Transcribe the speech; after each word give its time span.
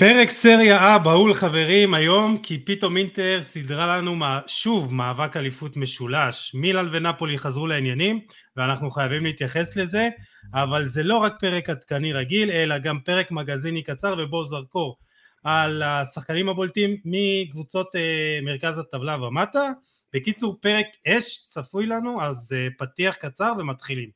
פרק 0.00 0.30
סריה 0.30 0.96
A 0.96 0.98
בהול 0.98 1.34
חברים 1.34 1.94
היום 1.94 2.38
כי 2.38 2.58
פתאום 2.58 2.96
אינטר 2.96 3.38
סידרה 3.42 3.96
לנו 3.96 4.24
שוב 4.46 4.94
מאבק 4.94 5.36
אליפות 5.36 5.76
משולש. 5.76 6.54
מילאן 6.54 6.88
ונפולי 6.92 7.38
חזרו 7.38 7.66
לעניינים 7.66 8.20
ואנחנו 8.56 8.90
חייבים 8.90 9.24
להתייחס 9.24 9.76
לזה 9.76 10.08
אבל 10.54 10.86
זה 10.86 11.02
לא 11.02 11.16
רק 11.16 11.34
פרק 11.40 11.70
עדכני 11.70 12.12
רגיל 12.12 12.50
אלא 12.50 12.78
גם 12.78 12.98
פרק 13.00 13.30
מגזיני 13.30 13.82
קצר 13.82 14.14
ובו 14.18 14.44
זרקור 14.44 14.98
על 15.44 15.82
השחקנים 15.82 16.48
הבולטים 16.48 16.96
מקבוצות 17.04 17.96
אה, 17.96 18.38
מרכז 18.42 18.78
הטבלה 18.78 19.22
ומטה. 19.22 19.70
בקיצור 20.14 20.56
פרק 20.60 20.86
אש 21.08 21.38
צפוי 21.38 21.86
לנו 21.86 22.22
אז 22.22 22.52
אה, 22.56 22.68
פתיח 22.78 23.14
קצר 23.14 23.52
ומתחילים 23.58 24.10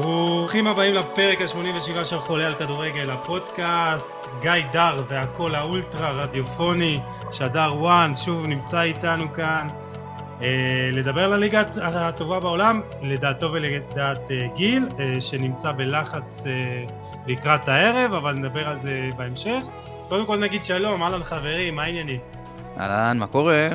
ברוכים 0.00 0.66
הבאים 0.66 0.94
לפרק 0.94 1.40
ה-87 1.40 2.04
של 2.04 2.18
חולה 2.18 2.46
על 2.46 2.54
כדורגל, 2.54 3.10
הפודקאסט, 3.10 4.26
גיא 4.40 4.52
דר 4.72 5.02
והקול 5.08 5.54
האולטרה 5.54 6.10
רדיופוני, 6.10 6.98
שדר 7.32 7.70
וואן, 7.76 8.12
שוב 8.16 8.46
נמצא 8.46 8.82
איתנו 8.82 9.32
כאן, 9.32 9.66
אה, 10.42 10.90
לדבר 10.92 11.24
על 11.24 11.32
הליגה 11.32 11.62
הטובה 11.82 12.40
בעולם, 12.40 12.80
לדעתו 13.02 13.52
ולדעת 13.52 14.30
אה, 14.30 14.46
גיל, 14.56 14.88
אה, 15.00 15.20
שנמצא 15.20 15.72
בלחץ 15.72 16.44
אה, 16.46 16.84
לקראת 17.26 17.68
הערב, 17.68 18.14
אבל 18.14 18.32
נדבר 18.32 18.68
על 18.68 18.80
זה 18.80 19.08
בהמשך. 19.16 19.62
קודם 20.08 20.26
כל 20.26 20.36
נגיד 20.36 20.64
שלום, 20.64 21.02
אהלן 21.02 21.24
חברים, 21.24 21.76
מה 21.76 21.82
העניינים? 21.82 22.20
אהלן, 22.80 23.18
מה 23.18 23.26
קורה? 23.26 23.68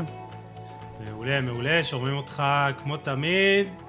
מעולה, 1.05 1.41
מעולה, 1.41 1.83
שומעים 1.83 2.17
אותך 2.17 2.43
כמו 2.83 2.97
תמיד. 2.97 3.82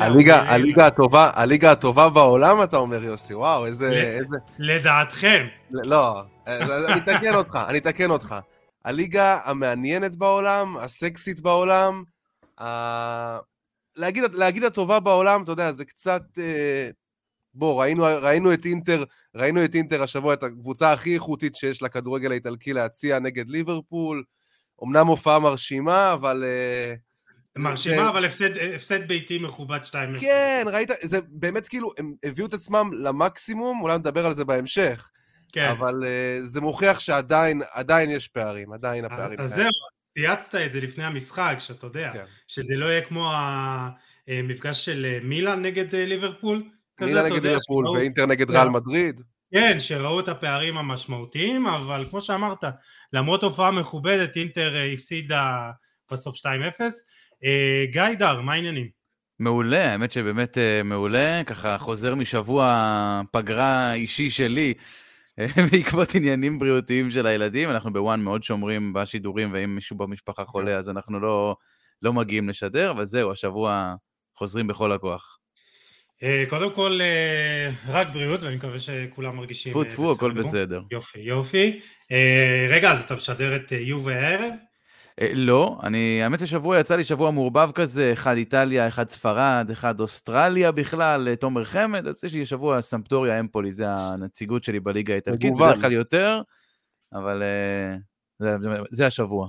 הליגה, 0.00 0.42
הליגה 0.42 0.86
הטובה, 0.86 1.30
הליגה 1.34 1.72
הטובה 1.72 2.08
בעולם, 2.08 2.62
אתה 2.62 2.76
אומר, 2.76 3.04
יוסי, 3.04 3.34
וואו, 3.34 3.66
איזה... 3.66 3.90
איזה... 3.90 4.36
לדעתכם. 4.58 5.46
לא, 5.70 6.22
אני 6.46 7.00
אתקן 7.00 7.34
אותך, 7.34 7.58
אני 7.68 7.78
אתקן 7.78 8.10
אותך. 8.10 8.34
הליגה 8.84 9.40
המעניינת 9.44 10.16
בעולם, 10.16 10.76
הסקסית 10.76 11.40
בעולם, 11.40 12.04
ה... 12.60 13.38
להגיד, 13.96 14.24
להגיד 14.34 14.64
הטובה 14.64 15.00
בעולם, 15.00 15.42
אתה 15.42 15.52
יודע, 15.52 15.72
זה 15.72 15.84
קצת... 15.84 16.22
אה, 16.38 16.90
בוא, 17.54 17.82
ראינו, 17.82 18.04
ראינו 18.22 18.52
את 18.52 18.64
אינטר, 18.64 19.04
ראינו 19.34 19.64
את 19.64 19.74
אינטר 19.74 20.02
השבוע, 20.02 20.34
את 20.34 20.42
הקבוצה 20.42 20.92
הכי 20.92 21.14
איכותית 21.14 21.54
שיש 21.54 21.82
לכדורגל 21.82 22.30
האיטלקי 22.30 22.72
להציע 22.72 23.18
נגד 23.18 23.48
ליברפול. 23.48 24.24
אמנם 24.84 25.06
הופעה 25.06 25.38
מרשימה, 25.38 26.12
אבל... 26.12 26.44
Uh, 26.44 27.05
מרשימה, 27.56 27.96
כן. 27.96 28.08
אבל 28.08 28.24
הפסד, 28.24 28.56
הפסד 28.74 29.08
ביתי 29.08 29.38
מכובד 29.38 29.78
2-0. 29.84 29.92
כן, 30.20 30.66
ראית, 30.72 30.90
זה 31.02 31.18
באמת 31.28 31.68
כאילו, 31.68 31.92
הם 31.98 32.14
הביאו 32.24 32.46
את 32.46 32.54
עצמם 32.54 32.90
למקסימום, 32.92 33.80
אולי 33.82 33.98
נדבר 33.98 34.26
על 34.26 34.32
זה 34.32 34.44
בהמשך. 34.44 35.10
כן. 35.52 35.68
אבל 35.68 36.02
uh, 36.02 36.42
זה 36.42 36.60
מוכיח 36.60 37.00
שעדיין 37.00 37.62
עדיין 37.70 38.10
יש 38.10 38.28
פערים, 38.28 38.72
עדיין 38.72 39.04
הפערים. 39.04 39.40
אז 39.40 39.54
זהו, 39.54 39.70
צייצת 40.18 40.54
את 40.54 40.72
זה 40.72 40.80
לפני 40.80 41.04
המשחק, 41.04 41.56
שאתה 41.58 41.86
יודע, 41.86 42.10
כן. 42.12 42.24
שזה 42.48 42.76
לא 42.76 42.86
יהיה 42.86 43.00
כמו 43.00 43.32
המפגש 44.28 44.84
של 44.84 45.06
אה, 45.08 45.18
מילאן 45.22 45.62
נגד 45.62 45.94
אה, 45.94 46.06
ליברפול. 46.06 46.62
מילאן 47.00 47.26
נגד 47.26 47.46
ליברפול. 47.46 47.88
ואינטר 47.88 48.26
נגד 48.26 48.50
ריאל 48.50 48.68
מדריד. 48.68 49.20
כן, 49.54 49.80
שראו 49.80 50.20
את 50.20 50.28
הפערים 50.28 50.78
המשמעותיים, 50.78 51.66
אבל 51.66 52.06
כמו 52.10 52.20
שאמרת, 52.20 52.64
למרות 53.12 53.42
הופעה 53.42 53.70
מכובדת, 53.70 54.36
אינטר 54.36 54.74
הפסידה 54.94 55.70
בסוף 56.12 56.36
2-0. 56.36 56.46
אה, 57.46 57.84
גיא 57.90 58.18
דר, 58.18 58.40
מה 58.40 58.52
העניינים? 58.52 58.88
מעולה, 59.38 59.92
האמת 59.92 60.10
שבאמת 60.10 60.58
אה, 60.58 60.82
מעולה, 60.82 61.44
ככה 61.44 61.78
חוזר 61.78 62.14
משבוע 62.14 63.22
פגרה 63.32 63.94
אישי 63.94 64.30
שלי 64.30 64.74
אה, 65.38 65.46
בעקבות 65.72 66.14
עניינים 66.14 66.58
בריאותיים 66.58 67.10
של 67.10 67.26
הילדים, 67.26 67.70
אנחנו 67.70 67.92
בוואן 67.92 68.20
מאוד 68.20 68.42
שומרים 68.42 68.92
בשידורים, 68.92 69.50
ואם 69.52 69.74
מישהו 69.74 69.96
במשפחה 69.96 70.44
חולה 70.44 70.70
כן. 70.70 70.78
אז 70.78 70.88
אנחנו 70.88 71.20
לא, 71.20 71.56
לא 72.02 72.12
מגיעים 72.12 72.48
לשדר, 72.48 72.90
אבל 72.90 73.04
זהו, 73.04 73.32
השבוע 73.32 73.94
חוזרים 74.34 74.66
בכל 74.66 74.92
הכוח. 74.92 75.38
קודם 76.48 76.72
כל, 76.72 77.00
רק 77.88 78.08
בריאות, 78.12 78.42
ואני 78.42 78.56
מקווה 78.56 78.78
שכולם 78.78 79.36
מרגישים... 79.36 79.72
טפו 79.72 79.84
טפו, 79.84 80.12
הכל 80.12 80.32
בסדר. 80.32 80.82
יופי, 80.90 81.18
יופי. 81.20 81.80
רגע, 82.70 82.92
אז 82.92 83.02
אתה 83.02 83.14
משדר 83.14 83.56
את 83.56 83.72
יובי 83.72 84.14
הערב? 84.14 84.52
אה, 85.20 85.30
לא, 85.34 85.78
אני, 85.82 86.22
האמת 86.22 86.40
ששבוע 86.40 86.80
יצא 86.80 86.96
לי 86.96 87.04
שבוע 87.04 87.30
מעורבב 87.30 87.70
כזה, 87.74 88.12
אחד 88.12 88.36
איטליה, 88.36 88.88
אחד 88.88 89.10
ספרד, 89.10 89.68
אחד 89.72 90.00
אוסטרליה 90.00 90.72
בכלל, 90.72 91.28
אה, 91.28 91.36
תומר 91.36 91.64
חמד, 91.64 92.06
אז 92.06 92.24
יש 92.24 92.32
לי 92.32 92.46
שבוע 92.46 92.82
סמפטוריה 92.82 93.40
אמפולי, 93.40 93.72
זה 93.72 93.84
הנציגות 93.88 94.64
שלי 94.64 94.80
בליגה 94.80 95.12
האיטלקית, 95.12 95.54
בדרך 95.54 95.80
כלל 95.80 95.92
יותר, 95.92 96.40
אבל 97.12 97.42
אה, 97.42 97.96
זה, 98.38 98.58
זה, 98.58 98.68
זה 98.90 99.06
השבוע. 99.06 99.48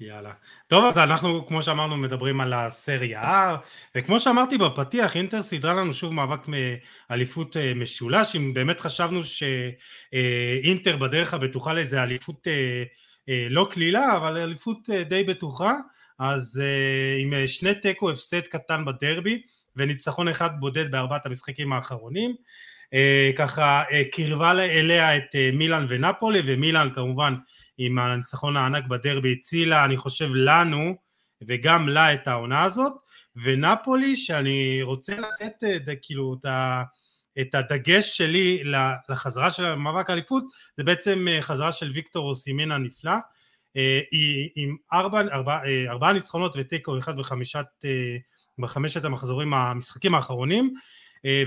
יאללה. 0.00 0.32
טוב, 0.66 0.84
אז 0.84 0.98
אנחנו, 0.98 1.46
כמו 1.46 1.62
שאמרנו, 1.62 1.96
מדברים 1.96 2.40
על 2.40 2.52
הסריה 2.52 3.54
R, 3.54 3.56
וכמו 3.94 4.20
שאמרתי 4.20 4.58
בפתיח, 4.58 5.16
אינטר 5.16 5.42
סידרה 5.42 5.74
לנו 5.74 5.92
שוב 5.92 6.14
מאבק 6.14 6.40
מאליפות 6.48 7.56
משולש, 7.76 8.36
אם 8.36 8.54
באמת 8.54 8.80
חשבנו 8.80 9.20
שאינטר 9.24 10.96
בדרך 10.96 11.34
הבטוחה 11.34 11.72
לאיזה 11.72 12.02
אליפות 12.02 12.48
אה, 12.48 12.84
לא 13.28 13.68
קלילה 13.70 14.16
אבל 14.16 14.36
אליפות 14.36 14.90
אה, 14.90 15.04
די 15.04 15.24
בטוחה. 15.24 15.72
אז 16.18 16.62
אה, 16.64 17.16
עם 17.22 17.46
שני 17.46 17.74
תיקו 17.74 18.10
הפסד 18.10 18.40
קטן 18.40 18.84
בדרבי 18.84 19.42
וניצחון 19.76 20.28
אחד 20.28 20.50
בודד 20.60 20.90
בארבעת 20.90 21.26
המשחקים 21.26 21.72
האחרונים. 21.72 22.34
ככה 23.36 23.82
קירבה 24.12 24.50
אליה 24.50 25.16
את 25.16 25.34
מילאן 25.52 25.86
ונפולי 25.88 26.42
ומילאן 26.44 26.88
כמובן 26.94 27.34
עם 27.78 27.98
הניצחון 27.98 28.56
הענק 28.56 28.86
בדרבי 28.86 29.36
הצילה 29.40 29.84
אני 29.84 29.96
חושב 29.96 30.28
לנו 30.34 30.94
וגם 31.46 31.88
לה 31.88 32.14
את 32.14 32.28
העונה 32.28 32.62
הזאת. 32.62 32.92
ונפולי 33.36 34.16
שאני 34.16 34.82
רוצה 34.82 35.16
לתת 35.18 35.98
כאילו 36.02 36.36
את 36.40 36.44
ה... 36.44 36.82
את 37.40 37.54
הדגש 37.54 38.16
שלי 38.16 38.62
לחזרה 39.08 39.50
של 39.50 39.64
המאבק 39.64 40.10
האליפות 40.10 40.44
זה 40.76 40.84
בעצם 40.84 41.28
אה, 41.28 41.42
חזרה 41.42 41.72
של 41.72 41.90
ויקטור 41.94 42.30
אוסימן 42.30 42.70
הנפלא 42.70 43.12
אה, 43.76 44.00
היא 44.10 44.50
עם 44.56 44.76
ארבע, 44.92 45.20
ארבע, 45.20 45.58
אה, 45.64 45.90
ארבעה 45.90 46.12
ניצחונות 46.12 46.54
ותיקו 46.56 46.98
אחד 46.98 47.16
בחמישת, 47.16 47.66
בחמשת 48.58 49.04
המחזורים 49.04 49.54
המשחקים 49.54 50.14
האחרונים. 50.14 50.74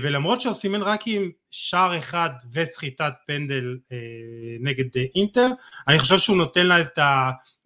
ולמרות 0.02 0.40
שאוסימן 0.40 0.82
רק 0.82 1.00
עם 1.06 1.30
שער 1.50 1.98
אחד 1.98 2.30
וסחיטת 2.52 3.12
פנדל 3.26 3.76
נגד 4.60 4.84
אינטר 5.14 5.46
אני 5.88 5.98
חושב 5.98 6.18
שהוא 6.18 6.36
נותן 6.36 6.66
לה 6.66 6.80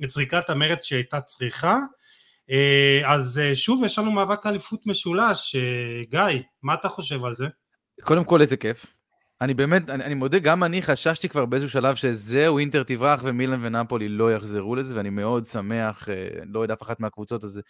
את 0.05 0.11
זריקת 0.11 0.50
המרץ 0.50 0.84
שהייתה 0.84 1.21
צריכה. 1.21 1.78
אז 3.05 3.41
שוב 3.55 3.84
יש 3.84 3.99
לנו 3.99 4.11
מאבק 4.11 4.47
אליפות 4.47 4.87
משולש. 4.87 5.56
גיא 6.11 6.43
מה 6.62 6.75
אתה 6.75 6.88
חושב 6.88 7.25
על 7.25 7.34
זה? 7.34 7.47
קודם 8.00 8.25
כל 8.25 8.41
איזה 8.41 8.56
כיף. 8.56 8.86
אני 9.41 9.54
באמת, 9.54 9.91
אני, 9.91 10.04
אני 10.04 10.14
מודה, 10.14 10.38
גם 10.38 10.64
אני 10.64 10.82
חששתי 10.82 11.28
כבר 11.28 11.47
באיזשהו 11.47 11.70
שלב 11.70 11.94
שזהו, 11.94 12.58
אינטר 12.58 12.82
תברח 12.82 13.20
ומילן 13.25 13.64
ונפולי 13.64 14.08
לא 14.08 14.32
יחזרו 14.32 14.76
לזה, 14.76 14.97
ואני 14.97 15.10
מאוד 15.10 15.44
שמח, 15.44 16.08
אה, 16.08 16.28
לא 16.44 16.60
יודע 16.60 16.75
אף 16.75 16.82
אחת 16.82 17.00
מהקבוצות, 17.00 17.44
אז 17.44 17.60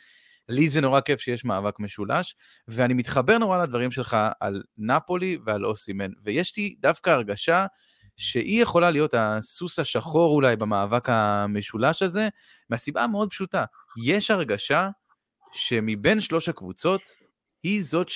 לי 0.48 0.68
זה 0.68 0.80
נורא 0.80 1.00
כיף 1.00 1.20
שיש 1.20 1.44
מאבק 1.44 1.80
משולש, 1.80 2.34
ואני 2.68 2.94
מתחבר 2.94 3.38
נורא 3.38 3.62
לדברים 3.62 3.90
שלך 3.90 4.16
על 4.40 4.62
נפולי 4.78 5.38
ועל 5.46 5.66
אוסימן, 5.66 6.10
ויש 6.24 6.56
לי 6.56 6.74
דווקא 6.80 7.10
הרגשה 7.10 7.66
שהיא 8.16 8.62
יכולה 8.62 8.90
להיות 8.90 9.14
הסוס 9.14 9.78
השחור 9.78 10.34
אולי 10.34 10.56
במאבק 10.56 11.08
המשולש 11.08 12.02
הזה, 12.02 12.28
מהסיבה 12.70 13.02
המאוד 13.02 13.30
פשוטה, 13.30 13.64
יש 14.04 14.30
הרגשה 14.30 14.88
שמבין 15.52 16.20
שלוש 16.20 16.48
הקבוצות, 16.48 17.02
היא 17.62 17.82
זאת 17.84 18.08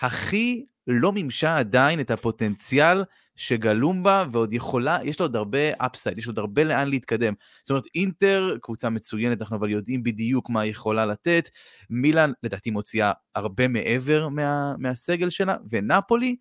שהכי 0.00 0.64
לא 0.86 1.12
מימשה 1.12 1.58
עדיין 1.58 2.00
את 2.00 2.10
הפוטנציאל 2.10 3.04
שגלום 3.36 4.02
בה, 4.02 4.24
ועוד 4.32 4.52
יכולה, 4.52 4.98
יש 5.04 5.20
לה 5.20 5.24
עוד 5.24 5.36
הרבה 5.36 5.58
אפסייד, 5.78 6.18
יש 6.18 6.26
עוד 6.26 6.38
הרבה 6.38 6.64
לאן 6.64 6.88
להתקדם. 6.88 7.32
זאת 7.62 7.70
אומרת, 7.70 7.84
אינטר, 7.94 8.56
קבוצה 8.62 8.90
מצוינת, 8.90 9.40
אנחנו 9.40 9.56
אבל 9.56 9.70
יודעים 9.70 10.02
בדיוק 10.02 10.50
מה 10.50 10.60
היא 10.60 10.70
יכולה 10.70 11.06
לתת. 11.06 11.48
מילאן, 11.90 12.30
לדעתי, 12.42 12.70
מוציאה 12.70 13.12
הרבה 13.34 13.68
מעבר 13.68 14.28
מה, 14.28 14.74
מהסגל 14.78 15.30
שלה, 15.30 15.56
ונפולי, 15.70 16.36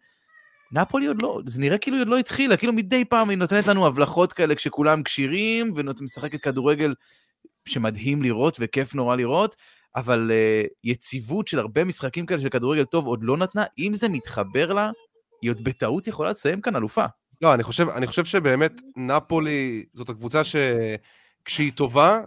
נפולי 0.72 1.06
עוד 1.06 1.22
לא, 1.22 1.42
זה 1.46 1.62
נראה 1.62 1.78
כאילו 1.78 1.98
היא 1.98 2.02
עוד 2.02 2.08
לא 2.08 2.18
התחילה, 2.18 2.58
כאילו 2.58 2.74
מדי 2.74 3.06
פעם 3.06 3.30
היא 3.30 3.38
נותנת 3.38 3.68
לנו 3.68 3.88
הבלחות 3.88 4.34
כאלה 4.34 4.56
כשכולם 4.56 5.04
כשירים, 5.04 5.74
ומשחקת 5.76 6.42
כדורגל 6.42 6.94
שמדהים 7.66 8.24
לראות 8.24 8.58
וכיף 8.60 8.96
נורא 8.96 9.16
לראות, 9.16 9.56
אבל 9.96 10.32
uh, 10.32 10.70
יציבות 10.84 11.48
של 11.48 11.60
הרבה 11.60 11.84
משחקים 11.84 12.26
כאלה 12.26 12.42
של 12.42 12.50
כדורגל 12.50 12.86
טוב 12.86 13.06
עוד 13.06 13.20
לא 13.24 13.38
נתנה, 13.38 13.64
אם 13.80 13.92
זה 13.94 14.10
מתחבר 14.10 14.74
לה, 14.74 14.92
היא 15.42 15.52
עוד 15.52 15.64
בטעות 15.64 16.08
יכולה 16.08 16.30
לסיים 16.30 16.62
כאן 16.62 16.76
אלופה. 16.76 17.06
לא, 17.42 17.54
אני 17.54 17.64
חושב, 17.64 17.90
אני 17.90 18.08
חושב 18.08 18.26
שבאמת 18.26 18.82
נפולי 18.98 19.86
זאת 19.94 20.10
הקבוצה 20.10 20.42
שכשהיא 20.44 21.72
טובה, 21.76 22.22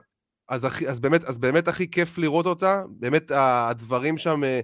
אז, 0.48 0.64
הכי, 0.64 0.88
אז, 0.88 1.00
באמת, 1.00 1.24
אז 1.24 1.38
באמת 1.38 1.68
הכי 1.68 1.90
כיף 1.90 2.18
לראות 2.18 2.46
אותה, 2.46 2.82
באמת 2.88 3.30
הדברים 3.34 4.18
שם, 4.18 4.44
אה, 4.44 4.60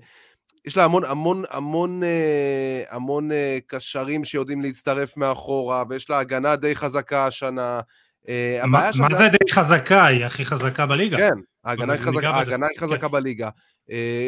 יש 0.64 0.76
לה 0.76 0.84
המון 0.84 1.04
המון 1.04 1.44
המון 1.50 2.02
אה, 2.02 2.82
המון 2.90 3.30
קשרים 3.66 4.24
שיודעים 4.24 4.62
להצטרף 4.62 5.16
מאחורה, 5.16 5.84
ויש 5.88 6.10
לה 6.10 6.18
הגנה 6.18 6.56
די 6.56 6.76
חזקה 6.76 7.26
השנה. 7.26 7.80
מה, 8.66 8.90
מה 8.98 9.14
זה 9.14 9.28
די 9.28 9.52
חזקה? 9.52 10.06
היא 10.06 10.24
הכי 10.24 10.44
חזקה 10.44 10.86
בליגה. 10.86 11.16
כן, 11.16 11.34
ההגנה 11.64 11.92
היא 11.92 12.00
חזקה, 12.00 12.30
ההגנה 12.30 12.66
היא 12.66 12.78
חזקה. 12.78 13.08
בליגה. 13.08 13.48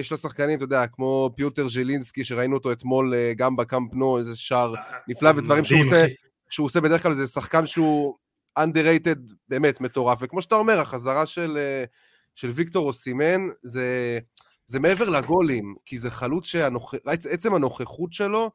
יש 0.01 0.13
לה 0.13 0.19
שחקנים, 0.19 0.57
אתה 0.57 0.65
יודע, 0.65 0.87
כמו 0.87 1.31
פיוטר 1.37 1.69
ז'לינסקי, 1.69 2.25
שראינו 2.25 2.57
אותו 2.57 2.73
אתמול 2.73 3.15
גם 3.37 3.57
בקאמפ 3.57 3.95
נו, 3.95 4.19
איזה 4.19 4.37
שער 4.37 4.75
נפלא, 5.09 5.31
ודברים 5.37 5.65
שהוא 5.65 5.81
עושה, 5.81 6.07
שהוא 6.51 6.65
עושה 6.65 6.81
בדרך 6.81 7.03
כלל, 7.03 7.15
זה 7.15 7.27
שחקן 7.27 7.67
שהוא 7.67 8.15
underrated 8.59 9.33
באמת 9.49 9.81
מטורף, 9.81 10.19
וכמו 10.23 10.43
שאתה 10.43 10.55
אומר, 10.55 10.81
החזרה 10.81 11.27
של, 11.27 11.57
אה, 11.57 11.85
של 12.35 12.51
ויקטור 12.55 12.87
אוסימן 12.87 13.49
זה, 13.63 14.19
זה 14.67 14.81
מעבר 14.81 15.09
לגולים, 15.09 15.75
כי 15.87 15.99
זה 15.99 16.11
חלוץ 16.11 16.47
שעצם 16.47 17.55
הנוכחות 17.55 18.13
שלו, 18.13 18.45
אה, 18.45 18.51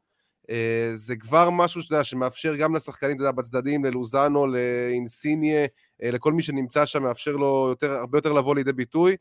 זה 0.94 1.16
כבר 1.16 1.50
משהו 1.50 1.82
שאתה 1.82 1.94
יודע, 1.94 2.04
שמאפשר 2.04 2.56
גם 2.56 2.74
לשחקנים, 2.74 3.16
אתה 3.16 3.22
יודע, 3.22 3.32
בצדדים, 3.32 3.84
ללוזאנו, 3.84 4.46
לאינסיניה, 4.46 5.66
אה, 6.02 6.10
לכל 6.10 6.32
מי 6.32 6.42
שנמצא 6.42 6.86
שם, 6.86 7.02
מאפשר 7.02 7.36
לו 7.36 7.66
יותר, 7.68 7.92
הרבה 7.92 8.18
יותר 8.18 8.32
לבוא 8.32 8.54
לידי 8.54 8.72
ביטוי. 8.72 9.16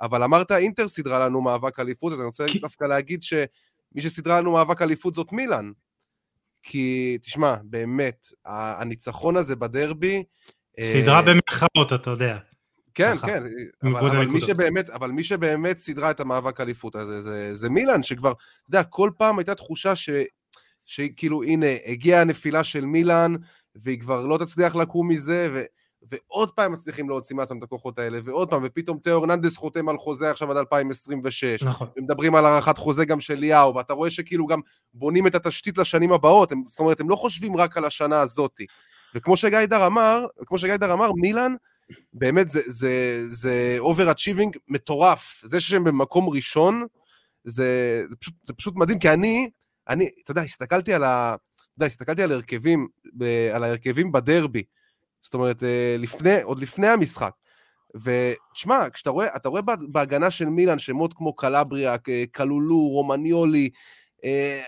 אבל 0.00 0.22
אמרת, 0.22 0.52
אינטר 0.52 0.88
סידרה 0.88 1.18
לנו 1.18 1.40
מאבק 1.40 1.80
אליפות, 1.80 2.12
אז 2.12 2.20
אני 2.20 2.26
רוצה 2.26 2.44
כי... 2.48 2.58
דווקא 2.58 2.84
להגיד 2.84 3.22
שמי 3.22 4.00
שסידרה 4.00 4.40
לנו 4.40 4.52
מאבק 4.52 4.82
אליפות 4.82 5.14
זאת 5.14 5.32
מילאן. 5.32 5.72
כי, 6.62 7.18
תשמע, 7.22 7.54
באמת, 7.64 8.26
הניצחון 8.44 9.36
הזה 9.36 9.56
בדרבי... 9.56 10.24
סדרה 10.80 11.16
אה, 11.16 11.22
במרכאות, 11.22 11.92
אתה 11.94 12.10
יודע. 12.10 12.38
כן, 12.94 13.16
כן, 13.18 13.42
אבל, 13.82 14.10
אבל, 14.10 14.26
מי 14.26 14.40
שבאמת, 14.40 14.90
אבל 14.90 15.10
מי 15.10 15.24
שבאמת 15.24 15.78
סידרה 15.78 16.10
את 16.10 16.20
המאבק 16.20 16.60
האליפות 16.60 16.94
הזה, 16.94 17.22
זה, 17.22 17.54
זה 17.54 17.70
מילאן, 17.70 18.02
שכבר, 18.02 18.32
אתה 18.32 18.68
יודע, 18.68 18.82
כל 18.82 19.10
פעם 19.16 19.38
הייתה 19.38 19.54
תחושה 19.54 19.96
ש, 19.96 20.10
שכאילו, 20.84 21.42
הנה, 21.42 21.66
הגיעה 21.86 22.20
הנפילה 22.20 22.64
של 22.64 22.84
מילאן, 22.84 23.34
והיא 23.76 24.00
כבר 24.00 24.26
לא 24.26 24.38
תצליח 24.38 24.74
לקום 24.74 25.08
מזה, 25.08 25.48
ו... 25.52 25.62
ועוד 26.08 26.50
פעם 26.50 26.72
מצליחים 26.72 27.08
להוציא 27.08 27.36
מעצמם 27.36 27.58
את 27.58 27.62
הכוחות 27.62 27.98
האלה, 27.98 28.18
ועוד 28.24 28.50
פעם, 28.50 28.62
ופתאום 28.64 28.98
תיאו 28.98 29.20
ארננדס 29.20 29.56
חותם 29.56 29.88
על 29.88 29.98
חוזה 29.98 30.30
עכשיו 30.30 30.50
עד 30.50 30.56
2026. 30.56 31.62
נכון. 31.62 31.88
ומדברים 31.96 32.34
על 32.34 32.46
הארכת 32.46 32.78
חוזה 32.78 33.04
גם 33.04 33.20
של 33.20 33.34
ליאו, 33.34 33.74
ואתה 33.74 33.92
רואה 33.92 34.10
שכאילו 34.10 34.46
גם 34.46 34.60
בונים 34.94 35.26
את 35.26 35.34
התשתית 35.34 35.78
לשנים 35.78 36.12
הבאות, 36.12 36.52
הם, 36.52 36.62
זאת 36.66 36.78
אומרת, 36.78 37.00
הם 37.00 37.10
לא 37.10 37.16
חושבים 37.16 37.56
רק 37.56 37.76
על 37.76 37.84
השנה 37.84 38.20
הזאת. 38.20 38.60
וכמו 39.14 39.36
שגיידר 39.36 39.86
אמר, 39.86 40.26
כמו 40.46 40.58
שגיידר 40.58 40.92
אמר, 40.92 41.12
מילאן, 41.12 41.54
באמת 42.12 42.50
זה, 42.50 42.60
זה, 42.66 43.24
זה 43.28 43.78
overachieving 43.80 44.58
מטורף. 44.68 45.42
זה 45.44 45.60
שהם 45.60 45.84
במקום 45.84 46.28
ראשון, 46.28 46.86
זה, 47.44 48.02
זה, 48.10 48.16
פשוט, 48.16 48.34
זה 48.44 48.52
פשוט 48.52 48.74
מדהים, 48.76 48.98
כי 48.98 49.10
אני, 49.10 49.50
אני, 49.88 50.08
אתה 50.22 50.30
יודע, 50.30 50.42
הסתכלתי 50.42 50.94
על 50.94 51.04
ה... 51.04 51.34
אתה 51.56 51.64
יודע, 51.76 51.86
הסתכלתי 51.86 52.22
על 52.22 52.32
הרכבים, 52.32 52.88
על 53.54 53.64
ההרכבים 53.64 54.12
בדרבי, 54.12 54.62
זאת 55.22 55.34
אומרת, 55.34 55.62
אה, 55.62 55.96
לפני, 55.98 56.42
עוד 56.42 56.60
לפני 56.60 56.88
המשחק. 56.88 57.32
ותשמע, 57.94 58.90
כשאתה 58.90 59.10
רואה, 59.10 59.36
אתה 59.36 59.48
רואה 59.48 59.62
בהגנה 59.88 60.30
של 60.30 60.44
מילאן 60.44 60.78
שמות 60.78 61.14
כמו 61.14 61.36
קלבריה, 61.36 61.96
קלולו, 62.32 62.88
רומניולי, 62.88 63.70
אה, 64.24 64.62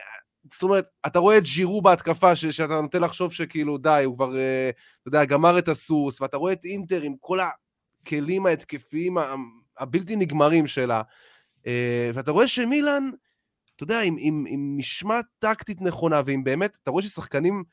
זאת 0.53 0.63
אומרת, 0.63 0.87
אתה 1.07 1.19
רואה 1.19 1.39
את 1.39 1.43
ג'ירו 1.43 1.83
בהתקפה, 1.83 2.37
ש, 2.37 2.47
שאתה 2.47 2.81
נוטה 2.81 2.99
לחשוב 2.99 3.33
שכאילו 3.33 3.79
די, 3.79 4.03
הוא 4.05 4.17
כבר, 4.17 4.37
אה, 4.37 4.71
אתה 5.01 5.09
יודע, 5.09 5.25
גמר 5.25 5.59
את 5.59 5.69
הסוס, 5.69 6.21
ואתה 6.21 6.37
רואה 6.37 6.53
את 6.53 6.65
אינטר 6.65 7.03
עם 7.03 7.15
כל 7.21 7.39
הכלים 7.41 8.47
ההתקפיים 8.47 9.17
הבלתי 9.79 10.17
נגמרים 10.17 10.67
שלה, 10.67 11.03
ואתה 12.15 12.31
רואה 12.31 12.49
שמילאן, 12.49 13.11
אתה 13.77 13.85
יודע, 13.85 14.01
עם, 14.01 14.17
עם, 14.19 14.45
עם 14.49 14.75
משמעת 14.79 15.25
טקטית 15.39 15.81
נכונה, 15.81 16.21
ועם 16.27 16.45
באמת, 16.45 16.79
אתה 16.83 16.91
רואה 16.91 17.03
ששחקנים 17.03 17.65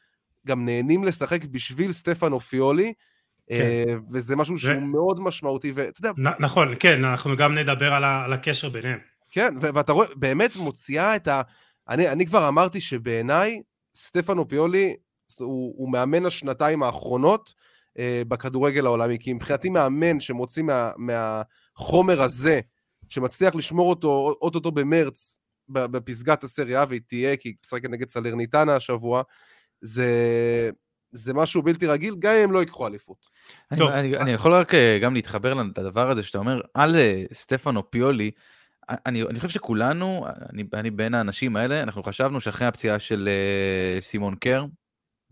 גם 0.47 0.65
נהנים 0.65 1.03
לשחק 1.03 1.45
בשביל 1.45 1.91
סטפן 1.91 2.31
אופיולי, 2.31 2.93
כן. 3.49 3.55
אה, 3.55 3.95
וזה 4.11 4.35
משהו 4.35 4.59
שהוא 4.59 4.75
ו... 4.75 4.79
מאוד 4.79 5.19
משמעותי, 5.19 5.71
ואתה 5.75 6.07
יודע... 6.07 6.29
נ- 6.29 6.43
נכון, 6.43 6.73
כן, 6.79 7.05
אנחנו 7.05 7.35
גם 7.35 7.55
נדבר 7.57 7.93
על, 7.93 8.03
ה- 8.03 8.23
על 8.23 8.33
הקשר 8.33 8.69
ביניהם. 8.69 8.99
כן, 9.31 9.53
ו- 9.61 9.73
ואתה 9.73 9.91
רואה, 9.91 10.07
באמת 10.15 10.55
מוציאה 10.55 11.15
את 11.15 11.27
ה... 11.27 11.41
אני, 11.89 12.09
אני 12.09 12.25
כבר 12.25 12.47
אמרתי 12.47 12.81
שבעיניי, 12.81 13.61
סטפן 13.95 14.37
אופיולי 14.37 14.95
הוא, 15.39 15.73
הוא 15.77 15.91
מאמן 15.91 16.25
השנתיים 16.25 16.83
האחרונות 16.83 17.53
אה, 17.99 18.21
בכדורגל 18.27 18.85
העולמי, 18.85 19.19
כי 19.19 19.33
מבחינתי 19.33 19.69
מאמן 19.69 20.19
שמוציא 20.19 20.63
מה, 20.63 20.91
מהחומר 20.97 22.21
הזה, 22.21 22.59
שמצליח 23.09 23.55
לשמור 23.55 23.89
אותו 23.89 24.35
אוטוטו 24.41 24.71
במרץ 24.71 25.37
בפסגת 25.73 26.43
הסריה, 26.43 26.85
והיא 26.89 27.01
תהיה, 27.07 27.35
כי 27.37 27.49
היא 27.49 27.55
משחקת 27.65 27.89
נגד 27.89 28.09
סלרניטנה 28.09 28.75
השבוע, 28.75 29.23
זה, 29.81 30.09
זה 31.11 31.33
משהו 31.33 31.61
בלתי 31.61 31.87
רגיל, 31.87 32.15
גם 32.19 32.33
אם 32.33 32.43
הם 32.43 32.51
לא 32.51 32.59
ייקחו 32.59 32.87
אליפות. 32.87 33.17
אני, 33.71 33.79
טוב. 33.79 33.89
אני, 33.89 34.17
אני 34.17 34.31
יכול 34.31 34.53
רק 34.53 34.73
אה, 34.73 34.99
גם 35.01 35.13
להתחבר 35.13 35.53
לדבר 35.53 36.09
הזה 36.09 36.23
שאתה 36.23 36.37
אומר, 36.37 36.61
על 36.73 36.95
אה, 36.95 37.23
סטפנו 37.33 37.91
פיולי, 37.91 38.31
אני, 38.89 39.23
אני 39.23 39.39
חושב 39.39 39.53
שכולנו, 39.53 40.25
אני, 40.53 40.63
אני 40.73 40.91
בין 40.91 41.13
האנשים 41.13 41.55
האלה, 41.55 41.83
אנחנו 41.83 42.03
חשבנו 42.03 42.41
שאחרי 42.41 42.67
הפציעה 42.67 42.99
של 42.99 43.29
uh, 43.29 44.01
סימון 44.03 44.35
קר, 44.35 44.65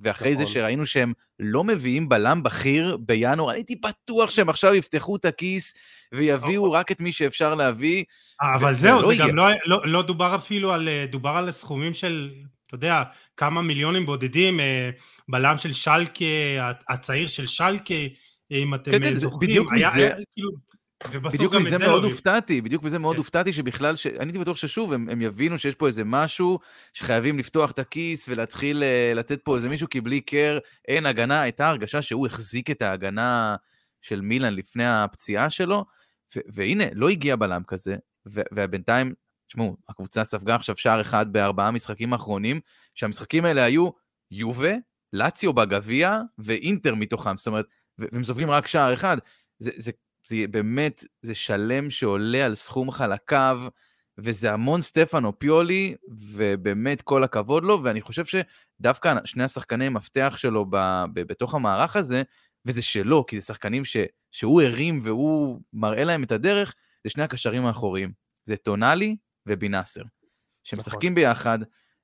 ואחרי 0.02 0.32
נכון. 0.34 0.46
זה 0.46 0.52
שראינו 0.52 0.86
שהם 0.86 1.14
לא 1.40 1.64
מביאים 1.64 2.10
בלם 2.10 2.44
בכיר 2.44 2.98
בינואר, 2.98 3.50
הייתי 3.50 3.76
בטוח 3.76 4.30
שהם 4.30 4.50
עכשיו 4.50 4.76
יפתחו 4.76 5.16
את 5.16 5.26
הכיס 5.26 5.74
ויביאו 6.14 6.66
נכון. 6.66 6.80
רק 6.80 6.92
את 6.92 7.00
מי 7.00 7.12
שאפשר 7.12 7.56
להביא. 7.56 8.04
אבל 8.42 8.76
זהו, 8.76 9.08
זה 9.08 9.16
גם 9.16 9.36
לא, 9.36 9.46
לא, 9.66 9.82
לא 9.86 10.02
דובר 10.02 10.36
אפילו 10.36 10.74
על, 10.74 10.90
דובר 11.10 11.30
על 11.30 11.52
סכומים 11.52 11.94
של 11.94 12.30
אתה 12.72 12.76
יודע, 12.76 13.04
כמה 13.38 13.62
מיליונים 13.62 14.06
בודדים, 14.06 14.60
אה, 14.60 14.90
בלם 15.30 15.58
של 15.58 15.74
שלקה, 15.74 16.26
הצעיר 16.90 17.28
של 17.28 17.48
שלקה, 17.48 17.94
אם 18.52 18.76
אתם 18.76 18.92
כן, 18.92 19.04
כן, 19.04 19.16
זוכרים, 19.16 19.50
בדיוק 19.50 19.74
היה, 19.74 19.90
מזה... 19.90 20.00
היה, 20.00 20.16
כאילו, 20.34 20.52
בדיוק 21.10 21.54
מזה 21.54 21.78
מאוד 21.78 22.04
לא 22.04 22.08
הופתעתי, 22.08 22.62
בדיוק 22.62 22.84
מזה 22.84 23.00
מאוד 23.00 23.16
כן. 23.16 23.18
הופתעתי 23.18 23.54
שבכלל, 23.54 23.96
ש... 23.96 24.08
אני 24.08 24.26
הייתי 24.26 24.40
בטוח 24.40 24.58
ששוב, 24.58 24.94
הם, 24.94 25.10
הם 25.10 25.22
יבינו 25.22 25.58
שיש 25.58 25.76
פה 25.76 25.88
איזה 25.88 26.04
משהו, 26.04 26.60
שחייבים 26.94 27.40
לפתוח 27.40 27.72
את 27.72 27.80
הכיס 27.80 28.30
ולהתחיל 28.30 28.84
uh, 28.84 29.18
לתת 29.18 29.40
פה 29.44 29.56
איזה 29.56 29.70
מישהו, 29.70 29.90
כי 29.90 30.02
בלי 30.02 30.22
קר 30.22 30.60
אין 30.88 31.06
הגנה, 31.06 31.42
הייתה 31.42 31.70
הרגשה 31.70 32.02
שהוא 32.02 32.26
החזיק 32.26 32.72
את 32.72 32.82
ההגנה 32.82 33.56
של 34.02 34.22
מילן 34.22 34.54
לפני 34.54 34.88
הפציעה 34.88 35.50
שלו, 35.50 35.86
ו- 36.36 36.40
והנה, 36.54 36.84
לא 36.94 37.10
הגיע 37.10 37.36
בלם 37.36 37.62
כזה, 37.68 37.96
ו- 38.28 38.42
ובינתיים 38.54 39.14
תשמעו, 39.48 39.78
הקבוצה 39.90 40.24
ספגה 40.24 40.56
עכשיו 40.56 40.76
שער 40.78 41.02
אחד 41.02 41.34
בארבעה 41.34 41.72
משחקים 41.72 42.14
האחרונים, 42.14 42.60
שהמשחקים 42.94 43.46
האלה 43.46 43.64
היו 43.64 43.90
יובה, 44.32 44.74
לאציו 45.14 45.54
בגביע 45.54 46.20
ואינטר 46.38 46.96
מתוכם, 46.96 47.38
זאת 47.38 47.48
אומרת, 47.48 47.66
והם 47.98 48.24
סופגים 48.24 48.50
רק 48.50 48.68
שער 48.68 48.94
אחד. 48.94 49.18
זה, 49.60 49.72
זה, 49.76 49.92
זה 50.28 50.36
באמת, 50.52 51.04
זה 51.22 51.36
שלם 51.36 51.90
שעולה 51.90 52.46
על 52.46 52.56
סכום 52.56 52.92
חלקיו, 52.92 53.62
וזה 54.18 54.54
המון 54.54 54.82
סטפנו 54.82 55.40
פיולי, 55.40 55.96
ובאמת 56.10 57.02
כל 57.02 57.24
הכבוד 57.24 57.64
לו, 57.64 57.84
ואני 57.84 58.02
חושב 58.02 58.24
שדווקא 58.26 59.16
שני 59.26 59.44
השחקני 59.44 59.90
מפתח 59.90 60.34
שלו 60.38 60.66
ב, 60.70 60.76
ב, 61.14 61.22
בתוך 61.22 61.56
המערך 61.56 61.96
הזה, 61.96 62.24
וזה 62.66 62.82
שלו, 62.82 63.26
כי 63.26 63.40
זה 63.40 63.46
שחקנים 63.46 63.86
ש, 63.86 63.98
שהוא 64.32 64.62
הרים 64.62 65.00
והוא 65.04 65.62
מראה 65.74 66.04
להם 66.04 66.24
את 66.24 66.32
הדרך, 66.32 66.76
זה 67.04 67.10
שני 67.10 67.24
הקשרים 67.24 67.66
האחוריים. 67.66 68.12
זה 68.46 68.58
טונאלי 68.58 69.16
ובינאסר, 69.46 70.02
שמשחקים 70.64 71.12
נכון. 71.12 71.16
ביחד, 71.16 71.60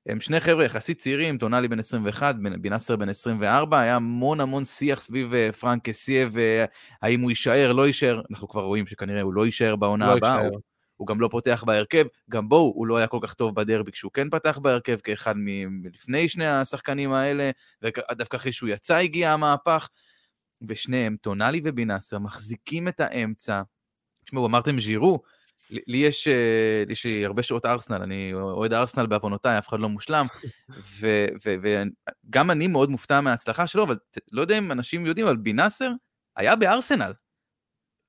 הם 0.08 0.20
שני 0.20 0.40
חבר'ה 0.40 0.64
יחסית 0.64 0.98
צעירים, 0.98 1.38
טונאלי 1.38 1.68
בן 1.68 1.78
21, 1.78 2.34
בינאסר 2.60 2.96
בן 2.96 3.08
24, 3.08 3.80
היה 3.80 3.96
המון 3.96 4.40
המון 4.40 4.64
שיח 4.64 5.00
סביב 5.00 5.34
אה, 5.34 5.52
פרנק 5.52 5.88
קסיה, 5.88 6.28
והאם 6.32 7.20
הוא 7.20 7.30
יישאר, 7.30 7.72
לא 7.72 7.86
יישאר, 7.86 8.20
אנחנו 8.30 8.48
כבר 8.48 8.64
רואים 8.64 8.86
שכנראה 8.86 9.20
הוא 9.20 9.34
לא 9.34 9.46
יישאר 9.46 9.76
בעונה 9.76 10.06
לא 10.06 10.16
הבאה, 10.16 10.46
הוא, 10.46 10.60
הוא 10.96 11.06
גם 11.06 11.20
לא 11.20 11.28
פותח 11.32 11.64
בהרכב, 11.66 12.06
גם 12.30 12.48
בואו, 12.48 12.72
הוא 12.76 12.86
לא 12.86 12.96
היה 12.96 13.06
כל 13.06 13.18
כך 13.22 13.34
טוב 13.34 13.54
בדרבי 13.54 13.92
כשהוא 13.92 14.12
כן 14.14 14.30
פתח 14.30 14.58
בהרכב, 14.58 14.98
כאחד 15.04 15.34
מלפני 15.36 16.28
שני 16.28 16.46
השחקנים 16.46 17.12
האלה, 17.12 17.50
ודווקא 17.82 18.36
אחרי 18.36 18.52
שהוא 18.52 18.68
יצא 18.68 18.96
הגיע 18.96 19.32
המהפך, 19.32 19.88
ושניהם, 20.68 21.16
טונאלי 21.20 21.60
ובינאסר, 21.64 22.18
מחזיקים 22.18 22.88
את 22.88 23.00
האמצע. 23.00 23.62
תשמעו, 24.24 24.46
אמרתם 24.46 24.80
ז'ירו, 24.80 25.22
לי 25.70 25.98
יש, 25.98 26.28
אה, 26.28 26.82
לי 26.86 26.92
יש 26.92 27.06
הרבה 27.24 27.42
שעות 27.42 27.66
ארסנל, 27.66 28.02
אני 28.02 28.30
אוהד 28.34 28.72
ארסנל 28.72 29.06
בעוונותיי, 29.06 29.58
אף 29.58 29.68
אחד 29.68 29.80
לא 29.80 29.88
מושלם, 29.88 30.26
וגם 31.42 32.50
אני 32.50 32.66
מאוד 32.66 32.90
מופתע 32.90 33.20
מההצלחה 33.20 33.66
שלו, 33.66 33.84
אבל 33.84 33.96
לא 34.32 34.40
יודע 34.40 34.58
אם 34.58 34.72
אנשים 34.72 35.06
יודעים, 35.06 35.26
אבל 35.26 35.36
בינאסר 35.36 35.90
היה 36.36 36.56
בארסנל. 36.56 37.12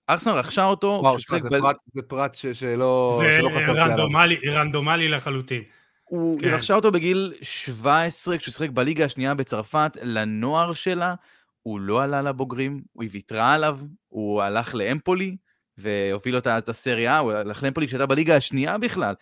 ארסנל 0.09 0.33
רכשה 0.33 0.65
אותו. 0.65 0.99
וואו, 1.03 1.19
שכה, 1.19 1.37
זה, 1.43 1.49
ב... 1.49 1.59
פרט, 1.59 1.77
זה 1.93 2.01
פרט 2.01 2.35
ש, 2.35 2.45
שלא, 2.45 3.19
זה 3.21 3.37
שלא 3.39 3.49
רנדומלי, 3.75 4.35
רנדומלי 4.49 5.09
לחלוטין. 5.09 5.63
הוא 6.03 6.39
כן. 6.39 6.47
רכשה 6.47 6.73
אותו 6.73 6.91
בגיל 6.91 7.33
17, 7.41 8.37
כשהוא 8.37 8.51
שיחק 8.51 8.69
בליגה 8.69 9.05
השנייה 9.05 9.33
בצרפת, 9.33 9.97
לנוער 10.01 10.73
שלה. 10.73 11.15
הוא 11.63 11.79
לא 11.79 12.03
עלה 12.03 12.21
לבוגרים, 12.21 12.81
היא 12.99 13.09
ויתרה 13.11 13.53
עליו, 13.53 13.79
הוא 14.07 14.41
הלך 14.41 14.75
לאמפולי 14.75 15.37
והוביל 15.79 16.35
אותה 16.35 16.57
את 16.57 16.69
הסריה, 16.69 17.17
הוא 17.17 17.31
הלך 17.31 17.63
לאמפולי 17.63 17.87
שהייתה 17.87 18.05
בליגה 18.05 18.35
השנייה 18.35 18.77
בכלל. 18.77 19.13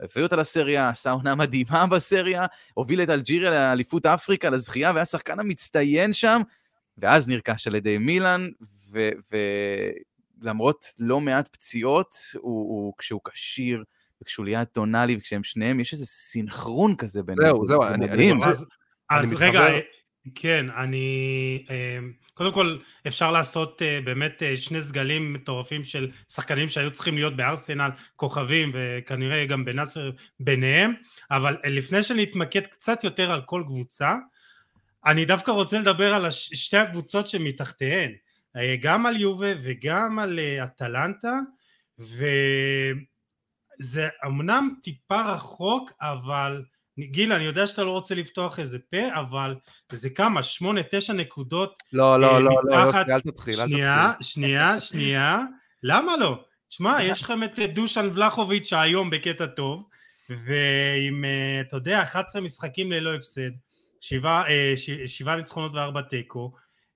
הביא 0.00 0.22
אותה 0.22 0.36
לסריה, 0.36 0.88
עשה 0.88 1.10
עונה 1.10 1.34
מדהימה 1.34 1.86
בסריה, 1.86 2.46
הוביל 2.74 3.02
את 3.02 3.10
אלג'יריה 3.10 3.50
לאליפות 3.50 4.06
אפריקה, 4.06 4.50
לזכייה, 4.50 4.92
והיה 4.92 5.04
שחקן 5.04 5.40
המצטיין 5.40 6.12
שם, 6.12 6.42
ואז 6.98 7.28
נרכש 7.28 7.66
על 7.66 7.74
ידי 7.74 7.98
מילאן, 7.98 8.48
ולמרות 10.40 10.86
לא 10.98 11.20
מעט 11.20 11.48
פציעות, 11.48 12.16
הוא, 12.34 12.42
הוא, 12.42 12.94
כשהוא 12.98 13.20
כשיר, 13.24 13.84
וכשהוא 14.22 14.46
ליד 14.46 14.64
טונאלי, 14.64 15.16
וכשהם 15.16 15.44
שניהם, 15.44 15.80
יש 15.80 15.92
איזה 15.92 16.06
סינכרון 16.06 16.96
כזה 16.96 17.22
ביניהם. 17.22 17.56
זהו, 17.56 17.66
זהו, 17.66 17.82
אני, 17.82 18.10
אני, 18.10 18.32
אז, 18.44 18.64
אז 19.10 19.34
רגע, 19.38 19.60
כן, 20.34 20.66
אני... 20.70 21.66
אמ, 21.70 22.12
קודם 22.34 22.52
כל, 22.52 22.78
אפשר 23.06 23.32
לעשות 23.32 23.82
אה, 23.82 24.00
באמת 24.04 24.42
אה, 24.42 24.56
שני 24.56 24.82
סגלים 24.82 25.32
מטורפים 25.32 25.84
של 25.84 26.10
שחקנים 26.28 26.68
שהיו 26.68 26.90
צריכים 26.90 27.14
להיות 27.14 27.36
בארסנל, 27.36 27.90
כוכבים, 28.16 28.70
וכנראה 28.74 29.46
גם 29.46 29.64
בנאסר 29.64 30.10
ביניהם, 30.40 30.92
אבל 31.30 31.56
לפני 31.64 32.02
שנתמקד 32.02 32.66
קצת 32.66 33.04
יותר 33.04 33.32
על 33.32 33.42
כל 33.42 33.62
קבוצה, 33.66 34.14
אני 35.06 35.24
דווקא 35.24 35.50
רוצה 35.50 35.78
לדבר 35.78 36.14
על 36.14 36.30
שתי 36.30 36.76
הקבוצות 36.76 37.26
שמתחתיהן, 37.26 38.12
אה, 38.56 38.76
גם 38.80 39.06
על 39.06 39.20
יובה 39.20 39.52
וגם 39.62 40.18
על 40.18 40.40
אטלנטה, 40.64 41.38
וזה 41.98 42.28
אמנם 44.26 44.68
טיפה 44.82 45.22
רחוק, 45.22 45.92
אבל 46.00 46.62
גיל, 46.98 47.32
אני 47.32 47.44
יודע 47.44 47.66
שאתה 47.66 47.82
לא 47.82 47.90
רוצה 47.90 48.14
לפתוח 48.14 48.58
איזה 48.58 48.78
פה, 48.90 49.20
אבל 49.20 49.54
זה 49.92 50.10
כמה, 50.10 50.42
שמונה, 50.42 50.80
תשע 50.90 51.12
נקודות. 51.12 51.82
לא, 51.92 52.20
לא, 52.20 52.42
לא, 52.42 52.50
לא, 52.64 52.74
יוסי, 52.76 52.98
אל 52.98 53.02
תתחיל, 53.02 53.14
אל 53.14 53.20
תתחיל. 53.20 53.54
שנייה, 53.54 54.12
שנייה, 54.20 54.80
שנייה. 54.80 55.38
למה 55.82 56.16
לא? 56.16 56.44
תשמע, 56.68 57.02
יש 57.10 57.22
לכם 57.22 57.42
את 57.42 57.58
דושן 57.58 58.08
ולחוביץ' 58.14 58.66
שהיום 58.66 59.10
בקטע 59.10 59.46
טוב, 59.46 59.88
ועם, 60.30 61.24
אה, 61.24 61.60
אתה 61.60 61.76
יודע, 61.76 62.02
11 62.02 62.40
משחקים 62.40 62.92
ללא 62.92 63.14
הפסד, 63.14 63.50
שבעה, 64.00 64.48
אה, 64.48 65.36
ניצחונות 65.36 65.74
וארבע 65.74 66.02
תיקו, 66.02 66.52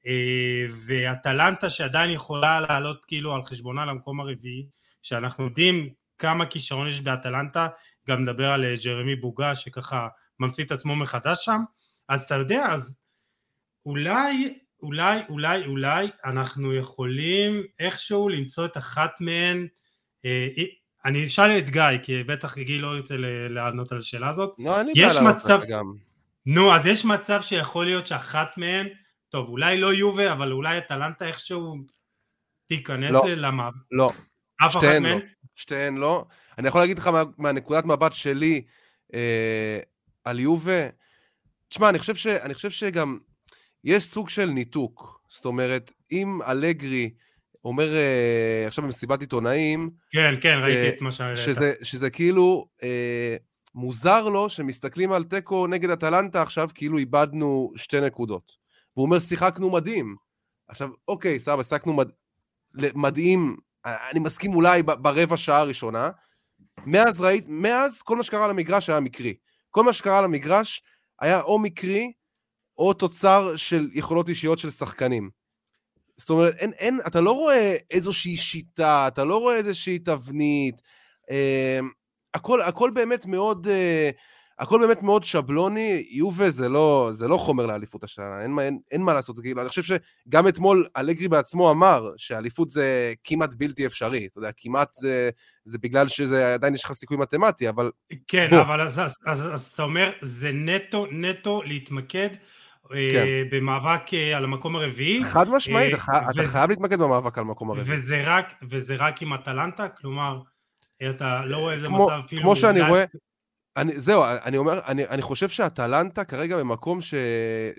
אה, 0.06 0.66
ואטלנטה 0.86 1.70
שעדיין 1.70 2.10
יכולה 2.10 2.60
לעלות 2.60 3.04
כאילו 3.04 3.34
על 3.34 3.44
חשבונה 3.44 3.84
למקום 3.84 4.20
הרביעי, 4.20 4.66
שאנחנו 5.02 5.44
יודעים 5.44 5.88
כמה 6.18 6.46
כישרון 6.46 6.88
יש 6.88 7.00
באטלנטה, 7.00 7.68
גם 8.08 8.22
נדבר 8.22 8.50
על 8.50 8.64
אה, 8.64 8.74
ג'רמי 8.84 9.16
בוגה 9.16 9.54
שככה 9.54 10.08
ממציא 10.40 10.64
את 10.64 10.72
עצמו 10.72 10.96
מחדש 10.96 11.44
שם, 11.44 11.60
אז 12.08 12.24
אתה 12.24 12.34
יודע, 12.34 12.66
אז 12.66 12.98
אולי, 13.86 14.58
אולי, 14.82 15.20
אולי, 15.28 15.66
אולי 15.66 16.10
אנחנו 16.24 16.74
יכולים 16.74 17.62
איכשהו 17.80 18.28
למצוא 18.28 18.64
את 18.64 18.76
אחת 18.76 19.20
מהן, 19.20 19.66
אה, 20.24 20.48
אני 21.04 21.24
אשאל 21.24 21.58
את 21.58 21.70
גיא, 21.70 21.82
כי 22.02 22.24
בטח 22.24 22.58
גיל 22.58 22.80
לא 22.80 22.96
ירצה 22.96 23.14
לענות 23.48 23.92
על 23.92 23.98
השאלה 23.98 24.28
הזאת. 24.28 24.54
לא, 24.58 24.80
אני 24.80 24.92
לענות 24.96 25.36
מצב... 25.36 25.60
גם. 25.68 25.94
נו, 26.46 26.74
אז 26.74 26.86
יש 26.86 27.04
מצב 27.04 27.42
שיכול 27.42 27.84
להיות 27.84 28.06
שאחת 28.06 28.58
מהן, 28.58 28.88
טוב, 29.28 29.48
אולי 29.48 29.76
לא 29.76 29.94
יובה, 29.94 30.32
אבל 30.32 30.52
אולי 30.52 30.78
אטלנטה 30.78 31.26
איכשהו 31.26 31.76
תיכנס 32.66 33.10
לא, 33.10 33.24
למה? 33.28 33.70
לא. 33.90 34.12
אף 34.66 34.76
אחת 34.76 34.82
מהן? 34.84 35.04
לא. 35.04 35.18
שתיהן 35.54 35.96
לא. 35.96 36.24
אני 36.58 36.68
יכול 36.68 36.80
להגיד 36.80 36.98
לך 36.98 37.06
מה, 37.06 37.22
מהנקודת 37.38 37.84
מבט 37.84 38.12
שלי 38.12 38.62
אה, 39.14 39.78
על 40.24 40.40
יובה, 40.40 40.88
תשמע, 41.68 41.88
אני 41.88 41.98
חושב, 41.98 42.14
ש, 42.14 42.26
אני 42.26 42.54
חושב 42.54 42.70
שגם 42.70 43.18
יש 43.84 44.04
סוג 44.04 44.28
של 44.28 44.46
ניתוק. 44.46 45.20
זאת 45.28 45.44
אומרת, 45.44 45.92
אם 46.12 46.38
אלגרי 46.46 47.10
אומר 47.64 47.94
אה, 47.94 48.64
עכשיו 48.66 48.84
במסיבת 48.84 49.20
עיתונאים... 49.20 49.90
כן, 50.10 50.34
כן, 50.40 50.58
ראיתי 50.62 50.82
אה, 50.82 50.88
את 50.88 51.00
מה 51.00 51.12
שהראית. 51.12 51.38
שזה, 51.38 51.74
שזה 51.82 52.10
כאילו 52.10 52.68
אה, 52.82 53.36
מוזר 53.74 54.28
לו 54.28 54.48
שמסתכלים 54.48 55.12
על 55.12 55.24
תיקו 55.24 55.66
נגד 55.66 55.90
אטלנטה 55.90 56.42
עכשיו 56.42 56.68
כאילו 56.74 56.98
איבדנו 56.98 57.72
שתי 57.76 58.00
נקודות. 58.00 58.52
והוא 58.96 59.06
אומר, 59.06 59.18
שיחקנו 59.18 59.70
מדהים. 59.70 60.16
עכשיו, 60.68 60.88
אוקיי, 61.08 61.40
סבבה, 61.40 61.62
שיחקנו 61.62 61.92
מד... 61.92 62.10
מדהים, 62.94 63.56
אני 63.84 64.20
מסכים 64.20 64.54
אולי 64.54 64.82
ברבע 64.82 65.36
שעה 65.36 65.60
הראשונה, 65.60 66.10
מאז 66.86 67.20
ראית, 67.20 67.44
מאז 67.48 68.02
כל 68.02 68.16
מה 68.16 68.22
שקרה 68.22 68.44
על 68.44 68.50
המגרש 68.50 68.90
היה 68.90 69.00
מקרי. 69.00 69.34
כל 69.70 69.82
מה 69.82 69.92
שקרה 69.92 70.18
על 70.18 70.24
המגרש 70.24 70.82
היה 71.20 71.40
או 71.40 71.58
מקרי, 71.58 72.12
או 72.78 72.92
תוצר 72.92 73.56
של 73.56 73.90
יכולות 73.92 74.28
אישיות 74.28 74.58
של 74.58 74.70
שחקנים. 74.70 75.30
זאת 76.16 76.30
אומרת, 76.30 76.54
אין, 76.54 76.72
אין, 76.72 77.00
אתה 77.06 77.20
לא 77.20 77.32
רואה 77.32 77.76
איזושהי 77.90 78.36
שיטה, 78.36 79.08
אתה 79.08 79.24
לא 79.24 79.38
רואה 79.40 79.56
איזושהי 79.56 79.98
תבנית, 79.98 80.82
אה, 81.30 81.80
הכל, 82.34 82.62
הכל 82.62 82.90
באמת 82.94 83.26
מאוד, 83.26 83.66
אה, 83.66 84.10
הכל 84.58 84.80
באמת 84.86 85.02
מאוד 85.02 85.24
שבלוני, 85.24 86.06
יובה 86.10 86.50
זה 86.50 86.68
לא, 86.68 87.08
זה 87.12 87.28
לא 87.28 87.36
חומר 87.36 87.66
לאליפות 87.66 88.04
השנה, 88.04 88.42
אין, 88.42 88.58
אין, 88.58 88.78
אין 88.90 89.02
מה 89.02 89.14
לעשות, 89.14 89.40
כאילו, 89.40 89.60
אני 89.60 89.68
חושב 89.68 89.82
שגם 89.82 90.48
אתמול 90.48 90.86
אלגרי 90.96 91.28
בעצמו 91.28 91.70
אמר 91.70 92.10
שאליפות 92.16 92.70
זה 92.70 93.14
כמעט 93.24 93.54
בלתי 93.54 93.86
אפשרי, 93.86 94.26
אתה 94.26 94.38
יודע, 94.38 94.50
כמעט 94.56 94.94
זה, 94.94 95.30
זה 95.64 95.78
בגלל 95.78 96.08
שזה 96.08 96.54
עדיין 96.54 96.74
יש 96.74 96.84
לך 96.84 96.92
סיכוי 96.92 97.16
מתמטי, 97.16 97.68
אבל... 97.68 97.90
כן, 98.28 98.48
בוא. 98.50 98.60
אבל 98.60 98.80
אז, 98.80 98.98
אז, 98.98 99.16
אז, 99.26 99.54
אז 99.54 99.70
אתה 99.74 99.82
אומר, 99.82 100.10
זה 100.22 100.50
נטו, 100.52 101.06
נטו 101.10 101.62
להתמקד 101.62 102.28
אה, 102.94 103.08
כן. 103.12 103.26
במאבק 103.50 104.14
אה, 104.14 104.36
על 104.36 104.44
המקום 104.44 104.76
הרביעי. 104.76 105.24
חד 105.24 105.48
משמעית, 105.48 105.94
אה, 105.94 105.98
אתה, 105.98 106.30
וזה, 106.30 106.42
אתה 106.42 106.50
חייב 106.50 106.70
להתמקד 106.70 106.98
במאבק 106.98 107.38
על 107.38 107.44
המקום 107.44 107.70
הרביעי. 107.70 107.96
וזה 107.96 108.22
רק, 108.26 108.54
וזה 108.70 108.96
רק 108.96 109.22
עם 109.22 109.32
אטלנטה? 109.32 109.88
כלומר, 109.88 110.40
אתה 111.10 111.44
לא 111.44 111.56
רואה 111.56 111.74
איזה 111.74 111.88
מצב 111.88 112.20
אפילו... 112.24 112.42
כמו 112.42 112.56
שאני 112.56 112.80
רואה... 112.82 113.04
אני, 113.76 114.00
זהו, 114.00 114.24
אני 114.24 114.56
אומר, 114.56 114.80
אני, 114.86 115.06
אני 115.08 115.22
חושב 115.22 115.48
שאטלנטה 115.48 116.24
כרגע 116.24 116.56
במקום 116.56 117.02
ש, 117.02 117.14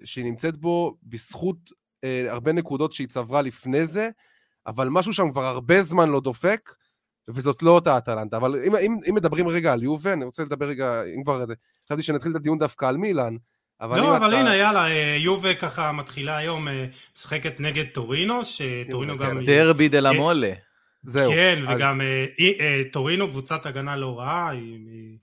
שהיא 0.06 0.26
נמצאת 0.26 0.58
בו 0.58 0.98
בזכות 1.04 1.58
אה, 2.04 2.26
הרבה 2.30 2.54
נקודות 2.54 2.94
שהיא 2.94 3.08
צברה 3.08 3.42
לפני 3.42 3.86
זה, 3.86 4.10
אבל 4.68 4.88
משהו 4.90 5.14
שם 5.14 5.32
כבר 5.32 5.46
הרבה 5.46 5.82
זמן 5.82 6.10
לא 6.10 6.20
דופק, 6.20 6.76
וזאת 7.30 7.64
לא 7.64 7.72
אותה 7.72 7.98
אטלנטה. 7.98 8.38
אבל 8.38 8.56
אם, 8.68 8.76
אם, 8.76 8.98
אם 9.10 9.16
מדברים 9.16 9.48
רגע 9.48 9.74
על 9.74 9.84
יובה, 9.84 10.14
אני 10.14 10.26
רוצה 10.26 10.44
לדבר 10.44 10.66
רגע, 10.66 11.04
אם 11.16 11.24
כבר, 11.24 11.46
חשבתי 11.86 12.04
שנתחיל 12.04 12.32
את 12.32 12.36
הדיון 12.36 12.60
דווקא 12.60 12.86
על 12.86 12.98
מילאן, 12.98 13.36
אבל 13.82 14.00
לא, 14.00 14.18
אבל 14.18 14.28
אתה... 14.28 14.38
הנה, 14.38 14.56
יאללה, 14.56 14.88
אה, 14.88 15.18
יובה 15.20 15.54
ככה 15.54 15.92
מתחילה 15.92 16.38
היום, 16.38 16.68
אה, 16.68 16.86
משחקת 17.18 17.60
נגד 17.60 17.86
טורינו, 17.94 18.44
שטורינו 18.44 19.18
גם... 19.18 19.44
דרבי 19.44 19.90
דה 19.90 20.00
לה 20.00 20.12
מולה. 20.12 20.54
זהו. 21.04 21.32
כן, 21.32 21.64
אז... 21.68 21.78
וגם 21.78 22.02
אה, 22.02 22.82
טורינו, 22.92 23.30
קבוצת 23.30 23.66
הגנה 23.66 23.96
לא 23.96 24.20
רעה, 24.20 24.50
היא... 24.50 25.18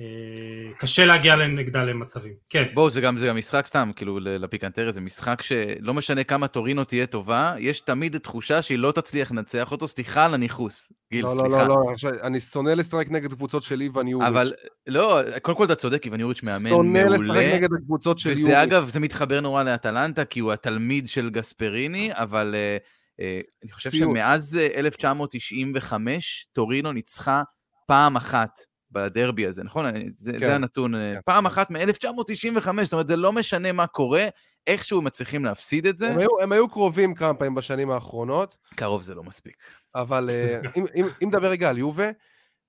אה, 0.00 0.72
קשה 0.78 1.06
להגיע 1.06 1.36
נגדה 1.36 1.84
למצבים, 1.84 2.32
כן. 2.50 2.64
בואו, 2.74 2.90
זה 2.90 3.00
גם, 3.00 3.18
זה 3.18 3.26
גם 3.26 3.36
משחק 3.36 3.66
סתם, 3.66 3.90
כאילו, 3.96 4.18
לפיקנטריה, 4.22 4.92
זה 4.92 5.00
משחק 5.00 5.42
שלא 5.42 5.94
משנה 5.94 6.24
כמה 6.24 6.48
טורינו 6.48 6.84
תהיה 6.84 7.06
טובה, 7.06 7.54
יש 7.58 7.80
תמיד 7.80 8.18
תחושה 8.18 8.62
שהיא 8.62 8.78
לא 8.78 8.92
תצליח 8.92 9.32
לנצח 9.32 9.72
אותו, 9.72 9.88
סליחה 9.88 10.24
על 10.24 10.34
הניכוס. 10.34 10.92
גיל, 11.12 11.24
לא, 11.24 11.30
סליחה. 11.30 11.48
לא, 11.48 11.58
לא, 11.58 11.68
לא, 11.68 11.92
עכשיו, 11.92 12.10
אני 12.22 12.40
שונא 12.40 12.70
לשחק 12.70 13.06
נגד 13.10 13.32
קבוצות 13.32 13.62
של 13.62 13.80
איוון 13.80 14.08
יוריץ'. 14.08 14.28
אבל, 14.28 14.52
לא, 14.86 15.20
קודם 15.42 15.58
כל 15.58 15.64
אתה 15.64 15.74
צודק, 15.74 16.04
איוון 16.04 16.20
יוריץ' 16.20 16.42
מאמן 16.42 16.70
מעולה. 16.70 17.00
שונא 17.00 17.14
לשחק 17.14 17.54
נגד 17.54 17.68
הקבוצות 17.82 18.18
של 18.18 18.30
וזה, 18.30 18.40
יוריץ'. 18.40 18.56
וזה 18.56 18.62
אגב, 18.62 18.88
זה 18.88 19.00
מתחבר 19.00 19.40
נורא 19.40 19.62
לאטלנטה, 19.62 20.24
כי 20.24 20.40
הוא 20.40 20.52
התלמיד 20.52 21.08
של 21.08 21.30
גספריני, 21.30 22.10
אבל 22.12 22.54
uh, 22.54 23.20
uh, 23.20 23.24
אני 23.62 23.72
חושב 23.72 23.90
סיום. 23.90 24.14
שמאז 24.14 24.58
1995, 24.74 26.46
טורינו 26.52 26.92
ניצחה 26.92 27.42
פעם 27.86 28.16
אחת 28.16 28.67
בדרבי 28.90 29.46
הזה, 29.46 29.64
נכון? 29.64 29.84
זה, 30.16 30.32
כן, 30.32 30.38
זה 30.38 30.54
הנתון. 30.54 30.94
אה, 30.94 31.14
כן. 31.14 31.20
פעם 31.24 31.46
אחת 31.46 31.70
מ-1995, 31.70 32.84
זאת 32.84 32.92
אומרת, 32.92 33.08
זה 33.08 33.16
לא 33.16 33.32
משנה 33.32 33.72
מה 33.72 33.86
קורה, 33.86 34.28
איכשהו 34.66 35.02
מצליחים 35.02 35.44
להפסיד 35.44 35.86
את 35.86 35.98
זה. 35.98 36.10
הם 36.10 36.18
היו, 36.18 36.40
הם 36.42 36.52
היו 36.52 36.68
קרובים 36.68 37.14
כמה 37.14 37.34
פעמים 37.34 37.54
בשנים 37.54 37.90
האחרונות. 37.90 38.58
קרוב 38.76 39.02
זה 39.02 39.14
לא 39.14 39.22
מספיק. 39.22 39.56
אבל 39.94 40.30
אה, 40.30 40.60
אם, 40.76 40.84
אם, 40.94 41.06
אם 41.22 41.28
נדבר 41.28 41.50
רגע 41.50 41.70
על 41.70 41.78
יובה, 41.78 42.10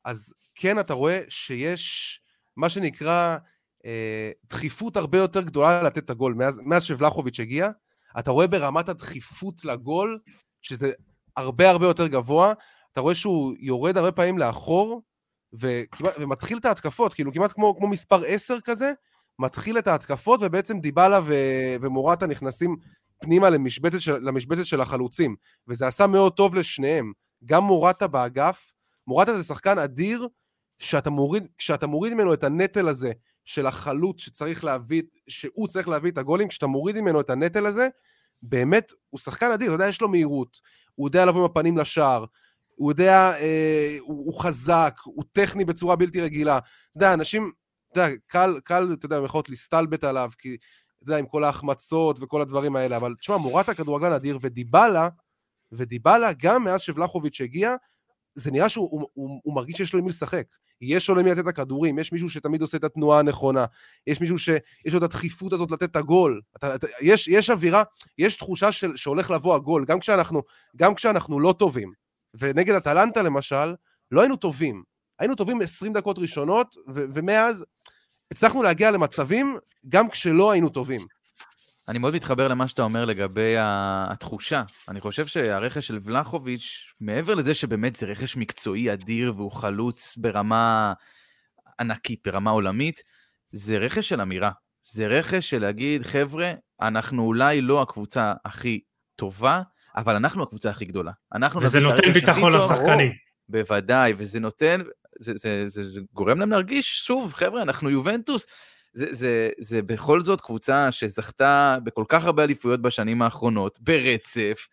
אז 0.06 0.34
כן, 0.56 0.80
אתה 0.80 0.94
רואה 0.94 1.22
שיש 1.30 2.22
מה 2.58 2.70
שנקרא 2.70 3.38
אה, 3.86 4.32
דחיפות 4.50 4.98
הרבה 4.98 5.18
יותר 5.18 5.42
גדולה 5.42 5.84
לתת 5.84 5.98
את 5.98 6.10
הגול. 6.10 6.34
מאז, 6.34 6.62
מאז 6.66 6.84
שבלחוביץ' 6.84 7.40
הגיע, 7.40 7.70
אתה 8.20 8.32
רואה 8.32 8.48
ברמת 8.48 8.90
הדחיפות 8.90 9.66
לגול, 9.66 10.20
שזה 10.62 10.92
הרבה 11.38 11.70
הרבה 11.70 11.88
יותר 11.88 12.08
גבוה, 12.08 12.54
אתה 12.94 13.02
רואה 13.02 13.16
שהוא 13.16 13.56
יורד 13.60 13.98
הרבה 13.98 14.12
פעמים 14.12 14.38
לאחור, 14.38 15.02
וכמעט, 15.54 16.14
ומתחיל 16.20 16.58
את 16.58 16.66
ההתקפות, 16.66 17.14
כאילו 17.14 17.34
כמעט 17.34 17.54
כמו, 17.54 17.76
כמו 17.78 17.88
מספר 17.88 18.26
10 18.26 18.60
כזה, 18.60 18.94
מתחיל 19.40 19.78
את 19.78 19.88
ההתקפות, 19.88 20.40
ובעצם 20.44 20.80
דיבלה 20.80 21.20
ו, 21.26 21.34
ומורטה 21.82 22.28
נכנסים 22.28 22.76
פנימה 23.22 23.50
למשבצת 23.50 24.02
של, 24.02 24.14
למשבצת 24.14 24.66
של 24.66 24.82
החלוצים, 24.82 25.36
וזה 25.68 25.88
עשה 25.88 26.08
מאוד 26.08 26.34
טוב 26.34 26.56
לשניהם. 26.56 27.12
גם 27.46 27.64
מורטה 27.64 28.08
באגף, 28.08 28.72
מורטה 29.08 29.34
זה 29.34 29.44
שחקן 29.44 29.78
אדיר, 29.78 30.28
שאתה 30.80 31.10
מוריד, 31.10 31.48
כשאתה 31.58 31.88
מוריד 31.88 32.14
ממנו 32.14 32.34
את 32.34 32.44
הנטל 32.44 32.88
הזה 32.88 33.12
של 33.46 33.66
החלוץ 33.66 34.22
שצריך 34.22 34.64
להביא, 34.64 35.02
שהוא 35.28 35.68
צריך 35.68 35.88
להביא 35.88 36.12
את 36.12 36.18
הגולים, 36.18 36.48
כשאתה 36.48 36.68
מוריד 36.68 37.02
ממנו 37.02 37.22
את 37.22 37.30
הנטל 37.30 37.66
הזה, 37.66 37.88
באמת, 38.42 38.92
הוא 39.10 39.20
שחקן 39.20 39.52
אדיר, 39.52 39.68
אתה 39.68 39.76
יודע, 39.76 39.88
יש 39.88 40.02
לו 40.02 40.08
מהירות, 40.10 40.60
הוא 40.96 41.08
יודע 41.08 41.26
לבוא 41.26 41.40
עם 41.40 41.46
הפנים 41.46 41.78
לשער, 41.78 42.26
הוא 42.80 42.92
יודע, 42.92 43.32
אה, 43.40 43.98
הוא, 44.00 44.26
הוא 44.26 44.42
חזק, 44.42 45.00
הוא 45.04 45.24
טכני 45.32 45.66
בצורה 45.66 45.96
בלתי 45.96 46.22
רגילה. 46.22 46.58
אתה 46.58 46.68
יודע, 46.96 47.14
אנשים, 47.14 47.52
אתה 47.92 48.00
יודע, 48.00 48.16
קל, 48.28 48.60
קל, 48.64 48.90
אתה 48.94 49.06
יודע, 49.06 49.22
יכולות 49.26 49.50
להסתלבט 49.50 50.04
עליו, 50.04 50.30
כי, 50.38 50.58
אתה 50.98 51.04
יודע, 51.04 51.18
עם 51.18 51.26
כל 51.26 51.44
ההחמצות 51.44 52.18
וכל 52.22 52.42
הדברים 52.42 52.76
האלה, 52.76 52.98
אבל 52.98 53.16
תשמע, 53.20 53.38
מורטה 53.38 53.74
כדורגלן 53.74 54.12
אדיר, 54.12 54.40
ודיבלה, 54.42 55.10
ודיבלה, 55.72 56.30
גם 56.42 56.64
מאז 56.64 56.82
שבלחוביץ' 56.82 57.42
הגיע, 57.42 57.76
זה 58.36 58.52
נראה 58.52 58.70
שהוא 58.70 58.90
הוא, 58.92 59.10
הוא, 59.14 59.40
הוא 59.44 59.56
מרגיש 59.56 59.78
שיש 59.78 59.94
לו 59.94 60.00
עם 60.00 60.06
מי 60.06 60.10
לשחק. 60.12 60.46
יש 60.82 61.10
לו 61.10 61.16
למי 61.16 61.32
לתת 61.32 61.40
את 61.40 61.48
הכדורים, 61.48 62.00
יש 62.00 62.12
מישהו 62.12 62.30
שתמיד 62.30 62.62
עושה 62.62 62.78
את 62.78 62.84
התנועה 62.84 63.20
הנכונה, 63.20 63.66
יש 64.08 64.22
מישהו 64.22 64.38
שיש 64.38 64.94
לו 64.94 64.98
את 64.98 65.04
הדחיפות 65.04 65.54
הזאת 65.54 65.72
לתת 65.72 65.84
את 65.84 65.96
הגול. 65.96 66.42
אתה, 66.58 66.76
אתה, 66.76 66.88
יש, 67.02 67.28
יש 67.28 67.50
אווירה, 67.50 67.84
יש 68.18 68.38
תחושה 68.38 68.72
של, 68.72 68.96
שהולך 68.96 69.32
לבוא 69.32 69.56
הגול, 69.56 69.86
גם 69.86 70.00
כשאנחנו, 70.00 70.42
גם 70.76 70.96
כשאנחנו 70.96 71.40
לא 71.40 71.56
טובים. 71.60 72.09
ונגד 72.34 72.76
אטלנטה 72.76 73.22
למשל, 73.22 73.76
לא 74.12 74.22
היינו 74.22 74.36
טובים. 74.36 74.84
היינו 75.20 75.36
טובים 75.36 75.62
20 75.62 75.94
דקות 75.94 76.20
ראשונות, 76.20 76.76
ו- 76.88 77.06
ומאז 77.14 77.66
הצלחנו 78.32 78.64
להגיע 78.64 78.92
למצבים 78.92 79.58
גם 79.90 80.10
כשלא 80.10 80.52
היינו 80.52 80.70
טובים. 80.70 81.02
אני 81.88 82.00
מאוד 82.00 82.14
מתחבר 82.14 82.48
למה 82.48 82.68
שאתה 82.68 82.82
אומר 82.82 83.06
לגבי 83.06 83.56
התחושה. 83.60 84.64
אני 84.88 85.02
חושב 85.02 85.28
שהרכש 85.28 85.88
של 85.88 86.00
ולחוביץ', 86.04 86.94
מעבר 87.02 87.34
לזה 87.34 87.54
שבאמת 87.54 87.96
זה 87.96 88.06
רכש 88.06 88.38
מקצועי 88.38 88.94
אדיר 88.94 89.34
והוא 89.36 89.52
חלוץ 89.52 90.18
ברמה 90.18 90.94
ענקית, 91.80 92.20
ברמה 92.26 92.52
עולמית, 92.52 93.04
זה 93.52 93.78
רכש 93.78 94.10
של 94.10 94.22
אמירה. 94.22 94.52
זה 94.82 95.08
רכש 95.08 95.50
של 95.50 95.62
להגיד, 95.62 96.04
חבר'ה, 96.04 96.54
אנחנו 96.82 97.24
אולי 97.24 97.62
לא 97.62 97.82
הקבוצה 97.82 98.34
הכי 98.46 98.80
טובה, 99.16 99.62
אבל 100.00 100.16
אנחנו 100.16 100.44
הקבוצה 100.44 100.70
הכי 100.70 100.86
גדולה. 100.86 101.12
וזה 101.62 101.80
נותן 101.80 102.14
ביטחון 102.14 102.54
לשחקנים. 102.54 103.12
בוודאי, 103.50 104.14
וזה 104.18 104.40
נותן, 104.40 104.82
זה, 105.20 105.34
זה, 105.36 105.64
זה, 105.68 105.84
זה 105.84 106.02
גורם 106.14 106.40
להם 106.40 106.50
להרגיש, 106.50 107.06
שוב, 107.06 107.34
חבר'ה, 107.34 107.62
אנחנו 107.62 107.90
יובנטוס. 107.90 108.48
זה, 108.94 109.06
זה, 109.12 109.50
זה 109.60 109.82
בכל 109.82 110.22
זאת 110.22 110.42
קבוצה 110.42 110.92
שזכתה 110.92 111.78
בכל 111.84 112.04
כך 112.08 112.26
הרבה 112.26 112.44
אליפויות 112.44 112.82
בשנים 112.82 113.22
האחרונות, 113.22 113.80
ברצף, 113.82 114.68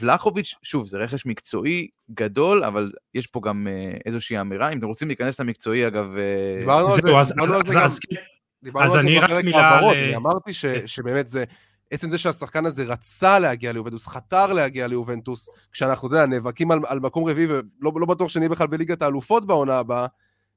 וולחוביץ', 0.00 0.54
שוב, 0.62 0.86
זה 0.86 0.98
רכש 0.98 1.26
מקצועי 1.26 1.88
גדול, 2.10 2.64
אבל 2.64 2.92
יש 3.14 3.26
פה 3.26 3.40
גם 3.44 3.66
אה, 3.70 3.96
איזושהי 4.06 4.40
אמירה. 4.40 4.72
אם 4.72 4.78
אתם 4.78 4.86
רוצים 4.86 5.08
להיכנס 5.08 5.40
למקצועי, 5.40 5.86
אגב... 5.86 6.04
אה, 6.16 6.58
דיברנו 6.58 6.88
על 6.88 7.00
זה, 7.00 7.02
דיברנו 7.02 7.54
על 7.54 7.66
זה 7.66 7.74
גם. 7.74 7.86
דיברנו 8.62 8.94
על 8.94 9.02
זה 9.02 9.08
בפרק 9.20 9.44
העברות, 9.54 9.96
אני 9.96 10.16
אמרתי 10.16 10.54
כן. 10.54 10.86
שבאמת 10.86 11.28
זה... 11.28 11.44
עצם 11.90 12.10
זה 12.10 12.18
שהשחקן 12.18 12.66
הזה 12.66 12.84
רצה 12.84 13.38
להגיע 13.38 13.72
ליובנטוס, 13.72 14.06
חתר 14.06 14.52
להגיע 14.52 14.86
ליובנטוס, 14.86 15.48
כשאנחנו, 15.72 16.08
אתה 16.08 16.16
יודע, 16.16 16.26
נאבקים 16.26 16.70
על, 16.70 16.78
על 16.86 17.00
מקום 17.00 17.28
רביעי 17.28 17.46
ולא 17.46 17.92
לא 17.94 18.06
בטוח 18.06 18.28
שנהיה 18.28 18.48
בכלל 18.48 18.66
בליגת 18.66 19.02
האלופות 19.02 19.46
בעונה 19.46 19.78
הבאה, 19.78 20.06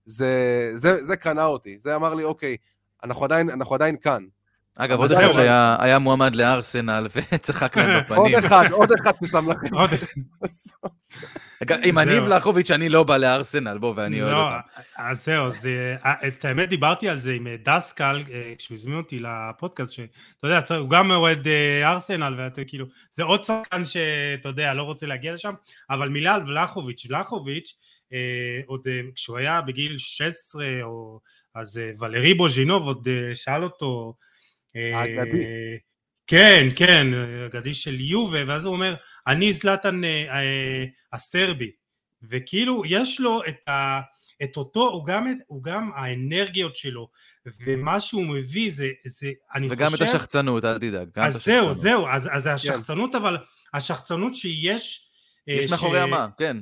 זה, 0.05 0.71
זה, 0.75 1.03
זה 1.03 1.15
קנה 1.15 1.45
אותי. 1.45 1.79
זה 1.79 1.95
אמר 1.95 2.15
לי, 2.15 2.23
אוקיי, 2.23 2.57
אנחנו 3.03 3.25
עדיין, 3.25 3.49
אנחנו 3.49 3.75
עדיין 3.75 3.97
כאן. 3.97 4.25
אגב, 4.75 4.99
עוד 4.99 5.11
אחד 5.11 5.31
שהיה 5.33 5.99
מועמד 5.99 6.35
לארסנל 6.35 7.07
וצחק 7.33 7.77
להם 7.77 7.99
בפנים. 8.03 8.19
עוד 8.19 8.31
אחד, 8.45 8.71
עוד 8.71 8.89
אחד 9.01 9.11
ששם 9.25 9.49
לכם. 9.49 9.75
אם 11.83 11.99
אני 11.99 12.19
ולחוביץ', 12.19 12.71
אני 12.71 12.89
לא 12.89 13.03
בא 13.03 13.17
לארסנל, 13.17 13.77
בוא, 13.77 13.93
ואני 13.97 14.21
אוהד 14.21 14.33
לא, 14.33 14.45
אותם. 14.45 14.57
אז 14.97 15.25
זהו, 15.25 15.47
את 16.27 16.45
האמת 16.45 16.69
דיברתי 16.69 17.09
על 17.09 17.19
זה 17.19 17.33
עם 17.33 17.47
אה, 17.47 17.55
דסקל, 17.65 18.21
אה, 18.31 18.53
כשהוא 18.57 18.75
הזמין 18.75 18.97
אותי 18.97 19.19
לפודקאסט, 19.19 19.93
שאתה 19.93 20.47
יודע, 20.47 20.61
הוא 20.77 20.89
גם 20.89 21.11
אוהד 21.11 21.47
אה, 21.47 21.91
ארסנל, 21.91 22.35
ואתה 22.37 22.63
כאילו, 22.63 22.85
זה 23.11 23.23
עוד 23.23 23.45
שחקן 23.45 23.85
שאתה 23.85 24.49
יודע, 24.49 24.73
לא 24.73 24.83
רוצה 24.83 25.05
להגיע 25.05 25.33
לשם, 25.33 25.53
אבל 25.89 26.09
מילה 26.09 26.35
על 26.35 26.49
ולחוביץ', 26.49 27.05
ולחוביץ', 27.09 27.75
עוד 28.65 28.87
כשהוא 29.15 29.37
היה 29.37 29.61
בגיל 29.61 29.97
16, 29.97 30.65
אז 31.55 31.81
ולרי 31.99 32.33
בוז'ינוב 32.33 32.87
עוד 32.87 33.07
שאל 33.33 33.63
אותו, 33.63 34.13
האגדי. 34.75 35.43
כן, 36.27 36.67
כן, 36.75 37.07
אגדי 37.45 37.73
של 37.73 38.01
יובה, 38.01 38.39
ואז 38.47 38.65
הוא 38.65 38.73
אומר, 38.73 38.95
אני 39.27 39.53
זלטן 39.53 40.03
אה, 40.03 40.25
אה, 40.29 40.85
הסרבי, 41.13 41.71
וכאילו 42.29 42.83
יש 42.85 43.19
לו 43.19 43.41
את, 43.47 43.69
ה, 43.69 44.01
את 44.43 44.57
אותו, 44.57 44.89
הוא 44.89 45.05
גם, 45.05 45.33
הוא 45.47 45.63
גם 45.63 45.91
האנרגיות 45.95 46.75
שלו, 46.75 47.09
ומה 47.65 47.99
שהוא 47.99 48.25
מביא 48.25 48.71
זה, 48.71 48.89
זה 49.05 49.31
אני 49.55 49.67
וגם 49.69 49.91
חושב... 49.91 50.01
וגם 50.01 50.09
את 50.09 50.15
השחצנות, 50.15 50.65
אל 50.65 50.77
תדאג. 50.77 51.07
אז 51.15 51.43
זהו, 51.43 51.73
זהו, 51.73 52.07
אז, 52.07 52.29
אז 52.31 52.43
זה 52.43 52.49
כן. 52.49 52.55
השחצנות. 52.55 53.15
אבל 53.15 53.37
השחצנות 53.73 54.35
שיש 54.35 55.09
אה, 55.49 55.53
יש 55.53 55.71
מאחורי 55.71 55.99
המה, 55.99 56.27
כן. 56.37 56.57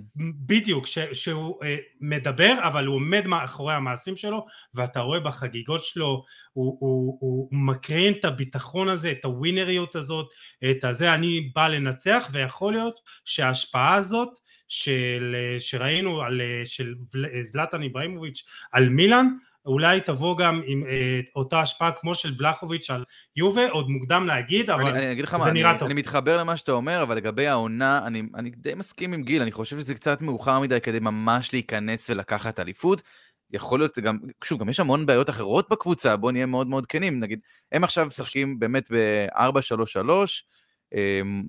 בדיוק, 0.45 0.87
ש, 0.87 0.99
שהוא 0.99 1.63
אה, 1.63 1.77
מדבר, 2.01 2.53
אבל 2.63 2.85
הוא 2.85 2.95
עומד 2.95 3.27
מאחורי 3.27 3.73
המעשים 3.73 4.17
שלו, 4.17 4.45
ואתה 4.73 4.99
רואה 4.99 5.19
בחגיגות 5.19 5.83
שלו, 5.83 6.23
הוא, 6.53 6.77
הוא, 6.79 7.17
הוא 7.19 7.47
מקרין 7.51 8.13
את 8.13 8.25
הביטחון 8.25 8.89
הזה, 8.89 9.11
את 9.11 9.25
הווינריות 9.25 9.95
הזאת, 9.95 10.29
את 10.71 10.83
הזה, 10.83 11.13
אני 11.13 11.51
בא 11.55 11.67
לנצח, 11.67 12.29
ויכול 12.31 12.73
להיות 12.73 12.99
שההשפעה 13.25 13.95
הזאת, 13.95 14.29
של, 14.67 15.35
אה, 15.37 15.59
שראינו 15.59 16.21
על, 16.21 16.41
של 16.65 16.95
זלטן 17.41 17.81
איבראימוביץ' 17.81 18.43
על 18.71 18.89
מילאן, 18.89 19.27
אולי 19.65 20.01
תבוא 20.01 20.37
גם 20.37 20.61
עם 20.65 20.83
אה, 20.87 21.19
אותה 21.35 21.59
השפעה 21.59 21.91
כמו 21.91 22.15
של 22.15 22.31
בלחוביץ' 22.31 22.89
על 22.89 23.03
יובה, 23.35 23.69
עוד 23.69 23.89
מוקדם 23.89 24.25
להגיד, 24.27 24.69
אבל 24.69 24.87
אני, 24.87 24.99
אני 24.99 25.11
אגיד 25.11 25.23
לך 25.23 25.31
זה 25.31 25.37
מה, 25.37 25.51
נראה 25.51 25.71
אני, 25.71 25.79
טוב. 25.79 25.85
אני 25.85 25.99
מתחבר 25.99 26.37
למה 26.37 26.57
שאתה 26.57 26.71
אומר, 26.71 27.03
אבל 27.03 27.15
לגבי 27.15 27.47
העונה, 27.47 28.07
אני, 28.07 28.23
אני 28.35 28.49
די 28.49 28.73
מסכים 28.73 29.13
עם 29.13 29.23
גיל, 29.23 29.41
אני 29.41 29.51
חושב 29.51 29.79
שזה 29.79 29.93
קצת 29.93 30.21
מאוחר 30.21 30.59
מדי 30.59 30.81
כדי 30.81 30.99
ממש 30.99 31.53
להיכנס 31.53 32.09
ולקחת 32.09 32.59
אליפות. 32.59 33.01
יכול 33.53 33.79
להיות 33.79 33.99
גם, 33.99 34.17
שוב, 34.43 34.59
גם 34.59 34.69
יש 34.69 34.79
המון 34.79 35.05
בעיות 35.05 35.29
אחרות 35.29 35.69
בקבוצה, 35.69 36.17
בואו 36.17 36.31
נהיה 36.31 36.45
מאוד 36.45 36.67
מאוד 36.67 36.85
כנים, 36.85 37.19
נגיד, 37.19 37.39
הם 37.71 37.83
עכשיו 37.83 38.05
משחקים 38.05 38.59
באמת 38.59 38.91
ב-4-3-3, 38.91 40.09
אמ, 40.95 41.43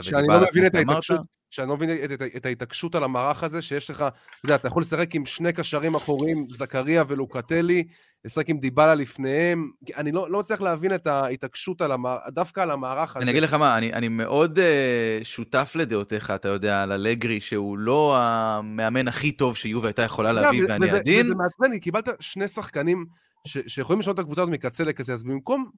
שאני 0.00 0.28
לא 0.28 0.40
מבין 0.50 0.66
את 0.66 0.74
ההתעקשות, 0.74 1.20
שאני 1.54 1.68
לא 1.68 1.76
מבין 1.76 1.90
את, 2.04 2.12
את, 2.12 2.22
את 2.36 2.46
ההתעקשות 2.46 2.94
על 2.94 3.04
המערך 3.04 3.42
הזה, 3.42 3.62
שיש 3.62 3.90
לך, 3.90 4.00
אתה 4.00 4.10
יודע, 4.44 4.54
אתה 4.54 4.68
יכול 4.68 4.82
לשחק 4.82 5.14
עם 5.14 5.26
שני 5.26 5.52
קשרים 5.52 5.94
אחוריים, 5.94 6.46
זכריה 6.50 7.04
ולוקטלי, 7.08 7.84
לשחק 8.24 8.48
עם 8.48 8.58
דיבלה 8.58 8.94
לפניהם, 8.94 9.70
אני 9.96 10.12
לא, 10.12 10.30
לא 10.30 10.40
מצליח 10.40 10.60
להבין 10.60 10.94
את 10.94 11.06
ההתעקשות 11.06 11.80
על 11.80 11.92
המערך, 11.92 12.22
דווקא 12.28 12.60
על 12.60 12.70
המערך 12.70 13.16
הזה. 13.16 13.24
אני 13.24 13.30
אגיד 13.30 13.42
לך 13.42 13.54
מה, 13.54 13.78
אני, 13.78 13.92
אני 13.92 14.08
מאוד 14.08 14.58
uh, 14.58 15.24
שותף 15.24 15.72
לדעותיך, 15.74 16.30
אתה 16.30 16.48
יודע, 16.48 16.82
על 16.82 16.92
אלגרי, 16.92 17.40
שהוא 17.40 17.78
לא 17.78 18.16
המאמן 18.18 19.08
הכי 19.08 19.32
טוב 19.32 19.56
שיובה 19.56 19.88
הייתה 19.88 20.02
יכולה 20.02 20.32
להביא, 20.32 20.64
ואני 20.68 20.90
עדין. 20.90 21.26
וזה 21.26 21.34
מעצבן, 21.34 21.78
קיבלת 21.78 22.08
שני 22.20 22.48
שחקנים 22.48 23.06
ש, 23.46 23.58
שיכולים 23.66 24.00
לשנות 24.00 24.14
את 24.14 24.20
הקבוצה 24.20 24.42
הזאת 24.42 24.54
מקצה 24.54 24.84
לקצה, 24.84 25.12
אז 25.12 25.22
במקום 25.22 25.70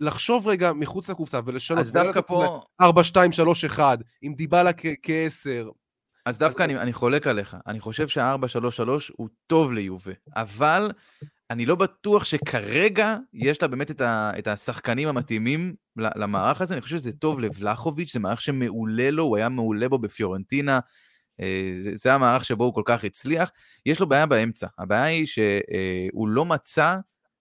לחשוב 0.00 0.46
רגע 0.46 0.72
מחוץ 0.72 1.10
לקופסה 1.10 1.40
ולשנות. 1.44 1.80
אז 1.80 1.92
דווקא 1.92 2.20
פה... 2.20 2.60
4, 2.80 3.04
2, 3.04 3.32
3, 3.32 3.64
1, 3.64 3.98
עם 4.22 4.34
דיבלה 4.34 4.72
כ-10. 4.72 5.70
אז 6.26 6.38
דווקא 6.38 6.62
אני, 6.62 6.76
אני 6.76 6.92
חולק 6.92 7.26
עליך. 7.26 7.56
אני 7.66 7.80
חושב 7.80 8.08
שה-4-3-3 8.08 8.88
הוא 9.16 9.28
טוב 9.46 9.72
ליובה, 9.72 10.12
אבל 10.36 10.90
אני 11.50 11.66
לא 11.66 11.74
בטוח 11.74 12.24
שכרגע 12.24 13.16
יש 13.34 13.62
לה 13.62 13.68
באמת 13.68 13.90
את, 13.90 14.00
ה, 14.00 14.32
את 14.38 14.46
השחקנים 14.46 15.08
המתאימים 15.08 15.74
למערך 15.96 16.60
הזה. 16.60 16.74
אני 16.74 16.80
חושב 16.80 16.96
שזה 16.96 17.12
טוב 17.12 17.40
לבלחוביץ', 17.40 18.12
זה 18.12 18.20
מערך 18.20 18.40
שמעולה 18.40 19.10
לו, 19.10 19.24
הוא 19.24 19.36
היה 19.36 19.48
מעולה 19.48 19.88
בו 19.88 19.98
בפיורנטינה. 19.98 20.80
אה, 21.40 21.72
זה, 21.78 21.90
זה 21.94 22.14
המערך 22.14 22.44
שבו 22.44 22.64
הוא 22.64 22.74
כל 22.74 22.82
כך 22.84 23.04
הצליח. 23.04 23.50
יש 23.86 24.00
לו 24.00 24.08
בעיה 24.08 24.26
באמצע. 24.26 24.66
הבעיה 24.78 25.04
היא 25.04 25.26
שהוא 25.26 26.28
לא 26.28 26.44
מצא 26.44 26.96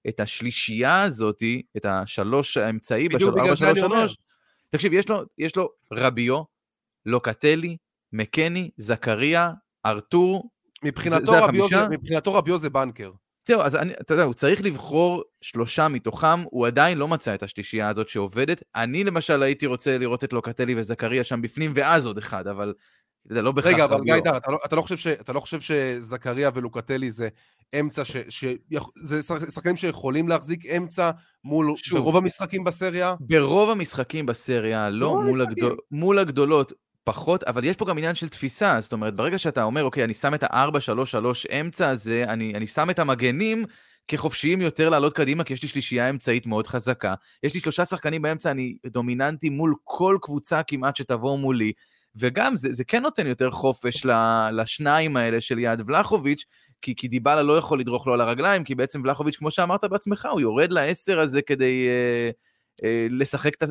את 0.10 0.20
השלישייה 0.20 1.02
הזאתי, 1.02 1.62
את 1.78 1.86
השלוש 1.86 2.58
האמצעי 2.58 3.10
ב-433, 3.10 3.94
תקשיב, 4.70 4.94
יש 4.94 5.10
לו, 5.10 5.22
יש 5.38 5.56
לו 5.56 5.70
רביו, 5.94 6.44
לוקטלי, 7.06 7.78
מקני, 8.14 8.70
זכריה, 8.78 9.52
ארתור, 9.86 10.50
מבחינתו, 10.84 11.26
זה, 11.26 11.32
זה 11.32 11.40
רביו, 11.40 11.70
זה, 11.70 11.90
מבחינתו 11.90 12.34
רביו 12.34 12.58
זה 12.58 12.70
בנקר. 12.70 13.12
זהו, 13.48 13.62
אז 13.62 13.76
אני, 13.76 13.94
אתה 13.94 14.14
יודע, 14.14 14.24
הוא 14.24 14.34
צריך 14.34 14.62
לבחור 14.62 15.24
שלושה 15.42 15.88
מתוכם, 15.88 16.44
הוא 16.44 16.68
עדיין 16.68 16.98
לא 16.98 17.08
מצא 17.08 17.34
את 17.34 17.44
השלישייה 17.44 17.90
הזאת 17.90 18.10
שעובדת. 18.10 18.64
אני 18.76 19.04
למשל 19.04 19.44
הייתי 19.44 19.66
רוצה 19.66 19.98
לראות 19.98 20.24
את 20.24 20.34
לוקטלי 20.34 20.76
וזכריה 20.78 21.24
שם 21.24 21.42
בפנים, 21.42 21.72
ואז 21.76 22.06
עוד 22.06 22.18
אחד, 22.18 22.48
אבל 22.48 22.74
יודע, 23.34 23.42
לא 23.42 23.52
בהכרח 23.52 23.74
רגע, 23.74 23.86
אבל 23.86 24.02
גיא 24.04 24.20
דר, 24.20 24.38
אתה, 24.38 24.52
לא, 24.52 24.60
אתה, 24.66 24.76
לא 24.76 24.84
אתה 25.22 25.34
לא 25.34 25.40
חושב 25.40 25.62
שזכריה 25.62 26.50
ולוקטלי 26.54 27.12
זה 27.12 27.30
אמצע, 27.80 28.06
ש, 28.06 28.18
ש, 28.30 28.46
זה 29.04 29.22
שחקנים 29.52 29.76
שיכולים 29.76 30.28
להחזיק 30.28 30.66
אמצע 30.66 31.12
מול, 31.44 31.74
שוב, 31.78 32.00
ברוב 32.00 32.18
המשחקים 32.18 32.64
בסריה? 32.64 33.16
ברוב 33.20 33.70
המשחקים 33.70 34.26
בסריה, 34.26 34.90
לא 34.90 35.22
מול, 35.22 35.42
הגדול, 35.42 35.78
מול 35.92 36.20
הגדולות. 36.20 36.74
פחות, 37.04 37.44
אבל 37.44 37.64
יש 37.64 37.76
פה 37.76 37.86
גם 37.86 37.98
עניין 37.98 38.16
של 38.16 38.30
תפיסה, 38.30 38.78
זאת 38.82 38.94
אומרת, 38.94 39.16
ברגע 39.16 39.38
שאתה 39.38 39.64
אומר, 39.64 39.84
אוקיי, 39.84 40.04
אני 40.04 40.14
שם 40.14 40.34
את 40.34 40.44
ה-4-3-3 40.44 41.60
אמצע 41.62 41.90
הזה, 41.90 42.26
אני, 42.28 42.54
אני 42.56 42.68
שם 42.68 42.90
את 42.90 43.00
המגנים, 43.00 43.66
כחופשיים 44.08 44.62
יותר 44.62 44.90
לעלות 44.90 45.14
קדימה, 45.14 45.44
כי 45.44 45.54
יש 45.54 45.62
לי 45.62 45.68
שלישייה 45.68 46.10
אמצעית 46.10 46.46
מאוד 46.46 46.68
חזקה. 46.68 47.14
יש 47.44 47.54
לי 47.54 47.60
שלושה 47.60 47.86
שחקנים 47.86 48.22
באמצע, 48.22 48.52
אני 48.52 48.78
דומיננטי 48.88 49.50
מול 49.50 49.74
כל 49.84 50.18
קבוצה 50.22 50.64
כמעט 50.64 50.96
שתבוא 50.96 51.38
מולי. 51.38 51.72
וגם, 52.16 52.56
זה, 52.56 52.74
זה 52.74 52.84
כן 52.84 53.02
נותן 53.02 53.28
יותר 53.28 53.52
חופש 53.52 54.06
לשניים 54.52 55.18
האלה 55.18 55.42
של 55.42 55.60
יד 55.60 55.82
ולחוביץ', 55.86 56.46
כי, 56.82 56.96
כי 56.96 57.08
דיבלה 57.08 57.44
לא 57.44 57.58
יכול 57.58 57.80
לדרוך 57.80 58.08
לו 58.08 58.14
על 58.14 58.22
הרגליים, 58.22 58.64
כי 58.64 58.76
בעצם 58.76 59.02
ולחוביץ', 59.04 59.36
כמו 59.36 59.52
שאמרת 59.52 59.84
בעצמך, 59.84 60.28
הוא 60.32 60.42
יורד 60.42 60.72
לעשר 60.72 61.20
הזה 61.20 61.42
כדי 61.42 61.88
אה, 61.88 62.30
אה, 62.84 63.08
לשחק 63.10 63.56
את, 63.56 63.64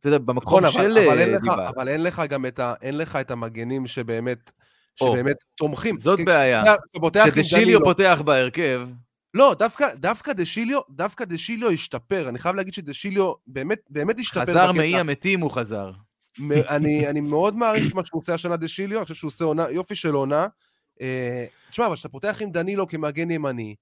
אתה 0.00 0.08
יודע, 0.08 0.18
במקום 0.18 0.64
נכון, 0.64 0.82
של 0.82 0.98
אבל, 0.98 1.22
אבל, 1.22 1.38
דיבלה. 1.38 1.68
אבל 1.68 1.88
אין 1.88 2.02
לך 2.02 2.22
גם 2.28 2.46
את, 2.46 2.58
ה, 2.58 2.74
אין 2.82 2.98
לך 2.98 3.16
את 3.16 3.30
המגנים 3.30 3.86
שבאמת, 3.86 4.52
שבאמת 4.96 5.36
או, 5.42 5.56
תומכים. 5.56 5.96
זאת 5.96 6.20
בעיה. 6.24 6.62
כשדשיליו 7.24 7.80
פותח 7.84 8.22
בהרכב... 8.24 8.88
לא, 9.34 9.54
דווקא, 9.58 9.94
דווקא 9.94 10.32
דשיליו, 10.32 10.80
דווקא 10.90 11.24
דשיליו 11.24 11.70
השתפר. 11.70 12.28
אני 12.28 12.38
חייב 12.38 12.56
להגיד 12.56 12.74
שדשיליו 12.74 13.32
באמת, 13.46 13.78
באמת 13.90 14.18
השתפר. 14.18 14.42
חזר 14.42 14.72
מאי 14.72 14.96
המתים, 14.96 15.40
הוא 15.40 15.50
חזר. 15.50 15.90
אני, 16.68 17.08
אני 17.08 17.20
מאוד 17.20 17.56
מעריך 17.56 17.88
את 17.88 17.94
מה 17.94 18.04
שהוא 18.04 18.20
עושה 18.20 18.34
השנה 18.34 18.56
דשיליו, 18.56 18.98
אני 18.98 19.04
חושב 19.04 19.14
שהוא 19.14 19.28
עושה 19.28 19.44
עונה, 19.44 19.70
יופי 19.70 19.94
של 19.94 20.14
עונה. 20.14 20.46
אה, 21.00 21.46
תשמע, 21.70 21.86
אבל 21.86 21.94
כשאתה 21.94 22.08
פותח 22.08 22.38
עם 22.42 22.50
דנילו 22.50 22.88
כמגן 22.88 23.30
ימני, 23.30 23.74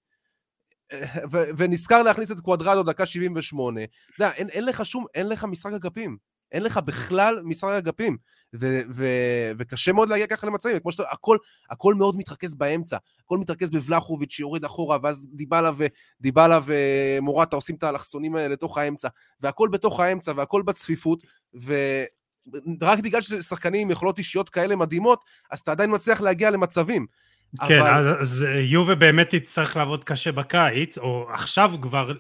ונזכר 1.57 2.03
להכניס 2.03 2.31
את 2.31 2.41
קוואדרדו 2.41 2.83
דקה 2.83 3.07
78, 3.07 3.81
אתה 3.85 3.93
יודע, 4.19 4.33
אין, 4.33 4.49
אין 4.49 4.65
לך 4.65 4.87
שום, 4.87 5.05
אין 5.15 5.29
לך 5.29 5.45
משחק 5.45 5.73
אגפים. 5.73 6.17
אין 6.53 6.63
לך 6.63 6.77
בכלל 6.77 7.41
משחק 7.45 7.73
אגפים. 7.79 8.17
ו- 8.55 8.81
ו- 8.91 9.53
וקשה 9.59 9.93
מאוד 9.93 10.09
להגיע 10.09 10.27
ככה 10.27 10.47
למצבים, 10.47 10.79
כמו 10.79 10.93
שאתה, 10.93 11.03
הכל, 11.11 11.37
הכל 11.71 11.95
מאוד 11.95 12.17
מתרכז 12.17 12.55
באמצע, 12.55 12.97
הכל 13.25 13.39
מתרכז 13.39 13.71
בבלחוביץ' 13.71 14.33
שיורד 14.33 14.65
אחורה, 14.65 14.99
ואז 15.03 15.29
דיבלה, 15.33 15.71
ו- 15.79 15.87
דיבלה 16.21 16.61
ומורטה 16.65 17.57
עושים 17.57 17.77
את 17.77 17.83
האלכסונים 17.83 18.37
האלה 18.37 18.49
לתוך 18.49 18.79
האמצע, 18.79 19.09
והכל 19.41 19.69
בתוך 19.73 20.01
האמצע, 20.01 20.33
והכל 20.37 20.63
בצפיפות, 20.63 21.25
ורק 22.81 22.99
בגלל 22.99 23.21
ששחקנים 23.21 23.81
עם 23.83 23.91
יכולות 23.91 24.19
אישיות 24.19 24.51
כאלה 24.51 24.77
מדהימות, 24.77 25.25
אז 25.51 25.59
אתה 25.59 25.71
עדיין 25.71 25.95
מצליח 25.95 26.21
להגיע 26.21 26.51
למצבים. 26.51 27.07
כן, 27.69 27.81
אבל... 27.81 27.91
אז, 27.91 28.23
אז 28.23 28.47
יובה 28.59 28.95
באמת 28.95 29.35
תצטרך 29.35 29.77
לעבוד 29.77 30.05
קשה 30.05 30.33
בקיץ, 30.33 30.99
או 30.99 31.27
עכשיו 31.31 31.73
כבר 31.83 32.13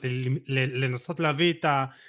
לנסות 0.48 1.20
להביא 1.20 1.52
את 1.52 1.64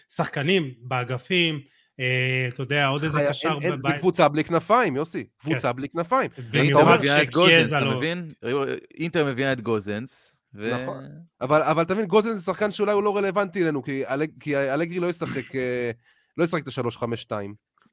השחקנים 0.09 0.71
באגפים, 0.81 1.59
אה, 1.99 2.47
אתה 2.47 2.61
יודע, 2.61 2.87
עוד 2.87 3.03
איזה 3.03 3.25
קשר 3.29 3.59
בבית. 3.59 3.81
זה 3.81 3.99
קבוצה 3.99 4.27
בלי 4.27 4.43
כנפיים, 4.43 4.95
יוסי. 4.95 5.23
קבוצה 5.37 5.67
כן. 5.67 5.75
בלי 5.75 5.89
כנפיים. 5.89 6.31
ואינטר 6.51 6.95
מביאה 6.95 7.21
את 7.21 7.29
גוזנס, 7.29 7.73
אתה 7.73 7.95
מבין? 7.95 8.31
אינטר 8.97 9.25
מביאה 9.25 9.53
את 9.53 9.61
גוזנס. 9.61 10.37
ו... 10.55 10.81
נכון. 10.81 11.03
אבל, 11.41 11.61
אבל 11.61 11.83
תבין, 11.83 12.05
גוזנס 12.05 12.33
זה 12.33 12.41
שחקן 12.41 12.71
שאולי 12.71 12.93
הוא 12.93 13.03
לא 13.03 13.17
רלוונטי 13.17 13.63
אלינו, 13.63 13.83
כי, 13.83 14.07
אלג, 14.07 14.29
כי 14.39 14.57
אלגרי 14.57 14.99
לא 14.99 15.07
ישחק, 15.07 15.55
אה, 15.55 15.91
לא 16.37 16.43
ישחק 16.43 16.61
את 16.63 16.67
ה-3-5-2. 16.67 17.31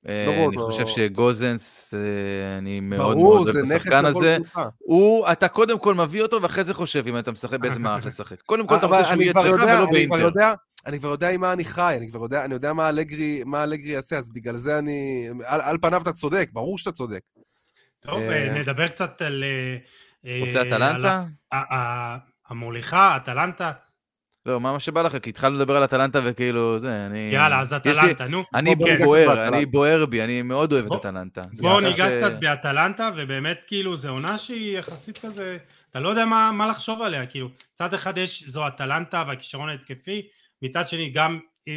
אה, 0.09 0.45
אני 0.47 0.59
חושב 0.59 0.87
שגוזנס, 0.87 1.95
אני 2.59 2.81
מאוד 2.81 3.17
מאוד 3.17 3.49
אוהב 3.49 3.57
את 3.57 3.71
השחקן 3.71 4.05
הזה. 4.05 4.39
הוא, 4.79 5.27
אתה 5.33 5.49
קודם 5.49 5.79
כל 5.79 5.95
מביא 5.95 6.23
אותו, 6.23 6.43
ואחרי 6.43 6.65
זה 6.65 6.75
חושב 6.75 7.07
אם 7.07 7.19
אתה 7.19 7.33
משחק 7.33 7.59
באיזה 7.61 7.79
מערך 7.79 8.07
לשחק. 8.07 8.41
קודם 8.43 8.67
כל 8.67 8.77
אתה 8.77 8.87
רוצה 8.87 9.05
שהוא 9.05 9.23
יהיה 9.23 9.31
אצלך 9.31 9.63
ולא 9.63 9.87
באינטר. 9.91 10.55
אני 10.87 10.99
כבר 10.99 11.09
יודע 11.09 11.31
עם 11.31 11.41
מה 11.41 11.53
אני 11.53 11.65
חי, 11.65 11.95
אני 11.99 12.09
כבר 12.09 12.23
יודע, 12.23 12.45
אני 12.45 12.55
יודע 12.55 12.73
מה 12.73 12.89
אלגרי, 12.89 13.43
מה 13.47 13.65
אלגרי 13.65 13.91
יעשה, 13.91 14.19
אז 14.19 14.31
בגלל 14.31 14.57
זה 14.57 14.79
אני... 14.79 15.29
על, 15.45 15.61
על 15.61 15.79
פניו 15.81 16.03
אתה 16.03 16.13
צודק, 16.13 16.49
ברור 16.53 16.79
שאתה 16.79 16.93
צודק. 16.93 17.21
טוב, 18.01 18.21
אה, 18.21 18.55
נדבר 18.55 18.89
קצת 18.89 19.23
על... 19.23 19.45
אה, 20.25 20.41
רוצה 20.47 20.63
אטלנטה? 20.63 21.25
המוליכה, 22.49 23.17
אטלנטה. 23.17 23.73
לא, 24.49 24.61
מה 24.61 24.81
שבא 24.81 25.03
לך, 25.03 25.17
כי 25.23 25.31
התחלנו 25.31 25.57
לדבר 25.57 25.77
על 25.77 25.85
אטלנטה 25.85 26.21
וכאילו, 26.25 26.79
זה, 26.79 27.07
אני... 27.07 27.31
יאללה, 27.33 27.61
אז 27.61 27.73
אטלנטה, 27.73 28.29
נו. 28.29 28.45
אני 28.55 28.77
בוער, 28.77 29.49
אני 29.49 29.67
בוער 29.67 30.07
בי, 30.07 30.23
אני 30.23 30.43
מאוד 30.43 30.73
אוהב 30.73 30.93
את 30.93 31.01
אטלנטה. 31.01 31.43
בואו 31.61 31.81
ניגע 31.81 32.19
קצת 32.19 32.33
באטלנטה, 32.41 33.11
ובאמת, 33.17 33.61
כאילו, 33.67 33.97
זו 33.97 34.09
עונה 34.09 34.39
שהיא 34.39 34.79
יחסית 34.79 35.19
כזה, 35.19 35.57
אתה 35.91 36.01
לא 36.01 36.09
יודע 36.09 36.27
מה 36.53 36.69
לחשוב 36.71 37.03
עליה, 37.03 37.27
כאילו, 37.27 37.49
מצד 37.75 37.95
אחד 37.95 38.19
יש, 38.19 38.49
זו 38.49 38.69
אטלנטה 38.69 39.25
והכישרון 39.29 39.69
ההתקפי, 39.69 40.23
מצד 40.63 40.89
שני 40.89 41.11
גם 41.11 41.39
אה, 41.69 41.73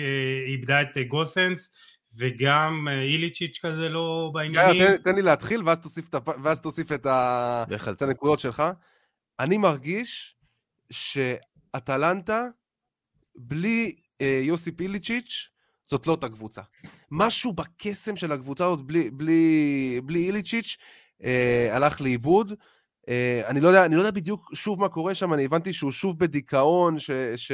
איבדה 0.46 0.82
את 0.82 0.98
אה, 0.98 1.04
גוסנס, 1.04 1.72
וגם 2.18 2.88
אה, 2.92 3.02
איליצ'יץ' 3.02 3.60
כזה 3.62 3.90
לא 3.90 4.32
בעניינים. 4.34 4.88
תן, 4.88 4.98
תן 4.98 5.16
לי 5.16 5.22
להתחיל, 5.22 5.62
ואז 5.66 5.80
תוסיף, 5.80 6.10
ואז 6.44 6.62
תוסיף 6.62 6.92
את, 6.92 7.06
ה... 7.06 7.64
את 7.92 8.02
הנקודות 8.02 8.40
שלך. 8.40 8.64
אני 9.40 9.58
מרגיש 9.58 10.36
שאטלנטה, 10.92 12.48
בלי 13.36 13.96
אה, 14.22 14.40
יוסיפ 14.44 14.82
איליצ'יץ', 14.82 15.50
זאת 15.86 16.08
לא 16.08 16.12
אותה 16.12 16.30
קבוצה. 16.30 16.62
משהו 17.12 17.54
בקסם 17.54 18.16
של 18.16 18.32
הקבוצה 18.32 18.66
הזאת, 18.66 18.82
בלי, 18.82 19.10
בלי, 19.10 20.02
בלי 20.06 20.26
איליצ'יץ', 20.26 20.78
אה, 21.24 21.70
הלך 21.76 22.02
לאיבוד. 22.02 22.54
אה, 23.10 23.42
אני, 23.48 23.60
לא 23.60 23.68
יודע, 23.68 23.86
אני 23.86 23.96
לא 23.96 24.02
יודע 24.02 24.12
בדיוק 24.12 24.52
שוב 24.54 24.80
מה 24.80 24.90
קורה 24.90 25.16
שם, 25.16 25.34
אני 25.34 25.46
הבנתי 25.46 25.74
שהוא 25.74 25.92
שוב 25.92 26.20
בדיכאון, 26.20 27.00
ש... 27.00 27.12
ש 27.36 27.52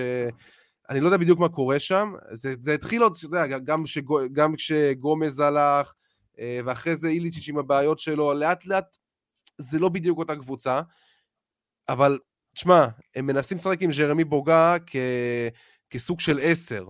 אני 0.89 0.99
לא 0.99 1.07
יודע 1.07 1.17
בדיוק 1.17 1.39
מה 1.39 1.49
קורה 1.49 1.79
שם, 1.79 2.13
זה, 2.31 2.55
זה 2.61 2.73
התחיל 2.73 3.01
עוד, 3.01 3.15
אתה 3.17 3.25
יודע, 3.25 3.57
גם, 3.57 3.85
שגו, 3.85 4.19
גם 4.31 4.55
כשגומז 4.55 5.39
הלך, 5.39 5.93
אה, 6.39 6.59
ואחרי 6.65 6.95
זה 6.95 7.07
איליצ'יץ' 7.07 7.49
עם 7.49 7.57
הבעיות 7.57 7.99
שלו, 7.99 8.33
לאט 8.33 8.65
לאט 8.65 8.97
זה 9.57 9.79
לא 9.79 9.89
בדיוק 9.89 10.19
אותה 10.19 10.35
קבוצה, 10.35 10.81
אבל 11.89 12.19
תשמע, 12.57 12.87
הם 13.15 13.25
מנסים 13.25 13.57
לשחק 13.57 13.81
עם 13.81 13.91
ג'רמי 13.91 14.23
בוגה 14.23 14.75
כ, 14.87 14.95
כסוג 15.89 16.19
של 16.19 16.39
עשר, 16.41 16.85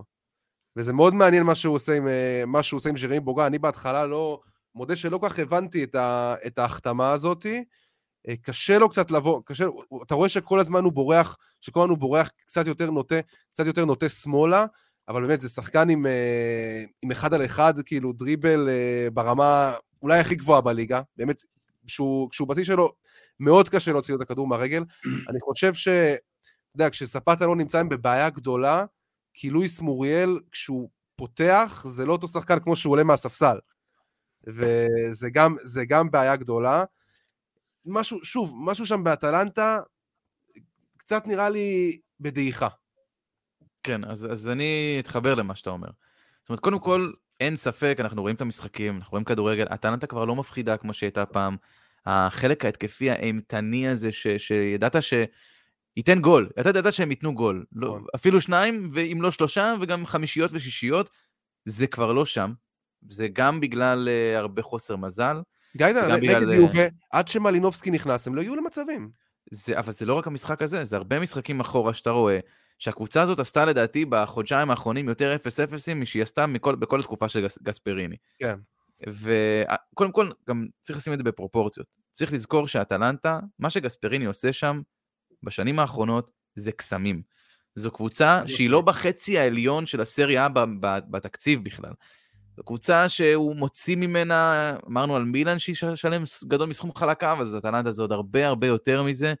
וזה 0.76 0.92
מאוד 0.92 1.14
מעניין 1.14 1.42
מה 1.42 1.54
שהוא 1.54 1.74
עושה 1.74 1.96
עם, 1.96 2.08
אה, 2.08 2.42
מה 2.46 2.62
שהוא 2.62 2.78
עושה 2.78 2.88
עם 2.88 2.94
ג'רמי 2.94 3.20
בוגה, 3.20 3.46
אני 3.46 3.58
בהתחלה 3.58 4.06
לא, 4.06 4.40
מודה 4.74 4.96
שלא 4.96 5.18
כך 5.22 5.38
הבנתי 5.38 5.84
את, 5.84 5.94
ה, 5.94 6.34
את 6.46 6.58
ההחתמה 6.58 7.12
הזאתי, 7.12 7.64
אה, 8.28 8.36
קשה 8.36 8.78
לו 8.78 8.88
קצת 8.88 9.10
לבוא, 9.10 9.42
קשה, 9.44 9.64
אתה 10.02 10.14
רואה 10.14 10.28
שכל 10.28 10.60
הזמן 10.60 10.84
הוא 10.84 10.92
בורח, 10.92 11.36
שכל 11.60 11.80
הזמן 11.80 11.90
הוא 11.90 11.98
בורח 11.98 12.28
קצת 12.28 12.66
יותר 12.66 12.90
נוטה, 12.90 13.20
קצת 13.52 13.66
יותר 13.66 13.84
נוטה 13.84 14.08
שמאלה, 14.08 14.66
אבל 15.08 15.26
באמת 15.26 15.40
זה 15.40 15.48
שחקן 15.48 15.90
עם, 15.90 16.06
אה, 16.06 16.84
עם 17.02 17.10
אחד 17.10 17.34
על 17.34 17.44
אחד, 17.44 17.74
כאילו 17.84 18.12
דריבל 18.12 18.68
ברמה 19.12 19.74
אולי 20.02 20.18
הכי 20.18 20.34
גבוהה 20.34 20.60
בליגה, 20.60 21.00
באמת, 21.16 21.42
כשהוא, 21.86 22.30
כשהוא 22.30 22.48
בשיא 22.48 22.64
שלו, 22.64 22.92
מאוד 23.40 23.68
קשה 23.68 23.92
להוציא 23.92 24.14
את 24.14 24.20
הכדור 24.20 24.46
מהרגל. 24.46 24.84
אני 25.30 25.40
חושב 25.40 25.74
ש... 25.74 25.88
אתה 25.88 26.84
יודע, 26.84 26.90
כשספטה 26.90 27.46
לא 27.46 27.56
נמצא 27.56 27.80
עם 27.80 27.88
בבעיה 27.88 28.30
גדולה, 28.30 28.84
כי 29.34 29.50
לואיס 29.50 29.80
מוריאל, 29.80 30.40
כשהוא 30.52 30.90
פותח, 31.16 31.84
זה 31.86 32.06
לא 32.06 32.12
אותו 32.12 32.28
שחקן 32.28 32.58
כמו 32.58 32.76
שהוא 32.76 32.92
עולה 32.92 33.04
מהספסל. 33.04 33.58
וזה 34.46 35.30
גם, 35.30 35.56
גם 35.88 36.10
בעיה 36.10 36.36
גדולה. 36.36 36.84
משהו, 37.84 38.24
שוב, 38.24 38.54
משהו 38.56 38.86
שם 38.86 39.04
באטלנטה, 39.04 39.80
קצת 40.96 41.26
נראה 41.26 41.48
לי 41.48 42.00
בדעיכה. 42.20 42.68
כן, 43.82 44.04
אז, 44.04 44.32
אז 44.32 44.48
אני 44.48 44.96
אתחבר 45.00 45.34
למה 45.34 45.54
שאתה 45.54 45.70
אומר. 45.70 45.88
זאת 46.42 46.48
אומרת, 46.48 46.60
קודם 46.60 46.78
כל, 46.78 47.12
אין 47.40 47.56
ספק, 47.56 47.96
אנחנו 48.00 48.22
רואים 48.22 48.36
את 48.36 48.40
המשחקים, 48.40 48.96
אנחנו 48.96 49.10
רואים 49.10 49.24
כדורגל, 49.24 49.66
אטלנטה 49.74 50.06
כבר 50.06 50.24
לא 50.24 50.36
מפחידה 50.36 50.76
כמו 50.76 50.94
שהייתה 50.94 51.26
פעם. 51.26 51.56
החלק 52.08 52.64
ההתקפי 52.64 53.10
האימתני 53.10 53.88
הזה, 53.88 54.12
ש, 54.12 54.26
שידעת 54.38 54.96
שייתן 55.00 56.20
גול, 56.20 56.50
אתה 56.60 56.68
ידעת 56.68 56.92
שהם 56.92 57.10
ייתנו 57.10 57.34
גול. 57.34 57.64
לא, 57.72 57.88
נכון. 57.88 58.04
אפילו 58.14 58.40
שניים, 58.40 58.88
ואם 58.92 59.18
לא 59.22 59.30
שלושה, 59.30 59.74
וגם 59.80 60.06
חמישיות 60.06 60.50
ושישיות, 60.54 61.10
זה 61.64 61.86
כבר 61.86 62.12
לא 62.12 62.26
שם. 62.26 62.52
זה 63.08 63.28
גם 63.32 63.60
בגלל 63.60 64.08
uh, 64.08 64.38
הרבה 64.38 64.62
חוסר 64.62 64.96
מזל. 64.96 65.36
גיידה, 65.76 66.16
נגד 66.16 66.40
יובה, 66.54 66.86
עד 67.10 67.28
שמלינובסקי 67.28 67.90
נכנס, 67.90 68.26
הם 68.26 68.34
לא 68.34 68.40
יהיו 68.40 68.56
למצבים. 68.56 69.10
זה, 69.50 69.78
אבל 69.78 69.92
זה 69.92 70.06
לא 70.06 70.14
רק 70.14 70.26
המשחק 70.26 70.62
הזה, 70.62 70.84
זה 70.84 70.96
הרבה 70.96 71.20
משחקים 71.20 71.60
אחורה 71.60 71.94
שאתה 71.94 72.10
רואה, 72.10 72.38
שהקבוצה 72.78 73.22
הזאת 73.22 73.38
עשתה 73.38 73.64
לדעתי 73.64 74.04
בחודשיים 74.04 74.70
האחרונים 74.70 75.08
יותר 75.08 75.36
0-0 75.90 75.94
משהיא 75.94 76.22
עשתה 76.22 76.46
מכל, 76.46 76.74
בכל 76.74 77.00
התקופה 77.00 77.28
של 77.28 77.42
גס, 77.44 77.58
גספריני. 77.62 78.16
כן. 78.38 78.58
וקודם 79.06 80.12
כל, 80.12 80.30
גם 80.48 80.66
צריך 80.80 80.98
לשים 80.98 81.12
את 81.12 81.18
זה 81.18 81.24
בפרופורציות. 81.24 81.86
צריך 82.12 82.32
לזכור 82.32 82.68
שאטלנטה, 82.68 83.40
מה 83.58 83.70
שגספריני 83.70 84.24
עושה 84.24 84.52
שם 84.52 84.80
בשנים 85.42 85.78
האחרונות 85.78 86.30
זה 86.54 86.72
קסמים. 86.72 87.22
זו 87.74 87.90
קבוצה 87.90 88.42
שהיא 88.46 88.70
לא 88.70 88.80
בחצי 88.80 89.38
העליון 89.38 89.86
של 89.86 90.00
הסריה 90.00 90.48
בתקציב 91.10 91.64
בכלל. 91.64 91.92
זו 92.56 92.62
קבוצה 92.64 93.08
שהוא 93.08 93.56
מוציא 93.56 93.96
ממנה, 93.96 94.74
אמרנו 94.86 95.16
על 95.16 95.24
מילאן 95.24 95.58
שהיא 95.58 95.76
שלם 95.94 96.22
גדול 96.44 96.68
מסכום 96.68 96.90
חלקיו, 96.94 97.38
אז 97.40 97.56
אטלנטה 97.56 97.90
זה 97.90 98.02
עוד 98.02 98.12
הרבה 98.12 98.46
הרבה 98.46 98.66
יותר 98.66 99.02
מזה. 99.02 99.34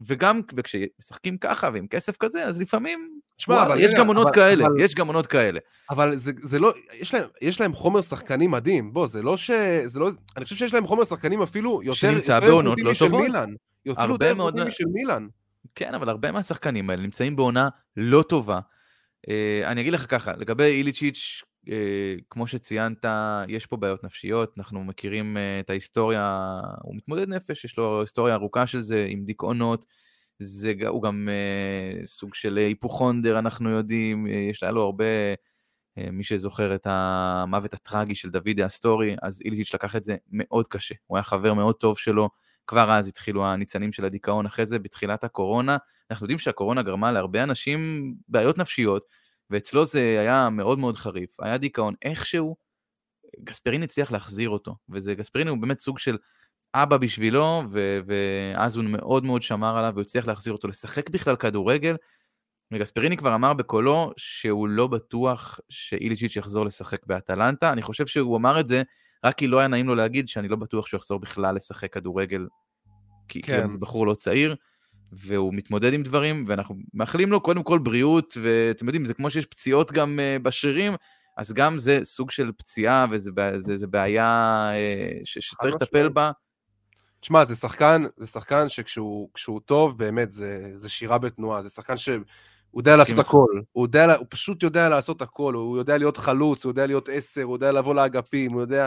וגם 0.00 0.40
כשמשחקים 0.64 1.38
ככה 1.38 1.70
ועם 1.72 1.88
כסף 1.88 2.16
כזה, 2.16 2.44
אז 2.44 2.60
לפעמים, 2.60 3.20
שמה, 3.38 3.62
אבל 3.62 3.80
יש 3.80 3.94
גם 3.98 4.06
עונות 4.06 4.34
כאלה, 4.34 4.64
אבל, 4.64 4.80
יש 4.80 4.94
גם 4.94 5.06
עונות 5.06 5.26
כאלה. 5.26 5.60
אבל 5.90 6.16
זה, 6.16 6.32
זה 6.42 6.58
לא, 6.58 6.72
יש 6.94 7.14
להם, 7.14 7.24
יש 7.42 7.60
להם 7.60 7.74
חומר 7.74 8.02
שחקנים 8.02 8.50
מדהים, 8.50 8.92
בוא, 8.92 9.06
זה 9.06 9.22
לא 9.22 9.36
ש... 9.36 9.50
זה 9.84 9.98
לא, 9.98 10.10
אני 10.36 10.44
חושב 10.44 10.56
שיש 10.56 10.74
להם 10.74 10.86
חומר 10.86 11.04
שחקנים 11.04 11.42
אפילו 11.42 11.82
יותר, 11.82 11.96
שנמצא 11.96 12.40
בעונות 12.40 12.80
לא 12.80 12.92
טובות. 12.98 13.20
מילאן. 13.20 13.54
אפילו 13.92 14.12
יותר 14.12 14.34
טובים 14.34 14.66
משל 14.66 14.84
מילאן. 14.92 15.26
כן, 15.74 15.94
אבל 15.94 16.08
הרבה 16.08 16.32
מהשחקנים 16.32 16.90
האלה 16.90 17.02
נמצאים 17.02 17.36
בעונה 17.36 17.68
לא 17.96 18.22
טובה. 18.22 18.60
אה, 19.28 19.62
אני 19.70 19.80
אגיד 19.80 19.92
לך 19.92 20.06
ככה, 20.10 20.32
לגבי 20.36 20.64
איליצ'יץ', 20.64 21.42
אה, 21.70 22.14
כמו 22.30 22.46
שציינת, 22.46 23.04
יש 23.48 23.66
פה 23.66 23.76
בעיות 23.76 24.04
נפשיות, 24.04 24.54
אנחנו 24.58 24.84
מכירים 24.84 25.36
אה, 25.36 25.60
את 25.60 25.70
ההיסטוריה, 25.70 26.60
הוא 26.82 26.96
מתמודד 26.96 27.28
נפש, 27.28 27.64
יש 27.64 27.78
לו 27.78 28.00
היסטוריה 28.00 28.34
ארוכה 28.34 28.66
של 28.66 28.80
זה, 28.80 29.06
עם 29.08 29.24
דיכאונות, 29.24 29.84
זה, 30.38 30.72
הוא 30.88 31.02
גם 31.02 31.28
סוג 32.06 32.34
של 32.34 32.56
היפוכונדר, 32.56 33.38
אנחנו 33.38 33.70
יודעים, 33.70 34.26
יש 34.50 34.62
לו 34.62 34.82
הרבה, 34.82 35.04
מי 35.96 36.24
שזוכר 36.24 36.74
את 36.74 36.86
המוות 36.90 37.74
הטרגי 37.74 38.14
של 38.14 38.30
דוד 38.30 38.60
האסטורי, 38.60 39.16
אז 39.22 39.40
איליצ'יץ' 39.44 39.74
לקח 39.74 39.96
את 39.96 40.04
זה 40.04 40.16
מאוד 40.30 40.66
קשה, 40.68 40.94
הוא 41.06 41.16
היה 41.18 41.22
חבר 41.22 41.54
מאוד 41.54 41.74
טוב 41.74 41.98
שלו, 41.98 42.30
כבר 42.66 42.90
אז 42.90 43.08
התחילו 43.08 43.46
הניצנים 43.46 43.92
של 43.92 44.04
הדיכאון, 44.04 44.46
אחרי 44.46 44.66
זה 44.66 44.78
בתחילת 44.78 45.24
הקורונה, 45.24 45.76
אנחנו 46.10 46.24
יודעים 46.24 46.38
שהקורונה 46.38 46.82
גרמה 46.82 47.12
להרבה 47.12 47.42
אנשים 47.42 48.14
בעיות 48.28 48.58
נפשיות, 48.58 49.06
ואצלו 49.50 49.84
זה 49.84 50.16
היה 50.20 50.48
מאוד 50.50 50.78
מאוד 50.78 50.96
חריף, 50.96 51.40
היה 51.40 51.58
דיכאון, 51.58 51.94
איכשהו 52.02 52.56
גספרין 53.44 53.82
הצליח 53.82 54.12
להחזיר 54.12 54.50
אותו, 54.50 54.76
וזה, 54.88 55.14
גספרין 55.14 55.48
הוא 55.48 55.58
באמת 55.58 55.78
סוג 55.78 55.98
של 55.98 56.18
אבא 56.82 56.96
בשבילו, 56.96 57.62
ו- 57.70 57.98
ואז 58.06 58.76
הוא 58.76 58.84
מאוד 58.84 59.24
מאוד 59.24 59.42
שמר 59.42 59.78
עליו, 59.78 59.90
והוא 59.94 60.02
הצליח 60.02 60.26
להחזיר 60.26 60.52
אותו 60.52 60.68
לשחק 60.68 61.10
בכלל 61.10 61.36
כדורגל, 61.36 61.96
וגספריני 62.72 63.16
כבר 63.16 63.34
אמר 63.34 63.52
בקולו 63.52 64.12
שהוא 64.16 64.68
לא 64.68 64.86
בטוח 64.86 65.60
שאיליצ'יץ' 65.68 66.36
יחזור 66.36 66.66
לשחק 66.66 67.06
באטלנטה, 67.06 67.72
אני 67.72 67.82
חושב 67.82 68.06
שהוא 68.06 68.36
אמר 68.36 68.60
את 68.60 68.68
זה 68.68 68.82
רק 69.24 69.38
כי 69.38 69.46
לא 69.46 69.58
היה 69.58 69.68
נעים 69.68 69.88
לו 69.88 69.94
להגיד 69.94 70.28
שאני 70.28 70.48
לא 70.48 70.56
בטוח 70.56 70.86
שהוא 70.86 70.98
יחזור 70.98 71.20
בכלל 71.20 71.54
לשחק 71.54 71.92
כדורגל, 71.92 72.46
כי 73.28 73.42
כן. 73.42 73.68
זה 73.68 73.78
בחור 73.78 74.06
לא 74.06 74.14
צעיר, 74.14 74.56
והוא 75.12 75.54
מתמודד 75.54 75.92
עם 75.92 76.02
דברים, 76.02 76.44
ואנחנו 76.46 76.74
מאחלים 76.94 77.30
לו 77.30 77.40
קודם 77.40 77.62
כל 77.62 77.78
בריאות, 77.78 78.36
ואתם 78.42 78.86
יודעים, 78.86 79.04
זה 79.04 79.14
כמו 79.14 79.30
שיש 79.30 79.46
פציעות 79.46 79.92
גם 79.92 80.18
uh, 80.18 80.42
בשרירים, 80.42 80.92
אז 81.38 81.52
גם 81.52 81.78
זה 81.78 82.00
סוג 82.02 82.30
של 82.30 82.52
פציעה, 82.58 83.06
וזו 83.10 83.88
בעיה 83.90 84.70
uh, 84.72 85.20
ש, 85.24 85.38
שצריך 85.38 85.74
לטפל 85.74 86.08
בה. 86.08 86.30
תשמע, 87.26 87.44
זה 87.44 87.54
שחקן, 87.54 88.04
זה 88.16 88.26
שחקן 88.26 88.68
שכשהוא 88.68 89.60
טוב, 89.64 89.98
באמת, 89.98 90.32
זה, 90.32 90.70
זה 90.74 90.88
שירה 90.88 91.18
בתנועה, 91.18 91.62
זה 91.62 91.70
שחקן 91.70 91.96
ש... 91.96 92.08
הוא 92.70 92.80
יודע 92.80 92.96
לעשות 92.96 93.18
הכל, 93.18 93.60
הוא, 93.72 93.86
יודע, 93.86 94.14
הוא 94.14 94.26
פשוט 94.30 94.62
יודע 94.62 94.88
לעשות 94.88 95.22
הכל, 95.22 95.54
הוא 95.54 95.78
יודע 95.78 95.98
להיות 95.98 96.16
חלוץ, 96.16 96.64
הוא 96.64 96.70
יודע 96.70 96.86
להיות 96.86 97.08
עשר, 97.08 97.42
הוא 97.42 97.56
יודע 97.56 97.72
לבוא 97.72 97.94
לאגפים, 97.94 98.52
הוא 98.52 98.60
יודע, 98.60 98.86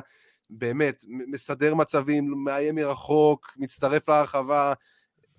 באמת, 0.50 1.06
מסדר 1.08 1.76
מצבים, 1.76 2.34
מאיים 2.44 2.76
מרחוק, 2.76 3.54
מצטרף 3.58 4.10
להרחבה, 4.10 4.74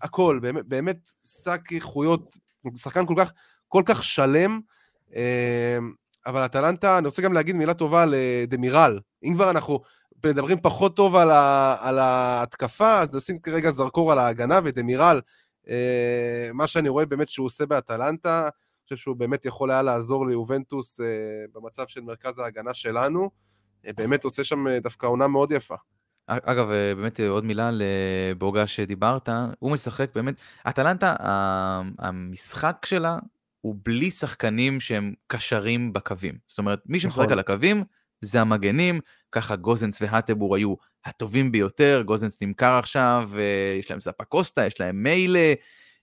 הכל, 0.03 0.39
באמת, 0.43 0.67
באמת 0.67 1.11
שק 1.45 1.61
איכויות, 1.73 2.37
שחקן 2.77 3.07
כל 3.07 3.15
כך, 3.17 3.33
כל 3.69 3.83
כך 3.87 4.05
שלם, 4.05 4.61
אמ, 5.15 5.93
אבל 6.27 6.45
אטלנטה, 6.45 6.99
אני 6.99 7.07
רוצה 7.07 7.23
גם 7.23 7.33
להגיד 7.33 7.57
מילה 7.57 7.75
טובה 7.75 8.05
לדמירל. 8.09 9.01
אם 9.25 9.35
כבר 9.35 9.51
אנחנו 9.51 9.81
מדברים 10.27 10.61
פחות 10.63 10.97
טוב 10.97 11.17
על, 11.17 11.31
ה, 11.31 11.77
על 11.81 11.99
ההתקפה, 11.99 12.99
אז 12.99 13.15
נשים 13.15 13.39
כרגע 13.39 13.71
זרקור 13.71 14.13
על 14.13 14.19
ההגנה, 14.19 14.61
ודמירל, 14.65 15.21
אה, 15.69 16.51
מה 16.55 16.67
שאני 16.67 16.89
רואה 16.89 17.07
באמת 17.07 17.29
שהוא 17.29 17.47
עושה 17.47 17.67
באטלנטה, 17.67 18.41
אני 18.41 18.51
חושב 18.85 18.97
שהוא 18.97 19.17
באמת 19.17 19.45
יכול 19.45 19.71
היה 19.71 19.83
לעזור 19.83 20.27
ליובנטוס 20.27 21.01
אה, 21.01 21.07
במצב 21.55 21.87
של 21.87 22.01
מרכז 22.01 22.39
ההגנה 22.39 22.75
שלנו. 22.75 23.31
אה, 23.87 23.93
באמת 23.97 24.25
עושה 24.25 24.45
שם 24.45 24.69
דווקא 24.83 25.07
עונה 25.07 25.27
מאוד 25.27 25.53
יפה. 25.53 25.75
אגב, 26.27 26.67
באמת 26.97 27.21
עוד 27.21 27.45
מילה 27.45 27.71
לבוגה 27.73 28.67
שדיברת, 28.67 29.29
הוא 29.59 29.73
משחק 29.73 30.11
באמת, 30.15 30.35
אטלנטה, 30.69 31.17
המשחק 31.99 32.77
שלה 32.85 33.19
הוא 33.61 33.77
בלי 33.83 34.11
שחקנים 34.11 34.81
שהם 34.81 35.15
קשרים 35.27 35.93
בקווים. 35.93 36.35
זאת 36.47 36.59
אומרת, 36.59 36.81
מי 36.87 37.01
שמשחק 37.01 37.21
נכון. 37.21 37.33
על 37.33 37.39
הקווים 37.39 37.85
זה 38.21 38.41
המגנים, 38.41 39.01
ככה 39.33 39.57
גוזנס 39.57 40.03
והטבור 40.03 40.57
היו 40.57 40.75
הטובים 41.05 41.53
ביותר, 41.53 42.03
גוזנס 42.07 42.37
נמכר 42.43 42.73
עכשיו, 42.79 43.31
יש 43.79 43.91
להם 43.91 44.01
ספה 44.01 44.25
קוסטה, 44.25 44.67
יש 44.67 44.81
להם 44.81 45.03
מיילה, 45.03 45.55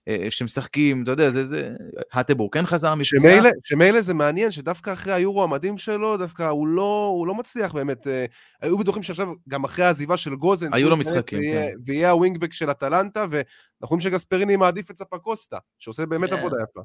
אה, 0.08 0.26
שמשחקים, 0.30 1.02
אתה 1.02 1.10
יודע, 1.10 1.30
זה, 1.30 1.44
זה, 1.44 1.70
הטבור 2.12 2.50
כן 2.50 2.66
חזר 2.66 2.94
מפציעה. 2.94 3.42
שמיילה 3.64 4.02
זה 4.02 4.14
מעניין, 4.14 4.50
שדווקא 4.50 4.92
אחרי 4.92 5.12
היורו 5.12 5.44
המדהים 5.44 5.78
שלו, 5.78 6.16
דווקא 6.16 6.42
הוא 6.42 6.68
לא, 6.68 7.12
הוא 7.16 7.26
לא 7.26 7.34
מצליח 7.34 7.72
באמת, 7.72 8.06
אה, 8.06 8.24
היו 8.62 8.78
בטוחים 8.78 9.02
שעכשיו, 9.02 9.28
גם 9.48 9.64
אחרי 9.64 9.84
העזיבה 9.84 10.16
של 10.16 10.34
גוזנס, 10.34 10.70
היו 10.72 10.88
לו 10.88 10.96
משחקים, 10.96 11.38
ויהיה, 11.38 11.70
כן. 11.70 11.76
ויהיה 11.84 12.10
הווינגבק 12.10 12.52
של 12.52 12.70
אטלנטה, 12.70 13.20
ואנחנו 13.30 13.46
רואים 13.82 14.00
שגספריני 14.00 14.56
מעדיף 14.56 14.90
את 14.90 14.98
ספה 14.98 15.18
קוסטה, 15.18 15.58
שעושה 15.78 16.06
באמת 16.06 16.30
כן. 16.30 16.36
עבודה 16.36 16.56
יפה. 16.70 16.80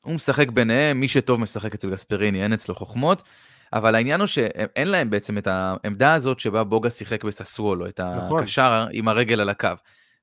הוא 0.00 0.14
משחק 0.14 0.48
ביניהם, 0.48 1.00
מי 1.00 1.08
שטוב 1.08 1.40
משחק 1.40 1.74
אצל 1.74 1.90
גספריני, 1.90 2.42
אין 2.42 2.52
אצלו 2.52 2.74
חוכמות. 2.74 3.22
אבל 3.72 3.94
העניין 3.94 4.20
הוא 4.20 4.26
שאין 4.26 4.88
להם 4.88 5.10
בעצם 5.10 5.38
את 5.38 5.46
העמדה 5.46 6.14
הזאת 6.14 6.40
שבה 6.40 6.64
בוגה 6.64 6.90
שיחק 6.90 7.24
בססוולו, 7.24 7.88
את 7.88 8.00
נכון. 8.00 8.42
הקשר 8.42 8.86
עם 8.92 9.08
הרגל 9.08 9.40
על 9.40 9.48
הקו. 9.48 9.68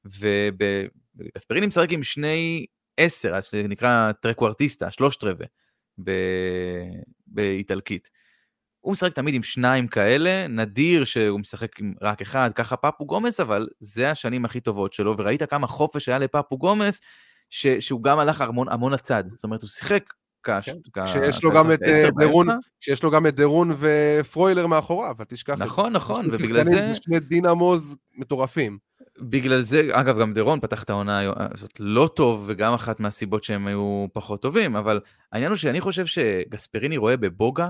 וגספריני 0.05 1.67
משחק 1.67 1.91
עם 1.91 2.03
שני 2.03 2.65
עשר, 2.97 3.39
זה 3.51 3.67
נקרא 3.67 4.11
טרקוורטיסטה, 4.11 4.91
שלושת 4.91 5.23
רבעי, 5.23 5.47
באיטלקית. 7.27 8.09
הוא 8.79 8.91
משחק 8.91 9.13
תמיד 9.13 9.33
עם 9.33 9.43
שניים 9.43 9.87
כאלה, 9.87 10.47
נדיר 10.47 11.03
שהוא 11.03 11.39
משחק 11.39 11.79
עם 11.79 11.93
רק 12.01 12.21
אחד, 12.21 12.51
ככה 12.55 12.77
פפו 12.77 13.05
גומס, 13.05 13.39
אבל 13.39 13.67
זה 13.79 14.11
השנים 14.11 14.45
הכי 14.45 14.59
טובות 14.59 14.93
שלו, 14.93 15.15
וראית 15.17 15.43
כמה 15.43 15.67
חופש 15.67 16.09
היה 16.09 16.19
לפפו 16.19 16.57
גומס, 16.57 17.01
ש, 17.49 17.67
שהוא 17.67 18.03
גם 18.03 18.19
הלך 18.19 18.41
המון, 18.41 18.69
המון 18.69 18.93
הצד. 18.93 19.23
זאת 19.35 19.43
אומרת, 19.43 19.61
הוא 19.61 19.69
שיחק. 19.69 20.03
כשיש 21.05 21.43
לו 21.43 21.51
גם 21.51 21.71
את 21.71 21.83
אה, 21.83 22.09
דרון, 22.19 22.47
כשיש 22.79 23.03
לו 23.03 23.11
גם 23.11 23.27
את 23.27 23.35
דרון 23.35 23.75
ופרוילר 23.79 24.67
מאחוריו, 24.67 25.15
אל 25.19 25.25
תשכח. 25.25 25.53
נכון, 25.57 25.93
נכון, 25.93 26.27
ובגלל 26.31 26.63
זה... 26.63 26.93
שני 26.93 27.19
דינמוז 27.19 27.97
מטורפים. 28.17 28.77
בגלל 29.19 29.61
זה, 29.61 29.87
אגב, 29.91 30.19
גם 30.19 30.33
דרון 30.33 30.59
פתח 30.59 30.83
את 30.83 30.89
העונה 30.89 31.21
הזאת 31.53 31.79
לא 31.79 32.09
טוב, 32.15 32.43
וגם 32.47 32.73
אחת 32.73 32.99
מהסיבות 32.99 33.43
שהם 33.43 33.67
היו 33.67 34.05
פחות 34.13 34.41
טובים, 34.41 34.75
אבל 34.75 34.99
העניין 35.31 35.51
הוא 35.51 35.57
שאני 35.57 35.81
חושב 35.81 36.05
שגספריני 36.05 36.97
רואה 36.97 37.17
בבוגה 37.17 37.69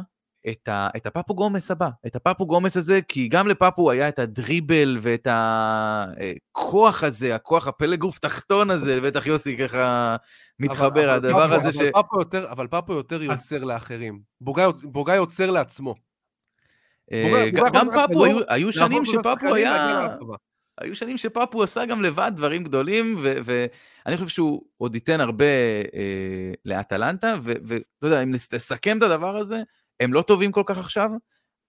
את, 0.49 0.67
ה, 0.67 0.87
את 0.97 1.05
הפפו 1.05 1.35
גומס 1.35 1.71
הבא, 1.71 1.89
את 2.07 2.15
הפפו 2.15 2.45
גומס 2.45 2.77
הזה, 2.77 2.99
כי 3.07 3.27
גם 3.27 3.47
לפפו 3.47 3.91
היה 3.91 4.09
את 4.09 4.19
הדריבל 4.19 4.97
ואת 5.01 5.27
הכוח 5.31 7.03
הזה, 7.03 7.35
הכוח 7.35 7.67
הפלג 7.67 7.99
גוף 7.99 8.19
תחתון 8.19 8.69
הזה, 8.69 9.01
בטח 9.01 9.27
יוסי 9.27 9.57
ככה 9.57 10.15
מתחבר, 10.63 11.09
הדבר 11.09 11.53
הזה 11.53 11.71
ש... 11.71 11.77
אבל 12.49 12.67
פאפו 12.67 12.93
יותר 12.93 13.23
יוצר 13.23 13.63
לאחרים. 13.63 14.19
בוגאי 14.83 15.15
יוצר 15.15 15.51
לעצמו. 15.51 15.95
אה, 17.11 17.49
גם 17.73 17.87
פאפו, 17.93 18.25
היו 18.49 18.73
שנים 18.73 19.05
שפאפו 19.05 19.55
היה... 19.55 20.07
היו 20.81 20.95
שנים 20.95 21.17
שפאפו 21.17 21.63
עשה 21.63 21.85
גם 21.85 22.01
לבד 22.01 22.31
דברים 22.35 22.63
גדולים, 22.63 23.17
ואני 23.45 24.17
חושב 24.17 24.27
שהוא 24.27 24.63
עוד 24.77 24.95
ייתן 24.95 25.21
הרבה 25.21 25.45
אה, 25.93 26.51
לאטלנטה, 26.65 27.35
ואתה 27.43 28.07
יודע, 28.07 28.23
אם 28.23 28.33
לסכם 28.33 28.97
את 28.97 29.03
הדבר 29.03 29.37
הזה, 29.37 29.61
הם 29.99 30.13
לא 30.13 30.21
טובים 30.21 30.51
כל 30.51 30.63
כך 30.65 30.77
עכשיו, 30.77 31.09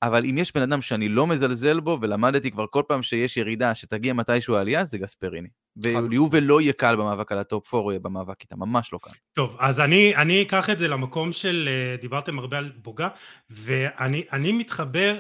אבל 0.03 0.25
אם 0.25 0.39
יש 0.39 0.55
בן 0.55 0.63
אדם 0.63 0.83
שאני 0.83 1.09
לא 1.09 1.27
מזלזל 1.27 1.81
בו, 1.81 1.99
ולמדתי 2.01 2.51
כבר 2.51 2.67
כל 2.71 2.83
פעם 2.89 3.03
שיש 3.03 3.37
ירידה 3.37 3.75
שתגיע 3.75 4.13
מתישהו 4.13 4.57
העלייה, 4.57 4.85
זה 4.85 4.99
גספריני. 4.99 5.49
וליובל 5.77 6.43
לא 6.43 6.61
יהיה 6.61 6.73
קל 6.73 6.97
במאבק 6.97 7.33
על 7.33 7.39
הטופ 7.39 7.75
4, 7.75 7.85
הוא 7.85 7.93
יהיה 7.93 8.01
במאבק 8.01 8.43
איתה, 8.43 8.57
ממש 8.57 8.93
לא 8.93 8.99
קל. 9.03 9.11
טוב, 9.33 9.57
אז 9.61 9.81
אני, 9.81 10.17
אני 10.17 10.43
אקח 10.43 10.71
את 10.71 10.79
זה 10.79 10.89
למקום 10.89 11.33
של, 11.33 11.69
אה, 11.73 11.97
דיברתם 12.01 12.39
הרבה 12.39 12.59
על 12.59 12.73
בוגה, 12.77 13.09
ואני 13.51 14.53
מתחבר 14.53 15.19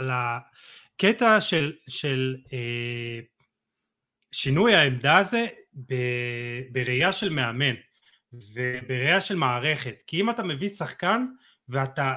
לקטע 0.00 1.40
של, 1.40 1.72
של 1.88 2.36
אה, 2.52 3.20
שינוי 4.32 4.74
העמדה 4.74 5.16
הזה 5.16 5.46
ב, 5.74 5.94
בראייה 6.72 7.12
של 7.12 7.28
מאמן 7.28 7.74
ובראייה 8.32 9.20
של 9.20 9.36
מערכת. 9.36 9.94
כי 10.06 10.20
אם 10.20 10.30
אתה 10.30 10.42
מביא 10.42 10.68
שחקן 10.68 11.26
ואתה 11.68 12.14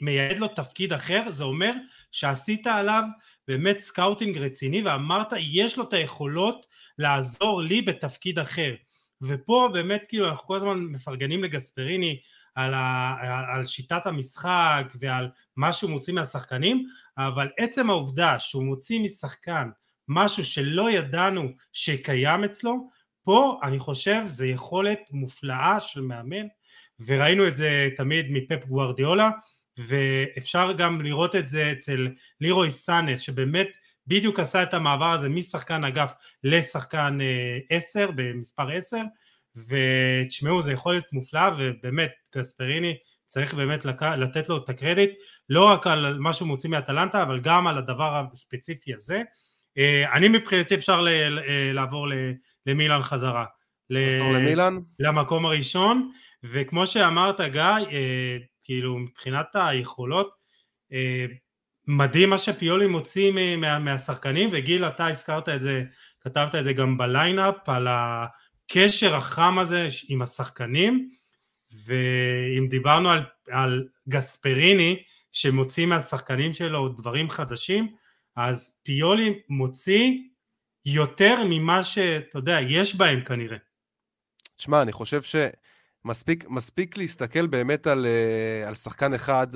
מייעד 0.00 0.38
לו 0.38 0.48
תפקיד 0.48 0.92
אחר, 0.92 1.30
זה 1.30 1.44
אומר 1.44 1.72
שעשית 2.12 2.66
עליו 2.66 3.04
באמת 3.48 3.78
scouting 3.78 4.38
רציני 4.38 4.82
ואמרת 4.82 5.28
יש 5.38 5.78
לו 5.78 5.84
את 5.84 5.92
היכולות 5.92 6.66
לעזור 6.98 7.62
לי 7.62 7.82
בתפקיד 7.82 8.38
אחר. 8.38 8.74
ופה 9.22 9.68
באמת 9.72 10.06
כאילו 10.08 10.28
אנחנו 10.28 10.46
כל 10.46 10.56
הזמן 10.56 10.78
מפרגנים 10.80 11.44
לגספריני 11.44 12.20
על, 12.54 12.74
ה, 12.74 13.14
על 13.54 13.66
שיטת 13.66 14.06
המשחק 14.06 14.92
ועל 15.00 15.28
מה 15.56 15.72
שהוא 15.72 15.90
מוציא 15.90 16.14
מהשחקנים 16.14 16.86
אבל 17.18 17.48
עצם 17.58 17.90
העובדה 17.90 18.38
שהוא 18.38 18.64
מוציא 18.64 19.00
משחקן 19.00 19.68
משהו 20.08 20.44
שלא 20.44 20.90
ידענו 20.90 21.48
שקיים 21.72 22.44
אצלו 22.44 22.90
פה 23.24 23.60
אני 23.62 23.78
חושב 23.78 24.22
זה 24.26 24.46
יכולת 24.46 25.00
מופלאה 25.10 25.80
של 25.80 26.00
מאמן 26.00 26.46
וראינו 27.06 27.48
את 27.48 27.56
זה 27.56 27.88
תמיד 27.96 28.26
מפפ 28.30 28.64
גוארדיולה 28.66 29.30
ואפשר 29.78 30.72
גם 30.72 31.02
לראות 31.02 31.36
את 31.36 31.48
זה 31.48 31.72
אצל 31.72 32.08
לירוי 32.40 32.70
סאנס 32.70 33.20
שבאמת 33.20 33.68
בדיוק 34.06 34.40
עשה 34.40 34.62
את 34.62 34.74
המעבר 34.74 35.12
הזה 35.12 35.28
משחקן 35.28 35.84
אגף 35.84 36.12
לשחקן 36.44 37.18
10 37.70 38.10
במספר 38.14 38.70
10 38.70 38.96
ותשמעו 39.56 40.62
זה 40.62 40.72
יכול 40.72 40.92
להיות 40.92 41.12
מופלא 41.12 41.50
ובאמת 41.58 42.12
קספריני 42.30 42.94
צריך 43.26 43.54
באמת 43.54 43.84
לק... 43.84 44.02
לתת 44.02 44.48
לו 44.48 44.56
את 44.56 44.68
הקרדיט 44.68 45.10
לא 45.48 45.64
רק 45.64 45.86
על 45.86 46.18
מה 46.18 46.32
שהוא 46.32 46.48
מוציא 46.48 46.70
מאטלנטה 46.70 47.22
אבל 47.22 47.40
גם 47.40 47.66
על 47.66 47.78
הדבר 47.78 48.24
הספציפי 48.32 48.94
הזה. 48.94 49.22
אני 50.12 50.28
מבחינתי 50.28 50.74
אפשר 50.74 51.00
ל... 51.00 51.08
לעבור 51.72 52.06
למילן 52.66 53.02
חזרה. 53.02 53.44
לעבור 53.90 54.32
למילן? 54.32 54.78
למקום 54.98 55.46
הראשון. 55.46 56.10
וכמו 56.44 56.86
שאמרת 56.86 57.40
גיא 57.40 57.98
כאילו 58.64 58.98
מבחינת 58.98 59.46
היכולות 59.54 60.30
מדהים 61.86 62.30
מה 62.30 62.38
שפיולי 62.38 62.86
מוציא 62.86 63.32
מה, 63.56 63.78
מהשחקנים 63.78 64.48
וגיל 64.52 64.84
אתה 64.84 65.06
הזכרת 65.06 65.48
את 65.48 65.60
זה 65.60 65.84
כתבת 66.20 66.54
את 66.54 66.64
זה 66.64 66.72
גם 66.72 66.98
בליינאפ 66.98 67.68
על 67.68 67.88
הקשר 67.90 69.14
החם 69.14 69.58
הזה 69.58 69.88
עם 70.08 70.22
השחקנים 70.22 71.10
ואם 71.84 72.66
דיברנו 72.68 73.10
על, 73.10 73.22
על 73.50 73.88
גספריני 74.08 75.02
שמוציא 75.32 75.86
מהשחקנים 75.86 76.52
שלו 76.52 76.88
דברים 76.88 77.30
חדשים 77.30 77.94
אז 78.36 78.78
פיולי 78.82 79.40
מוציא 79.48 80.10
יותר 80.84 81.34
ממה 81.48 81.82
שאתה 81.82 82.38
יודע 82.38 82.58
יש 82.68 82.96
בהם 82.96 83.20
כנראה. 83.20 83.56
תשמע 84.56 84.82
אני 84.82 84.92
חושב 84.92 85.22
שמספיק 85.22 85.63
מספיק 86.48 86.96
להסתכל 86.96 87.46
באמת 87.46 87.86
על, 87.86 88.06
אה, 88.06 88.68
על 88.68 88.74
שחקן 88.74 89.14
אחד 89.14 89.46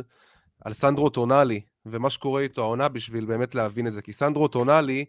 על 0.65 0.73
סנדרו 0.73 1.11
טונאלי 1.11 1.61
ומה 1.87 2.11
שקורה 2.11 2.41
איתו 2.41 2.63
העונה 2.63 2.89
בשביל 2.89 3.25
באמת 3.25 3.55
להבין 3.55 3.87
את 3.87 3.93
זה. 3.93 4.03
כי 4.03 4.13
סנדרו 4.13 4.49
טונאלי, 4.49 5.05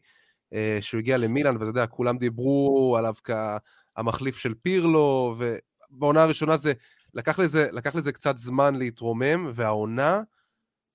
אה, 0.54 0.78
שהוא 0.82 1.00
הגיע 1.00 1.18
למילאן, 1.18 1.56
ואתה 1.56 1.66
יודע, 1.66 1.88
כולם 1.88 2.18
דיברו 2.18 2.96
עליו 2.98 3.14
כהמחליף 3.24 4.38
של 4.38 4.54
פירלו, 4.54 5.36
ובעונה 5.38 6.24
הראשונה 6.24 6.58
זה, 6.58 6.74
לקח 7.14 7.40
לזה, 7.40 7.68
לקח 7.72 7.96
לזה 7.96 8.12
קצת 8.12 8.38
זמן 8.38 8.76
להתרומם, 8.76 9.52
והעונה, 9.54 10.22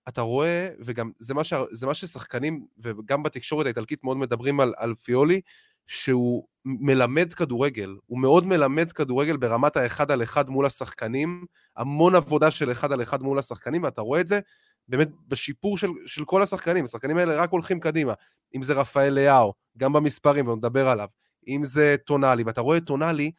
אתה 0.09 0.21
רואה, 0.21 0.69
וגם 0.81 1.11
זה 1.19 1.35
מה, 1.35 1.45
ש, 1.45 1.55
זה 1.73 1.87
מה 1.87 1.95
ששחקנים, 1.95 2.67
וגם 2.79 3.23
בתקשורת 3.23 3.67
האיטלקית 3.67 4.05
מאוד 4.05 4.17
מדברים 4.17 4.61
על, 4.61 4.75
על 4.77 4.95
פיולי, 4.95 5.41
שהוא 5.87 6.47
מלמד 6.65 7.35
כדורגל, 7.35 7.97
הוא 8.07 8.19
מאוד 8.19 8.47
מלמד 8.47 8.93
כדורגל 8.93 9.37
ברמת 9.37 9.77
האחד 9.77 10.11
על 10.11 10.23
אחד 10.23 10.51
מול 10.51 10.67
השחקנים, 10.67 11.45
המון 11.77 12.15
עבודה 12.15 12.51
של 12.51 12.73
אחד 12.73 12.93
על 12.93 13.03
אחד 13.03 13.23
מול 13.23 13.39
השחקנים, 13.39 13.83
ואתה 13.83 14.01
רואה 14.01 14.21
את 14.21 14.29
זה 14.29 14.41
באמת 14.89 15.11
בשיפור 15.29 15.79
של, 15.79 15.89
של 16.07 16.25
כל 16.25 16.43
השחקנים, 16.43 16.85
השחקנים 16.85 17.17
האלה 17.17 17.37
רק 17.37 17.51
הולכים 17.51 17.81
קדימה, 17.81 18.13
אם 18.55 18.63
זה 18.63 18.73
רפאל 18.73 19.15
לאהו, 19.15 19.53
גם 19.79 19.93
במספרים, 19.93 20.49
ונדבר 20.49 20.89
עליו, 20.89 21.09
אם 21.49 21.65
זה 21.65 21.97
טונאלי, 22.07 22.43
ואתה 22.43 22.61
רואה 22.61 22.77
את 22.77 22.85
טונאלי, 22.85 23.31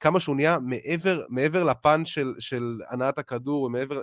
כמה 0.00 0.20
שהוא 0.20 0.36
נהיה 0.36 0.58
מעבר, 0.58 1.22
מעבר 1.28 1.64
לפן 1.64 2.04
של, 2.04 2.34
של 2.38 2.80
הנעת 2.90 3.18
הכדור, 3.18 3.62
ומעבר, 3.62 4.02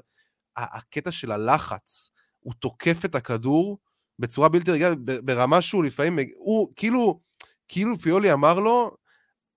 הקטע 0.58 1.12
של 1.12 1.32
הלחץ, 1.32 2.10
הוא 2.40 2.54
תוקף 2.60 3.06
את 3.06 3.16
הכדור 3.16 3.78
בצורה 4.20 4.50
בלתי 4.50 4.72
רגילה, 4.72 4.96
ברמה 5.24 5.62
שהוא 5.62 5.84
לפעמים, 5.84 6.30
הוא 6.38 6.74
כאילו, 6.76 7.20
כאילו 7.68 8.00
פיולי 8.00 8.34
אמר 8.34 8.60
לו, 8.60 8.92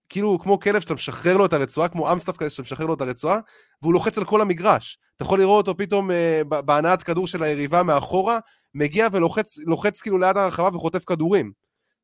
כאילו 0.09 0.39
כמו 0.43 0.61
כלב 0.61 0.81
שאתה 0.81 0.95
משחרר 0.95 1.37
לו 1.37 1.47
את 1.47 1.53
הרצועה, 1.53 1.89
כמו 1.89 2.13
אמסטף 2.13 2.37
כזה 2.37 2.51
שאתה 2.51 2.63
משחרר 2.63 2.87
לו 2.87 2.95
את 2.95 3.01
הרצועה, 3.01 3.41
והוא 3.83 3.93
לוחץ 3.93 4.19
על 4.19 4.25
כל 4.25 4.41
המגרש. 4.41 4.99
אתה 5.17 5.25
יכול 5.25 5.39
לראות 5.39 5.69
אותו 5.69 5.79
פתאום 5.79 6.11
אה, 6.11 6.43
בהנעת 6.45 7.03
כדור 7.03 7.27
של 7.27 7.43
היריבה 7.43 7.83
מאחורה, 7.83 8.39
מגיע 8.75 9.09
ולוחץ 9.13 10.01
כאילו 10.03 10.19
ליד 10.19 10.37
הרחבה 10.37 10.77
וחוטף 10.77 11.05
כדורים. 11.05 11.53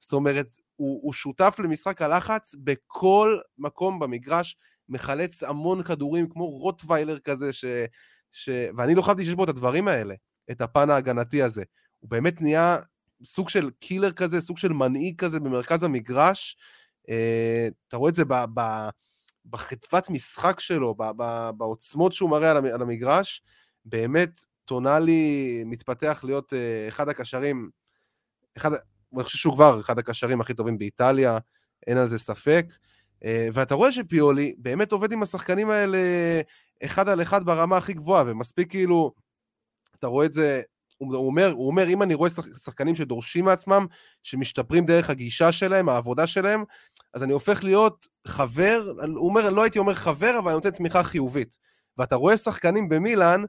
זאת 0.01 0.13
אומרת, 0.13 0.47
הוא, 0.77 1.01
הוא 1.03 1.13
שותף 1.13 1.57
למשחק 1.59 2.03
הלחץ 2.03 2.55
בכל 2.65 3.39
מקום 3.59 3.99
במגרש, 3.99 4.57
מחלץ 4.89 5.43
המון 5.43 5.83
כדורים 5.83 6.29
כמו 6.29 6.47
רוטוויילר 6.47 7.19
כזה, 7.19 7.53
ש, 7.53 7.65
ש... 8.33 8.49
ואני 8.77 8.95
לא 8.95 9.03
חשבתי 9.03 9.25
שיש 9.25 9.35
בו 9.35 9.45
את 9.45 9.49
הדברים 9.49 9.89
האלה, 9.89 10.15
את 10.51 10.61
הפן 10.61 10.91
ההגנתי 10.91 11.43
הזה. 11.43 11.63
הוא 12.01 12.11
באמת 12.11 12.41
נהיה 12.41 12.79
סוג 13.25 13.49
של 13.49 13.71
קילר 13.79 14.13
כזה, 14.13 14.41
סוג 14.41 14.59
של 14.59 14.73
מנהיג 14.73 15.19
כזה 15.19 15.41
במרכז 15.41 15.83
המגרש. 15.83 16.57
אה, 17.09 17.69
אתה 17.89 17.97
רואה 17.97 18.11
את 18.11 18.15
זה 18.15 18.25
ב, 18.29 18.89
משחק 20.11 20.61
שלו, 20.61 20.95
בעוצמות 21.57 22.13
שהוא 22.13 22.31
מראה 22.31 22.51
על 22.51 22.83
המגרש, 22.83 23.43
באמת 23.85 24.45
טונאלי 24.65 25.63
מתפתח 25.67 26.21
להיות 26.25 26.53
אה, 26.53 26.89
אחד 26.89 27.09
הקשרים, 27.09 27.71
אחד, 28.57 28.71
אני 29.15 29.23
חושב 29.23 29.39
שהוא 29.39 29.55
כבר 29.55 29.81
אחד 29.81 29.99
הקשרים 29.99 30.41
הכי 30.41 30.55
טובים 30.55 30.79
באיטליה, 30.79 31.39
אין 31.87 31.97
על 31.97 32.09
זה 32.09 32.19
ספק. 32.19 32.67
אה, 33.25 33.49
ואתה 33.53 33.75
רואה 33.75 33.93
שפיולי 33.93 34.55
באמת 34.59 34.93
עובד 34.93 35.13
עם 35.13 35.23
השחקנים 35.23 35.71
האלה 35.71 35.99
אחד 36.85 37.09
על 37.09 37.23
אחד 37.23 37.45
ברמה 37.45 37.77
הכי 37.77 37.93
גבוהה, 37.93 38.25
ומספיק 38.27 38.71
כאילו, 38.71 39.15
אתה 39.99 40.07
רואה 40.07 40.27
את 40.27 40.33
זה 40.33 40.63
הוא 40.99 41.27
אומר, 41.27 41.53
הוא 41.53 41.67
אומר, 41.67 41.89
אם 41.89 42.03
אני 42.03 42.15
רואה 42.15 42.31
שחקנים 42.65 42.95
שדורשים 42.95 43.45
מעצמם, 43.45 43.87
שמשתפרים 44.23 44.87
דרך 44.87 45.11
הגישה 45.11 45.53
שלהם, 45.53 45.89
העבודה 45.89 46.27
שלהם, 46.27 46.65
אז 47.15 47.23
אני 47.23 47.33
הופך 47.33 47.65
להיות 47.65 48.07
חבר, 48.27 48.93
הוא 49.17 49.29
אומר, 49.29 49.51
לא 49.51 49.63
הייתי 49.63 49.79
אומר 49.79 49.95
חבר, 49.95 50.39
אבל 50.39 50.49
אני 50.49 50.55
נותן 50.55 50.71
תמיכה 50.71 51.03
חיובית. 51.03 51.59
ואתה 51.99 52.17
רואה 52.17 52.37
שחקנים 52.37 52.89
במילאן 52.89 53.43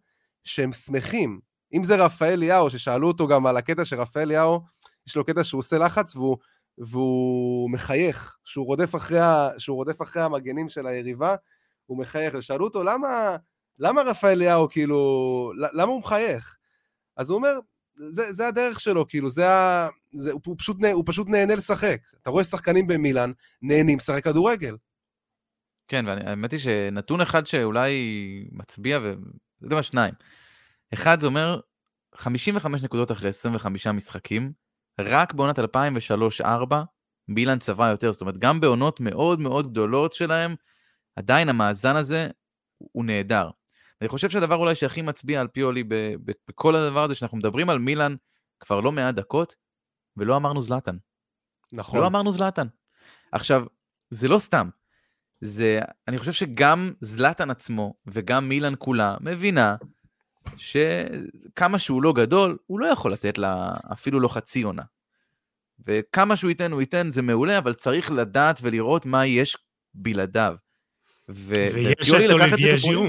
שהם 0.43 0.73
שמחים. 0.73 1.39
אם 1.73 1.84
זה 1.84 1.95
רפאל 1.95 2.36
ליאו, 2.36 2.69
ששאלו 2.69 3.08
אותו 3.08 3.27
גם 3.27 3.45
על 3.45 3.58
הקטע 3.58 3.86
שרפאל 3.86 4.27
ליאו, 4.27 4.62
יש 5.08 5.15
לו 5.15 5.25
קטע 5.25 5.43
שהוא 5.43 5.60
עושה 5.60 5.77
לחץ 5.77 6.15
והוא, 6.15 6.38
והוא 6.77 7.71
מחייך, 7.71 8.38
שהוא 8.45 8.65
רודף, 8.65 8.95
אחרי, 8.95 9.19
שהוא 9.58 9.75
רודף 9.75 10.01
אחרי 10.01 10.21
המגנים 10.23 10.69
של 10.69 10.88
היריבה, 10.88 11.36
הוא 11.86 11.97
מחייך. 11.97 12.34
ושאלו 12.38 12.65
אותו, 12.65 12.84
למה, 12.84 13.36
למה 13.79 14.01
רפאל 14.01 14.34
ליאו, 14.38 14.69
כאילו, 14.69 15.51
למה 15.55 15.91
הוא 15.91 15.99
מחייך? 15.99 16.58
אז 17.17 17.30
הוא 17.30 17.36
אומר, 17.36 17.60
זה, 17.95 18.34
זה 18.34 18.47
הדרך 18.47 18.80
שלו, 18.80 19.08
כאילו, 19.08 19.30
זה 19.30 19.49
ה... 19.49 19.89
זה, 20.13 20.32
הוא, 20.32 20.56
פשוט, 20.58 20.78
הוא 20.93 21.04
פשוט 21.06 21.28
נהנה 21.28 21.56
לשחק. 21.56 21.97
אתה 22.21 22.30
רואה 22.30 22.43
שחקנים 22.43 22.88
במילאן 22.88 23.32
נהנים 23.62 23.97
לשחק 23.97 24.23
כדורגל. 24.23 24.78
כן, 25.88 26.06
והאמת 26.08 26.51
היא 26.51 26.60
שנתון 26.60 27.21
אחד 27.21 27.47
שאולי 27.47 27.93
מצביע, 28.51 28.99
ו... 28.99 29.13
זה 29.60 29.65
יודע 29.65 29.75
מה, 29.75 29.84
שניים. 29.84 30.13
אחד, 30.93 31.21
זה 31.21 31.28
אומר 31.28 31.60
55 32.15 32.84
נקודות 32.84 33.12
אחרי 33.12 33.30
25 33.30 33.88
משחקים, 33.88 34.51
רק 35.01 35.34
בעונת 35.34 35.60
2003-2004, 35.60 35.63
מילאן 37.28 37.60
צבע 37.60 37.89
יותר, 37.89 38.12
זאת 38.12 38.21
אומרת, 38.21 38.38
גם 38.38 38.60
בעונות 38.60 38.99
מאוד 38.99 39.39
מאוד 39.39 39.71
גדולות 39.71 40.13
שלהם, 40.13 40.56
עדיין 41.15 41.49
המאזן 41.49 41.95
הזה 41.95 42.28
הוא 42.78 43.06
נהדר. 43.06 43.49
אני 44.01 44.10
חושב 44.10 44.29
שהדבר 44.29 44.55
אולי 44.55 44.75
שהכי 44.75 45.01
מצביע 45.01 45.41
על 45.41 45.47
פיולי 45.47 45.84
בכל 46.47 46.75
הדבר 46.75 47.03
הזה, 47.03 47.15
שאנחנו 47.15 47.38
מדברים 47.38 47.69
על 47.69 47.79
מילאן 47.79 48.15
כבר 48.60 48.79
לא 48.79 48.91
מעט 48.91 49.15
דקות, 49.15 49.55
ולא 50.17 50.36
אמרנו 50.36 50.62
זלאטן. 50.62 50.97
נכון. 51.73 51.99
לא 51.99 52.08
אמרנו 52.08 52.31
זלאטן. 52.31 52.67
עכשיו, 53.31 53.65
זה 54.10 54.27
לא 54.27 54.39
סתם. 54.39 54.69
זה, 55.41 55.79
אני 56.08 56.17
חושב 56.17 56.31
שגם 56.31 56.93
זלאטן 57.01 57.49
עצמו 57.49 57.93
וגם 58.08 58.49
מילאן 58.49 58.73
כולה 58.79 59.17
מבינה 59.21 59.75
שכמה 60.58 61.79
שהוא 61.79 62.03
לא 62.03 62.13
גדול, 62.13 62.58
הוא 62.65 62.79
לא 62.79 62.86
יכול 62.86 63.13
לתת 63.13 63.38
לה 63.38 63.73
אפילו 63.93 64.19
לא 64.19 64.27
חצי 64.27 64.62
עונה. 64.62 64.84
וכמה 65.88 66.36
שהוא 66.36 66.49
ייתן, 66.49 66.71
הוא 66.71 66.81
ייתן, 66.81 67.12
זה 67.12 67.21
מעולה, 67.21 67.58
אבל 67.58 67.73
צריך 67.73 68.12
לדעת 68.12 68.60
ולראות 68.62 69.05
מה 69.05 69.25
יש 69.25 69.58
בלעדיו. 69.93 70.55
ו- 71.29 71.67
ויש 71.73 72.12
את 72.12 72.31
אוליביה 72.31 72.77
ז'ירו. 72.77 73.05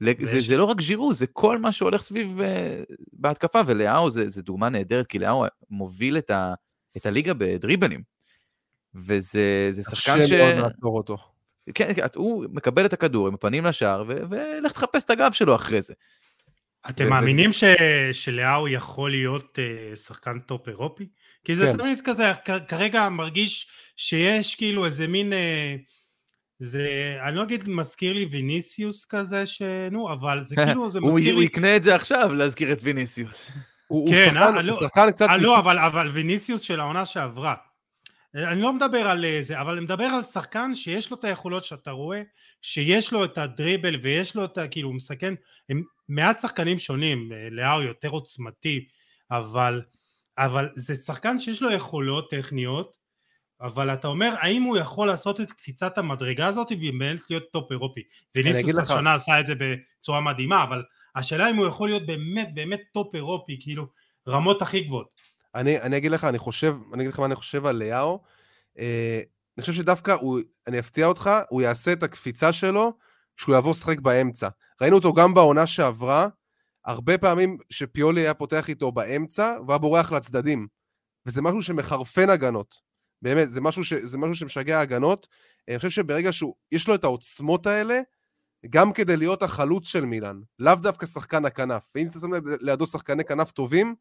זה, 0.00 0.40
זה 0.40 0.56
לא 0.56 0.64
רק 0.64 0.80
ז'ירו, 0.80 1.14
זה 1.14 1.26
כל 1.26 1.58
מה 1.58 1.72
שהולך 1.72 2.02
סביב 2.02 2.40
uh, 2.40 2.94
בהתקפה, 3.12 3.60
ולאהו 3.66 4.10
זה, 4.10 4.28
זה 4.28 4.42
דוגמה 4.42 4.68
נהדרת, 4.68 5.06
כי 5.06 5.18
לאהו 5.18 5.44
מוביל 5.70 6.18
את, 6.18 6.30
ה, 6.30 6.54
את 6.96 7.06
הליגה 7.06 7.34
בדריבלים. 7.34 8.02
וזה 8.94 9.82
שחקן 9.90 10.26
ש... 10.26 10.32
קשה 10.32 10.52
מאוד 10.52 10.64
לעצור 10.64 10.96
אותו. 10.96 11.16
כן, 11.74 11.94
כן, 11.94 12.06
הוא 12.14 12.44
מקבל 12.52 12.86
את 12.86 12.92
הכדור 12.92 13.28
עם 13.28 13.34
הפנים 13.34 13.64
לשער, 13.64 14.04
ולך 14.06 14.72
תחפש 14.72 15.04
את 15.04 15.10
הגב 15.10 15.32
שלו 15.32 15.54
אחרי 15.54 15.82
זה. 15.82 15.94
אתם 16.88 17.08
מאמינים 17.08 17.52
ש... 17.52 17.64
שלאהו 18.12 18.68
יכול 18.68 19.10
להיות 19.10 19.58
אה, 19.58 19.96
שחקן 19.96 20.38
טופ 20.38 20.68
אירופי? 20.68 21.08
כי 21.44 21.56
זה 21.56 21.66
כן. 21.66 21.76
תמיד 21.76 22.00
כזה, 22.04 22.32
כרגע 22.68 23.08
מרגיש 23.08 23.66
שיש 23.96 24.54
כאילו 24.54 24.86
איזה 24.86 25.08
מין... 25.08 25.32
אה, 25.32 25.95
זה, 26.58 27.16
אני 27.28 27.36
לא 27.36 27.42
אגיד 27.42 27.68
מזכיר 27.68 28.12
לי 28.12 28.24
ויניסיוס 28.24 29.04
כזה, 29.04 29.46
שנו, 29.46 30.12
אבל 30.12 30.42
זה 30.44 30.56
כאילו, 30.66 30.88
זה 30.88 31.00
מזכיר 31.00 31.24
לי... 31.24 31.30
הוא 31.30 31.42
יקנה 31.42 31.76
את 31.76 31.82
זה 31.82 31.94
עכשיו, 31.94 32.34
להזכיר 32.34 32.72
את 32.72 32.78
ויניסיוס. 32.82 33.50
כן, 34.08 34.36
אה, 34.36 34.62
לא, 34.62 34.80
שחקן 34.80 35.10
קצת... 35.10 35.28
אה, 35.28 35.36
לא, 35.36 35.58
אבל 35.58 36.08
ויניסיוס 36.12 36.60
של 36.60 36.80
העונה 36.80 37.04
שעברה. 37.04 37.54
אה, 38.36 38.52
אני 38.52 38.62
לא 38.62 38.72
מדבר 38.72 39.08
על 39.08 39.24
זה, 39.40 39.60
אבל 39.60 39.72
אני 39.72 39.84
מדבר 39.84 40.04
על 40.04 40.22
שחקן 40.24 40.74
שיש 40.74 41.10
לו 41.10 41.16
את 41.16 41.24
היכולות 41.24 41.64
שאתה 41.64 41.90
רואה, 41.90 42.22
שיש 42.62 43.12
לו 43.12 43.24
את 43.24 43.38
הדריבל 43.38 43.96
ויש 44.02 44.36
לו 44.36 44.44
את 44.44 44.58
ה... 44.58 44.68
כאילו, 44.68 44.88
הוא 44.88 44.96
מסכן, 44.96 45.34
הם 45.68 45.82
מעט 46.08 46.40
שחקנים 46.40 46.78
שונים, 46.78 47.32
לאהו 47.50 47.82
יותר 47.82 48.08
עוצמתי, 48.08 48.86
אבל 49.30 49.82
אבל 50.38 50.68
זה 50.74 50.94
שחקן 50.94 51.38
שיש 51.38 51.62
לו 51.62 51.70
יכולות 51.70 52.30
טכניות, 52.30 52.96
אבל 53.60 53.92
אתה 53.92 54.08
אומר, 54.08 54.34
האם 54.40 54.62
הוא 54.62 54.76
יכול 54.76 55.08
לעשות 55.08 55.40
את 55.40 55.52
קפיצת 55.52 55.98
המדרגה 55.98 56.46
הזאת 56.46 56.72
ובאמת 56.72 57.30
להיות 57.30 57.44
טופ 57.52 57.72
אירופי? 57.72 58.00
ויניסיוס 58.34 58.78
השנה 58.78 59.14
עשה 59.14 59.40
את 59.40 59.46
זה 59.46 59.54
בצורה 59.54 60.20
מדהימה, 60.20 60.62
אבל 60.62 60.82
השאלה 61.16 61.50
אם 61.50 61.56
הוא 61.56 61.66
יכול 61.66 61.88
להיות 61.88 62.06
באמת 62.06 62.54
באמת 62.54 62.80
טופ 62.92 63.14
אירופי, 63.14 63.58
כאילו, 63.60 63.86
רמות 64.28 64.62
הכי 64.62 64.80
גבוהות. 64.80 65.20
אני, 65.54 65.80
אני 65.80 65.96
אגיד 65.96 66.10
לך, 66.10 66.24
אני 66.24 66.38
חושב, 66.38 66.76
אני 66.94 67.02
אגיד 67.02 67.12
לך 67.12 67.20
מה 67.20 67.26
אני 67.26 67.34
חושב 67.34 67.66
על 67.66 67.76
לאהו. 67.76 68.22
אה, 68.78 69.20
אני 69.56 69.60
חושב 69.60 69.72
שדווקא, 69.72 70.10
הוא, 70.10 70.40
אני 70.66 70.78
אפתיע 70.78 71.06
אותך, 71.06 71.30
הוא 71.48 71.62
יעשה 71.62 71.92
את 71.92 72.02
הקפיצה 72.02 72.52
שלו 72.52 72.92
כשהוא 73.36 73.54
יעבור 73.54 73.70
לשחק 73.70 74.00
באמצע. 74.00 74.48
ראינו 74.80 74.96
אותו 74.96 75.12
גם 75.12 75.34
בעונה 75.34 75.66
שעברה, 75.66 76.28
הרבה 76.84 77.18
פעמים 77.18 77.58
שפיולי 77.70 78.20
היה 78.20 78.34
פותח 78.34 78.68
איתו 78.68 78.92
באמצע, 78.92 79.56
והיה 79.66 79.78
בורח 79.78 80.12
לצדדים. 80.12 80.66
וזה 81.26 81.42
משהו 81.42 81.62
שמחרפן 81.62 82.30
הגנות. 82.30 82.85
באמת, 83.22 83.50
זה 83.50 83.60
משהו, 83.60 83.84
ש, 83.84 83.92
זה 83.92 84.18
משהו 84.18 84.34
שמשגע 84.34 84.80
הגנות. 84.80 85.26
אני 85.68 85.76
חושב 85.76 85.90
שברגע 85.90 86.32
שיש 86.32 86.88
לו 86.88 86.94
את 86.94 87.04
העוצמות 87.04 87.66
האלה, 87.66 88.00
גם 88.70 88.92
כדי 88.92 89.16
להיות 89.16 89.42
החלוץ 89.42 89.88
של 89.88 90.04
מילאן, 90.04 90.40
לאו 90.58 90.74
דווקא 90.74 91.06
שחקן 91.06 91.44
הכנף. 91.44 91.82
ואם 91.94 92.06
אתה 92.06 92.20
שם 92.20 92.30
לידו 92.60 92.86
שחקני 92.86 93.24
כנף 93.24 93.50
טובים, 93.50 93.94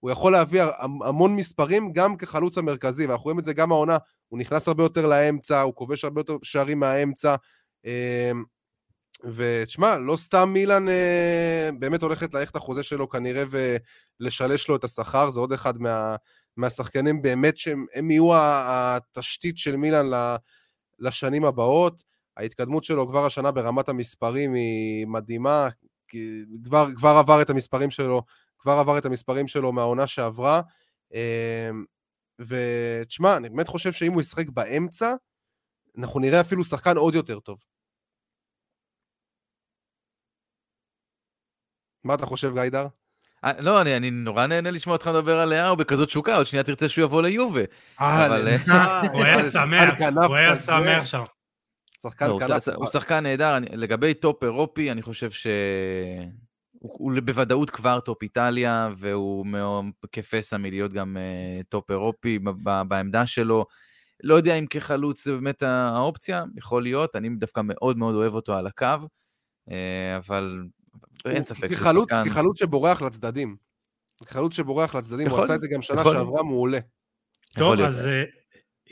הוא 0.00 0.10
יכול 0.10 0.32
להביא 0.32 0.62
המון 1.04 1.36
מספרים 1.36 1.92
גם 1.92 2.16
כחלוץ 2.16 2.58
המרכזי, 2.58 3.06
ואנחנו 3.06 3.24
רואים 3.24 3.38
את 3.38 3.44
זה 3.44 3.52
גם 3.52 3.72
העונה, 3.72 3.96
הוא 4.28 4.38
נכנס 4.38 4.68
הרבה 4.68 4.82
יותר 4.82 5.06
לאמצע, 5.06 5.60
הוא 5.60 5.74
כובש 5.74 6.04
הרבה 6.04 6.20
יותר 6.20 6.36
שערים 6.42 6.80
מהאמצע. 6.80 7.36
אמ, 7.84 8.44
ותשמע, 9.34 9.96
לא 9.96 10.16
סתם 10.16 10.50
מילאן 10.52 10.88
אה, 10.88 11.70
באמת 11.78 12.02
הולכת 12.02 12.34
ללכת 12.34 12.56
החוזה 12.56 12.82
שלו 12.82 13.08
כנראה 13.08 13.44
ולשלש 14.20 14.68
לו 14.68 14.76
את 14.76 14.84
השכר, 14.84 15.30
זה 15.30 15.40
עוד 15.40 15.52
אחד 15.52 15.78
מה, 15.78 16.16
מהשחקנים 16.56 17.22
באמת 17.22 17.56
שהם 17.56 18.10
יהיו 18.10 18.30
התשתית 18.34 19.58
של 19.58 19.76
מילאן 19.76 20.06
לשנים 20.98 21.44
הבאות. 21.44 22.02
ההתקדמות 22.36 22.84
שלו 22.84 23.08
כבר 23.08 23.26
השנה 23.26 23.52
ברמת 23.52 23.88
המספרים 23.88 24.54
היא 24.54 25.06
מדהימה, 25.06 25.68
כבר, 26.64 26.86
כבר 26.96 27.08
עבר 27.08 27.42
את 27.42 27.50
המספרים 27.50 27.90
שלו, 27.90 28.22
כבר 28.58 28.72
עבר 28.72 28.98
את 28.98 29.04
המספרים 29.04 29.48
שלו 29.48 29.72
מהעונה 29.72 30.06
שעברה. 30.06 30.60
אמ, 31.14 31.84
ותשמע, 32.38 33.36
אני 33.36 33.48
באמת 33.48 33.68
חושב 33.68 33.92
שאם 33.92 34.12
הוא 34.12 34.20
ישחק 34.20 34.48
באמצע, 34.48 35.14
אנחנו 35.98 36.20
נראה 36.20 36.40
אפילו 36.40 36.64
שחקן 36.64 36.96
עוד 36.96 37.14
יותר 37.14 37.40
טוב. 37.40 37.64
מה 42.04 42.14
אתה 42.14 42.26
חושב, 42.26 42.54
גיידר? 42.54 42.86
אה, 43.46 43.52
לא, 43.58 43.80
אני, 43.80 43.96
אני 43.96 44.10
נורא 44.10 44.46
נהנה 44.46 44.70
לשמוע 44.70 44.96
אותך 44.96 45.08
מדבר 45.08 45.38
על 45.38 45.48
לאהו 45.48 45.76
בכזאת 45.76 46.08
תשוקה, 46.08 46.36
עוד 46.36 46.46
שנייה 46.46 46.62
תרצה 46.62 46.88
שהוא 46.88 47.04
יבוא 47.04 47.22
ליובה. 47.22 47.60
אה, 48.00 48.26
הוא 49.12 49.24
היה 49.24 49.50
שמח, 49.50 50.00
הוא 50.26 50.36
היה 50.36 50.56
שמח 50.56 51.04
שם. 51.04 51.22
שחקן 52.02 52.28
לא, 52.28 52.38
כנף. 52.40 52.68
הוא 52.68 52.86
שחקן 52.86 53.22
נהדר, 53.22 53.58
לגבי 53.72 54.14
טופ 54.14 54.42
אירופי, 54.44 54.90
אני 54.90 55.02
חושב 55.02 55.30
ש... 55.30 55.46
הוא 56.80 57.12
בוודאות 57.24 57.70
כבר 57.70 58.00
טופ 58.00 58.22
איטליה, 58.22 58.90
והוא 58.98 59.46
כפסע 60.12 60.56
מלהיות 60.56 60.92
גם 60.92 61.16
uh, 61.16 61.64
טופ 61.68 61.90
אירופי 61.90 62.38
בעמדה 62.88 63.26
שלו. 63.26 63.66
לא 64.22 64.34
יודע 64.34 64.54
אם 64.54 64.66
כחלוץ 64.66 65.24
זה 65.24 65.32
באמת 65.32 65.62
האופציה, 65.62 66.44
יכול 66.56 66.82
להיות, 66.82 67.16
אני 67.16 67.28
דווקא 67.28 67.60
מאוד 67.64 67.98
מאוד 67.98 68.14
אוהב 68.14 68.34
אותו 68.34 68.54
על 68.54 68.66
הקו, 68.66 68.86
אה, 69.68 69.72
אבל 70.16 70.62
אין 71.24 71.44
ספק 71.44 71.72
שזה 71.72 71.84
שחקן... 71.84 72.24
כחלוץ 72.28 72.60
שבורח 72.60 73.02
לצדדים. 73.02 73.56
כחלוץ 74.26 74.54
שבורח 74.54 74.94
לצדדים, 74.94 75.26
יכול, 75.26 75.38
הוא 75.38 75.44
עשה 75.44 75.54
את 75.54 75.60
זה 75.60 75.68
גם 75.74 75.82
שנה 75.82 76.04
שעברה 76.04 76.42
מעולה. 76.42 76.78
טוב, 77.58 77.80
אז 77.80 78.06
אה, 78.06 78.24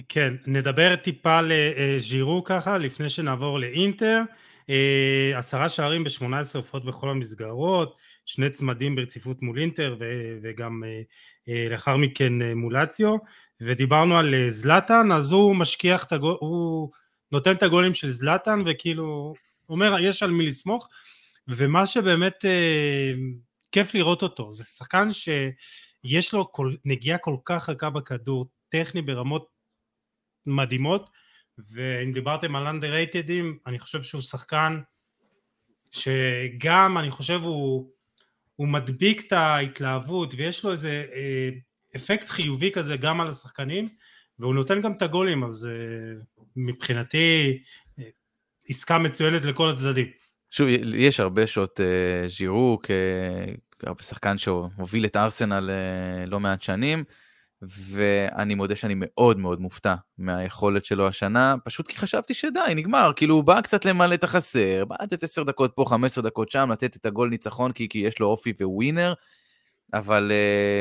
כן, 0.08 0.34
נדבר 0.46 0.96
טיפה 0.96 1.40
על 1.42 1.72
ז'ירו 1.72 2.44
ככה, 2.44 2.78
לפני 2.78 3.08
שנעבור 3.08 3.58
לאינטר. 3.58 4.22
אה, 4.70 5.32
עשרה 5.36 5.68
שערים 5.68 6.04
ב-18 6.04 6.24
הופעות 6.54 6.84
בכל 6.84 7.08
המסגרות, 7.08 7.98
שני 8.26 8.50
צמדים 8.50 8.96
ברציפות 8.96 9.42
מול 9.42 9.58
אינטר 9.58 9.96
ו- 10.00 10.38
וגם 10.42 10.82
אה, 11.48 11.66
לאחר 11.70 11.96
מכן 11.96 12.32
מול 12.56 12.76
אציו, 12.76 13.16
ודיברנו 13.60 14.16
על 14.16 14.34
זלאטן, 14.48 15.12
אז 15.12 15.32
הוא 15.32 15.56
משכיח 15.56 16.04
את 16.04 16.12
הגול, 16.12 16.36
הוא 16.40 16.90
נותן 17.32 17.52
את 17.52 17.62
הגולים 17.62 17.94
של 17.94 18.10
זלאטן 18.10 18.62
וכאילו 18.66 19.34
אומר 19.68 19.96
יש 20.00 20.22
על 20.22 20.30
מי 20.30 20.46
לסמוך, 20.46 20.88
ומה 21.48 21.86
שבאמת 21.86 22.44
אה, 22.44 23.12
כיף 23.72 23.94
לראות 23.94 24.22
אותו, 24.22 24.52
זה 24.52 24.64
שחקן 24.64 25.08
שיש 25.12 26.34
לו 26.34 26.52
כל, 26.52 26.74
נגיעה 26.84 27.18
כל 27.18 27.36
כך 27.44 27.68
רכה 27.68 27.90
בכדור, 27.90 28.46
טכני 28.68 29.02
ברמות 29.02 29.48
מדהימות, 30.46 31.10
ואם 31.58 32.12
דיברתם 32.12 32.56
על 32.56 32.66
underratedים, 32.66 33.46
אני 33.66 33.78
חושב 33.78 34.02
שהוא 34.02 34.20
שחקן 34.20 34.80
שגם, 35.90 36.98
אני 36.98 37.10
חושב, 37.10 37.40
הוא, 37.42 37.90
הוא 38.56 38.68
מדביק 38.68 39.26
את 39.26 39.32
ההתלהבות, 39.32 40.34
ויש 40.36 40.64
לו 40.64 40.72
איזה 40.72 41.04
אה, 41.12 41.48
אפקט 41.96 42.28
חיובי 42.28 42.72
כזה 42.72 42.96
גם 42.96 43.20
על 43.20 43.28
השחקנים, 43.28 43.88
והוא 44.38 44.54
נותן 44.54 44.80
גם 44.80 44.92
את 44.92 45.02
הגולים, 45.02 45.44
אז 45.44 45.66
אה, 45.66 46.24
מבחינתי 46.56 47.58
אה, 47.98 48.04
עסקה 48.68 48.98
מצוינת 48.98 49.44
לכל 49.44 49.68
הצדדים. 49.68 50.23
שוב, 50.54 50.68
יש 50.94 51.20
הרבה 51.20 51.46
שעות 51.46 51.80
uh, 51.80 52.28
ז'ירו 52.28 52.78
כשחקן 53.98 54.38
שהוביל 54.38 55.04
את 55.04 55.16
ארסנל 55.16 55.70
uh, 55.70 56.30
לא 56.30 56.40
מעט 56.40 56.62
שנים, 56.62 57.04
ואני 57.62 58.54
מודה 58.54 58.76
שאני 58.76 58.94
מאוד 58.96 59.38
מאוד 59.38 59.60
מופתע 59.60 59.94
מהיכולת 60.18 60.84
שלו 60.84 61.08
השנה, 61.08 61.54
פשוט 61.64 61.88
כי 61.88 61.98
חשבתי 61.98 62.34
שדי, 62.34 62.72
נגמר, 62.76 63.12
כאילו 63.16 63.34
הוא 63.34 63.44
בא 63.44 63.60
קצת 63.60 63.84
למלא 63.84 64.14
את 64.14 64.24
החסר, 64.24 64.84
בא 64.84 64.96
לתת 65.02 65.22
10 65.22 65.42
דקות 65.42 65.72
פה, 65.74 65.84
15 65.88 66.24
דקות 66.24 66.50
שם, 66.50 66.72
לתת 66.72 66.96
את 66.96 67.06
הגול 67.06 67.30
ניצחון 67.30 67.72
כי, 67.72 67.88
כי 67.88 67.98
יש 67.98 68.18
לו 68.18 68.26
אופי 68.26 68.52
וווינר, 68.60 69.14
אבל, 69.94 70.32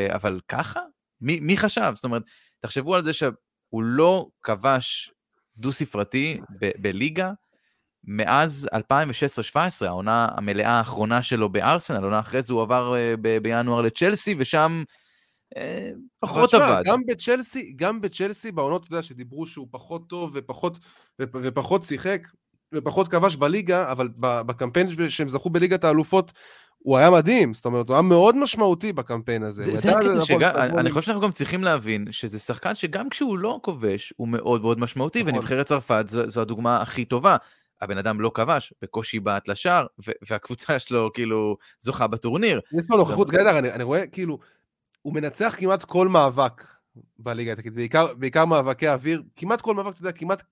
uh, 0.10 0.16
אבל 0.16 0.40
ככה? 0.48 0.80
מי, 1.22 1.40
מי 1.40 1.58
חשב? 1.58 1.92
זאת 1.96 2.04
אומרת, 2.04 2.24
תחשבו 2.60 2.96
על 2.96 3.04
זה 3.04 3.14
שהוא 3.14 3.84
לא 3.84 4.28
כבש 4.44 5.12
דו-ספרתי 5.58 6.40
בליגה, 6.78 7.32
מאז 8.04 8.68
2016-2017, 8.74 9.86
העונה 9.86 10.28
המלאה 10.36 10.72
האחרונה 10.72 11.22
שלו 11.22 11.50
בארסנל, 11.50 11.98
העונה 11.98 12.20
אחרי 12.20 12.42
זה 12.42 12.54
הוא 12.54 12.62
עבר 12.62 12.96
אה, 12.96 13.16
ב- 13.22 13.38
בינואר 13.38 13.82
לצ'לסי, 13.82 14.36
ושם 14.38 14.84
אה, 15.58 15.90
פחות 16.20 16.54
עבד. 16.54 16.82
גם 16.86 17.02
בצ'לסי, 17.08 17.74
גם 17.76 18.02
בצ'לסי, 18.02 18.52
בעונות, 18.52 18.86
אתה 18.86 18.94
יודע, 18.94 19.04
שדיברו 19.04 19.48
שהוא 19.48 19.68
פחות 19.72 20.10
טוב 20.10 20.32
ופחות, 20.34 20.78
ופחות 21.22 21.84
שיחק, 21.84 22.28
ופחות 22.74 23.08
כבש 23.08 23.36
בליגה, 23.36 23.92
אבל 23.92 24.10
בקמפיין 24.18 25.10
שהם 25.10 25.30
זכו 25.30 25.50
בליגת 25.50 25.84
האלופות, 25.84 26.32
הוא 26.78 26.98
היה 26.98 27.12
מדהים, 27.12 27.54
זאת 27.54 27.66
אומרת, 27.66 27.90
הוא 27.90 27.94
היה 27.94 28.02
מאוד 28.02 28.36
משמעותי 28.36 28.94
בקמפיין 28.94 29.44
הזה. 29.44 29.64
זה, 29.64 29.76
זה 29.76 29.92
הקטע 29.92 30.26
שגם, 30.26 30.56
אני 30.56 30.92
חושב 30.92 31.02
שאנחנו 31.02 31.22
גם 31.22 31.32
צריכים 31.32 31.64
להבין 31.64 32.08
שזה 32.12 32.40
שחקן 32.40 32.76
שגם 32.76 33.10
כשהוא 33.10 33.38
לא 33.38 33.60
כובש, 33.64 34.14
הוא 34.18 34.28
מאוד 34.28 34.62
מאוד 34.62 34.80
משמעותי, 34.80 35.24
נכון. 35.24 35.36
ונבחרת 35.36 35.66
צרפת 35.66 36.06
זו, 36.10 36.30
זו 36.30 36.42
הדוגמה 36.42 36.82
הכי 36.82 37.06
טובה. 37.06 37.38
הבן 37.84 37.98
אדם 37.98 38.22
לא 38.22 38.32
כבש, 38.34 38.74
בקושי 38.82 39.20
בעט 39.20 39.48
לשער, 39.48 39.86
והקבוצה 40.30 40.80
שלו 40.80 41.12
כאילו 41.14 41.58
זוכה 41.80 42.08
בטורניר. 42.08 42.62
יש 42.72 42.84
לו 42.90 42.98
נוכחות 42.98 43.30
גדר, 43.30 43.60
אני, 43.60 43.72
אני 43.72 43.84
רואה 43.84 44.08
כאילו, 44.08 44.40
הוא 45.02 45.14
מנצח 45.14 45.56
כמעט 45.58 45.84
כל 45.84 46.08
מאבק 46.08 46.64
בליגה 47.20 47.52
האיטלקית, 47.52 47.74
בעיקר, 47.74 48.14
בעיקר 48.14 48.46
מאבקי 48.46 48.90
אוויר, 48.90 49.24
כמעט 49.36 49.62
כל 49.62 49.76
מאבק, 49.76 49.94
אתה 49.94 50.02
יודע, 50.02 50.12
כמעט 50.12 50.44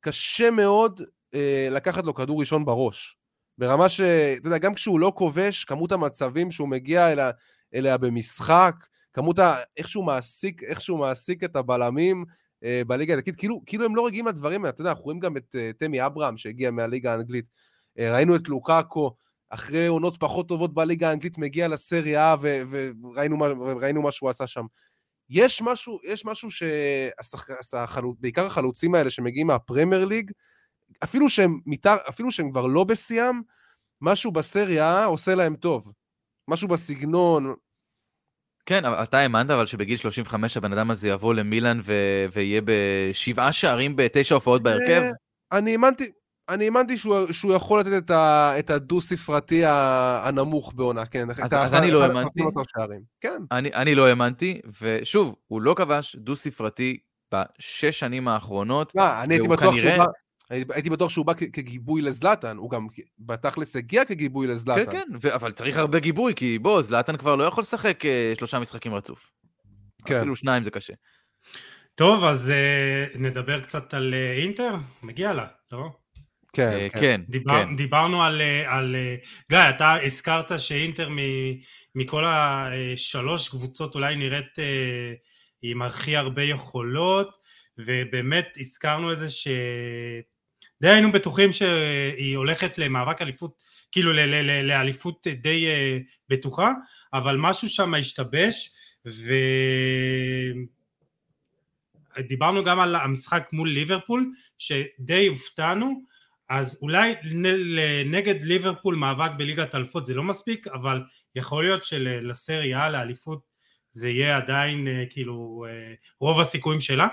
קשה 0.00 0.50
מאוד 0.50 1.00
אה, 1.34 1.68
לקחת 1.70 2.04
לו 2.04 2.14
כדור 2.14 2.40
ראשון 2.40 2.64
בראש. 2.64 3.16
ברמה 3.58 3.88
ש... 3.88 4.00
אתה 4.00 4.46
יודע, 4.46 4.58
גם 4.58 4.74
כשהוא 4.74 5.00
לא 5.00 5.12
כובש, 5.16 5.64
כמות 5.64 5.92
המצבים 5.92 6.50
שהוא 6.50 6.68
מגיע 6.68 7.12
אליה, 7.12 7.30
אליה 7.74 7.96
במשחק, 7.96 8.74
כמות 9.12 9.38
ה... 9.38 9.56
איך 9.76 9.88
שהוא 9.88 10.04
מעסיק, 10.04 10.62
איך 10.62 10.80
שהוא 10.80 10.98
מעסיק 10.98 11.44
את 11.44 11.56
הבלמים, 11.56 12.24
בליגה 12.86 13.14
האנגלית, 13.14 13.36
כאילו, 13.36 13.62
כאילו 13.66 13.84
הם 13.84 13.96
לא 13.96 14.06
רגילים 14.06 14.26
לדברים 14.26 14.64
האלה, 14.64 14.70
אתה 14.70 14.80
יודע, 14.80 14.90
אנחנו 14.90 15.04
רואים 15.04 15.20
גם 15.20 15.36
את 15.36 15.54
uh, 15.54 15.78
תמי 15.78 16.06
אברהם 16.06 16.36
שהגיע 16.36 16.70
מהליגה 16.70 17.12
האנגלית, 17.12 17.44
uh, 17.98 18.02
ראינו 18.02 18.36
את 18.36 18.48
לוקאקו, 18.48 19.16
אחרי 19.50 19.86
עונות 19.86 20.16
פחות 20.16 20.48
טובות 20.48 20.74
בליגה 20.74 21.10
האנגלית, 21.10 21.38
מגיע 21.38 21.68
לסריה 21.68 22.34
וראינו 22.40 23.36
מה, 23.36 23.54
מה 24.02 24.12
שהוא 24.12 24.30
עשה 24.30 24.46
שם. 24.46 24.66
יש 25.30 25.62
משהו, 25.62 25.98
יש 26.04 26.24
משהו 26.24 26.48
שבעיקר 26.50 28.46
החלוצים 28.46 28.94
האלה 28.94 29.10
שמגיעים 29.10 29.46
מהפרמייר 29.46 30.04
ליג, 30.04 30.30
אפילו 31.04 31.28
שהם, 31.28 31.60
מתאר, 31.66 31.96
אפילו 32.08 32.32
שהם 32.32 32.50
כבר 32.50 32.66
לא 32.66 32.84
בשיאם, 32.84 33.40
משהו 34.00 34.32
בסריה 34.32 35.04
עושה 35.04 35.34
להם 35.34 35.56
טוב. 35.56 35.92
משהו 36.48 36.68
בסגנון, 36.68 37.54
כן, 38.66 38.82
אתה 39.02 39.18
האמנת 39.18 39.50
אבל 39.50 39.66
שבגיל 39.66 39.96
35 39.96 40.56
הבן 40.56 40.72
אדם 40.72 40.90
הזה 40.90 41.08
יבוא 41.08 41.34
למילאן 41.34 41.80
ו... 41.84 41.92
ויהיה 42.32 42.60
בשבעה 42.64 43.52
שערים 43.52 43.96
בתשע 43.96 44.34
הופעות 44.34 44.62
בהרכב? 44.62 45.02
אה, 45.02 45.10
אני 45.58 45.72
האמנתי, 45.72 46.10
אני 46.48 46.64
האמנתי 46.64 46.96
שהוא, 46.96 47.32
שהוא 47.32 47.54
יכול 47.54 47.80
לתת 47.80 47.90
את, 48.04 48.10
ה, 48.10 48.52
את 48.58 48.70
הדו-ספרתי 48.70 49.62
הנמוך 49.66 50.72
בעונה, 50.76 51.06
כן. 51.06 51.28
אז- 51.30 51.52
אז 51.52 51.74
אני 51.74 51.90
לא 51.90 52.02
האמנתי. 52.04 52.40
11 52.40 52.62
שערים. 52.76 53.00
כן. 53.20 53.42
אני, 53.52 53.70
אני 53.74 53.94
לא 53.94 54.06
האמנתי, 54.06 54.60
ושוב, 54.82 55.34
הוא 55.46 55.60
לא 55.62 55.74
כבש 55.74 56.16
דו-ספרתי 56.16 56.98
בשש 57.34 57.98
שנים 57.98 58.28
האחרונות. 58.28 58.92
מה, 58.94 59.22
אני 59.22 59.34
הייתי 59.34 59.48
בטוח 59.48 59.74
כנראה- 59.74 59.94
שהוא. 59.96 60.06
הייתי- 60.50 60.90
בטוח 60.90 61.10
שהוא 61.10 61.26
בא 61.26 61.32
כ- 61.34 61.50
כגיבוי 61.52 62.02
לזלאטן, 62.02 62.56
הוא 62.56 62.70
גם 62.70 62.86
בתכלס 63.18 63.76
הגיע 63.76 64.04
כגיבוי 64.04 64.46
כן, 64.46 64.52
לזלאטן. 64.52 64.92
כן, 64.92 65.08
ו- 65.20 65.34
אבל 65.34 65.52
צריך 65.52 65.76
הרבה 65.78 65.98
גיבוי, 65.98 66.34
כי 66.34 66.58
בוא, 66.58 66.82
זלאטן 66.82 67.16
כבר 67.16 67.36
לא 67.36 67.44
יכול 67.44 67.62
לשחק 67.62 68.04
אה, 68.04 68.32
שלושה 68.36 68.58
משחקים 68.58 68.94
רצוף. 68.94 69.32
כן. 70.04 70.16
אפילו 70.16 70.36
שניים 70.36 70.62
זה 70.62 70.70
קשה. 70.70 70.92
טוב, 71.94 72.24
אז 72.24 72.52
uh, 73.14 73.18
נדבר 73.18 73.60
קצת 73.60 73.94
על 73.94 74.14
uh, 74.14 74.40
אינטר? 74.40 74.74
מגיע 75.02 75.32
לה, 75.32 75.46
לא? 75.72 75.90
כן, 76.52 76.88
כן. 76.92 77.00
כן, 77.00 77.20
דיבר, 77.28 77.64
כן. 77.64 77.76
דיברנו 77.76 78.22
על, 78.22 78.40
על... 78.66 78.96
גיא, 79.50 79.58
אתה 79.58 79.94
הזכרת 80.02 80.60
שאינטר 80.60 81.08
מ, 81.08 81.16
מכל 81.94 82.24
השלוש 82.26 83.48
קבוצות 83.48 83.94
אולי 83.94 84.16
נראית 84.16 84.58
עם 85.62 85.82
הכי 85.82 86.16
הרבה 86.16 86.42
יכולות, 86.42 87.28
ובאמת 87.78 88.48
הזכרנו 88.58 89.12
את 89.12 89.18
זה 89.18 89.28
ש... 89.28 89.48
די 90.80 90.88
היינו 90.88 91.12
בטוחים 91.12 91.52
שהיא 91.52 92.36
הולכת 92.36 92.78
למאבק 92.78 93.22
אליפות, 93.22 93.62
כאילו 93.92 94.12
לאליפות 94.62 95.26
די 95.26 95.66
אה, 95.66 95.98
בטוחה, 96.28 96.72
אבל 97.14 97.36
משהו 97.38 97.68
שם 97.68 97.94
השתבש, 97.94 98.70
ודיברנו 102.16 102.64
גם 102.64 102.80
על 102.80 102.94
המשחק 102.94 103.48
מול 103.52 103.68
ליברפול, 103.68 104.32
שדי 104.58 105.26
הופתענו, 105.26 106.02
אז 106.48 106.78
אולי 106.82 107.14
נגד 108.06 108.42
ליברפול 108.42 108.94
מאבק 108.94 109.30
בליגת 109.36 109.74
אלפות 109.74 110.06
זה 110.06 110.14
לא 110.14 110.22
מספיק, 110.22 110.66
אבל 110.66 111.02
יכול 111.34 111.64
להיות 111.64 111.84
שלסריה, 111.84 112.90
לאליפות, 112.90 113.40
זה 113.92 114.08
יהיה 114.08 114.36
עדיין 114.36 114.88
אה, 114.88 115.04
כאילו 115.10 115.66
אה, 115.68 115.94
רוב 116.20 116.40
הסיכויים 116.40 116.80
שלה? 116.80 117.08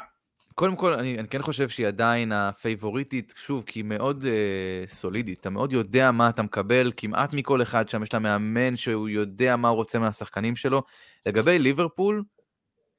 קודם 0.56 0.76
כל, 0.76 0.94
אני, 0.94 1.20
אני 1.20 1.28
כן 1.28 1.42
חושב 1.42 1.70
שהיא 1.70 1.88
עדיין 1.88 2.32
הפייבוריטית, 2.32 3.34
שוב, 3.38 3.64
כי 3.66 3.80
היא 3.80 3.86
מאוד 3.86 4.26
אה, 4.26 4.84
סולידית, 4.88 5.40
אתה 5.40 5.50
מאוד 5.50 5.72
יודע 5.72 6.12
מה 6.12 6.30
אתה 6.30 6.42
מקבל, 6.44 6.92
כמעט 6.98 7.34
מכל 7.34 7.62
אחד 7.62 7.90
שם 7.90 8.04
יש 8.04 8.14
לה 8.14 8.20
מאמן 8.20 8.76
שהוא 8.76 9.10
יודע 9.10 9.56
מה 9.56 9.68
הוא 9.68 9.76
רוצה 9.76 10.00
מהשחקנים 10.00 10.56
שלו. 10.56 10.84
לגבי 11.26 11.60
ליברפול, 11.60 12.24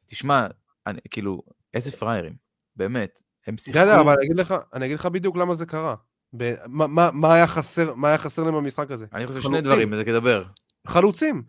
תשמע, 0.06 0.46
אני, 0.86 0.98
כאילו, 1.10 1.42
איזה 1.74 1.92
פראיירים, 1.92 2.34
באמת. 2.76 3.20
הם 3.46 3.58
שיחקו... 3.58 3.80
בסדר, 3.80 4.00
אבל 4.00 4.12
אני 4.12 4.24
אגיד 4.26 4.36
לך, 4.38 4.54
אני 4.74 4.86
אגיד 4.86 4.98
לך 4.98 5.06
בדיוק 5.06 5.36
למה 5.36 5.54
זה 5.54 5.66
קרה. 5.66 5.94
ב- 6.36 6.54
מה- 6.66 6.86
מה- 6.86 7.10
מה 7.10 7.34
היה 7.34 7.46
חסר- 7.46 7.94
מה 7.94 8.08
היה 8.08 8.18
חסר 8.18 8.44
להם 8.44 8.54
במשחק 8.54 8.90
הזה? 8.90 9.06
אני 9.12 9.26
חושב 9.26 9.40
שני 9.40 9.48
חלוצים. 9.50 9.64
דברים, 9.64 9.96
זה 9.96 10.04
כדבר. 10.04 10.44
חלוצים. 10.86 11.42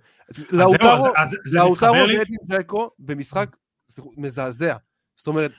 לאוטרו? 0.49 1.07
ואדין 1.93 2.37
ג'קו 2.51 2.91
במשחק 2.99 3.55
מזעזע. 4.17 4.75
זאת 5.15 5.27
אומרת, 5.27 5.51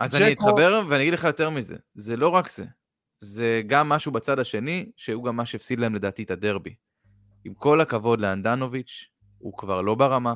אז 0.00 0.14
אני 0.14 0.32
אתחבר 0.32 0.82
ואני 0.88 1.02
אגיד 1.02 1.12
לך 1.14 1.24
יותר 1.24 1.50
מזה, 1.50 1.76
זה 1.94 2.16
לא 2.16 2.28
רק 2.28 2.50
זה, 2.50 2.64
זה 3.20 3.62
גם 3.66 3.88
משהו 3.88 4.12
בצד 4.12 4.38
השני, 4.38 4.90
שהוא 4.96 5.24
גם 5.24 5.36
מה 5.36 5.46
שהפסיד 5.46 5.78
להם 5.80 5.94
לדעתי 5.94 6.22
את 6.22 6.30
הדרבי. 6.30 6.74
עם 7.44 7.54
כל 7.54 7.80
הכבוד 7.80 8.20
לאנדנוביץ', 8.20 9.08
הוא 9.38 9.58
כבר 9.58 9.80
לא 9.80 9.94
ברמה, 9.94 10.34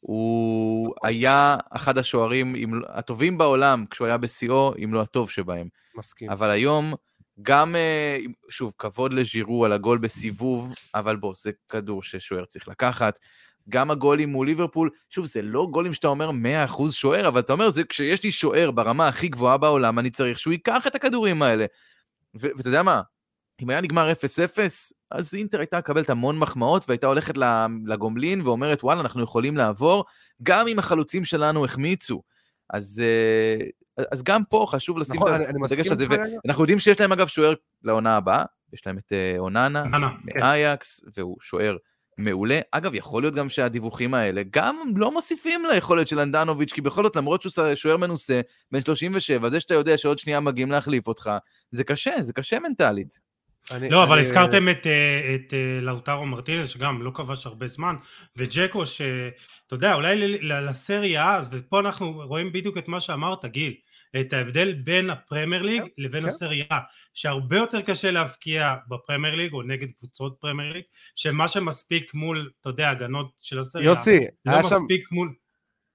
הוא 0.00 0.94
היה 1.02 1.56
אחד 1.70 1.98
השוערים 1.98 2.54
אם- 2.56 2.80
הטובים 2.88 3.38
בעולם 3.38 3.84
כשהוא 3.90 4.06
היה 4.06 4.18
בשיאו, 4.18 4.74
אם 4.84 4.94
לא 4.94 5.00
הטוב 5.02 5.30
שבהם. 5.30 5.68
מסכים. 5.98 6.30
אבל 6.30 6.50
היום, 6.50 6.94
גם, 7.42 7.76
אה, 7.76 8.18
שוב, 8.50 8.72
כבוד 8.78 9.12
לז'ירו 9.12 9.64
על 9.64 9.72
הגול 9.72 9.98
בסיבוב, 9.98 10.74
אבל 10.94 11.16
בוא, 11.16 11.34
זה 11.36 11.50
כדור 11.68 12.02
ששוער 12.02 12.44
צריך 12.44 12.68
לקחת. 12.68 13.18
גם 13.68 13.90
הגולים 13.90 14.28
מול 14.28 14.46
ליברפול, 14.46 14.90
שוב, 15.10 15.26
זה 15.26 15.42
לא 15.42 15.68
גולים 15.70 15.94
שאתה 15.94 16.08
אומר 16.08 16.30
100% 16.66 16.92
שוער, 16.92 17.28
אבל 17.28 17.40
אתה 17.40 17.52
אומר, 17.52 17.70
זה 17.70 17.84
כשיש 17.84 18.24
לי 18.24 18.30
שוער 18.30 18.70
ברמה 18.70 19.08
הכי 19.08 19.28
גבוהה 19.28 19.58
בעולם, 19.58 19.98
אני 19.98 20.10
צריך 20.10 20.38
שהוא 20.38 20.52
ייקח 20.52 20.86
את 20.86 20.94
הכדורים 20.94 21.42
האלה. 21.42 21.66
ואתה 22.34 22.68
יודע 22.68 22.82
מה, 22.82 23.02
אם 23.62 23.70
היה 23.70 23.80
נגמר 23.80 24.12
0-0, 24.12 24.14
אז 25.10 25.34
אינטר 25.34 25.58
הייתה 25.58 25.78
מקבלת 25.78 26.10
המון 26.10 26.38
מחמאות 26.38 26.84
והייתה 26.88 27.06
הולכת 27.06 27.34
לגומלין 27.86 28.42
ואומרת, 28.42 28.84
וואלה, 28.84 29.00
אנחנו 29.00 29.22
יכולים 29.22 29.56
לעבור, 29.56 30.04
גם 30.42 30.68
אם 30.68 30.78
החלוצים 30.78 31.24
שלנו 31.24 31.64
החמיצו. 31.64 32.22
אז, 32.70 33.02
אה, 33.04 34.04
אז 34.12 34.22
גם 34.22 34.44
פה 34.44 34.66
חשוב 34.68 34.98
לשים 34.98 35.16
נכון, 35.16 35.32
את 35.34 35.72
הדגש 35.72 35.86
הזה. 35.86 36.06
ואנחנו 36.10 36.62
יודעים 36.62 36.78
שיש 36.78 37.00
להם 37.00 37.12
אגב 37.12 37.26
שוער 37.26 37.54
לעונה 37.82 38.16
הבאה, 38.16 38.44
יש 38.72 38.86
להם 38.86 38.98
את 38.98 39.12
אה, 39.12 39.34
אוננה, 39.38 39.82
אוננה, 39.82 40.10
כן. 40.26 40.40
מאייקס, 40.40 41.00
והוא 41.16 41.36
שוער 41.40 41.76
מעולה. 42.24 42.60
אגב, 42.72 42.94
יכול 42.94 43.22
להיות 43.22 43.34
גם 43.34 43.48
שהדיווחים 43.48 44.14
האלה 44.14 44.42
גם 44.50 44.76
לא 44.96 45.12
מוסיפים 45.12 45.62
ליכולת 45.72 46.08
של 46.08 46.18
אנדנוביץ', 46.18 46.72
כי 46.72 46.80
בכל 46.80 47.02
זאת, 47.02 47.16
למרות 47.16 47.42
שהוא 47.42 47.52
שוער 47.74 47.96
מנוסה, 47.96 48.40
בן 48.72 48.80
37, 48.82 49.50
זה 49.50 49.60
שאתה 49.60 49.74
יודע 49.74 49.96
שעוד 49.96 50.18
שנייה 50.18 50.40
מגיעים 50.40 50.70
להחליף 50.70 51.06
אותך, 51.06 51.30
זה 51.70 51.84
קשה, 51.84 52.10
זה 52.20 52.32
קשה 52.32 52.58
מנטלית. 52.58 53.30
אני- 53.70 53.90
לא, 53.90 54.02
אבל 54.04 54.12
אני- 54.12 54.20
הזכרתם 54.20 54.68
את, 54.68 54.86
אה, 54.86 55.34
את 55.34 55.54
אה, 55.54 55.80
לאוטרו 55.80 56.26
מרטינס, 56.26 56.68
שגם 56.68 57.02
לא 57.02 57.10
כבש 57.14 57.46
הרבה 57.46 57.66
זמן, 57.66 57.94
וג'קו, 58.36 58.86
שאתה 58.86 59.14
יודע, 59.72 59.94
אולי 59.94 60.38
לסריה 60.42 61.42
ופה 61.52 61.80
אנחנו 61.80 62.12
רואים 62.24 62.52
בדיוק 62.52 62.78
את 62.78 62.88
מה 62.88 63.00
שאמרת, 63.00 63.44
גיל, 63.44 63.74
את 64.20 64.32
ההבדל 64.32 64.72
בין 64.72 65.10
הפרמייר 65.10 65.62
ליג 65.62 65.82
לבין 65.98 66.22
כן. 66.22 66.28
הסריה, 66.28 66.78
שהרבה 67.14 67.56
יותר 67.56 67.80
קשה 67.80 68.10
להבקיע 68.10 68.74
בפרמייר 68.88 69.34
ליג, 69.34 69.52
או 69.52 69.62
נגד 69.62 69.90
קבוצות 69.98 70.36
פרמייר 70.40 70.72
ליג, 70.72 70.82
שמה 71.16 71.48
שמספיק 71.48 72.14
מול, 72.14 72.50
אתה 72.60 72.68
יודע, 72.68 72.90
הגנות 72.90 73.32
של 73.38 73.58
הסריה, 73.58 73.84
יוסי, 73.84 74.20
לא 74.44 74.52
היה 74.52 74.62
שם... 74.62 74.76
מספיק 74.82 75.12
מול... 75.12 75.34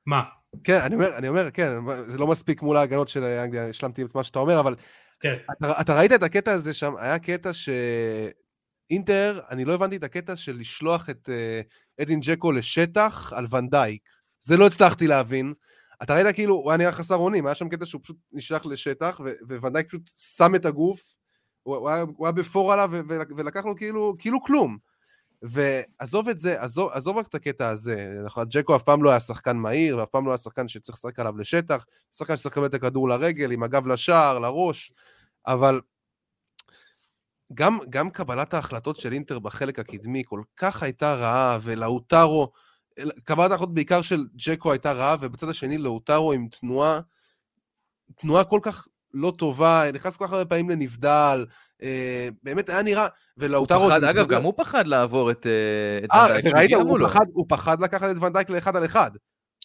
מה? 0.05 0.23
כן, 0.63 0.79
אני 0.81 0.95
אומר, 0.95 1.17
אני 1.17 1.27
אומר, 1.27 1.51
כן, 1.51 1.69
זה 2.05 2.17
לא 2.17 2.27
מספיק 2.27 2.61
מול 2.61 2.77
ההגנות 2.77 3.09
של 3.09 3.23
אנגליה, 3.23 3.69
השלמתי 3.69 4.03
את 4.03 4.15
מה 4.15 4.23
שאתה 4.23 4.39
אומר, 4.39 4.59
אבל 4.59 4.75
כן. 5.19 5.35
אתה, 5.51 5.81
אתה 5.81 5.97
ראית 5.97 6.11
את 6.11 6.23
הקטע 6.23 6.51
הזה 6.51 6.73
שם, 6.73 6.93
היה 6.97 7.19
קטע 7.19 7.51
שאינטר, 7.53 9.39
אני 9.49 9.65
לא 9.65 9.73
הבנתי 9.73 9.95
את 9.95 10.03
הקטע 10.03 10.35
של 10.35 10.57
לשלוח 10.59 11.09
את 11.09 11.29
uh, 11.29 12.01
אדין 12.03 12.19
ג'קו 12.19 12.51
לשטח 12.51 13.33
על 13.35 13.45
ונדייק. 13.51 14.01
זה 14.39 14.57
לא 14.57 14.67
הצלחתי 14.67 15.07
להבין. 15.07 15.53
אתה 16.03 16.13
ראית 16.13 16.35
כאילו, 16.35 16.55
הוא 16.55 16.71
היה 16.71 16.77
נראה 16.77 16.91
חסר 16.91 17.15
אונים, 17.15 17.45
היה 17.45 17.55
שם 17.55 17.69
קטע 17.69 17.85
שהוא 17.85 18.01
פשוט 18.03 18.17
נשלח 18.31 18.65
לשטח, 18.65 19.19
וונדייק 19.61 19.87
פשוט 19.87 20.09
שם 20.35 20.55
את 20.55 20.65
הגוף, 20.65 21.01
הוא, 21.63 21.75
הוא, 21.75 21.89
היה, 21.89 22.01
הוא 22.17 22.27
היה 22.27 22.31
בפור 22.31 22.73
עליו, 22.73 22.89
ולקח 23.37 23.65
לו 23.65 23.75
כאילו, 23.75 24.15
כאילו 24.19 24.43
כלום. 24.43 24.77
ועזוב 25.41 26.29
את 26.29 26.39
זה, 26.39 26.61
עזוב, 26.61 26.89
עזוב 26.91 27.17
רק 27.17 27.27
את 27.27 27.35
הקטע 27.35 27.69
הזה, 27.69 28.19
נכון, 28.25 28.45
ג'קו 28.49 28.75
אף 28.75 28.83
פעם 28.83 29.03
לא 29.03 29.09
היה 29.09 29.19
שחקן 29.19 29.57
מהיר, 29.57 29.97
ואף 29.97 30.09
פעם 30.09 30.25
לא 30.25 30.31
היה 30.31 30.37
שחקן 30.37 30.67
שצריך 30.67 30.97
לשחק 30.97 31.19
עליו 31.19 31.37
לשטח, 31.37 31.85
שחקן 32.17 32.37
שצריך 32.37 32.53
לקבל 32.53 32.65
את 32.65 32.73
הכדור 32.73 33.09
לרגל, 33.09 33.51
עם 33.51 33.63
הגב 33.63 33.87
לשער, 33.87 34.39
לראש, 34.39 34.91
אבל 35.47 35.81
גם, 37.53 37.79
גם 37.89 38.09
קבלת 38.09 38.53
ההחלטות 38.53 38.97
של 38.97 39.13
אינטר 39.13 39.39
בחלק 39.39 39.79
הקדמי 39.79 40.23
כל 40.25 40.41
כך 40.57 40.83
הייתה 40.83 41.13
רעה, 41.13 41.59
ולאוטרו, 41.61 42.51
קבלת 43.23 43.51
ההחלטות 43.51 43.73
בעיקר 43.73 44.01
של 44.01 44.25
ג'קו 44.35 44.71
הייתה 44.71 44.91
רעה, 44.91 45.15
ובצד 45.21 45.49
השני 45.49 45.77
לאוטרו 45.77 46.33
עם 46.33 46.47
תנועה, 46.47 46.99
תנועה 48.15 48.43
כל 48.43 48.59
כך 48.63 48.87
לא 49.13 49.33
טובה, 49.37 49.83
נכנס 49.93 50.17
כל 50.17 50.27
כך 50.27 50.33
הרבה 50.33 50.45
פעמים 50.45 50.69
לנבדל, 50.69 51.45
אה, 51.83 52.29
באמת 52.43 52.69
היה 52.69 52.81
נראה, 52.81 53.07
ולאוטרו... 53.37 53.87
פחד, 53.87 54.03
אגב, 54.03 54.27
גם 54.27 54.43
הוא 54.43 54.53
פחד 54.57 54.87
לעבור 54.87 55.31
את 55.31 55.45
אה, 55.45 56.17
אה, 56.19 56.27
וראית, 56.29 56.45
שהגיע 56.49 56.77
הוא. 56.77 57.07
פחד, 57.07 57.25
הוא 57.33 57.45
פחד 57.49 57.81
לקחת 57.81 58.11
את 58.11 58.23
ונדייק 58.23 58.49
לאחד 58.49 58.75
על 58.75 58.85
אחד. 58.85 59.11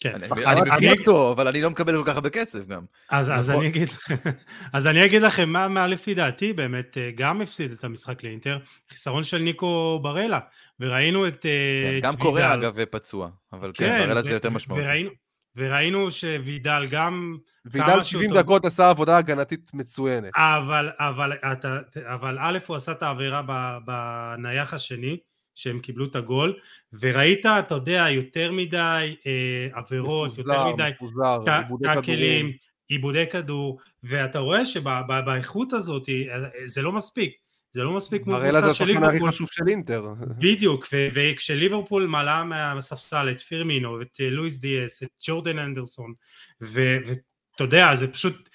כן. 0.01 0.23
אני 0.23 0.61
מבין 0.77 0.99
אותו, 0.99 1.31
אבל 1.31 1.47
אני 1.47 1.61
לא 1.61 1.69
מקבל 1.69 1.97
כל 1.97 2.03
כך 2.05 2.15
הרבה 2.15 2.29
כסף 2.29 2.67
גם. 2.67 2.81
אז, 3.09 3.31
אז, 3.31 3.49
נכון. 3.49 3.61
אני 3.61 3.71
אגיד, 3.71 3.89
אז 4.73 4.87
אני 4.87 5.05
אגיד 5.05 5.21
לכם 5.21 5.49
מה, 5.49 5.67
מה 5.67 5.87
לפי 5.87 6.13
דעתי 6.13 6.53
באמת 6.53 6.97
אה, 6.97 7.09
גם 7.15 7.41
הפסיד 7.41 7.71
את 7.71 7.83
המשחק 7.83 8.23
לאינטר, 8.23 8.59
חיסרון 8.89 9.23
של 9.23 9.37
ניקו 9.37 9.99
ברלה, 10.03 10.39
וראינו 10.79 11.27
את, 11.27 11.45
אה, 11.45 11.99
כן, 12.01 12.07
גם 12.07 12.15
קורא. 12.15 12.53
אגב 12.53 12.85
פצוע, 12.85 13.29
אבל 13.53 13.71
כן, 13.73 14.05
ברלה 14.07 14.21
זה 14.21 14.31
יותר 14.31 14.49
משמעותי. 14.49 15.07
וראינו, 15.55 16.11
שווידל 16.11 16.87
גם, 16.91 17.37
וידל 17.65 17.85
כמה 17.85 18.03
70 18.03 18.03
שהוא 18.03 18.35
טוב. 18.35 18.43
דקות 18.43 18.65
עשה 18.65 18.89
עבודה 18.89 19.17
הגנתית 19.17 19.71
מצוינת. 19.73 20.31
אבל, 20.35 20.89
אבל, 20.97 21.33
אתה, 21.33 21.77
אבל 22.05 22.37
א' 22.39 22.59
הוא 22.67 22.75
עשה 22.75 22.91
את 22.91 23.03
העבירה 23.03 23.41
ב- 23.47 23.77
בנייח 23.85 24.73
השני, 24.73 25.17
שהם 25.55 25.79
קיבלו 25.79 26.05
את 26.05 26.15
הגול, 26.15 26.53
וראית, 26.93 27.45
אתה 27.45 27.75
יודע, 27.75 28.05
יותר 28.09 28.51
מדי 28.51 29.15
אה, 29.27 29.67
עבירות, 29.73 30.37
יותר 30.37 30.51
מפוזר, 30.51 30.73
מדי 30.73 30.89
מפוזר, 30.95 31.45
טא- 31.45 31.61
עיבודי 31.61 31.87
טאקלים. 31.87 32.51
עיבודי 32.91 33.25
כדור, 33.31 33.79
ואתה 34.03 34.39
רואה 34.39 34.65
שבאיכות 34.65 35.73
הזאת 35.73 36.09
אה, 36.09 36.49
זה 36.65 36.81
לא 36.81 36.91
מספיק, 36.91 37.33
זה 37.71 37.83
לא 37.83 37.91
מספיק 37.91 38.21
זה 38.25 38.31
קבוצה 38.31 38.49
של 38.49 38.55
השחקן 38.55 38.83
הכי 38.83 38.93
ליברפול, 38.93 39.29
חשוב 39.29 39.49
של 39.51 39.67
אינטר. 39.67 40.05
בדיוק, 40.43 40.87
וכשליברפול 41.13 42.07
מעלה 42.07 42.43
מהספסל 42.43 43.29
את 43.31 43.39
פירמינו, 43.39 44.01
את 44.01 44.17
אה, 44.21 44.29
לואיס 44.29 44.57
דיאס, 44.57 45.03
את 45.03 45.09
ג'ורדן 45.27 45.59
אנדרסון, 45.59 46.13
ואתה 46.61 47.63
יודע, 47.63 47.95
זה 47.95 48.07
פשוט, 48.07 48.49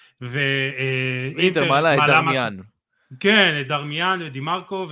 אינטר 1.37 1.69
מעלה 1.69 1.95
את 1.95 1.99
דרמיאן. 2.07 2.57
כן, 3.19 3.61
דרמיאן 3.67 4.19
ודימרקו 4.21 4.85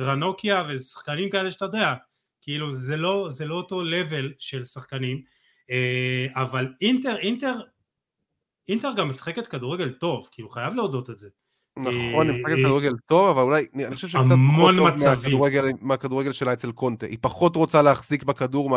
ורנוקיה 0.00 0.64
ושחקנים 0.68 1.30
כאלה 1.30 1.50
שאתה 1.50 1.64
יודע, 1.64 1.94
כאילו 2.42 2.72
זה 2.74 2.96
לא, 2.96 3.26
זה 3.30 3.44
לא 3.46 3.54
אותו 3.54 3.82
לבל 3.82 4.32
של 4.38 4.64
שחקנים, 4.64 5.22
אה, 5.70 6.26
אבל 6.36 6.68
אינטר, 6.80 7.16
אינטר, 7.16 7.60
אינטר 8.68 8.92
גם 8.96 9.08
משחקת 9.08 9.46
כדורגל 9.46 9.90
טוב, 9.90 10.28
כאילו 10.32 10.48
חייב 10.48 10.74
להודות 10.74 11.10
את 11.10 11.18
זה. 11.18 11.28
נכון, 11.76 12.30
היא 12.30 12.36
משחקת 12.36 12.58
אה, 12.58 12.64
כדורגל 12.64 12.92
טוב, 13.06 13.38
אבל 13.38 13.42
אולי, 13.42 13.66
אני 13.86 13.94
חושב 13.94 14.08
שקצת 14.08 14.30
המון 14.30 14.76
פחות 14.76 14.88
טוב 14.88 14.96
מצבים. 14.96 15.38
מהכדורגל- 15.82 16.32
שלה 16.32 16.52
אצל 16.52 16.72
קונטה. 16.72 17.06
היא 17.06 17.18
פחות 17.20 17.56
רוצה 17.56 17.82
להחזיק 17.82 18.22
בכדור 18.22 18.70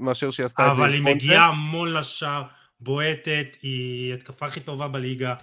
מאשר 0.00 0.30
שהיא 0.30 0.46
עשתה 0.46 0.62
את 0.62 0.76
זה 0.76 0.82
אבל 0.82 0.88
עם 0.88 0.92
היא 0.92 1.02
קונטה. 1.02 1.16
מגיעה 1.24 1.46
המון 1.46 1.92
לשער, 1.92 2.42
בועטת, 2.80 3.56
היא 3.62 4.14
התקפה 4.14 4.46
הכי 4.46 4.60
טובה 4.60 4.88
בליגה, 4.88 5.34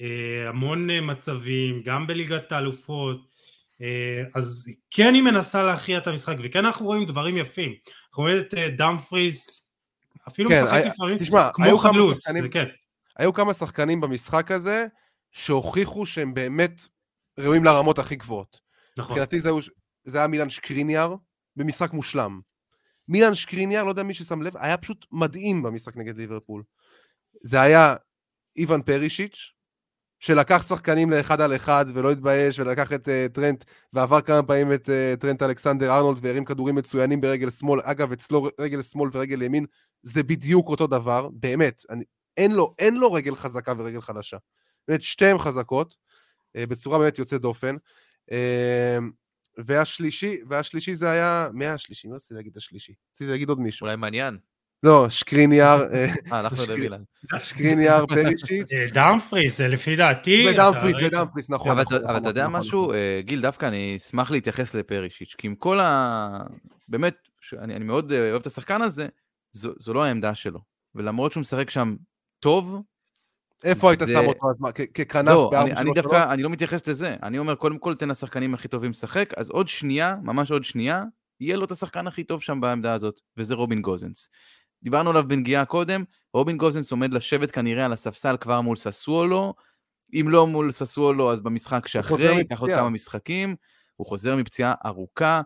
אה, 0.00 0.06
המון 0.48 0.88
מצבים, 1.02 1.82
גם 1.84 2.06
בליגת 2.06 2.52
האלופות, 2.52 3.31
אז 4.34 4.68
כן 4.90 5.14
היא 5.14 5.22
מנסה 5.22 5.62
להכריע 5.62 5.98
את 5.98 6.06
המשחק, 6.06 6.36
וכן 6.42 6.64
אנחנו 6.64 6.86
רואים 6.86 7.04
דברים 7.06 7.36
יפים. 7.36 7.74
אנחנו 8.08 8.22
רואים 8.22 8.40
את 8.40 8.54
אה, 8.54 8.68
דמפריס, 8.70 9.62
אפילו 10.28 10.50
כן, 10.50 10.64
משחק 10.64 10.82
לפעמים 10.86 11.18
תשמע, 11.18 11.50
כמו 11.52 11.78
חלוץ, 11.78 12.24
שחקנים- 12.24 12.50
כן. 12.50 12.66
היו 13.18 13.32
כמה 13.32 13.54
שחקנים 13.54 14.00
במשחק 14.00 14.50
הזה 14.50 14.86
שהוכיחו 15.30 16.06
שהם 16.06 16.34
באמת 16.34 16.82
ראויים 17.38 17.64
לרמות 17.64 17.98
הכי 17.98 18.16
גבוהות. 18.16 18.60
נכון. 18.98 19.12
מבחינתי 19.12 19.40
זה, 19.40 19.50
זה 20.04 20.18
היה 20.18 20.26
מילן 20.26 20.50
שקריניאר 20.50 21.14
במשחק 21.56 21.92
מושלם. 21.92 22.40
מילן 23.08 23.34
שקריניאר, 23.34 23.84
לא 23.84 23.90
יודע 23.90 24.02
מי 24.02 24.14
ששם 24.14 24.42
לב, 24.42 24.56
היה 24.56 24.76
פשוט 24.76 25.06
מדהים 25.12 25.62
במשחק 25.62 25.96
נגד 25.96 26.16
ליברפול. 26.16 26.62
זה 27.42 27.60
היה 27.60 27.96
איוון 28.56 28.82
פרישיץ', 28.82 29.52
שלקח 30.22 30.68
שחקנים 30.68 31.10
לאחד 31.10 31.40
על 31.40 31.56
אחד 31.56 31.84
ולא 31.94 32.12
התבייש, 32.12 32.58
ולקח 32.58 32.92
את 32.92 33.08
uh, 33.08 33.32
טרנט, 33.32 33.64
ועבר 33.92 34.20
כמה 34.20 34.42
פעמים 34.42 34.72
את 34.72 34.88
uh, 34.88 35.20
טרנט 35.20 35.42
אלכסנדר 35.42 35.96
ארנולד, 35.96 36.18
והרים 36.22 36.44
כדורים 36.44 36.74
מצוינים 36.74 37.20
ברגל 37.20 37.50
שמאל. 37.50 37.80
אגב, 37.84 38.12
אצלו 38.12 38.48
רגל 38.60 38.82
שמאל 38.82 39.10
ורגל 39.12 39.42
ימין, 39.42 39.66
זה 40.02 40.22
בדיוק 40.22 40.68
אותו 40.68 40.86
דבר, 40.86 41.28
באמת. 41.32 41.82
אני, 41.90 42.04
אין, 42.36 42.52
לו, 42.52 42.74
אין 42.78 42.96
לו 42.96 43.12
רגל 43.12 43.34
חזקה 43.34 43.72
ורגל 43.78 44.00
חלשה. 44.00 44.36
באמת, 44.88 45.02
שתיהן 45.02 45.38
חזקות, 45.38 45.94
uh, 46.58 46.66
בצורה 46.66 46.98
באמת 46.98 47.18
יוצאת 47.18 47.40
דופן. 47.40 47.76
Uh, 48.30 48.34
והשלישי, 49.66 50.38
והשלישי 50.48 50.94
זה 50.94 51.10
היה... 51.10 51.48
מי 51.52 51.66
השלישי? 51.66 52.08
מה 52.08 52.16
רציתי 52.16 52.34
להגיד 52.34 52.56
השלישי? 52.56 52.94
רציתי 53.14 53.30
להגיד 53.30 53.48
עוד 53.48 53.60
מישהו. 53.60 53.84
אולי 53.84 53.96
מעניין. 53.96 54.38
לא, 54.82 55.06
שקריניאר, 55.10 55.82
אה, 55.92 56.04
אה, 56.32 56.38
הלכנו 56.38 56.56
שקרי- 56.56 56.76
למילן. 56.76 57.02
שקריניאר, 57.38 58.06
פרישיץ', 58.06 58.72
אה, 58.72 58.86
דמפריס, 58.94 59.58
זה 59.58 59.68
לפי 59.68 59.96
דעתי, 59.96 60.46
ראית- 60.46 60.96
ודמפריס, 61.06 61.50
נכון. 61.50 61.70
אבל 61.70 61.82
נכון, 61.82 61.96
אתה- 61.96 62.04
אבל 62.04 62.12
נכון, 62.12 62.22
אתה 62.22 62.28
יודע 62.28 62.46
נכון, 62.48 62.60
משהו, 62.60 62.82
נכון. 62.82 62.94
אה, 62.94 63.20
גיל, 63.22 63.40
דווקא 63.40 63.66
אני 63.66 63.96
אשמח 63.96 64.30
להתייחס 64.30 64.74
לפרישיץ', 64.74 65.34
כי 65.38 65.46
עם 65.46 65.54
כל 65.54 65.80
ה... 65.80 66.38
באמת, 66.88 67.14
אני 67.58 67.84
מאוד 67.84 68.12
אה, 68.12 68.30
אוהב 68.30 68.40
את 68.40 68.46
השחקן 68.46 68.82
הזה, 68.82 69.06
זו 69.52 69.94
לא 69.94 70.04
העמדה 70.04 70.34
שלו. 70.34 70.60
ולמרות 70.94 71.32
שהוא 71.32 71.40
משחק 71.40 71.70
שם 71.70 71.96
טוב, 72.40 72.82
איפה 73.64 73.90
היית 73.90 74.00
שם 74.12 74.24
אותו 74.26 74.50
אז? 74.50 74.56
מה, 74.60 74.72
ככנף 74.72 75.28
לא, 75.32 75.48
בארבע 75.52 75.72
אני, 75.80 75.90
דווקא, 75.94 76.32
אני 76.32 76.42
לא 76.42 76.50
מתייחס 76.50 76.86
לזה. 76.86 77.16
אני 77.22 77.38
אומר, 77.38 77.54
קודם 77.54 77.78
כל, 77.78 77.94
תן 77.94 78.08
לשחקנים 78.08 78.54
הכי 78.54 78.68
טובים 78.68 78.90
לשחק, 78.90 79.34
אז 79.36 79.50
עוד 79.50 79.68
שנייה, 79.68 80.16
ממש 80.22 80.50
עוד 80.50 80.64
שנייה, 80.64 81.02
יהיה 81.40 81.56
לו 81.56 81.64
את 81.64 81.70
השחקן 81.70 82.06
הכי 82.06 82.24
טוב 82.24 82.42
שם 82.42 82.60
בעמדה 82.60 82.92
הזאת, 82.92 83.20
וזה 83.36 83.54
רובין 83.54 83.82
גוזנס. 83.82 84.28
דיברנו 84.82 85.10
עליו 85.10 85.28
בנגיעה 85.28 85.64
קודם, 85.64 86.04
רובין 86.34 86.56
גוזנס 86.56 86.90
עומד 86.90 87.14
לשבת 87.14 87.50
כנראה 87.50 87.84
על 87.84 87.92
הספסל 87.92 88.36
כבר 88.40 88.60
מול 88.60 88.76
ססוולו, 88.76 89.54
אם 90.12 90.26
לא 90.28 90.46
מול 90.46 90.72
ססוולו, 90.72 91.32
אז 91.32 91.40
במשחק 91.40 91.86
שאחרי, 91.86 92.34
ייקח 92.34 92.60
עוד. 92.60 92.70
כמה 92.70 92.90
משחקים, 92.90 93.56
הוא 93.96 94.06
חוזר 94.06 94.36
מפציעה 94.36 94.74
ארוכה, 94.86 95.42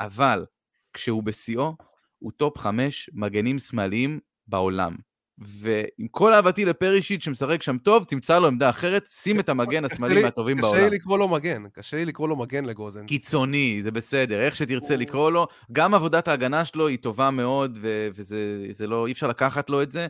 אבל 0.00 0.46
כשהוא 0.92 1.22
בשיאו, 1.22 1.76
הוא 2.18 2.32
טופ 2.36 2.58
חמש 2.58 3.10
מגנים 3.12 3.58
שמאליים 3.58 4.20
בעולם. 4.46 4.96
ועם 5.40 6.08
כל 6.10 6.32
אהבתי 6.34 6.64
לפרישיץ' 6.64 7.22
שמשחק 7.22 7.62
שם 7.62 7.78
טוב, 7.78 8.04
תמצא 8.04 8.38
לו 8.38 8.46
עמדה 8.46 8.70
אחרת, 8.70 9.06
שים 9.10 9.40
את 9.40 9.48
המגן 9.48 9.84
קשה 9.86 9.94
השמאלי 9.94 10.14
לי- 10.14 10.22
מהטובים 10.22 10.56
קשה 10.58 10.66
בעולם. 10.66 10.84
לי 10.84 10.90
לקרוא 10.96 11.18
לו 11.18 11.28
מגן, 11.28 11.62
קשה 11.72 11.96
לי 11.96 12.04
לקרוא 12.04 12.28
לו 12.28 12.36
מגן 12.36 12.64
לגוסנס. 12.64 13.08
קיצוני, 13.08 13.80
זה 13.82 13.90
בסדר, 13.90 14.40
איך 14.40 14.56
שתרצה 14.56 14.94
הוא- 14.94 15.00
לקרוא 15.02 15.30
לו. 15.32 15.46
גם 15.72 15.94
עבודת 15.94 16.28
ההגנה 16.28 16.64
שלו 16.64 16.86
היא 16.86 16.98
טובה 16.98 17.30
מאוד, 17.30 17.78
ו- 17.80 18.08
וזה 18.14 18.38
זה 18.70 18.86
לא, 18.86 19.06
אי 19.06 19.12
אפשר 19.12 19.26
לקחת 19.28 19.70
לו 19.70 19.82
את 19.82 19.90
זה. 19.90 20.06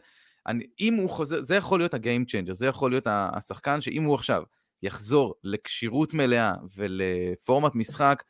אני, 0.47 0.65
אם 0.81 0.95
הוא 0.95 1.11
חוזר, 1.11 1.41
זה 1.43 1.57
יכול 1.57 1.81
להיות 1.81 1.95
ה 1.95 2.01
game 2.01 2.25
changer, 2.25 2.53
זה 2.55 2.67
יכול 2.67 2.91
להיות 2.91 3.05
השחקן 3.11 3.81
שאם 3.81 4.03
הוא 4.03 4.15
עכשיו 4.15 4.43
יחזור 4.83 5.35
לכשירות 5.45 6.15
מלאה 6.15 6.53
ולפורמט 6.77 7.75
משחק, 7.75 8.23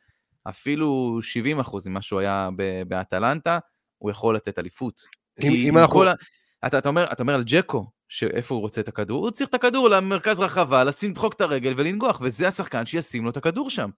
אפילו 0.49 1.19
70% 1.21 1.87
ממה 1.89 2.01
שהוא 2.01 2.19
היה 2.19 2.49
באטלנטה, 2.87 3.59
הוא 3.97 4.11
יכול 4.11 4.35
לתת 4.35 4.59
אליפות. 4.59 5.01
אם- 5.43 5.51
אם 5.53 5.77
אנחנו- 5.77 5.93
כל. 5.99 6.07
אתה, 6.65 6.77
אתה, 6.77 6.89
אומר, 6.89 7.11
אתה 7.11 7.23
אומר 7.23 7.33
על 7.33 7.43
ג'קו, 7.45 7.89
שאיפה 8.09 8.55
הוא 8.55 8.61
רוצה 8.61 8.81
את 8.81 8.87
הכדור, 8.87 9.23
הוא 9.23 9.31
צריך 9.31 9.49
את 9.49 9.53
הכדור 9.53 9.89
למרכז 9.89 10.39
רחבה, 10.39 10.83
לשים, 10.83 11.11
לדחוק 11.11 11.33
את 11.33 11.41
הרגל 11.41 11.73
ולנגוח, 11.77 12.21
וזה 12.23 12.47
השחקן 12.47 12.85
שישים 12.85 13.23
לו 13.23 13.29
את 13.29 13.37
הכדור 13.37 13.69
שם. 13.69 13.89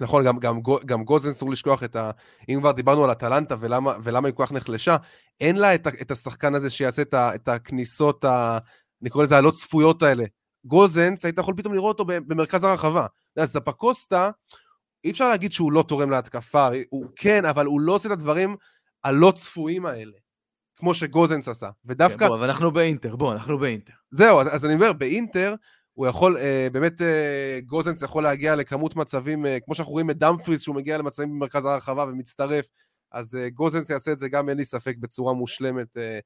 נכון, 0.00 0.24
גם, 0.24 0.38
גם, 0.38 0.60
גם 0.86 1.04
גוזן 1.04 1.30
אסור 1.30 1.50
לשכוח 1.50 1.82
את 1.82 1.96
ה... 1.96 2.10
אם 2.48 2.58
כבר 2.60 2.72
דיברנו 2.72 3.04
על 3.04 3.12
אטלנטה 3.12 3.54
ולמה, 3.60 3.94
ולמה 4.02 4.28
היא 4.28 4.34
כל 4.34 4.46
כך 4.46 4.52
נחלשה, 4.52 4.96
אין 5.40 5.56
לה 5.56 5.74
את, 5.74 5.86
את 5.86 6.10
השחקן 6.10 6.54
הזה 6.54 6.70
שיעשה 6.70 7.02
את, 7.02 7.14
ה, 7.14 7.34
את 7.34 7.48
הכניסות, 7.48 8.24
ה, 8.24 8.58
אני 9.02 9.10
קורא 9.10 9.24
לזה 9.24 9.36
הלא 9.36 9.50
צפויות 9.50 10.02
האלה. 10.02 10.24
גוזנס, 10.64 11.24
היית 11.24 11.38
יכול 11.38 11.54
פתאום 11.56 11.74
לראות 11.74 11.98
אותו 11.98 12.12
במרכז 12.26 12.64
הרחבה. 12.64 13.06
יודע, 13.36 13.46
זפקוסטה, 13.46 14.30
אי 15.04 15.10
אפשר 15.10 15.28
להגיד 15.28 15.52
שהוא 15.52 15.72
לא 15.72 15.84
תורם 15.88 16.10
להתקפה, 16.10 16.68
הוא 16.90 17.06
כן, 17.16 17.44
אבל 17.44 17.66
הוא 17.66 17.80
לא 17.80 17.92
עושה 17.92 18.08
את 18.08 18.12
הדברים 18.12 18.56
הלא 19.04 19.32
צפויים 19.36 19.86
האלה, 19.86 20.12
כמו 20.82 20.94
שגוזנס 20.94 21.48
עשה. 21.48 21.70
ודווקא, 21.84 22.18
כן, 22.18 22.28
בוא, 22.28 22.36
אבל 22.36 22.44
אנחנו 22.46 22.70
באינטר, 22.70 23.16
בוא, 23.16 23.32
אנחנו 23.32 23.58
באינטר. 23.58 23.92
זהו, 24.10 24.40
אז, 24.40 24.54
אז 24.54 24.64
אני 24.64 24.74
אומר, 24.74 24.92
באינטר, 24.92 25.54
הוא 25.92 26.06
יכול, 26.06 26.36
אה, 26.36 26.68
באמת, 26.72 27.02
אה, 27.02 27.58
גוזנס 27.66 28.02
יכול 28.02 28.22
להגיע 28.22 28.56
לכמות 28.56 28.96
מצבים, 28.96 29.46
אה, 29.46 29.58
כמו 29.60 29.74
שאנחנו 29.74 29.92
רואים 29.92 30.10
את 30.10 30.18
דמפריס, 30.18 30.60
שהוא 30.60 30.76
מגיע 30.76 30.98
למצבים 30.98 31.30
במרכז 31.30 31.64
הרחבה 31.64 32.04
ומצטרף, 32.04 32.64
אז 33.12 33.34
אה, 33.34 33.50
גוזנס 33.50 33.90
יעשה 33.90 34.12
את 34.12 34.18
זה 34.18 34.28
גם, 34.28 34.48
אין 34.48 34.56
לי 34.56 34.64
ספק, 34.64 34.96
בצורה 34.98 35.34
מושלמת, 35.34 35.96
אה, 35.96 36.18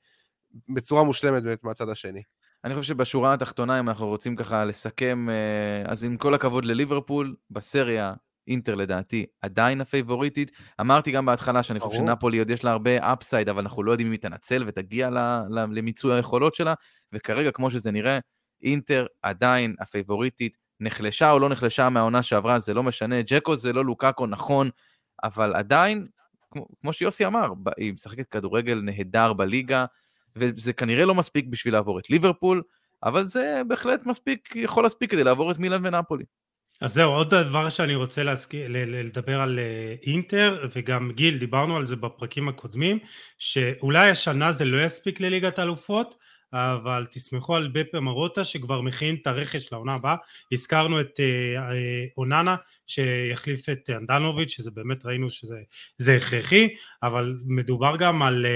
בצורה 0.74 1.04
מושלמת 1.04 1.42
באמת 1.42 1.64
מהצד 1.64 1.88
השני. 1.88 2.22
אני 2.64 2.74
חושב 2.74 2.88
שבשורה 2.88 3.34
התחתונה, 3.34 3.80
אם 3.80 3.88
אנחנו 3.88 4.06
רוצים 4.06 4.36
ככה 4.36 4.64
לסכם, 4.64 5.26
אה, 5.30 5.90
אז 5.90 6.04
עם 6.04 6.16
כל 6.16 6.34
הכבוד 6.34 6.64
לליברפול, 6.64 7.36
בסריה, 7.50 8.14
אינטר 8.48 8.74
לדעתי 8.74 9.26
עדיין 9.42 9.80
הפייבוריטית. 9.80 10.50
אמרתי 10.80 11.10
גם 11.10 11.26
בהתחלה 11.26 11.62
שאני 11.62 11.80
חושב. 11.80 11.98
שנפולי 11.98 12.38
עוד 12.38 12.50
יש 12.50 12.64
לה 12.64 12.70
הרבה 12.70 13.12
upside, 13.12 13.48
אבל 13.48 13.62
אנחנו 13.62 13.82
לא 13.82 13.92
יודעים 13.92 14.06
אם 14.06 14.12
היא 14.12 14.20
תנצל 14.20 14.64
ותגיע 14.66 15.10
למיצוי 15.50 16.14
היכולות 16.14 16.54
שלה, 16.54 16.74
וכרגע, 17.12 17.50
כמו 17.50 17.70
שזה 17.70 17.90
נראה, 17.90 18.18
אינטר 18.62 19.06
עדיין 19.22 19.74
הפייבוריטית, 19.80 20.56
נחלשה 20.80 21.30
או 21.30 21.38
לא 21.38 21.48
נחלשה 21.48 21.88
מהעונה 21.88 22.22
שעברה, 22.22 22.58
זה 22.58 22.74
לא 22.74 22.82
משנה. 22.82 23.22
ג'קו 23.22 23.56
זה 23.56 23.72
לא 23.72 23.84
לוקאקו, 23.84 24.26
נכון, 24.26 24.70
אבל 25.24 25.54
עדיין, 25.54 26.06
כמו, 26.50 26.66
כמו 26.80 26.92
שיוסי 26.92 27.26
אמר, 27.26 27.52
היא 27.76 27.92
משחקת 27.92 28.28
כדורגל 28.28 28.80
נהדר 28.84 29.32
בליגה, 29.32 29.84
וזה 30.36 30.72
כנראה 30.72 31.04
לא 31.04 31.14
מספיק 31.14 31.46
בשביל 31.46 31.74
לעבור 31.74 31.98
את 31.98 32.10
ליברפול, 32.10 32.62
אבל 33.02 33.24
זה 33.24 33.62
בהחלט 33.68 34.06
מספיק, 34.06 34.56
יכול 34.56 34.82
להספיק 34.82 35.10
כדי 35.10 35.24
לעבור 35.24 35.50
את 35.50 35.58
מילאן 35.58 35.86
ונפולי. 35.86 36.24
אז 36.80 36.94
זהו, 36.94 37.12
עוד 37.12 37.34
דבר 37.34 37.68
שאני 37.68 37.94
רוצה 37.94 38.22
להזכיר, 38.22 38.66
לדבר 38.70 39.40
על 39.40 39.58
אה, 39.58 39.94
אינטר, 40.06 40.68
וגם 40.76 41.12
גיל, 41.12 41.38
דיברנו 41.38 41.76
על 41.76 41.86
זה 41.86 41.96
בפרקים 41.96 42.48
הקודמים, 42.48 42.98
שאולי 43.38 44.10
השנה 44.10 44.52
זה 44.52 44.64
לא 44.64 44.82
יספיק 44.82 45.20
לליגת 45.20 45.58
האלופות, 45.58 46.14
אבל 46.52 47.06
תסמכו 47.10 47.56
על 47.56 47.68
בפה 47.68 48.00
מרוטה 48.00 48.44
שכבר 48.44 48.80
מכין 48.80 49.16
את 49.22 49.26
הרכש 49.26 49.72
לעונה 49.72 49.94
הבאה. 49.94 50.16
הזכרנו 50.52 51.00
את 51.00 51.20
אה, 51.20 51.70
אה, 51.72 52.04
אוננה 52.16 52.56
שיחליף 52.86 53.68
את 53.68 53.90
אנדנוביץ', 53.90 54.50
שזה 54.50 54.70
באמת 54.70 55.06
ראינו 55.06 55.30
שזה 55.30 55.60
זה 55.98 56.16
הכרחי, 56.16 56.68
אבל 57.02 57.38
מדובר 57.46 57.96
גם 57.96 58.22
על 58.22 58.46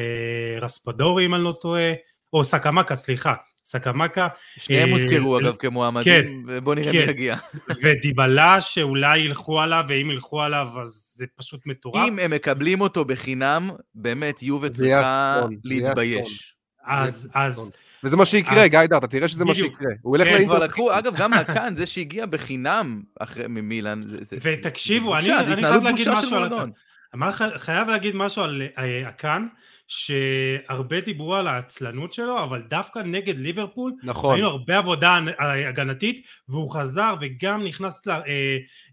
רספדורי 0.60 1.26
אם 1.26 1.34
אני 1.34 1.44
לא 1.44 1.58
טועה, 1.60 1.92
או 2.32 2.44
סקמקה, 2.44 2.96
סליחה, 2.96 3.34
סקמקה, 3.64 4.28
שניהם 4.56 4.88
אה, 4.88 4.92
הוזכרו 4.94 5.34
אה, 5.38 5.40
אגב 5.42 5.56
כמועמדים, 5.56 6.44
ובואו 6.48 6.74
נראה 6.74 6.92
מי 6.92 7.02
כן. 7.04 7.10
יגיע. 7.10 7.36
ודיבלה 7.82 8.60
שאולי 8.60 9.18
ילכו 9.18 9.60
עליו, 9.60 9.84
ואם 9.88 10.10
ילכו 10.10 10.42
עליו 10.42 10.66
אז 10.82 11.12
זה 11.14 11.24
פשוט 11.36 11.60
מטורף. 11.66 12.08
אם 12.08 12.18
הם 12.18 12.30
מקבלים 12.30 12.80
אותו 12.80 13.04
בחינם, 13.04 13.70
באמת 13.94 14.42
יהיה 14.42 14.54
צריכה 14.72 15.40
להתבייש. 15.64 16.54
אז, 16.86 17.28
אז, 17.34 17.70
וזה 18.04 18.16
מה 18.16 18.26
שיקרה, 18.26 18.64
אז- 18.64 18.70
גיא 18.70 18.86
דר, 18.86 18.98
אתה 18.98 19.06
תראה 19.06 19.28
שזה 19.28 19.44
מה. 19.44 19.54
שיקרה. 19.54 19.88
הוא 20.02 20.16
ילך 20.16 20.28
כן, 20.28 20.34
הם 20.34 20.44
כבר 20.44 20.58
לאינטר. 20.58 20.66
לקחו, 20.72 20.98
אגב, 20.98 21.16
גם 21.16 21.32
הקאן, 21.32 21.74
זה 21.76 21.86
שהגיע 21.86 22.26
בחינם 22.26 23.02
אחרי 23.20 23.44
ממילאן, 23.48 24.02
זה- 24.06 24.16
זה- 24.20 24.36
ותקשיבו, 24.42 25.14
זה 25.22 25.36
אני- 25.40 25.52
אני 25.52 25.62
חייב 25.62 25.82
להגיד 25.82 26.08
משהו 26.08 26.34
על 26.36 26.48
מועדון. 26.48 26.70
אמר, 27.14 27.30
חייב 27.58 27.88
להגיד 27.88 28.16
משהו 28.16 28.42
על 28.42 28.62
אה, 28.78 29.08
הקאן, 29.08 29.46
שהרבה 29.90 31.00
דיברו 31.00 31.34
על 31.34 31.46
העצלנות 31.46 32.12
שלו, 32.12 32.44
אבל 32.44 32.62
דווקא 32.62 32.98
נגד 32.98 33.38
ליברפול, 33.38 33.92
נכון. 34.02 34.32
ראינו 34.32 34.48
הרבה 34.48 34.78
עבודה 34.78 35.18
הגנתית, 35.38 36.26
והוא 36.48 36.70
חזר 36.70 37.14
וגם 37.20 37.64
נכנס 37.64 38.08
אה, 38.08 38.20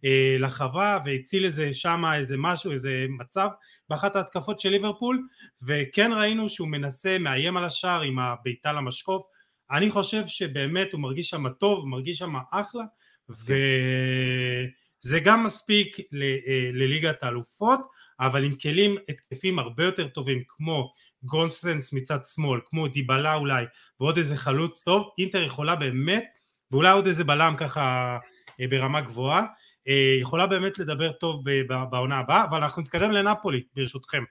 אה, 0.05 0.35
לחווה 0.39 0.99
והציל 1.05 1.45
איזה 1.45 1.73
שמה 1.73 2.15
איזה 2.15 2.35
משהו, 2.37 2.71
איזה 2.71 3.05
מצב 3.09 3.47
באחת 3.89 4.15
ההתקפות 4.15 4.59
של 4.59 4.69
ליברפול, 4.69 5.27
וכן 5.67 6.11
ראינו 6.13 6.49
שהוא 6.49 6.67
מנסה, 6.67 7.17
מאיים 7.17 7.57
על 7.57 7.63
השער 7.63 8.01
עם 8.01 8.19
הבעיטה 8.19 8.71
למשקוף, 8.71 9.23
אני 9.71 9.89
חושב 9.89 10.27
שבאמת 10.27 10.93
הוא 10.93 11.01
מרגיש 11.01 11.29
שם 11.29 11.49
טוב, 11.49 11.87
מרגיש 11.87 12.17
שם 12.17 12.33
אחלה, 12.51 12.83
וזה 13.29 15.19
גם 15.23 15.43
מספיק 15.43 15.99
אה, 15.99 16.69
לליגת 16.73 17.23
האלופות, 17.23 17.79
אבל 18.19 18.43
עם 18.43 18.55
כלים 18.55 18.97
התקפים 19.09 19.59
הרבה 19.59 19.83
יותר 19.83 20.07
טובים 20.07 20.43
כמו 20.47 20.91
גונסנס 21.23 21.93
מצד 21.93 22.19
שמאל, 22.25 22.59
כמו 22.65 22.87
דיבלה 22.87 23.35
אולי, 23.35 23.65
ועוד 23.99 24.17
איזה 24.17 24.37
חלוץ 24.37 24.83
טוב, 24.83 25.09
אינטר 25.17 25.43
יכולה 25.43 25.75
באמת, 25.75 26.25
ואולי 26.71 26.91
עוד 26.91 27.07
איזה 27.07 27.23
בלם 27.23 27.55
ככה 27.57 28.17
אה, 28.61 28.67
ברמה 28.67 29.01
גבוהה, 29.01 29.45
אה, 29.87 30.17
יכולה 30.19 30.47
באמת 30.47 30.79
לדבר 30.79 31.11
טוב 31.11 31.43
בעונה 31.89 32.17
הבאה, 32.17 32.43
אבל 32.43 32.63
אנחנו 32.63 32.81
נתקדם 32.81 33.11
לנפולי 33.11 33.63
ברשותכם. 33.75 34.23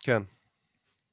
כן. 0.00 0.22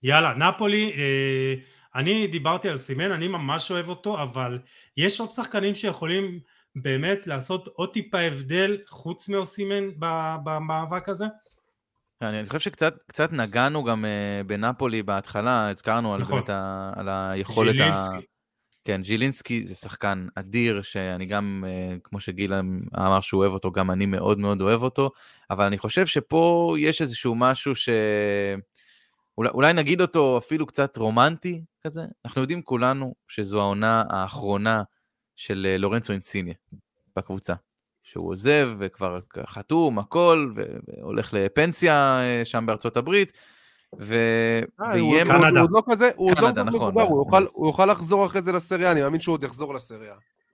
יאללה, 0.04 0.34
נפולי, 0.34 0.94
אה, 0.98 1.54
אני 1.96 2.28
דיברתי 2.28 2.70
על 2.70 2.78
סימן, 2.78 3.12
אני 3.12 3.28
ממש 3.28 3.72
אוהב 3.72 3.90
אותו, 3.90 4.24
אבל 4.24 4.60
יש 4.98 5.20
עוד 5.20 5.32
שחקנים 5.32 5.76
שיכולים 5.76 6.40
באמת 6.76 7.28
לעשות 7.28 7.68
עוד 7.68 7.94
טיפה 7.94 8.20
הבדל 8.20 8.78
חוץ 8.88 9.30
מאוסימן 9.30 9.90
במאבק 10.44 11.10
הזה? 11.10 11.26
אני 12.22 12.48
חושב 12.48 12.60
שקצת 12.60 12.94
קצת 13.08 13.32
נגענו 13.32 13.84
גם 13.84 14.06
uh, 14.06 14.48
בנפולי 14.48 15.04
בהתחלה, 15.04 15.70
הזכרנו 15.70 16.14
על, 16.14 16.22
נכון. 16.22 16.42
על 16.96 17.10
היכולת 17.10 17.74
ה... 17.74 17.78
ז'ילינסקי. 17.78 18.26
כן, 18.84 19.04
ז'ילינסקי 19.04 19.64
זה 19.64 19.76
שחקן 19.76 20.28
אדיר, 20.36 20.82
שאני 20.82 21.26
גם, 21.26 21.64
uh, 21.66 22.00
כמו 22.04 22.20
שגיל 22.20 22.54
אמר 22.98 23.20
שהוא 23.20 23.42
אוהב 23.42 23.54
אותו, 23.54 23.72
גם 23.72 23.92
אני 23.92 24.06
מאוד 24.06 24.40
מאוד 24.40 24.62
אוהב 24.62 24.84
אותו, 24.84 25.12
אבל 25.50 25.66
אני 25.66 25.78
חושב 25.78 26.06
שפה 26.06 26.76
יש 26.80 27.02
איזשהו 27.02 27.36
משהו 27.36 27.76
ש... 27.76 27.90
אולי, 29.38 29.50
אולי 29.50 29.74
נגיד 29.74 30.02
אותו 30.02 30.38
אפילו 30.38 30.66
קצת 30.66 30.98
רומנטי 30.98 31.64
כזה. 31.82 32.02
אנחנו 32.26 32.42
יודעים 32.42 32.62
כולנו 32.62 33.16
שזו 33.28 33.62
העונה 33.62 34.04
האחרונה 34.10 34.84
של 35.36 35.68
אה, 35.70 35.78
לורנצו 35.78 36.14
אינסיניה 36.14 36.54
בקבוצה. 37.16 37.54
שהוא 38.12 38.30
עוזב 38.32 38.70
וכבר 38.80 39.20
חתום, 39.48 40.00
הכל, 40.00 40.52
והולך 40.56 41.34
לפנסיה 41.34 41.94
אה, 42.22 42.46
שם 42.46 42.66
בארצות 42.66 42.98
הברית, 42.98 43.32
ו... 44.00 44.16
אה, 44.82 44.92
ויהיה 44.94 45.24
הוא- 45.24 45.32
מאוד... 45.32 45.42
קנדה. 45.42 45.60
הוא 45.60 45.68
עוד 45.68 45.72
לא 45.72 45.82
כזה, 45.92 46.10
הוא 46.16 46.30
עוד 46.32 46.40
לא 46.40 46.48
קנדה, 46.48 46.62
כזה 46.62 46.70
נכון, 46.70 46.94
הוא 46.94 47.02
נכון. 47.02 47.18
יוכל- 47.44 47.46
הוא 47.54 47.68
יוכל 47.68 47.86
לחזור 47.86 48.26
אחרי 48.26 48.42
זה 48.42 48.52
לסריה, 48.52 48.92
אני 48.92 49.02
מאמין 49.02 49.20
שהוא 49.22 49.34
עוד 49.34 49.44
יחזור 49.44 49.74
לסריה. 49.74 50.14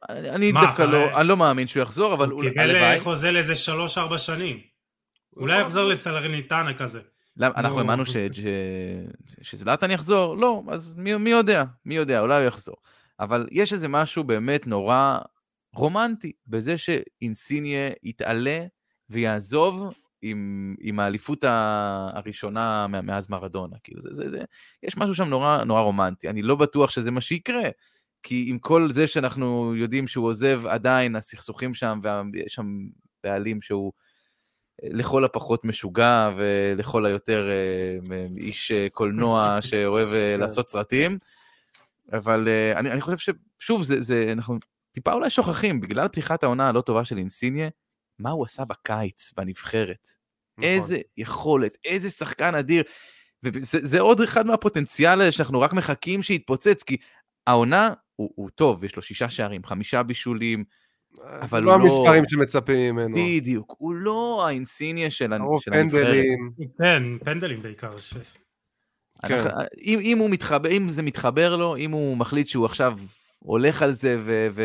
אני 0.09 0.29
אני 0.29 0.51
מה, 0.51 0.61
דווקא 0.61 0.81
לא, 0.81 1.19
אני 1.21 1.27
לא 1.27 1.37
מאמין 1.37 1.67
שהוא 1.67 1.83
יחזור, 1.83 2.13
אבל 2.13 2.29
הוא 2.29 2.41
קיבל. 2.41 2.75
אה, 2.75 2.99
חוזה 2.99 3.31
לאיזה 3.31 3.55
שלוש-ארבע 3.55 4.17
שנים. 4.17 4.59
אולי 5.37 5.61
יחזור 5.61 5.83
לסלרניטנה 5.83 6.73
כזה. 6.73 6.99
למה, 7.37 7.53
אנחנו 7.57 7.77
לא. 7.77 7.81
האמנו 7.81 8.05
ש- 8.05 8.11
ש- 8.11 8.45
שזלאטן 9.41 9.91
יחזור? 9.91 10.37
לא, 10.37 10.61
אז 10.69 10.93
מי, 10.97 11.15
מי 11.15 11.29
יודע, 11.29 11.63
מי 11.85 11.95
יודע, 11.95 12.19
אולי 12.19 12.35
הוא 12.37 12.47
יחזור. 12.47 12.75
אבל 13.19 13.47
יש 13.51 13.73
איזה 13.73 13.87
משהו 13.87 14.23
באמת 14.23 14.67
נורא 14.67 15.17
רומנטי 15.75 16.31
בזה 16.47 16.77
שאינסיניה 16.77 17.89
יתעלה 18.03 18.65
ויעזוב 19.09 19.93
עם, 20.21 20.75
עם 20.79 20.99
האליפות 20.99 21.43
הראשונה 21.47 22.87
מאז 22.87 23.29
מרדונה. 23.29 23.75
כאילו, 23.83 24.01
זה, 24.01 24.09
זה, 24.13 24.29
זה, 24.29 24.39
יש 24.83 24.97
משהו 24.97 25.15
שם 25.15 25.23
נורא, 25.23 25.63
נורא 25.63 25.81
רומנטי. 25.81 26.29
אני 26.29 26.41
לא 26.41 26.55
בטוח 26.55 26.89
שזה 26.89 27.11
מה 27.11 27.21
שיקרה, 27.21 27.69
כי 28.23 28.45
עם 28.49 28.59
כל 28.59 28.91
זה 28.91 29.07
שאנחנו 29.07 29.75
יודעים 29.75 30.07
שהוא 30.07 30.27
עוזב, 30.27 30.61
עדיין 30.65 31.15
הסכסוכים 31.15 31.73
שם, 31.73 31.99
ויש 32.33 32.53
שם 32.53 32.65
בעלים 33.23 33.61
שהוא... 33.61 33.91
לכל 34.83 35.25
הפחות 35.25 35.65
משוגע 35.65 36.31
ולכל 36.37 37.05
היותר 37.05 37.49
אה, 37.49 38.25
איש 38.37 38.71
אה, 38.71 38.87
קולנוע 38.91 39.57
שאוהב 39.61 40.07
אה, 40.13 40.37
לעשות 40.37 40.69
סרטים. 40.69 41.17
אבל 42.13 42.47
אה, 42.47 42.79
אני, 42.79 42.91
אני 42.91 43.01
חושב 43.01 43.33
ששוב, 43.59 43.83
זה, 43.83 44.01
זה, 44.01 44.29
אנחנו 44.31 44.57
טיפה 44.95 45.13
אולי 45.13 45.29
שוכחים, 45.29 45.81
בגלל 45.81 46.07
פתיחת 46.07 46.43
העונה 46.43 46.69
הלא 46.69 46.81
טובה 46.81 47.05
של 47.05 47.17
אינסיניה, 47.17 47.69
מה 48.19 48.29
הוא 48.29 48.45
עשה 48.45 48.65
בקיץ, 48.65 49.33
בנבחרת. 49.37 50.07
נכון. 50.57 50.69
איזה 50.69 50.97
יכולת, 51.17 51.77
איזה 51.85 52.09
שחקן 52.09 52.55
אדיר. 52.55 52.83
וזה 53.43 53.79
זה 53.81 53.99
עוד 53.99 54.21
אחד 54.21 54.45
מהפוטנציאל 54.47 55.21
האלה 55.21 55.31
שאנחנו 55.31 55.61
רק 55.61 55.73
מחכים 55.73 56.23
שיתפוצץ, 56.23 56.83
כי 56.83 56.97
העונה, 57.47 57.93
הוא, 58.15 58.29
הוא 58.35 58.49
טוב, 58.49 58.83
יש 58.83 58.95
לו 58.95 59.01
שישה 59.01 59.29
שערים, 59.29 59.63
חמישה 59.63 60.03
בישולים, 60.03 60.63
זה 61.15 61.23
אבל 61.41 61.63
לא 61.63 61.73
הוא 61.73 61.79
לא- 61.81 61.95
המספרים 61.97 62.23
שמצפים 62.27 62.95
ממנו. 62.95 63.15
בדיוק, 63.17 63.75
הוא 63.77 63.93
לא 63.93 64.43
האינסיניה 64.47 65.09
של, 65.09 65.31
של 65.59 65.73
הנבחרת. 65.73 66.03
פנדלים. 66.03 66.51
כן, 66.77 67.03
פנדלים 67.25 67.61
בעיקר. 67.61 67.97
ש... 67.97 68.13
כן. 69.27 69.33
אנחנו- 69.33 69.49
אם, 69.81 69.99
אם, 70.01 70.31
מתחבר, 70.31 70.71
אם 70.71 70.89
זה 70.89 71.01
מתחבר 71.01 71.55
לו, 71.55 71.75
אם 71.77 71.91
הוא 71.91 72.17
מחליט 72.17 72.47
שהוא 72.47 72.65
עכשיו 72.65 72.97
הולך 73.45 73.81
על 73.81 73.93
זה 73.93 74.17
ו, 74.25 74.47
ו, 74.53 74.63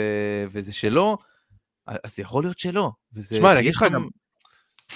וזה 0.53 0.73
שלו, 0.73 1.19
אז 1.87 2.19
יכול 2.19 2.43
להיות 2.45 2.59
שלא. 2.59 2.91
תשמע, 3.35 3.53
אני 3.53 3.61
אגיד 3.61 3.75
לך 3.75 3.83
גם- 3.95 4.09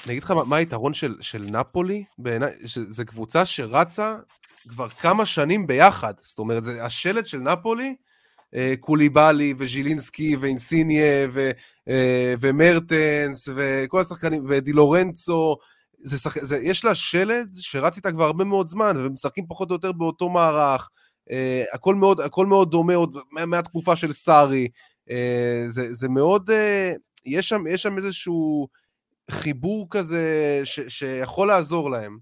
אני 0.05 0.13
אגיד 0.13 0.23
לך 0.23 0.31
מה- 0.31 0.45
מה 0.45 0.57
היתרון 0.57 0.95
של, 0.95 1.15
של 1.21 1.43
נפולי, 1.43 2.05
בעיניי, 2.19 2.53
שזו 2.67 3.05
קבוצה 3.07 3.45
שרצה 3.45 4.17
כבר 4.69 4.89
כמה 4.89 5.27
שנים 5.27 5.67
ביחד. 5.67 6.15
זאת 6.23 6.39
אומרת, 6.39 6.65
זה 6.65 6.85
השלד 6.85 7.27
של 7.27 7.39
נפולי, 7.39 7.97
אה, 8.55 8.75
קוליבאלי 8.81 9.55
וז'ילינסקי 9.59 10.37
ואינסיניה 10.37 11.29
ו, 11.33 11.51
אה, 11.89 12.35
ומרטנס 12.41 13.49
וכל 13.57 14.01
השחקנים, 14.01 14.45
ודי 14.49 14.73
לורנצו, 14.73 15.57
זה 15.99 16.19
שח... 16.19 16.45
זה, 16.45 16.59
יש 16.63 16.85
לה 16.85 16.95
שלד 16.95 17.49
שרץ 17.59 17.97
איתה 17.97 18.13
כבר 18.13 18.25
הרבה 18.25 18.45
מאוד 18.45 18.69
זמן, 18.69 18.97
ומשחקים 18.97 19.45
פחות 19.49 19.71
או 19.71 19.75
יותר 19.75 19.93
באותו 19.93 20.29
מערך. 20.29 20.91
אה, 21.31 21.65
הכל, 21.73 21.95
מאוד, 21.95 22.21
הכל 22.21 22.47
מאוד 22.47 22.71
דומה 22.71 22.95
עוד 22.95 23.17
מה- 23.31 23.47
מהתקופה 23.47 23.97
של 23.97 24.13
סארי. 24.13 24.69
אה, 25.11 25.65
זה, 25.67 25.93
זה 25.95 26.09
מאוד, 26.09 26.51
אה, 26.51 26.93
יש 27.27 27.49
שם, 27.49 27.67
יש 27.67 27.83
שם 27.83 27.97
איזשהו 27.99 28.69
חיבור 29.31 29.87
כזה 29.91 30.61
ש, 30.65 30.81
שיכול 30.81 31.49
לעזור 31.49 31.91
להם. 31.91 32.19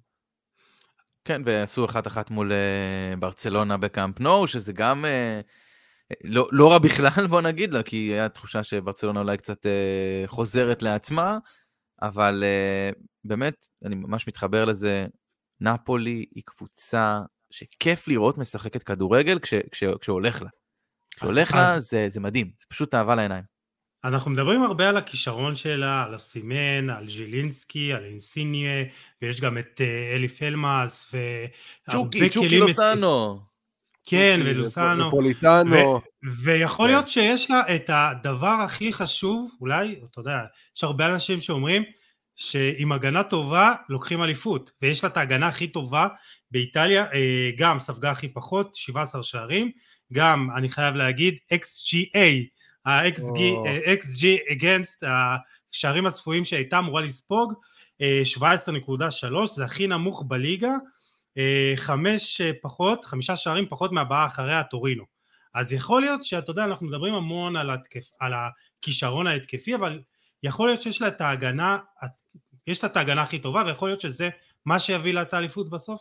כן, 1.24 1.42
ועשו 1.44 1.84
אחת-אחת 1.84 2.30
מול 2.30 2.52
ברצלונה 3.18 3.76
בקאמפ 3.76 4.20
נו, 4.20 4.46
שזה 4.46 4.72
גם 4.72 5.04
לא, 6.24 6.48
לא 6.52 6.70
רע 6.72 6.78
בכלל, 6.78 7.26
בוא 7.30 7.40
נגיד 7.40 7.72
לה, 7.74 7.82
כי 7.82 7.96
היה 7.96 8.28
תחושה 8.28 8.62
שברצלונה 8.62 9.20
אולי 9.20 9.36
קצת 9.36 9.66
חוזרת 10.26 10.82
לעצמה, 10.82 11.38
אבל 12.02 12.44
באמת, 13.24 13.66
אני 13.84 13.94
ממש 13.94 14.28
מתחבר 14.28 14.64
לזה, 14.64 15.06
נפולי 15.60 16.26
היא 16.34 16.42
קבוצה 16.46 17.20
שכיף 17.52 18.08
לראות 18.08 18.38
משחקת 18.38 18.82
כדורגל 18.82 19.38
כש, 19.38 19.54
כש, 19.70 19.84
כשהולך 20.00 20.42
לה. 20.42 20.48
כשהולך 21.16 21.52
לה 21.54 21.74
אז- 21.74 21.88
זה, 21.90 22.08
זה 22.08 22.20
מדהים, 22.20 22.50
זה 22.58 22.64
פשוט 22.68 22.94
אהבה 22.94 23.14
לעיניים. 23.14 23.44
אנחנו 24.04 24.30
מדברים 24.30 24.62
הרבה 24.62 24.88
על 24.88 24.96
הכישרון 24.96 25.56
שלה, 25.56 26.04
על 26.04 26.14
הסימן, 26.14 26.90
על 26.90 27.08
ז'ילינסקי, 27.08 27.92
על 27.92 28.04
אינסיניה, 28.04 28.84
ויש 29.22 29.40
גם 29.40 29.58
את 29.58 29.80
אה, 29.80 30.14
אלי 30.16 30.28
פלמאס, 30.28 31.12
והרבה 31.12 31.52
צ'וקי, 32.08 32.30
צ'וקי 32.30 32.48
כלים- 32.48 32.60
לוסנו. 32.62 33.40
כן, 34.04 34.36
צ'וקי 34.38 34.50
ולוסנו. 34.50 35.06
ופוליטנו. 35.08 36.00
ויכול 36.42 36.86
כן. 36.88 36.92
להיות 36.94 37.08
שיש 37.08 37.50
לה 37.50 37.74
את 37.74 37.90
הדבר 37.92 38.56
הכי 38.64 38.92
חשוב, 38.92 39.50
אולי, 39.60 39.96
אתה 40.10 40.20
יודע, 40.20 40.38
יש 40.76 40.84
הרבה 40.84 41.06
אנשים 41.14 41.40
שאומרים 41.40 41.82
שעם 42.36 42.92
הגנה 42.92 43.22
טובה 43.22 43.74
לוקחים 43.88 44.22
אליפות, 44.22 44.70
ויש 44.82 45.04
לה 45.04 45.10
את 45.10 45.16
ההגנה 45.16 45.48
הכי 45.48 45.66
טובה 45.66 46.08
באיטליה, 46.50 47.04
אה, 47.12 47.50
גם 47.56 47.80
ספגה 47.80 48.10
הכי 48.10 48.28
פחות, 48.28 48.74
17 48.74 49.22
שערים, 49.22 49.70
גם, 50.12 50.48
אני 50.56 50.68
חייב 50.68 50.94
להגיד, 50.94 51.36
XGA, 51.54 52.18
ה-XG 52.86 53.40
או. 53.40 53.66
אה, 53.66 53.94
XG 53.94 54.50
against 54.50 55.06
השערים 55.72 56.06
הצפויים 56.06 56.44
שהייתה 56.44 56.78
אמורה 56.78 57.00
לספוג, 57.00 57.52
אה, 58.00 58.22
17.3, 58.24 59.54
זה 59.54 59.64
הכי 59.64 59.86
נמוך 59.86 60.24
בליגה, 60.28 60.72
אה, 61.38 61.72
חמש 61.76 62.40
אה, 62.40 62.50
פחות, 62.62 63.04
חמישה 63.04 63.36
שערים 63.36 63.66
פחות 63.68 63.92
מהבאה 63.92 64.26
אחריה 64.26 64.62
טורינו. 64.64 65.04
אז 65.54 65.72
יכול 65.72 66.00
להיות 66.00 66.24
שאתה 66.24 66.50
יודע, 66.50 66.64
אנחנו 66.64 66.86
מדברים 66.86 67.14
המון 67.14 67.56
על, 67.56 67.70
התקף, 67.70 68.10
על 68.20 68.32
הכישרון 68.34 69.26
ההתקפי, 69.26 69.74
אבל 69.74 70.00
יכול 70.42 70.68
להיות 70.68 70.82
שיש 70.82 71.02
לה 71.02 71.08
את 71.08 71.20
ההגנה, 71.20 71.78
יש 72.66 72.84
לה 72.84 72.90
את 72.90 72.96
ההגנה 72.96 73.22
הכי 73.22 73.38
טובה, 73.38 73.62
ויכול 73.66 73.88
להיות 73.88 74.00
שזה 74.00 74.28
מה 74.66 74.78
שיביא 74.80 75.14
לה 75.14 75.22
את 75.22 75.34
האליפות 75.34 75.70
בסוף. 75.70 76.00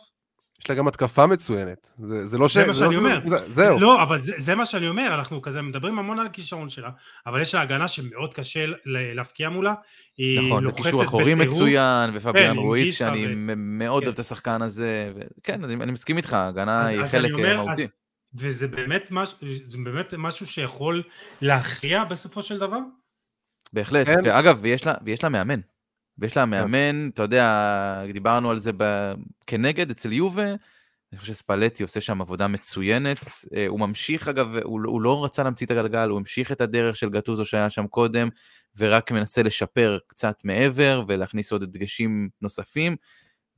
יש 0.60 0.70
לה 0.70 0.76
גם 0.76 0.88
התקפה 0.88 1.26
מצוינת. 1.26 1.92
זה, 1.96 2.26
זה 2.26 2.38
לא 2.38 2.48
ש... 2.48 2.56
זה 2.56 2.66
מה 2.66 2.74
שאני 2.74 2.94
לא... 2.94 2.98
אומר. 2.98 3.20
זה, 3.26 3.50
זהו. 3.50 3.78
לא, 3.78 4.02
אבל 4.02 4.20
זה, 4.20 4.32
זה 4.36 4.54
מה 4.54 4.66
שאני 4.66 4.88
אומר, 4.88 5.14
אנחנו 5.14 5.42
כזה 5.42 5.62
מדברים 5.62 5.98
המון 5.98 6.18
על 6.18 6.26
הכישרון 6.26 6.68
שלה, 6.68 6.90
אבל 7.26 7.40
יש 7.40 7.54
לה 7.54 7.60
הגנה 7.60 7.88
שמאוד 7.88 8.34
קשה 8.34 8.64
להפקיע 8.86 9.48
מולה. 9.48 9.74
היא 10.18 10.40
נכון, 10.48 10.64
לוחצת 10.64 10.80
וקישור 10.80 11.02
אחורי 11.04 11.34
בטירוף. 11.34 11.56
מצוין, 11.56 12.10
כן, 12.10 12.16
ופביאן 12.16 12.56
רויס, 12.56 12.84
גיסה 12.84 12.98
שאני 12.98 13.26
ו- 13.26 13.54
מאוד 13.56 14.02
כן. 14.02 14.06
אוהב 14.06 14.14
את 14.14 14.18
השחקן 14.20 14.62
הזה. 14.62 15.12
ו- 15.16 15.20
כן, 15.42 15.64
אני 15.64 15.74
אני 15.74 15.92
מסכים 15.92 16.16
איתך, 16.16 16.32
ההגנה 16.32 16.80
אז- 16.80 16.88
היא 16.88 17.00
אז 17.00 17.10
חלק 17.10 17.30
אה, 17.38 17.54
מהותי. 17.56 17.72
אז- 17.82 17.88
וזה 18.34 18.68
באמת, 18.68 19.10
מש, 19.10 19.34
זה 19.68 19.78
באמת 19.84 20.14
משהו 20.18 20.46
שיכול 20.46 21.02
להכריע 21.40 22.04
בסופו 22.04 22.42
של 22.42 22.58
דבר? 22.58 22.78
בהחלט. 23.72 24.06
כן. 24.06 24.18
ואגב, 24.24 24.58
ויש 24.62 24.86
לה, 24.86 24.94
ויש 25.04 25.22
לה 25.22 25.28
מאמן. 25.28 25.60
ויש 26.18 26.36
לה 26.36 26.44
מאמן, 26.44 27.08
אתה 27.08 27.22
יודע, 27.22 28.04
דיברנו 28.12 28.50
על 28.50 28.58
זה 28.58 28.70
ב... 28.76 29.12
כנגד 29.46 29.90
אצל 29.90 30.12
יובה, 30.12 30.54
אני 31.12 31.18
חושב 31.18 31.34
שספלטי 31.34 31.82
עושה 31.82 32.00
שם 32.00 32.20
עבודה 32.20 32.48
מצוינת. 32.48 33.18
אה, 33.54 33.66
הוא 33.66 33.80
ממשיך, 33.80 34.28
אגב, 34.28 34.46
הוא, 34.62 34.80
הוא 34.84 35.02
לא 35.02 35.24
רצה 35.24 35.42
להמציא 35.42 35.66
את 35.66 35.70
הגלגל, 35.70 36.08
הוא 36.08 36.18
המשיך 36.18 36.52
את 36.52 36.60
הדרך 36.60 36.96
של 36.96 37.10
גטוזו 37.10 37.44
שהיה 37.44 37.70
שם 37.70 37.86
קודם, 37.86 38.28
ורק 38.76 39.12
מנסה 39.12 39.42
לשפר 39.42 39.98
קצת 40.06 40.36
מעבר 40.44 41.04
ולהכניס 41.08 41.52
עוד 41.52 41.64
דגשים 41.64 42.28
נוספים. 42.42 42.96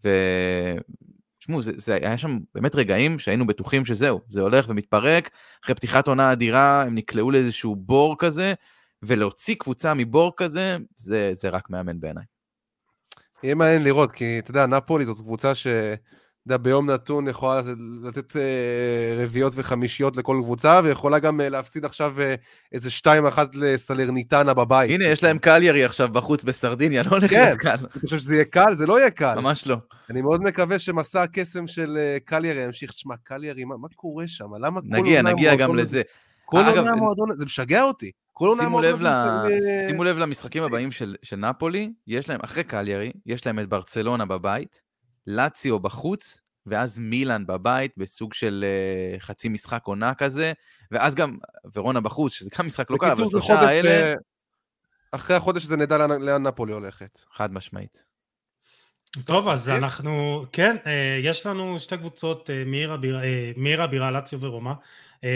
ותשמעו, 0.00 1.62
זה, 1.62 1.72
זה 1.76 1.94
היה 1.94 2.16
שם 2.16 2.38
באמת 2.54 2.74
רגעים 2.74 3.18
שהיינו 3.18 3.46
בטוחים 3.46 3.84
שזהו, 3.84 4.20
זה 4.28 4.40
הולך 4.40 4.68
ומתפרק. 4.68 5.30
אחרי 5.64 5.74
פתיחת 5.74 6.08
עונה 6.08 6.32
אדירה, 6.32 6.82
הם 6.82 6.94
נקלעו 6.94 7.30
לאיזשהו 7.30 7.76
בור 7.76 8.16
כזה, 8.18 8.54
ולהוציא 9.02 9.54
קבוצה 9.58 9.94
מבור 9.94 10.32
כזה, 10.36 10.76
זה, 10.96 11.30
זה 11.32 11.48
רק 11.48 11.70
מאמן 11.70 12.00
בעיניי. 12.00 12.24
יהיה 13.44 13.54
מעניין 13.54 13.84
לראות, 13.84 14.12
כי 14.12 14.38
אתה 14.38 14.50
יודע, 14.50 14.66
נפולי 14.66 15.06
זאת 15.06 15.18
קבוצה 15.18 15.54
ש... 15.54 15.66
אתה 16.46 16.54
יודע, 16.54 16.62
ביום 16.62 16.90
נתון 16.90 17.28
יכולה 17.28 17.60
לתת 18.02 18.36
אה, 18.36 19.22
רביעיות 19.24 19.52
וחמישיות 19.56 20.16
לכל 20.16 20.40
קבוצה, 20.42 20.80
ויכולה 20.84 21.18
גם 21.18 21.40
אה, 21.40 21.48
להפסיד 21.48 21.84
עכשיו 21.84 22.20
אה, 22.20 22.34
איזה 22.72 22.90
2-1 23.36 23.38
לסלרניטנה 23.54 24.54
בבית. 24.54 24.90
הנה, 24.90 25.04
יש 25.04 25.22
להם 25.22 25.38
קליירי 25.38 25.84
עכשיו 25.84 26.08
בחוץ 26.12 26.44
בסרדיניה, 26.44 27.02
לא 27.02 27.10
הולך 27.10 27.30
כן. 27.30 27.44
להיות 27.44 27.58
קל. 27.58 27.74
אתה 27.74 28.00
חושב 28.00 28.18
שזה 28.18 28.34
יהיה 28.34 28.44
קל? 28.44 28.74
זה 28.74 28.86
לא 28.86 28.98
יהיה 28.98 29.10
קל. 29.10 29.40
ממש 29.40 29.66
לא. 29.66 29.76
אני 30.10 30.22
מאוד 30.22 30.42
מקווה 30.42 30.78
שמסע 30.78 31.22
הקסם 31.22 31.66
של 31.66 31.98
קליירי 32.24 32.64
ימשיך. 32.64 32.92
תשמע, 32.92 33.14
קליירי, 33.22 33.64
מה, 33.64 33.76
מה 33.76 33.88
קורה 33.96 34.28
שם? 34.28 34.54
למה 34.60 34.80
כל 34.80 34.86
נגיע, 34.90 35.22
נגיע 35.22 35.54
גם 35.54 35.76
לזה. 35.76 36.02
כל 36.44 36.60
אגב, 36.60 36.76
עונה 36.76 36.90
המועדון 36.90 37.36
זה 37.36 37.44
משגע 37.44 37.82
אותי. 37.82 38.10
כל 38.36 38.48
עונה 38.48 38.62
שימו 38.62 38.80
לב, 38.80 39.00
ל... 39.00 39.06
אה, 39.06 39.44
שימו 39.88 40.04
לב 40.04 40.16
למשחקים 40.18 40.62
הבאים 40.62 40.92
של, 40.92 41.16
של 41.22 41.36
נפולי, 41.36 41.92
יש 42.06 42.28
להם, 42.28 42.40
אחרי 42.44 42.64
קליירי, 42.64 43.12
יש 43.26 43.46
להם 43.46 43.58
את 43.58 43.68
ברצלונה 43.68 44.24
בבית, 44.26 44.80
לאציו 45.26 45.80
בחוץ, 45.80 46.40
ואז 46.66 46.98
מילאן 46.98 47.46
בבית, 47.46 47.92
בסוג 47.96 48.34
של 48.34 48.64
uh, 49.16 49.20
חצי 49.20 49.48
משחק 49.48 49.80
עונה 49.84 50.14
כזה, 50.14 50.52
ואז 50.90 51.14
גם 51.14 51.38
ורונה 51.74 52.00
בחוץ, 52.00 52.32
שזה 52.32 52.50
גם 52.58 52.66
משחק 52.66 52.90
לא 52.90 52.96
קל, 52.96 53.10
אבל 53.10 53.28
שלושה 53.28 53.60
האלה, 53.60 54.14
אחרי 55.12 55.36
החודש 55.36 55.64
הזה 55.64 55.76
נדע 55.76 55.98
לאן- 55.98 56.22
לאן 56.22 56.46
נפולי 56.46 56.72
הולכת. 56.72 57.18
חד 57.32 57.52
משמעית. 57.52 58.02
טוב, 59.24 59.48
אז 59.48 59.68
אוקיי. 59.68 59.78
אנחנו, 59.78 60.44
כן, 60.52 60.76
אה, 60.86 61.18
יש 61.22 61.46
לנו 61.46 61.78
שתי 61.78 61.96
קבוצות, 61.96 62.50
אה, 62.50 62.62
מעיר 62.66 62.92
הבירה, 62.92 63.20
מעיר 63.56 63.82
הבירה, 63.82 64.10
לאציו 64.10 64.40
ורומא, 64.40 64.72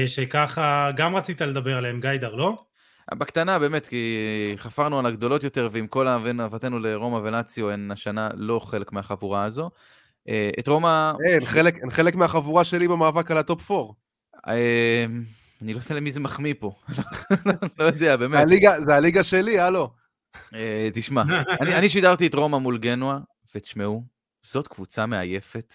שככה 0.06 0.90
גם 0.96 1.16
רצית 1.16 1.40
לדבר 1.40 1.76
עליהם, 1.76 2.00
גיידר, 2.00 2.34
לא? 2.34 2.56
בקטנה, 3.14 3.58
באמת, 3.58 3.86
כי 3.86 4.16
חפרנו 4.56 4.98
על 4.98 5.06
הגדולות 5.06 5.44
יותר, 5.44 5.68
ועם 5.72 5.86
כל 5.86 6.08
אהבתנו 6.08 6.78
לרומא 6.78 7.16
ולאציו, 7.16 7.70
הן 7.70 7.90
השנה 7.90 8.28
לא 8.34 8.58
חלק 8.58 8.92
מהחבורה 8.92 9.44
הזו. 9.44 9.70
אה, 10.28 10.50
את 10.58 10.68
רומא, 10.68 11.12
חלק- 11.44 11.82
הן 11.82 11.90
חלק 11.90 12.14
מהחבורה 12.14 12.64
שלי 12.64 12.88
במאבק 12.88 13.30
על 13.30 13.38
ה 13.38 13.46
top 13.46 13.70
4. 13.70 13.92
אה, 14.48 15.06
אני 15.62 15.74
לא 15.74 15.78
יודע 15.78 15.94
למי 15.94 16.12
זה 16.12 16.20
מחמיא 16.20 16.54
פה. 16.58 16.72
לא 17.78 17.84
יודע, 17.84 18.16
באמת. 18.16 18.40
הליגה- 18.40 18.80
זה 18.80 18.94
הליגה 18.94 19.24
שלי, 19.24 19.60
הלו. 19.60 19.90
אה, 20.54 20.88
תשמע, 20.94 21.22
אני, 21.60 21.74
אני 21.74 21.88
שידרתי 21.88 22.26
את 22.26 22.34
רומא 22.34 22.58
מול 22.58 22.78
גנואה, 22.78 23.18
ותשמעו, 23.54 24.02
זאת 24.42 24.68
קבוצה 24.68 25.06
מעייפת. 25.06 25.74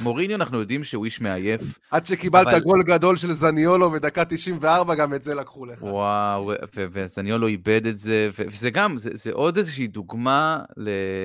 מוריניו, 0.00 0.36
אנחנו 0.36 0.58
יודעים 0.60 0.84
שהוא 0.84 1.04
איש 1.04 1.20
מעייף. 1.20 1.78
עד 1.90 2.06
שקיבלת 2.06 2.46
אבל- 2.46 2.60
גול 2.60 2.82
גדול 2.82 3.16
של 3.16 3.32
זניולו 3.32 3.90
בדקה 3.90 4.24
94, 4.24 4.94
גם 4.94 5.14
את 5.14 5.22
זה 5.22 5.34
לקחו 5.34 5.66
לך. 5.66 5.82
וואו, 5.82 6.52
וזניולו 6.74 7.46
איבד 7.46 7.86
את 7.86 7.98
זה, 7.98 8.30
וזה 8.38 8.70
גם, 8.70 8.98
זה, 8.98 9.10
זה 9.12 9.32
עוד 9.32 9.56
איזושהי 9.56 9.86
דוגמה 9.86 10.60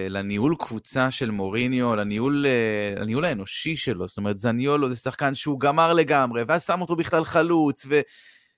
לניהול 0.09 0.55
קבוצה 0.59 1.11
של 1.11 1.31
מוריניו, 1.31 1.95
לניהול, 1.95 2.45
אה, 2.45 3.01
לניהול 3.01 3.25
האנושי 3.25 3.75
שלו. 3.75 4.07
זאת 4.07 4.17
אומרת, 4.17 4.37
זניולו 4.37 4.89
זה 4.89 4.95
שחקן 4.95 5.35
שהוא 5.35 5.59
גמר 5.59 5.93
לגמרי, 5.93 6.43
ואז 6.47 6.65
שם 6.65 6.81
אותו 6.81 6.95
בכלל 6.95 7.23
חלוץ, 7.23 7.85
ו- 7.89 8.01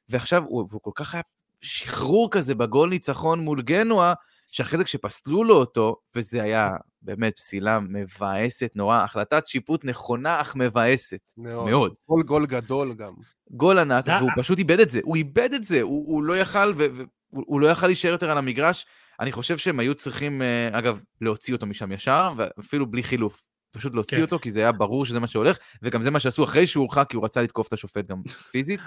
ועכשיו 0.10 0.44
הוא, 0.48 0.68
הוא 0.72 0.82
כל 0.84 0.92
כך 0.96 1.14
היה 1.14 1.24
שחרור 1.62 2.32
כזה 2.32 2.56
בגול 2.56 2.90
ניצחון 2.90 3.40
מול 3.40 3.62
גנואה, 3.62 4.14
שאחרי 4.52 4.78
זה 4.78 4.84
כשפסלו 4.84 5.44
לו 5.44 5.56
אותו, 5.56 5.96
וזה 6.16 6.44
היה 6.44 6.70
באמת 7.06 7.36
פסילה 7.36 7.80
מבאסת 7.80 8.72
נורא, 8.76 9.04
החלטת 9.04 9.48
שיפוט 9.48 9.86
נכונה 9.86 10.42
אך 10.42 10.56
מבאסת, 10.56 11.32
מאוד. 11.38 11.70
מאוד. 11.70 11.94
כל 12.06 12.24
גול 12.26 12.46
גדול 12.46 12.94
גם. 12.94 13.14
גול 13.52 13.80
ענק, 13.80 14.08
והוא 14.08 14.30
אה. 14.30 14.36
פשוט 14.38 14.58
איבד 14.58 14.80
את 14.80 14.90
זה, 14.90 15.00
הוא 15.04 15.16
איבד 15.16 15.50
את 15.54 15.64
זה, 15.64 15.82
הוא, 15.82 16.08
הוא 16.08 16.24
לא 16.24 16.38
יכל, 16.38 16.74
ו- 16.78 16.86
ו- 16.94 17.04
הוא 17.30 17.44
הוא 17.48 17.62
לא 17.62 17.68
יכל 17.68 17.88
להישאר 17.88 18.12
יותר 18.12 18.32
על 18.32 18.38
המגרש. 18.38 18.86
אני 19.20 19.32
חושב 19.32 19.58
שהם 19.58 19.80
היו 19.80 19.96
צריכים, 19.96 20.42
אה, 20.42 20.80
אגב, 20.80 21.02
להוציא 21.22 21.54
אותו 21.54 21.66
משם 21.66 21.92
ישר, 21.92 22.34
ואפילו 22.38 22.86
בלי 22.86 23.04
חילוף. 23.04 23.42
פשוט 23.76 23.94
להוציא 23.94 24.18
כן. 24.18 24.24
אותו, 24.24 24.40
כי 24.40 24.52
זה 24.52 24.60
היה 24.60 24.72
ברור 24.72 25.06
שזה 25.06 25.20
מה 25.20 25.28
שהולך, 25.28 25.58
וגם 25.82 26.02
זה 26.02 26.12
מה 26.12 26.20
שעשו 26.20 26.44
אחרי 26.44 26.68
שהוא 26.68 26.82
הורחק, 26.82 27.06
כי 27.10 27.16
הוא 27.16 27.26
רצה 27.26 27.42
לתקוף 27.42 27.68
את 27.68 27.74
השופט 27.74 28.08
גם 28.08 28.22
פיזית. 28.52 28.80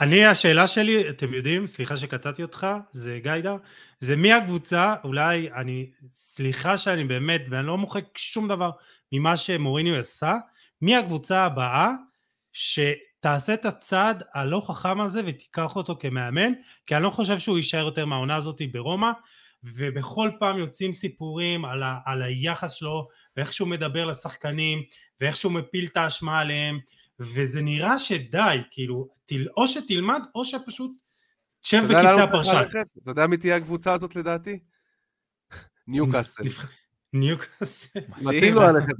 אני, 0.00 0.26
השאלה 0.26 0.66
שלי, 0.66 1.08
אתם 1.08 1.34
יודעים, 1.34 1.66
סליחה 1.66 1.96
שקטעתי 1.96 2.42
אותך, 2.42 2.66
זה 2.92 3.20
גיידר, 3.22 3.56
זה 4.00 4.16
מי 4.16 4.32
הקבוצה, 4.32 4.94
אולי, 5.04 5.48
אני, 5.54 5.90
סליחה 6.10 6.78
שאני 6.78 7.04
באמת, 7.04 7.42
ואני 7.50 7.66
לא 7.66 7.78
מוחק 7.78 8.04
שום 8.16 8.48
דבר 8.48 8.70
ממה 9.12 9.36
שמוריניו 9.36 9.96
עשה, 9.96 10.34
מי 10.82 10.96
הקבוצה 10.96 11.44
הבאה 11.44 11.90
שתעשה 12.52 13.54
את 13.54 13.64
הצעד 13.64 14.22
הלא 14.34 14.62
חכם 14.66 15.00
הזה 15.00 15.20
ותיקח 15.26 15.76
אותו 15.76 15.96
כמאמן, 16.00 16.52
כי 16.86 16.96
אני 16.96 17.02
לא 17.02 17.10
חושב 17.10 17.38
שהוא 17.38 17.56
יישאר 17.56 17.84
יותר 17.84 18.06
מהעונה 18.06 18.36
הזאת 18.36 18.62
ברומא, 18.72 19.10
ובכל 19.64 20.30
פעם 20.40 20.58
יוצאים 20.58 20.92
סיפורים 20.92 21.64
על, 21.64 21.82
ה, 21.82 21.98
על 22.04 22.22
היחס 22.22 22.72
שלו, 22.72 23.08
ואיך 23.36 23.52
שהוא 23.52 23.68
מדבר 23.68 24.04
לשחקנים, 24.04 24.82
ואיך 25.20 25.36
שהוא 25.36 25.52
מפיל 25.52 25.86
את 25.86 25.96
האשמה 25.96 26.40
עליהם, 26.40 26.78
וזה 27.20 27.60
נראה 27.60 27.98
שדי, 27.98 28.58
כאילו, 28.70 29.08
תל, 29.26 29.46
או 29.56 29.68
שתלמד, 29.68 30.20
או 30.34 30.44
שפשוט 30.44 30.90
תשב 31.60 31.82
בכיסא 31.88 32.20
הפרשן. 32.20 32.62
אתה 33.02 33.10
יודע 33.10 33.26
מי 33.26 33.36
תהיה 33.36 33.56
הקבוצה 33.56 33.92
הזאת 33.92 34.16
לדעתי? 34.16 34.58
ניוקאסל. 35.88 36.44
ניוקאסל. 37.12 38.00
מתאים 38.22 38.54
לו 38.54 38.60
ללכת. 38.60 38.94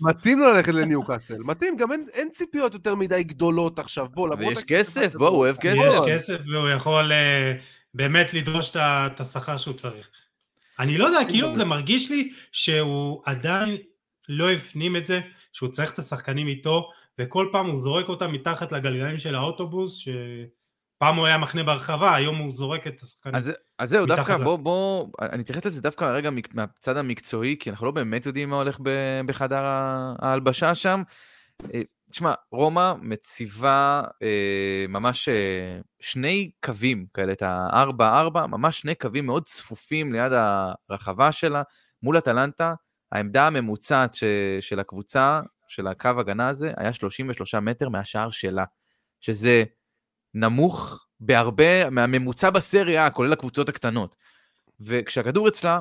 מתאים. 0.00 0.38
לו 0.38 0.54
ללכת 0.54 0.72
לניוקאסל. 0.72 1.38
מתאים, 1.38 1.76
גם 1.76 1.92
אין- 1.92 2.30
ציפיות 2.32 2.74
יותר 2.74 2.94
מדי 2.94 3.22
גדולות 3.24 3.78
עכשיו. 3.78 4.06
בוא, 4.08 4.28
למרות 4.28 4.56
ויש 4.56 4.64
כסף, 4.64 5.14
בוא, 5.14 5.28
הוא 5.28 5.36
אוהב 5.36 5.56
יש 5.64 5.78
כסף. 5.78 6.00
כסף 6.08 6.38
והוא 6.52 6.68
יכול 6.68 7.12
אה, 7.12 7.52
באמת 7.96 8.34
לדרוש 8.34 8.70
את 8.76 9.20
השכר 9.20 9.56
שהוא 9.56 9.74
צריך. 9.74 10.06
אני 10.78 10.98
לא 10.98 11.04
יודע, 11.04 11.18
כאילו 11.28 11.54
זה 11.54 11.64
מרגיש 11.64 12.10
לי 12.10 12.32
שהוא 12.52 13.22
עדיין 13.24 13.76
לא 14.28 14.50
הפנים 14.50 14.96
את 14.96 15.06
זה, 15.06 15.20
שהוא 15.52 15.68
צריך 15.68 15.92
את 15.92 15.98
השחקנים 15.98 16.48
איתו, 16.48 16.90
וכל 17.18 17.48
פעם 17.52 17.66
הוא 17.66 17.80
זורק 17.80 18.08
אותם 18.08 18.32
מתחת 18.32 18.72
לגלגלים 18.72 19.18
של 19.18 19.34
האוטובוס, 19.34 19.96
שפעם 19.96 21.16
הוא 21.16 21.26
היה 21.26 21.38
מחנה 21.38 21.62
בהרחבה, 21.62 22.14
היום 22.14 22.36
הוא 22.36 22.50
זורק 22.50 22.86
את 22.86 23.00
השחקנים. 23.00 23.34
אז, 23.34 23.52
אז 23.78 23.90
זהו, 23.90 24.06
דווקא 24.06 24.36
בוא, 24.36 24.56
בוא, 24.56 25.06
אני 25.22 25.42
אתייחס 25.42 25.66
לזה 25.66 25.82
דווקא 25.82 26.04
רגע 26.04 26.30
מהצד 26.54 26.96
המקצועי, 26.96 27.56
כי 27.60 27.70
אנחנו 27.70 27.86
לא 27.86 27.92
באמת 27.92 28.26
יודעים 28.26 28.50
מה 28.50 28.56
הולך 28.56 28.78
ב- 28.82 29.20
בחדר 29.26 29.62
ההלבשה 30.18 30.74
שם. 30.74 31.02
תשמע, 32.10 32.34
רומא 32.50 32.94
מציבה 33.02 34.02
אה, 34.22 34.84
ממש 34.88 35.28
אה, 35.28 35.80
שני 36.00 36.50
קווים 36.64 37.06
כאלה, 37.14 37.32
את 37.32 37.42
ה-4-4, 37.42 38.46
ממש 38.46 38.80
שני 38.80 38.94
קווים 38.94 39.26
מאוד 39.26 39.44
צפופים 39.44 40.12
ליד 40.12 40.32
הרחבה 40.90 41.32
שלה, 41.32 41.62
מול 42.02 42.18
אטלנטה. 42.18 42.74
העמדה 43.12 43.46
הממוצעת 43.46 44.14
ש, 44.14 44.24
של 44.60 44.80
הקבוצה, 44.80 45.40
של 45.68 45.86
הקו 45.86 46.08
הגנה 46.18 46.48
הזה, 46.48 46.72
היה 46.76 46.92
33 46.92 47.54
מטר 47.54 47.88
מהשער 47.88 48.30
שלה, 48.30 48.64
שזה 49.20 49.64
נמוך 50.34 51.06
בהרבה 51.20 51.90
מהממוצע 51.90 52.50
בסריה, 52.50 53.10
כולל 53.10 53.32
הקבוצות 53.32 53.68
הקטנות. 53.68 54.16
וכשהכדור 54.80 55.48
אצלה, 55.48 55.80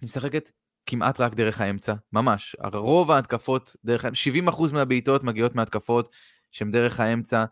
היא 0.00 0.04
משחקת 0.04 0.50
כמעט 0.86 1.20
רק 1.20 1.34
דרך 1.34 1.60
האמצע, 1.60 1.94
ממש. 2.12 2.56
רוב 2.72 3.10
ההתקפות, 3.10 3.76
דרך, 3.84 4.04
האמצע, 4.04 4.30
70% 4.50 4.72
מהבעיטות 4.74 5.24
מגיעות 5.24 5.54
מהתקפות 5.54 6.08
שהן 6.50 6.70
דרך 6.70 7.00
האמצע. 7.00 7.44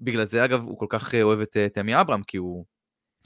בגלל 0.00 0.24
זה, 0.24 0.44
אגב, 0.44 0.64
הוא 0.64 0.78
כל 0.78 0.86
כך 0.88 1.14
אה, 1.14 1.22
אוהב 1.22 1.40
את 1.40 1.56
אה, 1.56 1.68
תמי 1.68 2.00
אברהם, 2.00 2.22
כי 2.22 2.36
הוא 2.36 2.64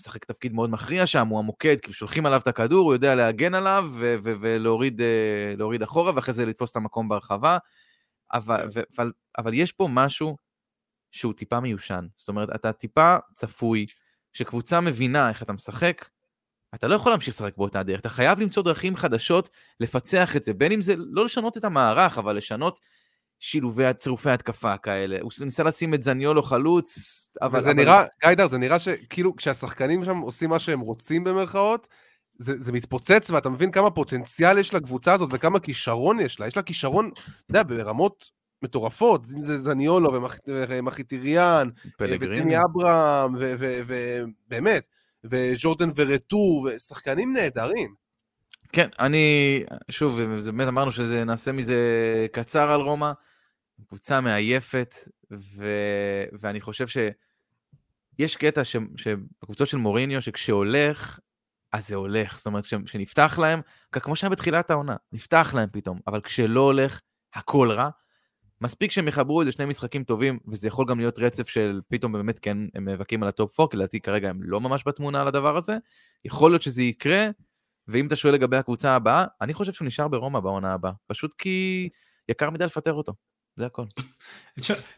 משחק 0.00 0.24
תפקיד 0.24 0.52
מאוד 0.52 0.70
מכריע 0.70 1.06
שם, 1.06 1.28
הוא 1.28 1.38
המוקד, 1.38 1.80
כאילו 1.80 1.94
שולחים 1.94 2.26
עליו 2.26 2.40
את 2.40 2.48
הכדור, 2.48 2.84
הוא 2.84 2.92
יודע 2.92 3.14
להגן 3.14 3.54
עליו 3.54 3.90
ו- 3.92 4.16
ו- 4.24 4.32
ולהוריד 4.40 5.00
אה, 5.02 5.84
אחורה, 5.84 6.12
ואחרי 6.14 6.34
זה 6.34 6.46
לתפוס 6.46 6.70
את 6.70 6.76
המקום 6.76 7.08
ברחבה. 7.08 7.58
אבל, 8.32 8.68
ו, 8.74 8.80
אבל, 8.98 9.12
אבל 9.38 9.54
יש 9.54 9.72
פה 9.72 9.88
משהו 9.90 10.36
שהוא 11.10 11.32
טיפה 11.32 11.60
מיושן. 11.60 12.06
זאת 12.16 12.28
אומרת, 12.28 12.48
אתה 12.54 12.72
טיפה 12.72 13.16
צפוי, 13.34 13.86
כשקבוצה 14.32 14.80
מבינה 14.80 15.28
איך 15.28 15.42
אתה 15.42 15.52
משחק, 15.52 16.08
אתה 16.74 16.88
לא 16.88 16.94
יכול 16.94 17.12
להמשיך 17.12 17.34
לשחק 17.34 17.56
באותה 17.56 17.82
דרך, 17.82 18.00
אתה 18.00 18.08
חייב 18.08 18.40
למצוא 18.40 18.62
דרכים 18.62 18.96
חדשות 18.96 19.50
לפצח 19.80 20.36
את 20.36 20.44
זה, 20.44 20.54
בין 20.54 20.72
אם 20.72 20.82
זה 20.82 20.94
לא 20.96 21.24
לשנות 21.24 21.56
את 21.56 21.64
המערך, 21.64 22.18
אבל 22.18 22.36
לשנות 22.36 22.80
שילובי 23.40 23.94
צירופי 23.96 24.30
התקפה 24.30 24.76
כאלה. 24.76 25.18
הוא 25.20 25.30
ניסה 25.44 25.62
לשים 25.62 25.94
את 25.94 26.02
זניולו 26.02 26.42
חלוץ, 26.42 26.96
אבל... 27.42 27.58
וזה 27.58 27.70
אבל... 27.70 27.76
נראה, 27.76 28.04
גיידר, 28.20 28.46
זה 28.48 28.58
נראה 28.58 28.78
שכאילו 28.78 29.36
כשהשחקנים 29.36 30.04
שם 30.04 30.18
עושים 30.18 30.50
מה 30.50 30.58
שהם 30.58 30.80
רוצים 30.80 31.24
במרכאות, 31.24 31.88
זה, 32.38 32.58
זה 32.58 32.72
מתפוצץ 32.72 33.30
ואתה 33.30 33.48
מבין 33.48 33.70
כמה 33.70 33.90
פוטנציאל 33.90 34.58
יש 34.58 34.74
לקבוצה 34.74 35.12
הזאת 35.12 35.30
וכמה 35.32 35.60
כישרון 35.60 36.20
יש 36.20 36.40
לה. 36.40 36.46
יש 36.46 36.56
לה 36.56 36.62
כישרון, 36.62 37.10
אתה 37.14 37.24
יודע, 37.50 37.62
ברמות 37.62 38.30
מטורפות, 38.62 39.24
אם 39.34 39.40
זה 39.40 39.58
זניולו 39.58 40.22
ומחיטיריאן, 40.68 41.68
וטני 42.00 42.56
אברהם, 42.58 43.34
ובאמת, 43.38 44.82
וג'ורדן 45.24 45.90
ורטור, 45.96 46.68
ושחקנים 46.76 47.32
נהדרים. 47.32 47.94
כן, 48.72 48.88
אני, 48.98 49.64
שוב, 49.90 50.20
באמת 50.44 50.68
אמרנו 50.68 50.92
שנעשה 50.92 51.52
מזה 51.52 51.76
קצר 52.32 52.70
על 52.70 52.80
רומא, 52.80 53.12
קבוצה 53.88 54.20
מעייפת, 54.20 54.94
ו, 55.32 55.64
ואני 56.40 56.60
חושב 56.60 56.86
שיש 56.86 58.36
קטע 58.36 58.64
ש, 58.64 58.76
שבקבוצות 58.96 59.68
של 59.68 59.76
מוריניו, 59.76 60.22
שכשהולך, 60.22 61.18
אז 61.72 61.88
זה 61.88 61.94
הולך. 61.94 62.36
זאת 62.36 62.46
אומרת, 62.46 62.64
כשנפתח 62.64 63.38
להם, 63.38 63.60
כמו 63.92 64.16
שהיה 64.16 64.30
בתחילת 64.30 64.70
העונה, 64.70 64.96
נפתח 65.12 65.52
להם 65.54 65.68
פתאום, 65.72 65.98
אבל 66.06 66.20
כשלא 66.20 66.60
הולך, 66.60 67.00
הכל 67.34 67.70
רע. 67.70 67.90
מספיק 68.60 68.90
שהם 68.90 69.08
יחברו 69.08 69.40
איזה 69.40 69.52
שני 69.52 69.64
משחקים 69.64 70.04
טובים, 70.04 70.38
וזה 70.46 70.68
יכול 70.68 70.86
גם 70.88 70.98
להיות 70.98 71.18
רצף 71.18 71.48
של 71.48 71.80
פתאום 71.88 72.12
באמת 72.12 72.38
כן, 72.38 72.56
הם 72.74 72.84
נאבקים 72.84 73.22
על 73.22 73.28
ה 73.28 73.36
top 73.36 73.60
4, 73.60 73.70
כי 73.70 73.76
לדעתי 73.76 74.00
כרגע 74.00 74.28
הם 74.28 74.42
לא 74.42 74.60
ממש 74.60 74.82
בתמונה 74.86 75.20
על 75.20 75.28
הדבר 75.28 75.56
הזה. 75.56 75.76
יכול 76.24 76.50
להיות 76.50 76.62
שזה 76.62 76.82
יקרה, 76.82 77.28
ואם 77.88 78.06
אתה 78.06 78.16
שואל 78.16 78.34
לגבי 78.34 78.56
הקבוצה 78.56 78.94
הבאה, 78.94 79.24
אני 79.40 79.54
חושב 79.54 79.72
שהוא 79.72 79.86
נשאר 79.86 80.08
ברומא 80.08 80.40
בעונה 80.40 80.72
הבאה, 80.72 80.92
פשוט 81.06 81.34
כי 81.38 81.88
יקר 82.28 82.50
מדי 82.50 82.64
לפטר 82.64 82.92
אותו, 82.92 83.12
זה 83.56 83.66
הכל. 83.66 83.84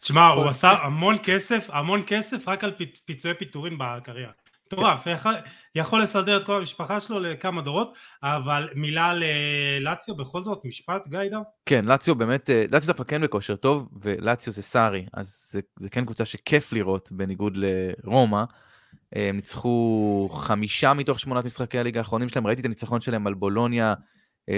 תשמע, 0.00 0.26
הוא 0.26 0.48
עשה 0.48 0.70
המון 0.70 1.16
כסף, 1.22 1.66
המון 1.68 2.02
כסף 2.06 2.48
רק 2.48 2.64
על 2.64 2.74
פיצויי 3.04 3.34
פיטורין 3.34 3.78
בקריירה. 3.78 4.32
מטורף, 4.73 5.07
יכול, 5.07 5.35
יכול 5.75 6.03
לסדר 6.03 6.37
את 6.37 6.45
כל 6.45 6.57
המשפחה 6.57 7.01
שלו 7.01 7.21
לכמה 7.21 7.62
דורות, 7.62 7.95
אבל 8.23 8.68
מילה 8.75 9.12
ללציו 9.14 10.16
בכל 10.16 10.43
זאת, 10.43 10.64
משפט, 10.64 11.09
גיידר? 11.09 11.41
כן, 11.66 11.85
לציו 11.85 12.14
באמת, 12.14 12.51
אה, 12.51 12.64
לציו 12.71 12.87
דווקא 12.87 13.05
כן 13.05 13.23
בכושר 13.23 13.57
טוב, 13.57 13.89
ולציו 14.03 14.53
זה 14.53 14.62
סארי, 14.62 15.07
אז 15.12 15.49
זה, 15.51 15.61
זה 15.79 15.91
כן 15.91 16.05
קבוצה 16.05 16.25
שכיף 16.25 16.73
לראות, 16.73 17.12
בניגוד 17.12 17.53
לרומא. 17.57 18.45
הם 19.12 19.37
ניצחו 19.37 20.29
חמישה 20.33 20.95
מתוך 20.95 21.21
שמונת 21.21 21.45
משחקי 21.45 21.79
הליגה 21.79 22.01
האחרונים 22.01 22.29
שלהם, 22.29 22.47
ראיתי 22.47 22.61
את 22.61 22.66
הניצחון 22.66 23.01
שלהם 23.01 23.27
על 23.27 23.35
בולוניה 23.35 23.95
3-0, 24.47 24.51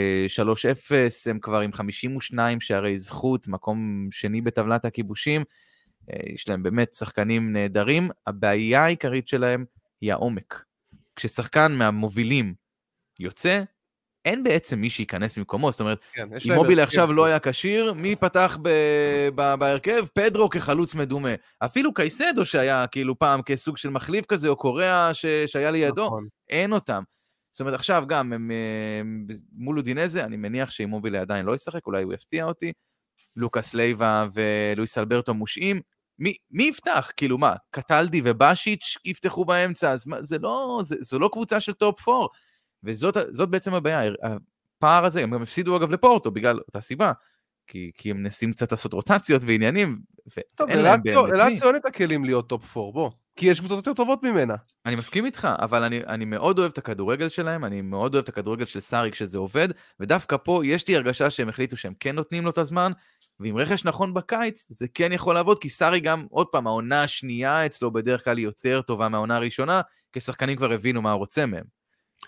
אה, 0.93 1.09
הם 1.31 1.39
כבר 1.39 1.61
עם 1.61 1.73
52 1.73 2.61
שערי 2.61 2.99
זכות, 2.99 3.49
מקום 3.49 4.09
שני 4.11 4.41
בטבלת 4.41 4.85
הכיבושים. 4.85 5.45
אה, 6.11 6.33
יש 6.35 6.49
להם 6.49 6.63
באמת 6.63 6.95
שחקנים 6.95 7.53
נהדרים. 7.53 8.11
הבעיה 8.27 8.85
העיקרית 8.85 9.29
שלהם 9.29 9.65
היא 10.03 10.12
העומק. 10.12 10.64
כששחקן 11.16 11.72
מהמובילים 11.72 12.55
יוצא, 13.18 13.62
אין 14.24 14.44
בעצם 14.44 14.78
מי 14.78 14.90
שייכנס 14.90 15.38
במקומו, 15.38 15.72
זאת 15.72 15.80
אומרת, 15.80 15.98
כן, 16.12 16.28
אם 16.32 16.55
מוביל 16.55 16.80
עכשיו 16.80 17.12
לא 17.12 17.24
היה 17.24 17.38
כשיר, 17.40 17.92
מי 17.92 18.16
פתח 18.16 18.59
בהרכב? 19.34 20.07
פדרו 20.14 20.50
כחלוץ 20.50 20.94
מדומה. 20.94 21.34
אפילו 21.59 21.94
קייסדו 21.94 22.44
שהיה 22.44 22.86
כאילו 22.86 23.18
פעם 23.18 23.42
כסוג 23.42 23.76
של 23.76 23.88
מחליף 23.88 24.26
כזה, 24.26 24.48
או 24.48 24.57
קוריאה 24.57 25.11
שהיה 25.46 25.70
לידו, 25.70 26.07
נכון. 26.07 26.28
אין 26.48 26.72
אותם. 26.72 27.03
זאת 27.53 27.61
אומרת, 27.61 27.74
עכשיו 27.74 28.05
גם 28.09 28.32
הם, 28.32 28.50
הם 29.00 29.26
מול 29.53 29.78
אודינזה, 29.78 30.24
אני 30.24 30.36
מניח 30.36 30.70
שאימובילה 30.70 31.18
עדיין 31.18 31.46
לא 31.46 31.55
ישחק, 31.55 31.86
אולי 31.86 32.03
הוא 32.03 32.12
יפתיע 32.12 32.44
אותי. 32.44 32.72
לוקאס 33.36 33.74
לייבה 33.74 34.26
ולואיס 34.32 34.98
אלברטו 34.98 35.34
מושעים, 35.34 35.80
מי, 36.23 36.35
מי 36.51 36.64
יפתח? 36.64 37.11
כאילו 37.16 37.39
מה, 37.39 37.55
קטלדי 37.70 38.20
ובאשיץ' 38.25 38.97
יפתחו 39.05 39.45
באמצע? 39.45 39.91
אז 39.91 40.07
מה, 40.07 40.23
זה 40.23 40.39
לא, 40.39 40.83
זה, 40.85 40.97
זה 41.01 41.18
לא 41.18 41.29
קבוצה 41.33 41.61
של 41.61 41.73
top 41.72 42.09
4. 42.09 42.27
וזאת 42.85 43.49
בעצם 43.51 43.75
הבעיה. 43.75 44.12
הפער 44.23 45.05
הזה, 45.05 45.23
הם 45.23 45.31
גם 45.31 45.43
הפסידו 45.43 45.77
אגב 45.77 45.91
לפורטו 45.91 46.31
בגלל 46.31 46.59
אותה 46.59 46.81
סיבה. 46.81 47.12
כי, 47.66 47.91
כי 47.97 48.11
הם 48.11 48.16
מנסים 48.16 48.53
קצת 48.53 48.73
לעשות 48.73 48.93
רוטציות 48.93 49.43
ועניינים, 49.47 49.99
ואין 50.37 50.79
להם 50.79 51.03
באמת 51.03 51.16
מי. 51.16 51.33
אלעד 51.33 51.62
אין 51.62 51.77
את 51.77 51.87
הכלים 51.87 52.25
להיות 52.25 52.49
top 52.49 52.76
4, 52.77 52.93
בוא. 52.93 53.11
כי 53.37 53.47
יש 53.47 53.59
קבוצות 53.59 53.77
יותר 53.77 53.95
טובות 53.95 54.23
ממנה. 54.23 54.55
אני 54.87 54.97
מסכים 54.97 55.27
איתך, 55.27 55.49
אבל 55.59 55.83
אני, 55.83 56.01
אני 56.07 56.25
מאוד 56.25 56.59
אוהב 56.59 56.70
את 56.73 56.79
הכדורגל 56.79 57.29
שלהם, 57.29 57.64
אני 57.64 57.81
מאוד 57.81 58.14
אוהב 58.14 58.23
את 58.23 58.29
הכדורגל 58.29 58.64
של 58.64 58.81
סארי 58.81 59.11
כשזה 59.11 59.39
עובד, 59.39 59.68
ודווקא 60.01 60.37
פה 60.37 60.62
יש 60.64 60.89
לי 60.89 60.97
הרגשה 60.97 61.31
שהם 61.31 61.49
החליטו 61.49 61.77
שהם 61.77 61.95
כן 62.01 62.14
נותנים 62.14 62.45
לו 62.45 62.51
את 62.51 62.59
הזמן, 62.59 62.93
ועם 63.43 63.57
רכש 63.57 63.84
נכון 63.84 64.14
בקיץ, 64.14 64.66
זה 64.68 64.86
כן 64.95 65.12
יכול 65.12 65.34
לעבוד, 65.34 65.59
כי 65.61 65.68
סארי 65.68 66.01
גם, 66.01 66.26
עוד 66.30 66.47
פעם, 66.47 66.66
העונה 66.66 67.03
השנייה 67.03 67.66
אצלו 67.66 67.90
בדרך 67.90 68.24
כלל 68.24 68.36
היא 68.36 68.45
יותר 68.45 68.82
טובה 68.82 69.09
מהעונה 69.09 69.36
הראשונה, 69.36 69.80
כי 70.12 70.20
שחקנים 70.20 70.57
כבר 70.57 70.72
הבינו 70.72 71.03
מה 71.03 71.12
הוא 71.12 71.18
רוצה 71.18 71.47
מהם. 71.47 71.64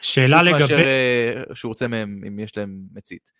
שאלה 0.00 0.42
לגבי... 0.42 0.60
מאשר 0.60 0.78
אה, 0.78 1.54
שהוא 1.54 1.70
רוצה 1.70 1.88
מהם, 1.88 2.20
אם 2.28 2.38
יש 2.38 2.56
להם 2.56 2.80
מצית. 2.92 3.32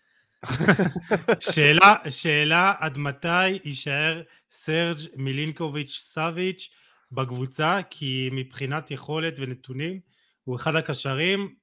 שאלה, 1.51 1.97
שאלה 2.09 2.75
עד 2.79 2.99
מתי 2.99 3.49
יישאר 3.65 4.23
סרג' 4.51 4.99
מילינקוביץ' 5.17 5.99
סאביץ' 6.01 6.71
בקבוצה, 7.13 7.81
כי 7.91 8.29
מבחינת 8.33 8.91
יכולת 8.91 9.35
ונתונים, 9.39 10.01
הוא 10.45 10.57
אחד 10.57 10.77
הקשרים 10.77 11.55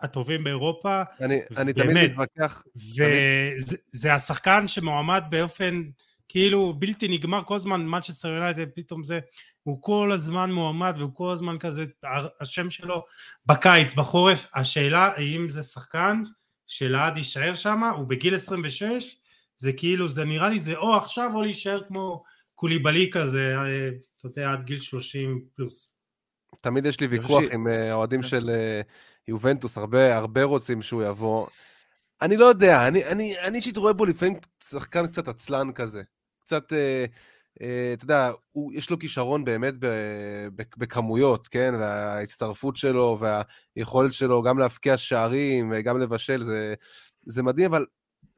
הטובים 0.00 0.44
באירופה. 0.44 1.02
אני, 1.20 1.40
אני 1.56 1.72
תמיד 1.72 2.12
מתווכח. 2.12 2.62
וזה 2.76 4.14
השחקן 4.14 4.68
שמועמד 4.68 5.22
באופן 5.30 5.82
כאילו 6.28 6.74
בלתי 6.78 7.08
נגמר, 7.08 7.42
כל 7.44 7.56
הזמן 7.56 7.86
מנצ'סטר 7.86 8.28
יונייטד, 8.28 8.70
פתאום 8.74 9.04
זה, 9.04 9.20
הוא 9.62 9.82
כל 9.82 10.12
הזמן 10.12 10.52
מועמד 10.52 10.94
והוא 10.98 11.10
כל 11.14 11.32
הזמן 11.32 11.58
כזה, 11.58 11.84
השם 12.40 12.70
שלו 12.70 13.04
בקיץ, 13.46 13.94
בחורף, 13.94 14.46
השאלה 14.54 15.12
האם 15.16 15.48
זה 15.48 15.62
שחקן 15.62 16.22
שלעד 16.66 17.16
יישאר 17.16 17.54
שם, 17.54 17.82
הוא 17.96 18.06
בגיל 18.06 18.34
26, 18.34 19.16
זה 19.56 19.72
כאילו, 19.72 20.08
זה 20.08 20.24
נראה 20.24 20.48
לי 20.48 20.58
זה 20.58 20.76
או 20.76 20.96
עכשיו 20.96 21.30
או 21.34 21.42
להישאר 21.42 21.82
כמו 21.88 22.22
קוליבלי 22.54 23.10
כזה, 23.12 23.56
אה, 23.56 23.88
אתה 24.18 24.26
יודע, 24.26 24.52
עד 24.52 24.64
גיל 24.64 24.80
30 24.80 25.44
פלוס. 25.56 25.92
תמיד 26.60 26.86
יש 26.86 27.00
לי 27.00 27.06
ויכוח 27.06 27.42
עם 27.52 27.68
אה, 27.68 27.92
אוהדים 27.92 28.22
כן. 28.22 28.28
של 28.28 28.50
אה, 28.50 28.80
יובנטוס, 29.28 29.78
הרבה, 29.78 30.16
הרבה 30.16 30.44
רוצים 30.44 30.82
שהוא 30.82 31.02
יבוא. 31.02 31.46
אני 32.22 32.36
לא 32.36 32.44
יודע, 32.44 32.88
אני 32.88 33.34
אישית 33.54 33.76
רואה 33.76 33.92
בו 33.92 34.04
לפעמים 34.04 34.34
שחקן 34.64 35.06
קצת 35.06 35.28
עצלן 35.28 35.72
כזה. 35.72 36.02
קצת, 36.44 36.72
אה, 36.72 37.04
אה, 37.62 37.92
אתה 37.92 38.04
יודע, 38.04 38.30
הוא, 38.52 38.72
יש 38.74 38.90
לו 38.90 38.98
כישרון 38.98 39.44
באמת 39.44 39.74
ב, 39.78 39.86
ב, 40.56 40.62
בכמויות, 40.76 41.48
כן? 41.48 41.74
וההצטרפות 41.78 42.76
שלו 42.76 43.18
והיכולת 43.20 44.12
שלו 44.12 44.42
גם 44.42 44.58
להבקיע 44.58 44.96
שערים 44.96 45.72
וגם 45.74 46.00
לבשל, 46.00 46.42
זה, 46.42 46.74
זה 47.26 47.42
מדהים, 47.42 47.66
אבל 47.66 47.86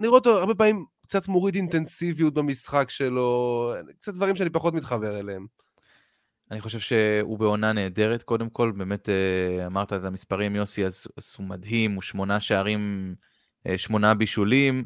אני 0.01 0.09
רואה 0.09 0.19
אותו 0.19 0.39
הרבה 0.39 0.55
פעמים 0.55 0.85
קצת 1.07 1.29
מוריד 1.29 1.55
אינטנסיביות 1.55 2.35
במשחק 2.35 2.91
שלו, 2.91 3.73
קצת 4.01 4.15
דברים 4.15 4.37
שאני 4.37 4.51
פחות 4.51 4.75
מתחבר 4.75 5.21
אליהם. 5.21 5.47
אני 6.51 6.61
חושב 6.61 6.79
שהוא 6.79 7.39
בעונה 7.39 7.73
נהדרת, 7.73 8.23
קודם 8.23 8.51
כל, 8.51 8.73
באמת 8.77 9.09
אה, 9.09 9.67
אמרת 9.67 9.93
את 9.93 10.05
המספרים, 10.05 10.57
יוסי, 10.57 10.87
אז, 10.87 11.07
אז 11.17 11.35
הוא 11.39 11.47
מדהים, 11.47 11.95
הוא 11.95 12.03
שמונה 12.03 12.41
שערים, 12.41 13.15
אה, 13.67 13.79
שמונה 13.79 14.15
בישולים, 14.15 14.85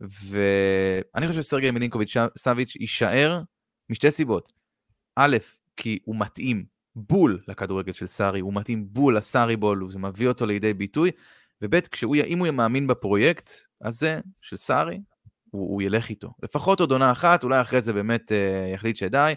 ואני 0.00 1.28
חושב 1.28 1.42
שסרגי 1.42 1.70
מלינקוביץ' 1.70 2.16
סאביץ' 2.38 2.76
יישאר 2.76 3.42
משתי 3.90 4.10
סיבות. 4.10 4.52
א', 5.16 5.36
כי 5.76 5.98
הוא 6.04 6.16
מתאים 6.18 6.64
בול 6.96 7.42
לכדורגל 7.48 7.92
של 7.92 8.06
סארי, 8.06 8.40
הוא 8.40 8.54
מתאים 8.54 8.86
בול 8.90 9.16
לסארי 9.16 9.56
בול, 9.56 9.90
זה 9.90 9.98
מביא 9.98 10.28
אותו 10.28 10.46
לידי 10.46 10.74
ביטוי, 10.74 11.10
וב', 11.62 11.74
אם 12.26 12.38
הוא 12.38 12.50
מאמין 12.50 12.86
בפרויקט 12.86 13.50
הזה 13.82 14.20
של 14.40 14.56
סארי, 14.56 15.00
הוא, 15.50 15.70
הוא 15.70 15.82
ילך 15.82 16.08
איתו. 16.08 16.32
לפחות 16.42 16.80
עוד 16.80 16.92
עונה 16.92 17.12
אחת, 17.12 17.44
אולי 17.44 17.60
אחרי 17.60 17.80
זה 17.80 17.92
באמת 17.92 18.32
uh, 18.32 18.74
יחליט 18.74 18.96
שדי, 18.96 19.34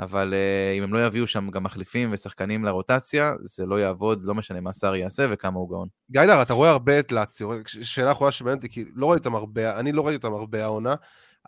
אבל 0.00 0.34
uh, 0.34 0.78
אם 0.78 0.82
הם 0.82 0.94
לא 0.94 1.06
יביאו 1.06 1.26
שם 1.26 1.50
גם 1.50 1.64
מחליפים 1.64 2.10
ושחקנים 2.12 2.64
לרוטציה, 2.64 3.34
זה 3.42 3.66
לא 3.66 3.80
יעבוד, 3.80 4.24
לא 4.24 4.34
משנה 4.34 4.60
מה 4.60 4.72
סארי 4.72 4.98
יעשה 4.98 5.26
וכמה 5.30 5.58
הוא 5.58 5.70
גאון. 5.70 5.88
גיידר, 6.10 6.42
אתה 6.42 6.54
רואה 6.54 6.70
הרבה 6.70 6.98
את 6.98 7.12
לאציו, 7.12 7.50
שאלה 7.66 8.12
אחרונה 8.12 8.32
שמעניינת 8.32 8.62
אותי, 8.64 8.74
כי 8.74 8.84
לא 8.94 9.10
ראיתי 9.10 9.28
אותם 9.28 9.34
הרבה, 9.34 9.80
אני 9.80 9.92
לא 9.92 10.06
ראיתי 10.06 10.26
אותם 10.26 10.36
הרבה 10.36 10.64
העונה, 10.64 10.94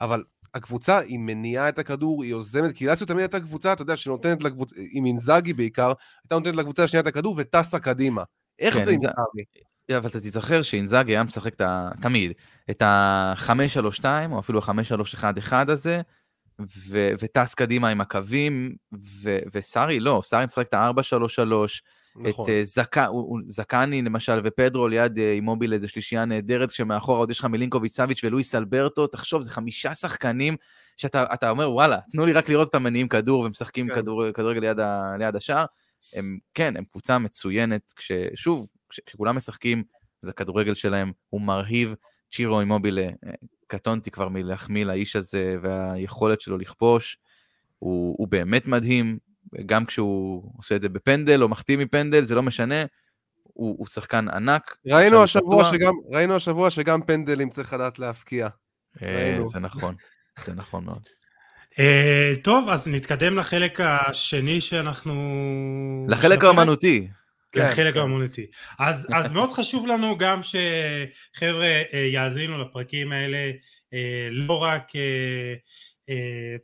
אבל 0.01 0.23
הקבוצה 0.55 0.99
היא 0.99 1.19
מניעה 1.19 1.69
את 1.69 1.79
הכדור, 1.79 2.23
היא 2.23 2.31
יוזמת, 2.31 2.73
כי 2.75 2.87
לאציו 2.87 3.07
תמיד 3.07 3.21
הייתה 3.21 3.41
קבוצה, 3.41 3.73
אתה 3.73 3.83
יודע, 3.83 3.97
שנותנת 3.97 4.43
לקבוצה, 4.43 4.77
עם 4.93 5.07
אינזאגי 5.07 5.53
בעיקר, 5.53 5.93
הייתה 6.25 6.35
נותנת 6.35 6.57
לקבוצה 6.57 6.85
השנייה 6.85 7.03
את 7.03 7.07
הכדור 7.07 7.35
וטסה 7.39 7.79
קדימה. 7.79 8.23
איך 8.59 8.75
כן, 8.75 8.85
זה 8.85 8.91
עם 8.91 8.99
סארי? 9.01 9.45
אבל 9.99 10.09
אתה 10.09 10.21
תיזכר 10.21 10.63
שאינזאגי 10.63 11.13
היה 11.13 11.23
משחק 11.23 11.55
תמיד 12.01 12.33
את 12.71 12.83
ה-5-3-2, 12.83 14.05
או 14.31 14.39
אפילו 14.39 14.59
ה-5-3-1-1 14.59 15.53
הזה, 15.69 16.01
ו- 16.89 17.11
וטס 17.23 17.55
קדימה 17.55 17.89
עם 17.89 18.01
הקווים, 18.01 18.75
ו- 19.23 19.39
וסארי 19.55 20.01
לא, 20.01 20.21
סארי 20.25 20.45
משחק 20.45 20.67
את 20.67 20.75
ה-4-3-3, 20.75 21.43
נכון. 22.17 22.45
את 22.45 22.51
uh, 22.51 22.53
זק... 22.63 22.97
זקני 23.45 24.03
למשל 24.03 24.41
ופדרו 24.45 24.89
ליד 24.89 25.17
uh, 25.17 25.21
אימוביל 25.21 25.73
איזה 25.73 25.89
שלישייה 25.89 26.25
נהדרת, 26.25 26.71
כשמאחורה 26.71 27.19
עוד 27.19 27.31
יש 27.31 27.39
לך 27.39 27.45
מלינקוביץ' 27.45 27.97
סביץ' 27.97 28.25
ולואיס 28.25 28.55
אלברטו, 28.55 29.07
תחשוב, 29.07 29.43
זה 29.43 29.51
חמישה 29.51 29.95
שחקנים 29.95 30.57
שאתה 30.97 31.51
אומר, 31.51 31.71
וואלה, 31.71 31.99
תנו 32.13 32.27
לי 32.27 32.33
רק 32.33 32.49
לראות 32.49 32.67
אותם 32.67 32.83
מניעים 32.83 33.09
כדור 33.09 33.45
ומשחקים 33.45 33.89
כן. 33.89 33.95
כדור, 33.95 34.33
כדורגל 34.33 34.61
ליד, 34.61 34.81
ה, 34.81 35.17
ליד 35.19 35.37
השער. 35.37 35.65
הם, 36.15 36.39
כן, 36.55 36.77
הם 36.77 36.85
קבוצה 36.85 37.19
מצוינת, 37.19 37.93
כששוב, 37.97 38.69
כשכולם 38.89 39.37
משחקים, 39.37 39.83
זה 40.23 40.31
הכדורגל 40.31 40.75
שלהם, 40.75 41.13
הוא 41.31 41.41
מרהיב. 41.41 41.95
צ'ירו 42.33 42.61
אימובילה, 42.61 43.03
אה, 43.03 43.33
קטונתי 43.73 44.11
כבר 44.11 44.29
מלהחמיא 44.29 44.85
לאיש 44.85 45.17
הזה 45.17 45.57
והיכולת 45.63 46.41
שלו 46.41 46.59
לכבוש, 46.59 47.19
הוא, 47.79 48.15
הוא 48.19 48.29
באמת 48.29 48.67
מדהים, 48.67 49.19
גם 49.67 49.85
כשהוא 49.85 50.53
עושה 50.57 50.77
את 50.77 50.83
זה 50.83 50.89
בפנדל 50.89 51.43
או 51.43 51.49
מחטיא 51.49 51.77
מפנדל, 51.77 52.25
זה 52.25 52.35
לא 52.35 52.43
משנה, 52.43 52.85
הוא, 53.43 53.77
הוא 53.79 53.87
שחקן 53.87 54.29
ענק. 54.29 54.77
ראינו 54.87 55.23
השבוע, 55.23 55.65
שגם, 55.65 55.93
ראינו 56.11 56.37
השבוע 56.37 56.71
שגם 56.71 57.03
פנדלים 57.03 57.51
צריך 57.51 57.73
לדעת 57.73 57.99
להפקיע. 57.99 58.49
אה, 59.03 59.39
זה 59.53 59.59
נכון, 59.59 59.95
זה 60.45 60.53
נכון 60.53 60.85
מאוד. 60.85 61.03
Uh, 61.73 61.77
טוב, 62.43 62.69
אז 62.69 62.89
נתקדם 62.89 63.39
לחלק 63.39 63.81
השני 63.81 64.61
שאנחנו... 64.61 65.15
לחלק 66.09 66.45
האמנותי. 66.45 67.09
כן, 67.53 67.61
לחלק 67.61 67.95
כן. 67.95 68.01
האמנותי. 68.01 68.47
אז, 68.79 69.07
אז 69.17 69.33
מאוד 69.33 69.53
חשוב 69.53 69.87
לנו 69.87 70.19
גם 70.19 70.41
שחבר'ה 70.43 71.83
uh, 71.91 71.97
יאזינו 71.97 72.59
לפרקים 72.59 73.13
האלה, 73.13 73.51
uh, 73.51 73.97
לא 74.31 74.63
רק, 74.63 74.91
uh, 74.91 76.11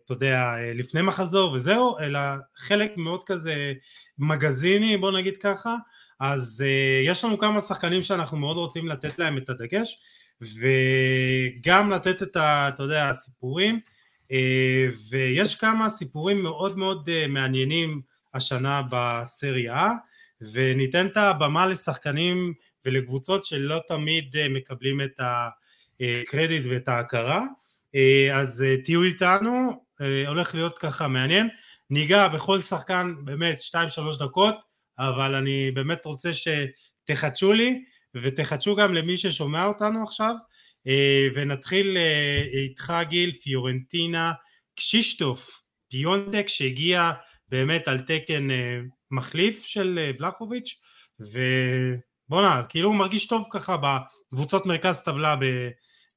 אתה 0.04 0.12
יודע, 0.12 0.54
לפני 0.74 1.02
מחזור 1.02 1.52
וזהו, 1.52 1.98
אלא 1.98 2.20
חלק 2.56 2.96
מאוד 2.96 3.24
כזה 3.24 3.72
מגזיני, 4.18 4.96
בוא 4.96 5.12
נגיד 5.12 5.36
ככה. 5.36 5.76
אז 6.20 6.64
יש 7.04 7.24
לנו 7.24 7.38
כמה 7.38 7.60
שחקנים 7.60 8.02
שאנחנו 8.02 8.38
מאוד 8.38 8.56
רוצים 8.56 8.88
לתת 8.88 9.18
להם 9.18 9.38
את 9.38 9.48
הדגש, 9.48 9.98
וגם 10.40 11.90
לתת 11.90 12.22
את 12.22 12.36
ה... 12.36 12.68
אתה 12.68 12.82
יודע, 12.82 13.08
הסיפורים. 13.08 13.80
אה, 14.32 14.86
ויש 15.10 15.54
כמה 15.54 15.90
סיפורים 15.90 16.42
מאוד 16.42 16.78
מאוד 16.78 17.08
אה, 17.08 17.26
מעניינים 17.28 18.00
השנה 18.34 18.82
בסריה 18.90 19.90
וניתן 20.40 21.06
את 21.06 21.16
הבמה 21.16 21.66
לשחקנים 21.66 22.54
ולקבוצות 22.84 23.44
שלא 23.44 23.80
תמיד 23.88 24.36
אה, 24.36 24.48
מקבלים 24.48 25.00
את 25.00 25.20
הקרדיט 25.20 26.62
ואת 26.70 26.88
ההכרה. 26.88 27.44
אז 28.34 28.64
תהיו 28.84 29.02
איתנו, 29.02 29.84
הולך 30.26 30.54
להיות 30.54 30.78
ככה 30.78 31.08
מעניין, 31.08 31.48
ניגע 31.90 32.28
בכל 32.28 32.60
שחקן 32.60 33.14
באמת 33.24 33.60
2-3 33.60 33.74
דקות 34.20 34.54
אבל 34.98 35.34
אני 35.34 35.70
באמת 35.70 36.04
רוצה 36.04 36.30
שתחדשו 36.32 37.52
לי 37.52 37.84
ותחדשו 38.14 38.76
גם 38.76 38.94
למי 38.94 39.16
ששומע 39.16 39.64
אותנו 39.64 40.02
עכשיו. 40.02 40.34
אה, 40.86 41.28
ונתחיל 41.34 41.96
אה, 41.96 42.42
איתך 42.52 42.92
גיל, 43.08 43.32
פיורנטינה, 43.32 44.32
קשישטוף, 44.74 45.62
פיונטק 45.88 46.48
שהגיע 46.48 47.12
באמת 47.48 47.88
על 47.88 48.00
תקן 48.00 48.50
אה, 48.50 48.80
מחליף 49.10 49.62
של 49.62 50.12
ולחוביץ' 50.18 50.80
ובואנה, 51.20 52.62
כאילו 52.68 52.88
הוא 52.88 52.96
מרגיש 52.96 53.26
טוב 53.26 53.46
ככה 53.50 53.76
בקבוצות 53.76 54.66
מרכז 54.66 55.00
טבלה 55.00 55.36
ב- 55.36 55.68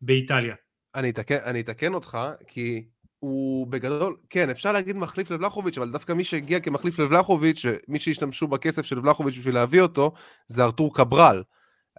באיטליה. 0.01 0.55
אני 0.95 1.09
אתקן, 1.09 1.37
אני 1.45 1.61
אתקן 1.61 1.93
אותך, 1.93 2.17
כי 2.47 2.85
הוא 3.19 3.67
בגדול, 3.67 4.17
כן, 4.29 4.49
אפשר 4.49 4.71
להגיד 4.71 4.95
מחליף 4.95 5.31
לבלחוביץ', 5.31 5.77
אבל 5.77 5.91
דווקא 5.91 6.13
מי 6.13 6.23
שהגיע 6.23 6.59
כמחליף 6.59 6.99
לבלחוביץ', 6.99 7.65
מי 7.87 7.99
שהשתמשו 7.99 8.47
בכסף 8.47 8.85
של 8.85 8.99
בלחוביץ' 8.99 9.37
בשביל 9.37 9.55
להביא 9.55 9.81
אותו, 9.81 10.13
זה 10.47 10.63
ארתור 10.63 10.95
קברל. 10.95 11.43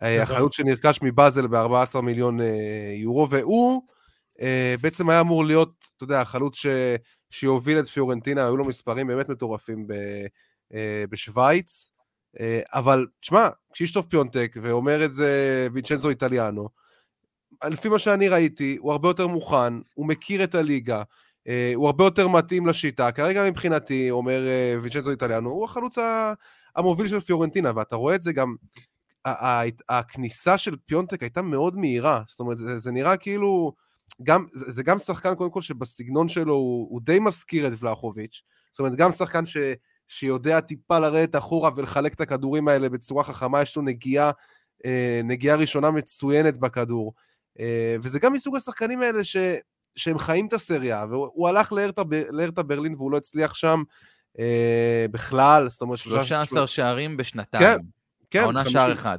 אה, 0.02 0.22
החלוץ 0.22 0.56
שנרכש 0.56 0.98
מבאזל 1.02 1.46
ב-14 1.46 2.00
מיליון 2.00 2.40
אה, 2.40 2.92
יורו, 2.94 3.30
והוא 3.30 3.82
אה, 4.40 4.74
בעצם 4.80 5.10
היה 5.10 5.20
אמור 5.20 5.44
להיות, 5.44 5.84
אתה 5.96 6.04
יודע, 6.04 6.20
החלוץ 6.20 6.56
ש... 6.56 6.66
שיוביל 7.30 7.78
את 7.78 7.88
פיורנטינה, 7.88 8.44
היו 8.44 8.56
לו 8.56 8.64
מספרים 8.64 9.06
באמת 9.06 9.28
מטורפים 9.28 9.86
ב... 9.86 9.94
בשוויץ, 11.10 11.90
אבל 12.72 13.06
תשמע, 13.20 13.48
כשישטוף 13.72 14.06
פיונטק 14.06 14.56
ואומר 14.62 15.04
את 15.04 15.12
זה 15.12 15.68
ויצ'נזו 15.72 16.08
איטליאנו, 16.08 16.68
לפי 17.64 17.88
מה 17.88 17.98
שאני 17.98 18.28
ראיתי, 18.28 18.76
הוא 18.80 18.92
הרבה 18.92 19.08
יותר 19.08 19.26
מוכן, 19.26 19.74
הוא 19.94 20.06
מכיר 20.06 20.44
את 20.44 20.54
הליגה, 20.54 21.02
הוא 21.74 21.86
הרבה 21.86 22.04
יותר 22.04 22.28
מתאים 22.28 22.66
לשיטה. 22.66 23.12
כרגע 23.12 23.50
מבחינתי, 23.50 24.10
אומר 24.10 24.42
ויצ'נזו 24.82 25.10
איטליאנו, 25.10 25.50
הוא 25.50 25.64
החלוץ 25.64 25.96
המוביל 26.76 27.08
של 27.08 27.20
פיורנטינה, 27.20 27.72
ואתה 27.76 27.96
רואה 27.96 28.14
את 28.14 28.22
זה 28.22 28.32
גם 28.32 28.54
הכניסה 29.88 30.58
של 30.58 30.76
פיונטק 30.86 31.22
הייתה 31.22 31.42
מאוד 31.42 31.76
מהירה, 31.76 32.22
זאת 32.28 32.40
אומרת, 32.40 32.58
זה, 32.58 32.78
זה 32.78 32.90
נראה 32.90 33.16
כאילו, 33.16 33.72
גם, 34.22 34.46
זה, 34.52 34.72
זה 34.72 34.82
גם 34.82 34.98
שחקן 34.98 35.34
קודם 35.34 35.50
כל 35.50 35.62
שבסגנון 35.62 36.28
שלו 36.28 36.54
הוא, 36.54 36.88
הוא 36.90 37.00
די 37.04 37.18
מזכיר 37.18 37.66
את 37.66 37.72
ולחוביץ', 37.78 38.42
זאת 38.72 38.78
אומרת, 38.78 38.96
גם 38.96 39.12
שחקן 39.12 39.46
ש, 39.46 39.56
שיודע 40.12 40.60
טיפה 40.60 40.98
לרדת 40.98 41.36
אחורה 41.36 41.70
ולחלק 41.76 42.14
את 42.14 42.20
הכדורים 42.20 42.68
האלה 42.68 42.88
בצורה 42.88 43.24
חכמה, 43.24 43.62
יש 43.62 43.76
לו 43.76 43.82
נגיעה, 43.82 44.30
אה, 44.84 45.20
נגיעה 45.24 45.56
ראשונה 45.56 45.90
מצוינת 45.90 46.58
בכדור, 46.58 47.14
אה, 47.60 47.96
וזה 48.02 48.18
גם 48.18 48.32
מסוג 48.32 48.56
השחקנים 48.56 49.02
האלה 49.02 49.24
ש, 49.24 49.36
שהם 49.96 50.18
חיים 50.18 50.46
את 50.46 50.52
הסריה, 50.52 51.04
והוא 51.10 51.48
הלך 51.48 51.72
לארטה 52.30 52.62
ברלין 52.62 52.94
והוא 52.94 53.12
לא 53.12 53.16
הצליח 53.16 53.54
שם 53.54 53.82
אה, 54.38 55.06
בכלל, 55.10 55.68
זאת 55.70 55.80
אומרת... 55.80 55.98
13 55.98 56.66
שערים 56.66 57.16
בשנתיים. 57.16 57.62
כן. 57.62 57.78
כן. 58.30 58.40
העונה 58.40 58.64
שער 58.64 58.92
אחד. 58.92 59.18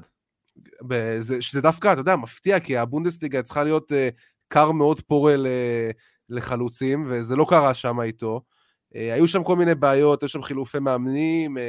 זה, 1.20 1.42
שזה 1.42 1.62
דווקא, 1.62 1.94
אתה 1.94 2.02
יודע, 2.02 2.16
מפתיע, 2.16 2.60
כי 2.60 2.78
הבונדסליגה 2.78 3.44
צריכה 3.44 3.64
להיות 3.64 3.92
קר 4.48 4.72
מאוד 4.72 5.02
פורה 5.02 5.36
לחלוצים, 6.30 7.06
וזה 7.08 7.36
לא 7.36 7.46
קרה 7.50 7.74
שם 7.74 8.02
איתו. 8.02 8.42
Uh, 8.94 8.96
היו 8.96 9.28
שם 9.28 9.44
כל 9.44 9.56
מיני 9.56 9.76
בעיות, 9.76 10.24
היו 10.24 10.30
שם 10.30 10.44
חילופי 10.44 10.80
מאמנים, 10.80 11.58
uh, 11.58 11.60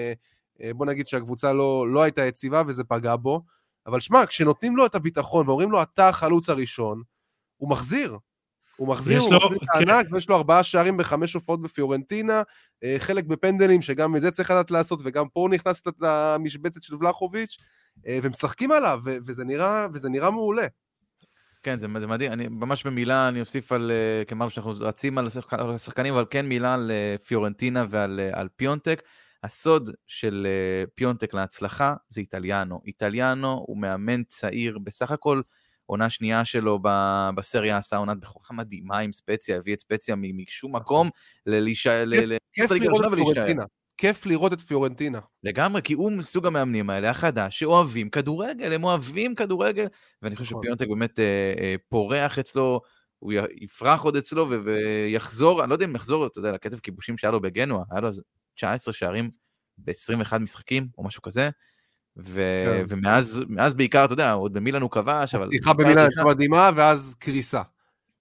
uh, 0.59 0.75
בוא 0.75 0.87
נגיד 0.87 1.09
שהקבוצה 1.09 1.53
לא, 1.53 1.89
לא 1.89 2.03
הייתה 2.03 2.27
יציבה 2.27 2.62
וזה 2.66 2.85
פגע 2.85 3.16
בו, 3.16 3.43
אבל 3.87 4.01
שמע, 4.01 4.27
כשנותנים 4.27 4.77
לו 4.77 4.87
את 4.87 4.95
הביטחון 4.95 5.49
ואומרים 5.49 5.70
לו, 5.70 5.83
אתה 5.83 6.09
החלוץ 6.09 6.49
הראשון, 6.49 7.03
הוא 7.57 7.70
מחזיר. 7.70 8.18
הוא 8.77 8.89
מחזיר, 8.89 9.20
הוא 9.20 9.35
מחזיר 9.35 9.57
את 9.57 9.68
כן. 9.72 9.89
הענק, 9.91 10.07
ויש 10.12 10.29
לו 10.29 10.37
ארבעה 10.37 10.62
שערים 10.62 10.97
בחמש 10.97 11.35
הופעות 11.35 11.62
בפיורנטינה, 11.62 12.43
אה, 12.85 12.97
חלק 12.99 13.25
בפנדלים, 13.25 13.83
שגם 13.83 14.16
את 14.16 14.22
זה 14.22 14.31
צריך 14.31 14.51
לדעת 14.51 14.70
לעשות, 14.70 15.01
וגם 15.05 15.29
פה 15.29 15.41
הוא 15.41 15.51
נכנס 15.51 15.83
למשבצת 16.01 16.83
של 16.83 16.95
ולחוביץ', 16.95 17.57
אה, 18.07 18.18
ומשחקים 18.22 18.72
עליו, 18.72 19.01
וזה 19.05 19.45
נראה, 19.45 19.87
וזה 19.93 20.09
נראה 20.09 20.31
מעולה. 20.31 20.66
כן, 21.65 21.79
זה, 21.79 21.87
זה 22.01 22.07
מדהים. 22.07 22.33
אני 22.33 22.49
ממש 22.49 22.87
במילה, 22.87 23.29
אני 23.29 23.41
אוסיף 23.41 23.73
על, 23.73 23.91
אה, 23.91 24.25
כמובן 24.25 24.51
שאנחנו 24.51 24.73
רצים 24.81 25.19
על 25.19 25.27
השחקנים, 25.75 26.15
אבל 26.15 26.25
כן 26.31 26.47
מילה 26.47 26.75
על 26.75 26.91
פיורנטינה 27.27 27.85
ועל 27.91 28.21
על 28.33 28.49
פיונטק. 28.57 29.03
הסוד 29.45 29.91
של 30.07 30.47
פיונטק 30.95 31.35
להצלחה 31.35 31.95
זה 32.09 32.21
איטליאנו. 32.21 32.81
איטליאנו 32.87 33.65
הוא 33.67 33.79
מאמן 33.79 34.25
צעיר, 34.25 34.79
בסך 34.79 35.11
הכל 35.11 35.41
עונה 35.87 36.11
שנייה 36.11 36.45
שלו 36.45 36.79
בסריה 37.35 37.77
עשה 37.77 37.97
עונת 37.97 38.21
בכורה 38.21 38.47
מדהימה 38.53 38.99
עם 38.99 39.12
ספציה, 39.12 39.57
הביא 39.57 39.75
את 39.75 39.81
ספציה 39.81 40.15
משום 40.17 40.77
מקום 40.77 41.11
ללהישאר. 41.47 42.05
כיף 42.53 42.71
לראות 42.71 43.05
את 43.05 43.15
פיורנטינה. 43.15 43.65
כיף 43.99 44.26
לראות 44.26 44.53
את 44.53 44.61
פיורנטינה. 44.61 45.20
לגמרי, 45.42 45.82
כי 45.82 45.92
הוא 45.95 46.12
מסוג 46.12 46.47
המאמנים 46.47 46.90
האלה, 46.90 47.11
החדש, 47.11 47.58
שאוהבים 47.58 48.11
כדורגל, 48.11 48.72
הם 48.72 48.84
אוהבים 48.84 49.34
כדורגל, 49.34 49.87
ואני 50.22 50.37
חושב 50.37 50.50
נכון. 50.50 50.62
שפיונטק 50.62 50.87
באמת 50.88 51.18
אה, 51.18 51.54
אה, 51.58 51.75
פורח 51.88 52.38
אצלו, 52.38 52.80
הוא 53.18 53.33
יפרח 53.61 54.03
עוד 54.03 54.16
אצלו 54.16 54.49
ויחזור, 54.64 55.62
אני 55.62 55.71
לא 55.71 55.75
יודע 55.75 55.87
אם 55.87 55.95
יחזור, 55.95 56.26
אתה 56.26 56.38
יודע, 56.38 56.53
לקצב 56.53 56.79
כיבושים 56.79 57.18
שהיה 57.18 57.30
לו 57.30 57.41
בגנוע, 57.41 57.84
היה 57.91 58.00
לו 58.00 58.08
19 58.54 58.95
שערים 58.95 59.30
ב-21 59.79 60.38
משחקים, 60.38 60.88
או 60.99 61.04
משהו 61.04 61.22
כזה. 61.22 61.50
ו... 62.16 62.41
כן. 62.66 62.84
ומאז 62.88 63.75
בעיקר, 63.76 64.04
אתה 64.04 64.12
יודע, 64.12 64.33
עוד 64.33 64.53
במילן 64.53 64.83
הוא 64.83 64.91
כבש, 64.91 65.34
אבל... 65.34 65.46
פתיחה 65.46 65.72
במילן 65.72 65.99
הייתה 65.99 66.25
מדהימה, 66.25 66.71
ואז 66.75 67.14
קריסה. 67.18 67.62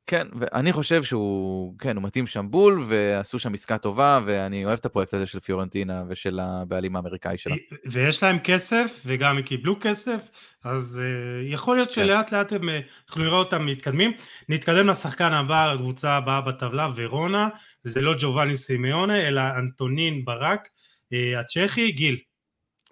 כן, 0.07 0.27
ואני 0.39 0.73
חושב 0.73 1.03
שהוא, 1.03 1.75
כן, 1.80 1.95
הוא 1.95 2.03
מתאים 2.03 2.27
שם 2.27 2.45
בול, 2.49 2.85
ועשו 2.88 3.39
שם 3.39 3.53
עסקה 3.53 3.77
טובה, 3.77 4.19
ואני 4.25 4.65
אוהב 4.65 4.77
את 4.80 4.85
הפרויקט 4.85 5.13
הזה 5.13 5.25
של 5.25 5.39
פיורנטינה 5.39 6.03
ושל 6.09 6.39
הבעלים 6.39 6.95
האמריקאי 6.95 7.38
שלה. 7.38 7.55
ויש 7.91 8.23
להם 8.23 8.39
כסף, 8.39 9.01
וגם 9.05 9.38
הם 9.38 9.41
קיבלו 9.41 9.75
כסף, 9.81 10.30
אז 10.63 11.01
uh, 11.03 11.53
יכול 11.53 11.75
להיות 11.75 11.88
כן. 11.88 11.93
שלאט 11.93 12.31
לאט 12.31 12.53
הם, 12.53 12.69
אנחנו 13.07 13.23
נראה 13.23 13.38
אותם 13.38 13.65
מתקדמים. 13.65 14.11
נתקדם 14.49 14.88
לשחקן 14.88 15.34
הבא, 15.34 15.73
לקבוצה 15.73 16.11
הבאה 16.11 16.41
בטבלה, 16.41 16.89
ורונה, 16.95 17.49
זה 17.84 18.01
לא 18.01 18.13
ג'ובאני 18.19 18.57
סימיונה, 18.57 19.27
אלא 19.27 19.41
אנטונין 19.57 20.25
ברק, 20.25 20.67
uh, 21.13 21.39
הצ'כי, 21.39 21.91
גיל. 21.91 22.17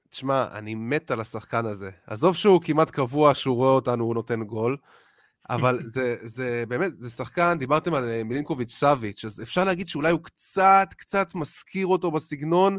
תשמע, 0.10 0.46
אני 0.52 0.76
מת 0.76 1.12
על 1.12 1.22
השחקן 1.22 1.66
הזה. 1.66 1.90
עזוב 2.08 2.36
שהוא 2.36 2.62
כמעט 2.64 2.90
קבוע, 2.90 3.34
שהוא 3.34 3.56
רואה 3.56 3.72
אותנו, 3.72 4.04
הוא 4.04 4.16
נותן 4.16 4.44
גול, 4.44 4.78
אבל 5.50 5.80
זה, 5.94 6.16
זה 6.22 6.64
באמת, 6.68 7.00
זה 7.00 7.10
שחקן, 7.10 7.58
דיברתם 7.60 7.94
על 7.94 8.10
אה, 8.10 8.24
מילינקוביץ' 8.24 8.74
סאביץ', 8.74 9.26
אז 9.26 9.42
אפשר 9.42 9.64
להגיד 9.64 9.90
שאולי 9.90 10.12
הוא 10.12 10.24
קצת, 10.24 10.88
קצת 10.98 11.36
מזכיר 11.36 11.88
אותו 11.88 12.12
בסגנון, 12.12 12.78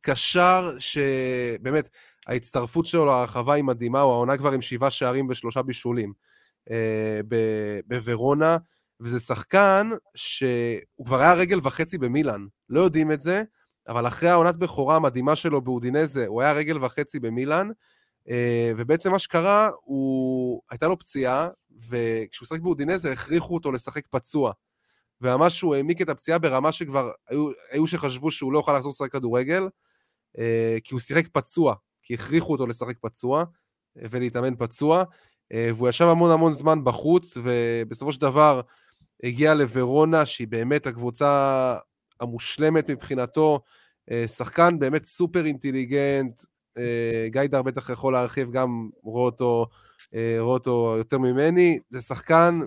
קשר 0.00 0.76
שבאמת, 0.78 1.88
ההצטרפות 2.26 2.86
שלו 2.86 3.06
לרחבה 3.06 3.54
היא 3.54 3.64
מדהימה, 3.64 4.00
הוא 4.00 4.12
העונה 4.12 4.36
כבר 4.36 4.52
עם 4.52 4.62
שבעה 4.62 4.90
שערים 4.90 5.28
ושלושה 5.28 5.62
בישולים 5.62 6.12
אה, 6.70 7.20
בוורונה, 7.86 8.56
וזה 9.00 9.20
שחקן 9.20 9.90
שהוא 10.14 11.06
כבר 11.06 11.20
היה 11.20 11.34
רגל 11.34 11.58
וחצי 11.62 11.98
במילאן, 11.98 12.46
לא 12.68 12.80
יודעים 12.80 13.12
את 13.12 13.20
זה, 13.20 13.42
אבל 13.88 14.06
אחרי 14.06 14.28
העונת 14.28 14.56
בכורה 14.56 14.96
המדהימה 14.96 15.36
שלו 15.36 15.60
באודינזה, 15.60 16.26
הוא 16.26 16.42
היה 16.42 16.52
רגל 16.52 16.84
וחצי 16.84 17.20
במילאן, 17.20 17.68
ובעצם 18.76 19.10
מה 19.10 19.18
שקרה, 19.18 19.70
הוא... 19.82 20.62
הייתה 20.70 20.88
לו 20.88 20.98
פציעה, 20.98 21.48
וכשהוא 21.88 22.46
שחק 22.46 22.60
באודינזה 22.60 23.12
הכריחו 23.12 23.54
אותו 23.54 23.72
לשחק 23.72 24.06
פצוע. 24.10 24.52
וממש 25.20 25.60
הוא 25.60 25.74
העמיק 25.74 26.02
את 26.02 26.08
הפציעה 26.08 26.38
ברמה 26.38 26.72
שכבר 26.72 27.10
היו, 27.28 27.50
היו 27.70 27.86
שחשבו 27.86 28.30
שהוא 28.30 28.52
לא 28.52 28.58
יוכל 28.58 28.76
לחזור 28.76 28.92
לשחק 28.92 29.12
כדורגל, 29.12 29.68
אה, 30.38 30.76
כי 30.84 30.94
הוא 30.94 31.00
שיחק 31.00 31.28
פצוע, 31.32 31.74
כי 32.02 32.14
הכריחו 32.14 32.52
אותו 32.52 32.66
לשחק 32.66 32.98
פצוע 33.00 33.44
ולהתאמן 33.96 34.56
פצוע, 34.56 35.04
אה, 35.52 35.70
והוא 35.76 35.88
ישב 35.88 36.04
המון 36.04 36.30
המון 36.30 36.54
זמן 36.54 36.84
בחוץ, 36.84 37.36
ובסופו 37.42 38.12
של 38.12 38.20
דבר 38.20 38.60
הגיע 39.22 39.54
לוורונה, 39.54 40.26
שהיא 40.26 40.48
באמת 40.48 40.86
הקבוצה 40.86 41.76
המושלמת 42.20 42.90
מבחינתו, 42.90 43.60
אה, 44.10 44.28
שחקן 44.28 44.78
באמת 44.78 45.04
סופר 45.04 45.46
אינטליגנט, 45.46 46.40
אה, 46.40 46.44
גיידר 47.26 47.62
בטח 47.62 47.90
יכול 47.90 48.12
להרחיב, 48.12 48.50
גם 48.50 48.88
רואה 49.02 49.24
אותו, 49.24 49.66
רואה 50.12 50.54
אותו 50.54 50.94
יותר 50.98 51.18
ממני, 51.18 51.78
זה 51.90 52.00
שחקן 52.00 52.60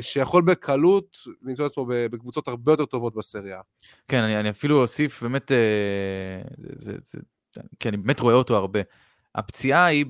שיכול 0.00 0.42
בקלות 0.42 1.16
למצוא 1.42 1.66
את 1.66 1.70
עצמו 1.70 1.86
בקבוצות 1.88 2.48
הרבה 2.48 2.72
יותר 2.72 2.84
טובות 2.84 3.14
בסריה. 3.14 3.60
כן, 4.08 4.22
אני, 4.22 4.40
אני 4.40 4.50
אפילו 4.50 4.80
אוסיף, 4.80 5.22
באמת, 5.22 5.52
זה, 6.58 6.74
זה, 6.74 6.92
זה, 7.02 7.18
כי 7.80 7.88
אני 7.88 7.96
באמת 7.96 8.20
רואה 8.20 8.34
אותו 8.34 8.56
הרבה. 8.56 8.80
הפציעה 9.34 9.84
היא 9.84 10.06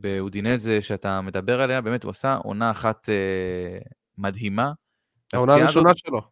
באודינזה 0.00 0.82
שאתה 0.82 1.20
מדבר 1.20 1.60
עליה, 1.60 1.80
באמת 1.80 2.04
הוא 2.04 2.10
עשה 2.10 2.34
עונה 2.34 2.70
אחת 2.70 3.08
אה, 3.08 3.78
מדהימה. 4.18 4.72
העונה 5.32 5.54
הראשונה 5.54 5.90
הזאת, 5.90 5.98
שלו. 5.98 6.22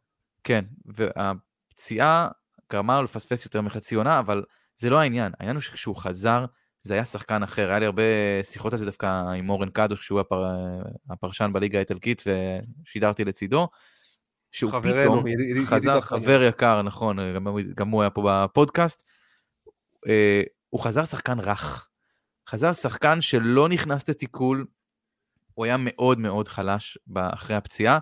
כן, 0.45 0.65
והפציעה 0.87 2.29
גרמה 2.73 2.97
לו 2.97 3.03
לפספס 3.03 3.45
יותר 3.45 3.61
מחצי 3.61 3.95
עונה, 3.95 4.19
אבל 4.19 4.45
זה 4.77 4.91
לא 4.91 4.99
העניין. 4.99 5.33
העניין 5.39 5.57
הוא 5.57 5.63
שכשהוא 5.63 5.97
חזר, 5.97 6.45
זה 6.83 6.95
היה 6.95 7.05
שחקן 7.05 7.43
אחר. 7.43 7.69
היה 7.69 7.79
לי 7.79 7.87
הרבה 7.87 8.03
שיחות 8.43 8.73
על 8.73 8.79
זה 8.79 8.85
דווקא 8.85 9.33
עם 9.33 9.51
אורן 9.51 9.71
קדוש, 9.71 10.07
שהוא 10.07 10.21
הפר... 10.21 10.45
הפרשן 11.11 11.51
בליגה 11.53 11.79
האיטלקית, 11.79 12.25
ושידרתי 12.85 13.25
לצידו. 13.25 13.69
שהוא 14.53 14.73
חברנו, 14.73 15.13
פתאום 15.13 15.27
ידיד, 15.27 15.65
חזר, 15.67 15.91
ידיד 15.91 16.01
חבר 16.01 16.43
יקר, 16.43 16.83
נכון, 16.83 17.35
גם, 17.35 17.47
גם 17.75 17.89
הוא 17.89 18.03
היה 18.03 18.11
פה 18.11 18.23
בפודקאסט. 18.45 19.05
אה, 20.09 20.43
הוא 20.71 20.81
חזר 20.81 21.05
שחקן 21.05 21.41
רך. 21.41 21.89
חזר 22.49 22.73
שחקן 22.73 23.21
שלא 23.21 23.69
נכנס 23.69 24.09
לתיקול, 24.09 24.67
הוא 25.55 25.65
היה 25.65 25.77
מאוד 25.79 26.19
מאוד 26.19 26.49
חלש 26.49 26.99
אחרי 27.15 27.57
הפציעה. 27.57 27.99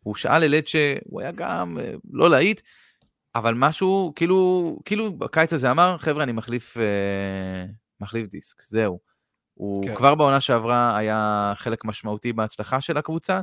הוא 0.00 0.14
שאל 0.14 0.44
אלד 0.44 0.66
שהוא 0.66 1.20
היה 1.20 1.32
גם 1.32 1.78
אה, 1.80 1.92
לא 2.10 2.30
להיט, 2.30 2.60
אבל 3.38 3.54
משהו, 3.54 4.12
כאילו, 4.16 4.78
כאילו 4.84 5.12
בקיץ 5.12 5.52
הזה 5.52 5.70
אמר, 5.70 5.96
חבר'ה, 5.98 6.22
אני 6.22 6.32
מחליף, 6.32 6.76
אה, 6.76 7.64
מחליף 8.00 8.26
דיסק, 8.26 8.62
זהו. 8.62 8.98
הוא 9.54 9.84
כן. 9.84 9.94
כבר 9.94 10.14
בעונה 10.14 10.40
שעברה 10.40 10.96
היה 10.96 11.52
חלק 11.56 11.84
משמעותי 11.84 12.32
בהצלחה 12.32 12.80
של 12.80 12.96
הקבוצה. 12.96 13.40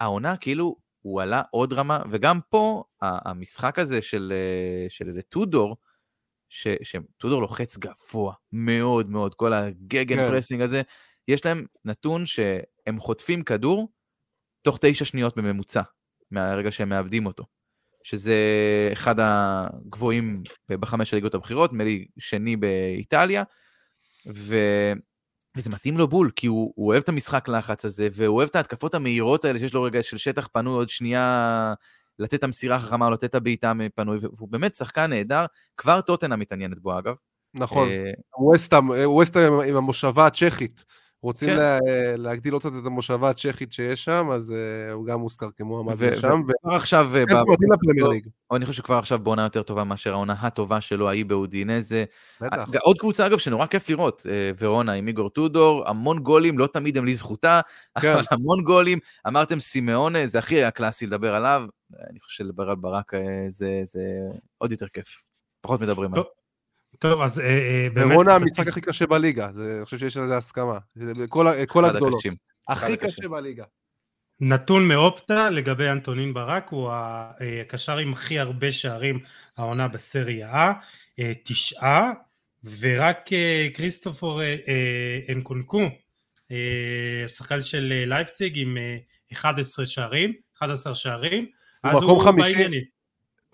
העונה, 0.00 0.36
כאילו, 0.36 0.76
הוא 1.02 1.22
עלה 1.22 1.42
עוד 1.50 1.72
רמה, 1.72 2.02
וגם 2.10 2.40
פה, 2.48 2.84
המשחק 3.02 3.78
הזה 3.78 4.02
של, 4.02 4.32
אה, 4.36 4.86
של 4.88 5.20
טודור, 5.28 5.76
שטודור 6.48 7.42
לוחץ 7.42 7.78
גבוה 7.78 8.34
מאוד 8.52 9.10
מאוד, 9.10 9.34
כל 9.34 9.52
ה 9.52 9.63
gegen 9.63 10.16
כן. 10.16 10.30
pressing 10.30 10.62
הזה, 10.62 10.82
יש 11.28 11.46
להם 11.46 11.66
נתון 11.84 12.26
שהם 12.26 12.98
חוטפים 12.98 13.42
כדור 13.42 13.92
תוך 14.62 14.78
תשע 14.80 15.04
שניות 15.04 15.36
בממוצע, 15.36 15.82
מהרגע 16.30 16.70
שהם 16.70 16.88
מאבדים 16.88 17.26
אותו. 17.26 17.44
שזה 18.04 18.34
אחד 18.92 19.14
הגבוהים 19.18 20.42
בחמש 20.68 21.12
הליגות 21.12 21.34
הבכירות, 21.34 21.72
נדמה 21.72 21.84
לי 21.84 22.06
שני 22.18 22.56
באיטליה, 22.56 23.42
ו... 24.34 24.56
וזה 25.56 25.70
מתאים 25.70 25.98
לו 25.98 26.08
בול, 26.08 26.30
כי 26.36 26.46
הוא, 26.46 26.72
הוא 26.76 26.88
אוהב 26.88 27.02
את 27.02 27.08
המשחק 27.08 27.48
לחץ 27.48 27.84
הזה, 27.84 28.08
והוא 28.12 28.36
אוהב 28.36 28.48
את 28.48 28.56
ההתקפות 28.56 28.94
המהירות 28.94 29.44
האלה, 29.44 29.58
שיש 29.58 29.74
לו 29.74 29.82
רגע 29.82 30.02
של 30.02 30.18
שטח 30.18 30.48
פנוי 30.52 30.74
עוד 30.74 30.88
שנייה 30.88 31.74
לתת 32.18 32.34
את 32.34 32.44
המסירה 32.44 32.76
החכמה, 32.76 33.10
לתת 33.10 33.24
את 33.24 33.34
הבעיטה 33.34 33.74
מפנוי, 33.74 34.18
והוא 34.18 34.48
באמת 34.48 34.74
שחקן 34.74 35.10
נהדר, 35.10 35.46
כבר 35.76 36.00
טוטנה 36.00 36.36
מתעניינת 36.36 36.78
בו 36.78 36.98
אגב. 36.98 37.14
נכון, 37.54 37.88
ווסטהאם 38.38 39.60
אה, 39.60 39.64
עם 39.64 39.76
המושבה 39.76 40.26
הצ'כית. 40.26 40.84
רוצים 41.22 41.48
כן. 41.48 41.56
לה, 41.56 41.78
להגדיל 42.16 42.52
עוד 42.52 42.62
קצת 42.62 42.72
את 42.80 42.86
המושבה 42.86 43.30
הצ'כית 43.30 43.72
שיש 43.72 44.04
שם, 44.04 44.30
אז 44.32 44.50
uh, 44.50 44.92
הוא 44.92 45.06
גם 45.06 45.20
מוזכר 45.20 45.46
כמועמד 45.56 45.94
ו- 45.98 46.10
לשם. 46.10 46.40
וכבר 46.48 46.74
עכשיו, 46.76 47.10
אני 48.52 48.66
חושב 48.66 48.78
שכבר 48.78 48.96
עכשיו 48.96 49.18
בעונה 49.18 49.42
יותר 49.42 49.62
טובה 49.62 49.84
מאשר 49.84 50.12
העונה 50.12 50.32
הטובה 50.32 50.80
שלו, 50.80 51.08
ההיא 51.08 51.24
באודינזה. 51.24 52.04
בטח. 52.40 52.68
עוד 52.82 52.98
קבוצה, 52.98 53.26
אגב, 53.26 53.38
שנורא 53.38 53.66
כיף 53.66 53.88
לראות, 53.88 54.26
ורונה 54.58 54.92
עם 54.92 55.08
איגור 55.08 55.30
טודור, 55.30 55.88
המון 55.88 56.18
גולים, 56.18 56.58
לא 56.58 56.66
תמיד 56.66 56.98
הם 56.98 57.06
לזכותה, 57.06 57.60
כן. 58.00 58.12
אבל 58.12 58.22
המון 58.30 58.62
גולים. 58.64 58.98
אמרתם 59.28 59.60
סימאונה, 59.60 60.26
זה 60.26 60.38
הכי 60.38 60.54
היה 60.54 60.70
קלאסי 60.70 61.06
לדבר 61.06 61.34
עליו, 61.34 61.66
אני 62.10 62.20
חושב 62.20 62.36
שלדבר 62.36 62.70
על 62.70 62.76
ברק 62.76 63.12
זה, 63.48 63.80
זה 63.84 64.02
עוד 64.58 64.72
יותר 64.72 64.88
כיף. 64.88 65.22
פחות 65.60 65.80
מדברים 65.80 66.14
עליו. 66.14 66.41
טוב, 66.98 67.20
אז 67.20 67.40
אה, 67.40 67.46
אה, 67.46 67.88
באמת... 67.94 68.12
ורונה 68.12 68.34
המשחק 68.34 68.68
הכי 68.68 68.80
קשה 68.80 69.06
בליגה, 69.06 69.48
אני 69.48 69.84
חושב 69.84 69.98
שיש 69.98 70.16
על 70.16 70.28
זה 70.28 70.36
הסכמה. 70.36 70.78
כל 71.68 71.84
הגדולות. 71.84 72.22
הכי 72.68 72.96
קשה 72.96 73.28
בליגה. 73.28 73.64
נתון 74.40 74.88
מאופטה 74.88 75.50
לגבי 75.50 75.88
אנטונין 75.88 76.34
ברק, 76.34 76.68
הוא 76.68 76.90
הקשר 76.92 77.98
עם 77.98 78.12
הכי 78.12 78.38
הרבה 78.38 78.72
שערים 78.72 79.20
העונה 79.56 79.88
בסריה 79.88 80.72
A, 81.20 81.22
תשעה, 81.44 82.12
ורק 82.78 83.30
כריסטופור 83.74 84.40
אנקונקו, 85.28 85.80
שחקן 87.26 87.62
של 87.62 88.04
לייפציג 88.06 88.58
עם 88.58 88.76
11 89.32 89.86
שערים, 89.86 90.32
11 90.58 90.94
שערים, 90.94 91.46
אז 91.82 92.02
הוא 92.02 92.30
בעניינים. 92.32 92.91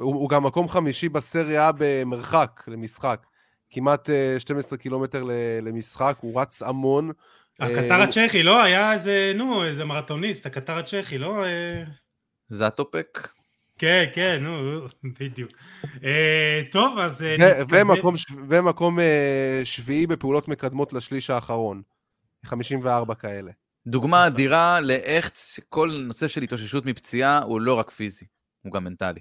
הוא, 0.00 0.14
הוא 0.14 0.28
גם 0.28 0.44
מקום 0.44 0.68
חמישי 0.68 1.08
בסריה 1.08 1.70
במרחק 1.78 2.64
למשחק. 2.68 3.26
כמעט 3.70 4.10
12 4.38 4.76
אה, 4.76 4.82
קילומטר 4.82 5.24
למשחק, 5.62 6.16
הוא 6.20 6.40
רץ 6.40 6.62
המון. 6.62 7.10
הקטר 7.60 7.94
אה, 7.94 8.02
הצ'כי, 8.02 8.42
לא? 8.42 8.62
היה 8.62 8.92
איזה, 8.92 9.32
נו, 9.34 9.64
איזה 9.64 9.84
מרתוניסט, 9.84 10.46
הקטר 10.46 10.78
הצ'כי, 10.78 11.18
לא? 11.18 11.44
אה? 11.44 11.84
זאטופק? 12.48 13.28
כן, 13.78 14.04
כן, 14.14 14.38
נו, 14.42 14.80
בדיוק. 15.20 15.50
טוב, 16.70 16.98
אז... 16.98 17.24
ומקום, 17.68 18.14
ומקום 18.48 18.98
שביעי 19.64 20.06
בפעולות 20.06 20.48
מקדמות 20.48 20.92
לשליש 20.92 21.30
האחרון. 21.30 21.82
54 22.46 23.14
כאלה. 23.14 23.50
דוגמה 23.86 24.26
אדירה 24.26 24.80
לאיך 24.80 25.30
כל 25.68 25.90
נושא 26.06 26.28
של 26.28 26.42
התאוששות 26.42 26.86
מפציעה 26.86 27.42
הוא 27.42 27.60
לא 27.60 27.74
רק 27.74 27.90
פיזי, 27.90 28.26
הוא 28.62 28.72
גם 28.72 28.84
מנטלי. 28.84 29.20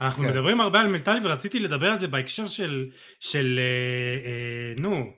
אנחנו 0.00 0.24
כן. 0.24 0.30
מדברים 0.30 0.60
הרבה 0.60 0.80
על 0.80 0.86
מנטלי 0.86 1.20
ורציתי 1.24 1.58
לדבר 1.58 1.90
על 1.90 1.98
זה 1.98 2.08
בהקשר 2.08 2.46
של, 2.46 2.90
של 3.20 3.60
אה, 3.62 4.30
אה, 4.30 4.74
נו, 4.78 5.12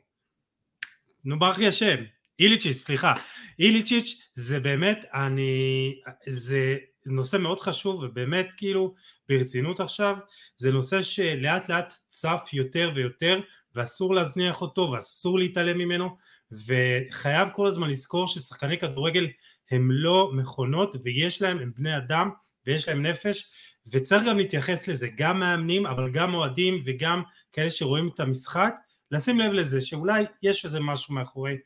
נו 1.25 1.39
ברח 1.39 1.59
לי 1.59 1.67
השם, 1.67 2.05
איליצ'יץ', 2.41 2.77
סליחה, 2.77 3.15
איליצ'יץ' 3.59 4.31
זה 4.35 4.61
באמת, 4.61 5.07
אני, 5.15 5.95
זה 6.27 6.77
נושא 7.07 7.37
מאוד 7.37 7.61
חשוב 7.61 8.03
ובאמת 8.03 8.49
כאילו 8.57 8.95
ברצינות 9.29 9.81
עכשיו, 9.81 10.17
זה 10.57 10.73
נושא 10.73 11.03
שלאט 11.03 11.69
לאט 11.69 11.93
צף 12.09 12.49
יותר 12.53 12.93
ויותר 12.95 13.41
ואסור 13.75 14.15
להזניח 14.15 14.63
אותו 14.63 14.91
ואסור 14.93 15.39
להתעלם 15.39 15.79
ממנו 15.79 16.17
וחייב 16.53 17.49
כל 17.55 17.67
הזמן 17.67 17.91
לזכור 17.91 18.27
ששחקני 18.27 18.79
כדורגל 18.79 19.29
הם 19.71 19.91
לא 19.93 20.31
מכונות 20.33 20.97
ויש 21.03 21.43
להם, 21.43 21.59
הם 21.59 21.73
בני 21.77 21.97
אדם 21.97 22.31
ויש 22.67 22.89
להם 22.89 23.07
נפש 23.07 23.51
וצריך 23.93 24.23
גם 24.29 24.39
להתייחס 24.39 24.89
לזה, 24.89 25.09
גם 25.17 25.41
מאמנים 25.41 25.87
אבל 25.87 26.11
גם 26.11 26.35
אוהדים 26.35 26.83
וגם 26.85 27.23
כאלה 27.53 27.71
שרואים 27.71 28.11
את 28.15 28.21
המשחק, 28.21 28.75
לשים 29.11 29.39
לב 29.39 29.53
לזה 29.53 29.81
שאולי 29.81 30.25
יש 30.43 30.65
איזה 30.65 30.81
משהו 30.81 31.15
מאחורי, 31.15 31.57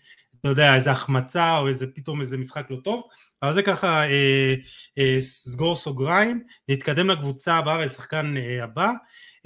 אתה 0.41 0.49
יודע, 0.49 0.75
איזה 0.75 0.91
החמצה 0.91 1.59
או 1.59 1.69
איזה 1.69 1.87
פתאום 1.95 2.21
איזה 2.21 2.37
משחק 2.37 2.67
לא 2.71 2.77
טוב, 2.85 3.03
אבל 3.43 3.53
זה 3.53 3.63
ככה 3.63 4.05
אה, 4.09 4.55
אה, 4.99 5.17
סגור 5.21 5.77
סוגריים, 5.77 6.43
נתקדם 6.69 7.11
לקבוצה 7.11 7.55
הבאה, 7.55 7.85
לשחקן 7.85 8.37
אה, 8.37 8.65
הבא, 8.65 8.91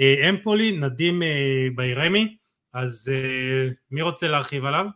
אה, 0.00 0.30
אמפולי, 0.30 0.72
נדים 0.72 1.22
אה, 1.22 1.68
ביירמי, 1.74 2.36
אז 2.72 3.12
uh, 3.12 3.74
מי 3.90 4.02
רוצה 4.02 4.28
להרחיב 4.28 4.64
עליו? 4.64 4.86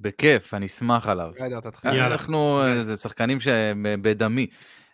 בכיף, 0.00 0.54
אני 0.54 0.66
אשמח 0.66 1.08
עליו. 1.08 1.30
יאללה, 1.38 1.60
תתחיל. 1.60 1.90
אנחנו, 1.90 2.62
זה 2.84 2.96
שחקנים 2.96 3.38
שבדמי. 3.40 4.46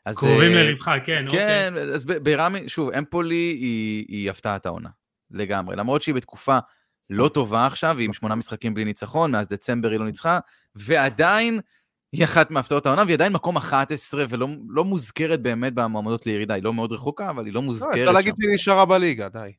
אז, 0.04 0.16
קרובים 0.16 0.52
אה, 0.52 0.62
ללבך, 0.62 0.90
כן, 1.04 1.26
אוקיי. 1.26 1.40
כן, 1.40 1.74
אז 1.94 2.04
ברמי, 2.04 2.68
שוב, 2.68 2.90
אמפולי 2.90 3.34
היא, 3.34 4.04
היא 4.08 4.30
הפתעת 4.30 4.66
העונה, 4.66 4.88
לגמרי. 5.30 5.76
למרות 5.76 6.02
שהיא 6.02 6.14
בתקופה 6.14 6.58
לא 7.10 7.28
טובה 7.28 7.66
עכשיו, 7.66 7.98
היא 7.98 8.06
עם 8.06 8.12
שמונה 8.12 8.34
משחקים 8.34 8.74
בלי 8.74 8.84
ניצחון, 8.84 9.32
מאז 9.32 9.48
דצמבר 9.48 9.90
היא 9.90 9.98
לא 9.98 10.06
ניצחה, 10.06 10.38
ועדיין 10.74 11.60
היא 12.12 12.24
אחת 12.24 12.50
מהפתעות 12.50 12.86
העונה, 12.86 13.02
והיא 13.02 13.14
עדיין 13.14 13.32
מקום 13.32 13.56
11 13.56 14.24
ולא 14.28 14.48
לא 14.68 14.84
מוזכרת 14.84 15.42
באמת 15.42 15.74
במועמדות 15.74 16.26
לירידה. 16.26 16.54
היא 16.54 16.62
לא 16.62 16.74
מאוד 16.74 16.92
רחוקה, 16.92 17.30
אבל 17.30 17.44
היא 17.46 17.54
לא 17.54 17.60
לא, 17.60 17.66
מוזכרת 17.66 17.92
אפשר 17.92 18.06
שם. 18.06 18.12
להגיד 18.12 18.34
שהיא 18.40 18.54
נשארה 18.54 18.84
בליגה, 18.84 19.28
די. 19.28 19.52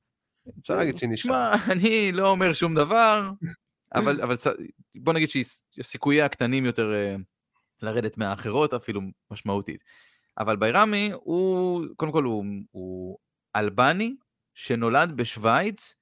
אפשר 0.62 0.76
להגיד 0.76 0.98
שהיא 0.98 1.10
נשארה. 1.10 1.58
שמע, 1.58 1.74
אני 1.74 2.12
לא 2.12 2.30
אומר 2.30 2.54
שום 2.54 2.76
דבר, 2.76 3.32
אבל, 3.96 4.22
אבל 4.22 4.36
בוא 4.96 5.14
נגיד 5.14 5.30
שסיכוייה 5.30 6.26
הקטנים 6.26 6.66
יותר 6.66 6.94
אה, 6.94 7.16
לרדת 7.82 8.18
מהאחרות 8.18 8.74
אפילו 8.74 9.02
משמעותית. 9.32 9.84
אבל 10.42 10.56
ביירמי 10.56 11.12
הוא, 11.14 11.86
קודם 11.96 12.12
כל 12.12 12.24
הוא, 12.24 12.46
הוא 12.72 13.18
אלבני 13.56 14.16
שנולד 14.54 15.12
בשוויץ, 15.12 15.96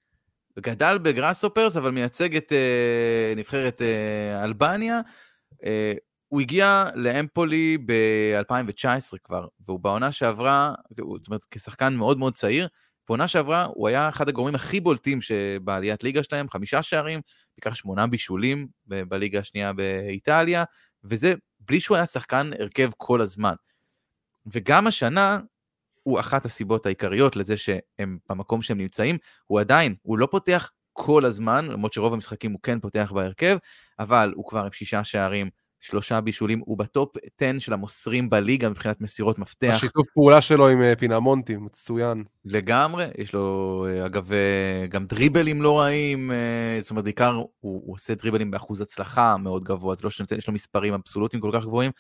גדל 0.60 0.98
בגראסופרס, 0.98 1.78
אבל 1.78 1.92
מייצג 1.92 2.36
את 2.36 2.54
אה, 2.54 3.34
נבחרת 3.36 3.82
אה, 3.82 4.44
אלבניה. 4.44 5.02
אה, 5.64 5.94
הוא 6.28 6.42
הגיע 6.42 6.90
לאמפולי 6.96 7.78
ב-2019 7.86 9.18
כבר, 9.24 9.48
והוא 9.66 9.80
בעונה 9.80 10.12
שעברה, 10.12 10.74
זאת 10.98 11.28
אומרת, 11.28 11.46
כשחקן 11.52 11.96
מאוד 11.96 12.18
מאוד 12.18 12.34
צעיר, 12.34 12.68
בעונה 13.10 13.28
שעברה 13.28 13.66
הוא 13.66 13.88
היה 13.88 14.10
אחד 14.10 14.30
הגורמים 14.30 14.56
הכי 14.56 14.80
בולטים 14.80 15.22
שבעליית 15.22 16.04
ליגה 16.04 16.24
שלהם, 16.24 16.50
חמישה 16.50 16.82
שערים, 16.82 17.22
בעיקר 17.58 17.74
שמונה 17.74 18.08
בישולים 18.08 18.68
ב- 18.88 19.04
בליגה 19.04 19.40
השנייה 19.40 19.74
באיטליה, 19.74 20.64
וזה 21.04 21.34
בלי 21.60 21.80
שהוא 21.80 21.98
היה 21.98 22.06
שחקן 22.06 22.52
הרכב 22.60 22.90
כל 22.98 23.22
הזמן. 23.22 23.54
וגם 24.54 24.88
השנה, 24.88 25.40
הוא 26.04 26.20
אחת 26.20 26.46
הסיבות 26.46 26.86
העיקריות 26.86 27.36
לזה 27.36 27.58
שהם 27.58 28.18
במקום 28.30 28.62
שהם 28.62 28.78
נמצאים, 28.78 29.18
הוא 29.48 29.60
עדיין, 29.60 29.96
הוא 30.02 30.18
לא 30.18 30.28
פותח 30.32 30.72
כל 30.94 31.26
הזמן, 31.26 31.66
למרות 31.66 31.94
שרוב 31.94 32.14
המשחקים 32.14 32.52
הוא 32.52 32.60
כן 32.64 32.80
פותח 32.80 33.12
בהרכב, 33.16 33.58
אבל 34.00 34.34
הוא 34.36 34.46
כבר 34.48 34.60
עם 34.60 34.72
שישה 34.72 35.04
שערים, 35.04 35.50
שלושה 35.80 36.22
בישולים, 36.22 36.62
הוא 36.66 36.78
בטופ 36.78 37.18
10 37.42 37.60
של 37.60 37.74
המוסרים 37.74 38.30
בליגה 38.30 38.70
מבחינת 38.70 39.02
מסירות 39.02 39.40
מפתח. 39.40 39.74
השיתוף 39.76 40.08
פעולה 40.14 40.42
שלו 40.42 40.68
עם 40.68 40.82
אה, 40.82 40.96
פינמונטי, 40.96 41.58
מצוין. 41.58 42.24
לגמרי, 42.46 43.06
יש 43.18 43.34
לו, 43.34 43.86
אה, 43.90 44.06
אגב, 44.06 44.32
אה, 44.34 44.88
גם 44.90 45.06
דריבלים 45.06 45.62
לא 45.62 45.80
רעים, 45.80 46.32
זאת 46.82 46.92
אומרת, 46.92 47.04
בעיקר 47.04 47.32
הוא, 47.32 47.50
הוא 47.60 47.96
עושה 47.96 48.16
דריבלים 48.16 48.52
באחוז 48.52 48.82
הצלחה 48.82 49.38
מאוד 49.38 49.64
גבוה, 49.64 49.96
זה 49.96 50.04
לא 50.04 50.10
שנותן, 50.10 50.38
יש 50.38 50.48
לו 50.48 50.54
מספרים 50.54 50.94
אבסולוטיים 50.94 51.42
כל 51.42 51.52
כך 51.54 51.64
גבוהים. 51.64 51.92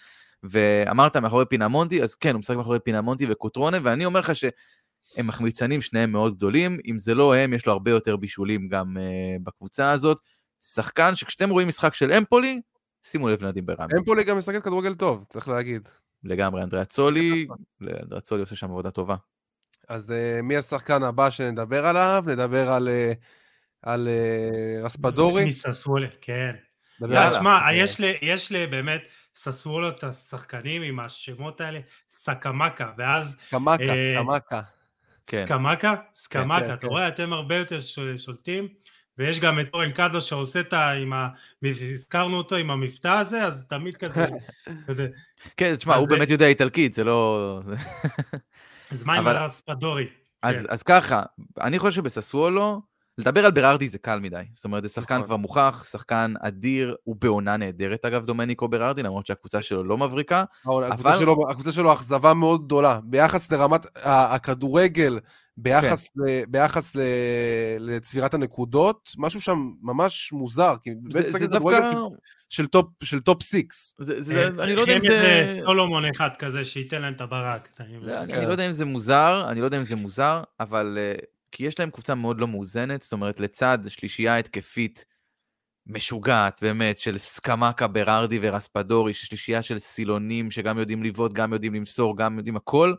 ואמרת 0.44 1.16
מאחורי 1.18 1.46
פינמונטי, 1.46 2.04
אז 2.04 2.16
כן, 2.16 2.34
הוא 2.34 2.40
משחק 2.40 2.56
מאחורי 2.56 2.80
פינמונטי 2.80 3.26
וקוטרונה, 3.32 3.78
ואני 3.84 4.06
אומר 4.06 4.20
לך 4.20 4.36
שהם 4.36 5.28
מחמיצנים, 5.28 5.82
שניהם 5.82 6.12
מאוד 6.12 6.36
גדולים, 6.36 6.78
אם 6.88 6.98
זה 6.98 7.14
לא 7.16 7.36
הם, 7.36 7.54
יש 7.54 7.66
לו 7.66 7.74
הרבה 7.74 7.92
יותר 7.92 8.18
בישולים 8.18 8.68
גם 8.68 8.98
uh, 8.98 9.00
בקבוצה 9.44 9.92
הזאת. 9.92 10.20
שחקן 10.62 11.16
שכשאתם 11.16 11.50
רואים 11.50 11.68
משחק 11.68 11.94
של 11.94 12.12
אמפולי, 12.12 12.62
שימו 13.04 13.30
לב 13.30 13.44
לנדים 13.44 13.66
ברמי. 13.66 13.94
אמפולי 14.00 14.24
גם 14.24 14.38
משחקת 14.38 14.64
כדורגל 14.64 14.96
טוב, 14.96 15.26
צריך 15.30 15.48
להגיד. 15.48 15.88
לגמרי, 16.24 16.64
אנדריה 16.64 16.86
צולי, 16.86 17.48
אנדריה 17.82 18.22
צולי 18.22 18.42
עושה 18.42 18.56
שם 18.56 18.68
עבודה 18.68 18.92
טובה. 18.92 19.16
אז 19.90 20.12
אה, 20.12 20.42
מי 20.44 20.58
השחקן 20.58 21.04
הבא 21.04 21.30
שנדבר 21.30 21.86
עליו? 21.86 22.24
נדבר 22.28 22.70
על, 22.74 22.88
אה, 22.88 23.14
על 23.82 24.08
אה, 24.08 24.84
רספדורי. 24.84 25.46
מססוולה, 25.46 26.08
כן. 26.22 26.56
נדבר 27.02 27.14
יאללה. 27.14 27.28
על- 27.28 27.34
תשמע, 27.34 27.60
יש 27.74 28.00
לי, 28.00 28.18
יש 28.22 28.52
לי 28.52 28.68
באמת 28.68 29.02
ססוולו 29.44 29.90
את 29.90 30.04
השחקנים 30.04 30.82
עם 30.82 31.00
השמות 31.00 31.62
האלה, 31.62 31.80
סקמקה, 32.10 32.92
ואז 32.98 33.36
סקמקה, 33.40 33.84
אה, 33.84 34.16
סקמקה. 34.16 34.62
כן. 35.28 35.46
סקמקה? 35.46 35.96
כן, 35.96 36.02
סקמקה, 36.16 36.66
כן. 36.66 36.74
אתה 36.74 36.88
רואה, 36.88 37.08
אתם 37.08 37.34
הרבה 37.34 37.56
יותר 37.56 37.80
שולטים, 38.18 38.68
ויש 39.18 39.40
גם 39.40 39.60
את 39.60 39.68
אורן 39.74 39.92
קאדו 39.92 40.22
שעושה 40.22 40.60
את 40.60 40.74
ה... 40.74 40.92
עם 40.92 41.14
ה... 41.14 41.30
הזכרנו 41.64 42.38
אותו 42.38 42.56
עם 42.56 42.72
המבטא 42.72 43.08
הזה, 43.08 43.44
אז 43.44 43.66
תמיד 43.70 43.98
כזה, 43.98 44.26
כן, 45.58 45.76
תשמע, 45.76 45.96
הוא 45.96 46.08
ב- 46.08 46.10
באמת 46.10 46.30
יודע 46.30 46.48
איטלקית, 46.48 46.94
זה 46.94 47.04
לא... 47.04 47.62
אז 48.92 49.04
מה 49.04 49.14
עם 49.14 49.20
אבל- 49.28 49.36
הרספדורי? 49.36 50.08
אז, 50.44 50.56
כן. 50.56 50.66
אז 50.70 50.84
ככה, 50.84 51.24
אני 51.62 51.80
חושב 51.80 51.96
שבססוולו, 51.96 52.82
לדבר 53.20 53.46
על 53.46 53.52
ברארדי 53.52 53.90
זה 53.90 53.98
קל 54.00 54.20
מדי. 54.20 54.42
זאת 54.54 54.66
אומרת, 54.66 54.84
זה 54.84 54.90
שחקן 54.90 55.16
נכון. 55.16 55.28
כבר 55.28 55.38
מוכח, 55.38 55.86
שחקן 55.92 56.34
אדיר, 56.42 56.96
הוא 57.04 57.16
בעונה 57.22 57.58
נהדרת 57.58 58.06
אגב, 58.06 58.26
דומניקו 58.26 58.68
ברארדי, 58.68 59.04
למרות 59.04 59.26
שהקבוצה 59.26 59.62
שלו 59.62 59.84
לא 59.84 59.98
מבריקה. 59.98 60.44
הקבוצה 60.62 61.10
אבל- 61.10 61.20
שלו- 61.20 61.50
הקבוצה 61.50 61.72
שלו 61.72 61.94
אכזבה 61.94 62.34
מאוד 62.34 62.66
גדולה. 62.66 63.00
ביחס 63.04 63.52
לרמת 63.52 63.86
הכדורגל, 64.04 65.20
ביחס, 65.58 66.10
כן. 66.10 66.22
ל, 66.22 66.46
ביחס 66.48 66.96
ל, 66.96 67.02
לצבירת 67.80 68.34
הנקודות, 68.34 69.12
משהו 69.18 69.42
שם 69.42 69.72
ממש 69.82 70.32
מוזר. 70.34 70.74
כי 70.84 70.90
זה, 71.10 71.20
באמת 71.20 71.32
זה 71.32 71.48
דווקא... 71.48 71.58
כדורגל 71.58 72.16
של 72.50 72.68
top, 72.68 72.86
של 73.04 73.20
top 73.20 73.44
six. 73.44 73.96
זה, 74.00 74.22
זה, 74.22 74.36
אה, 74.36 74.64
אני 74.64 74.76
לא 74.76 74.82
יודע 74.82 74.96
אם 74.96 75.02
זה... 75.02 75.54
סולומון 75.66 76.06
אחד 76.06 76.30
כזה 76.40 76.64
שייתן 76.64 77.02
להם 77.02 77.14
את 77.14 77.22
הברק. 77.22 77.70
לא, 78.02 78.18
אני, 78.18 78.46
לא 78.46 78.52
יודע 78.52 78.68
אם 78.68 78.72
זה 78.72 78.86
מוזר, 78.86 79.46
אני 79.48 79.60
לא 79.60 79.66
יודע 79.66 79.78
אם 79.78 79.84
זה 79.84 79.96
מוזר, 79.96 80.44
אבל 80.60 80.98
uh, 81.18 81.26
כי 81.52 81.64
יש 81.64 81.80
להם 81.80 81.92
קבוצה 81.92 82.16
מאוד 82.16 82.40
לא 82.40 82.48
מאוזנת, 82.48 83.02
זאת 83.02 83.14
אומרת, 83.14 83.40
לצד 83.40 83.78
שלישייה 83.88 84.38
התקפית 84.38 85.06
משוגעת, 85.88 86.60
באמת, 86.62 87.00
של 87.00 87.18
סקמקה, 87.18 87.88
ברארדי 87.88 88.40
ורספדורי, 88.42 89.14
שלישייה 89.14 89.62
של 89.62 89.80
סילונים 89.80 90.52
שגם 90.52 90.80
יודעים 90.80 91.04
לבעוט, 91.04 91.34
גם 91.34 91.54
יודעים 91.54 91.74
למסור, 91.74 92.18
גם 92.18 92.38
יודעים 92.38 92.56
הכל. 92.56 92.94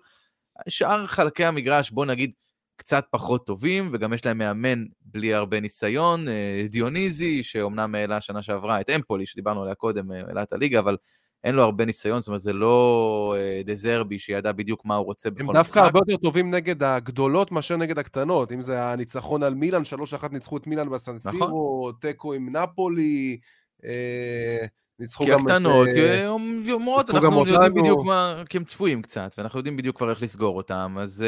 שאר 0.68 1.06
חלקי 1.06 1.44
המגרש, 1.44 1.90
בוא 1.90 2.06
נגיד, 2.06 2.32
קצת 2.76 3.04
פחות 3.10 3.46
טובים, 3.46 3.90
וגם 3.92 4.12
יש 4.12 4.26
להם 4.26 4.38
מאמן 4.38 4.84
בלי 5.00 5.34
הרבה 5.34 5.60
ניסיון, 5.60 6.28
אה, 6.28 6.66
דיוניזי, 6.68 7.42
שאומנם 7.42 7.94
העלה 7.94 8.20
שנה 8.20 8.42
שעברה 8.42 8.80
את 8.80 8.90
אמפולי, 8.90 9.26
שדיברנו 9.26 9.62
עליה 9.62 9.74
קודם, 9.74 10.12
אה, 10.12 10.20
העלה 10.26 10.42
את 10.42 10.52
הליגה, 10.52 10.80
אבל 10.80 10.96
אין 11.44 11.54
לו 11.54 11.62
הרבה 11.62 11.84
ניסיון, 11.84 12.20
זאת 12.20 12.28
אומרת, 12.28 12.40
זה 12.40 12.52
לא 12.52 13.34
אה, 13.38 13.62
דזרבי 13.64 14.18
שידע 14.18 14.52
בדיוק 14.52 14.84
מה 14.84 14.96
הוא 14.96 15.06
רוצה 15.06 15.28
הם 15.28 15.34
בכל 15.34 15.52
דווקא 15.52 15.78
משחק. 15.78 15.82
הרבה 15.84 15.98
יותר 15.98 16.16
טובים 16.16 16.50
נגד 16.50 16.82
הגדולות 16.82 17.52
מאשר 17.52 17.76
נגד 17.76 17.98
הקטנות. 17.98 18.52
אם 18.52 18.62
זה 18.62 18.82
הניצחון 18.82 19.42
על 19.42 19.54
מילאן, 19.54 19.82
3-1 20.22 20.28
ניצחו 20.32 20.56
את 20.56 20.66
מילאן 20.66 20.90
בסן 20.90 21.28
סירו, 21.28 21.92
תיקו 22.00 22.32
עם 22.32 22.56
נפולי, 22.56 23.38
אה, 23.84 24.66
ניצחו 24.98 25.24
כי 25.24 25.30
גם 25.30 25.40
את... 25.40 25.44
הקטנות 25.44 25.88
אה, 25.88 26.28
אומרות, 26.70 27.10
אנחנו 27.10 27.46
יודעים. 27.46 27.74
בדיוק 27.74 28.04
מה, 28.04 28.42
כי 28.48 28.58
הם 28.58 28.64
צפויים 28.64 29.02
קצת, 29.02 29.34
ואנחנו 29.38 29.58
יודעים 29.58 29.76
בדיוק 29.76 29.96
כבר 29.96 30.10
איך 30.10 30.22
לסגור 30.22 30.56
אותם, 30.56 30.96
אז 31.00 31.24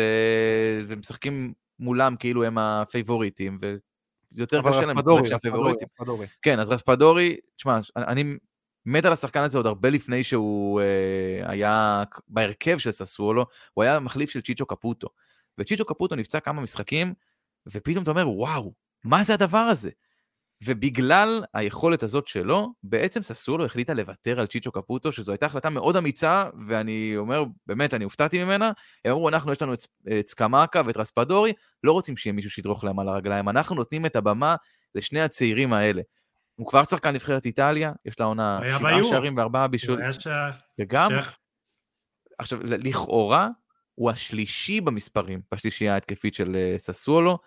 הם 0.91 0.99
משחקים 0.99 1.53
מולם 1.79 2.17
כאילו 2.17 2.45
הם 2.45 2.59
הפייבוריטים, 2.59 3.59
ויותר 4.37 4.61
קשה 4.61 4.71
להם 4.71 4.81
לשחק 4.81 4.97
רספדורי, 4.97 5.27
שהם 5.27 5.35
רספדורי, 5.35 5.37
הפייבוריטים. 5.37 5.89
רספדורי. 6.01 6.27
כן, 6.43 6.61
אז 6.61 6.71
רספדורי, 6.71 7.37
תשמע, 7.57 7.79
אני 7.97 8.37
מת 8.87 9.05
על 9.05 9.13
השחקן 9.13 9.41
הזה 9.41 9.59
עוד 9.59 9.67
הרבה 9.67 9.91
לפני 9.91 10.25
שהוא 10.25 10.81
אה, 10.81 11.51
היה 11.51 12.03
בהרכב 12.29 12.79
של 12.79 12.93
ססוולו, 12.93 13.47
הוא 13.75 13.85
היה 13.85 14.01
מחליף 14.01 14.31
של 14.31 14.41
צ'יצ'ו 14.41 14.67
קפוטו. 14.67 15.09
וצ'יצ'ו 15.59 15.85
קפוטו 15.85 16.17
נפצע 16.17 16.41
כמה 16.41 16.61
משחקים, 16.63 17.15
ופתאום 17.67 18.03
אתה 18.03 18.11
אומר, 18.11 18.29
וואו, 18.29 18.73
מה 19.05 19.23
זה 19.23 19.35
הדבר 19.35 19.59
הזה? 19.59 19.91
ובגלל 20.65 21.45
היכולת 21.55 22.03
הזאת 22.03 22.27
שלו, 22.27 22.73
בעצם 22.83 23.23
ססולו 23.23 23.65
החליטה 23.65 23.95
לוותר 23.95 24.41
על 24.41 24.47
צ'יצ'ו 24.47 24.73
קפוטו, 24.73 25.13
שזו 25.13 25.33
הייתה 25.33 25.47
החלטה 25.47 25.71
מאוד 25.71 25.97
אמיצה, 25.97 26.45
ואני 26.69 27.15
אומר, 27.17 27.45
באמת, 27.67 27.95
אני 27.95 28.05
הופתעתי 28.05 28.45
ממנה. 28.45 28.73
הם 29.05 29.13
אמרו, 29.13 29.29
אנחנו, 29.29 29.53
יש 29.53 29.63
לנו 29.63 29.75
את, 29.75 29.87
את 30.19 30.29
סקמקה 30.29 30.83
ואת 30.87 30.97
רספדורי, 30.97 31.53
לא 31.85 31.93
רוצים 31.93 32.17
שיהיה 32.17 32.33
מישהו 32.33 32.51
שידרוך 32.51 32.85
להם 32.85 32.99
על 32.99 33.09
הרגליים, 33.09 33.49
אנחנו 33.49 33.77
נותנים 33.77 34.07
את 34.07 34.17
הבמה 34.17 34.57
לשני 34.95 35.21
הצעירים 35.21 35.73
האלה. 35.73 36.03
הוא 36.63 36.69
כבר 36.69 36.85
שחקן 36.85 37.11
נבחרת 37.15 37.47
איטליה, 37.47 37.93
יש 38.05 38.21
לה 38.21 38.27
עונה 38.27 38.61
שבעה. 38.79 39.05
שערים 39.05 39.37
וארבעה 39.37 39.63
הוא 39.63 39.71
בישול. 39.71 40.01
היה 40.03 40.13
שייך. 40.13 40.57
וגם, 40.81 41.11
שייך- 41.11 41.39
עכשיו, 42.39 42.59
לכאורה, 42.63 43.49
הוא 43.95 44.11
השלישי 44.11 44.81
במספרים, 44.81 45.41
בשלישייה 45.55 45.95
ההתקפית 45.95 46.35
של 46.35 46.57
אה, 46.57 46.75
ססוולו, 46.79 47.39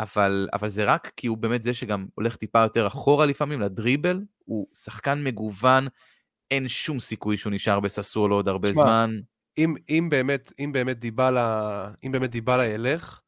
אבל, 0.00 0.48
אבל 0.52 0.68
זה 0.68 0.84
רק 0.84 1.12
כי 1.16 1.26
הוא 1.26 1.38
באמת 1.38 1.62
זה 1.62 1.74
שגם 1.74 2.06
הולך 2.14 2.36
טיפה 2.36 2.58
יותר 2.62 2.86
אחורה 2.86 3.26
לפעמים, 3.26 3.60
לדריבל, 3.60 4.20
הוא 4.44 4.66
שחקן 4.74 5.24
מגוון, 5.24 5.86
אין 6.50 6.68
שום 6.68 7.00
סיכוי 7.00 7.36
שהוא 7.36 7.52
נשאר 7.52 7.80
בססוולו 7.80 8.34
עוד 8.34 8.48
הרבה 8.48 8.70
תשמע, 8.70 8.82
זמן. 8.82 9.10
אם, 9.58 9.74
אם 9.88 10.06
באמת, 10.10 10.52
אם 10.58 10.70
באמת 10.72 10.98
דיבלה, 10.98 11.90
אם 12.06 12.12
באמת 12.12 12.30
דיבלה 12.30 12.66
ילך, 12.66 13.20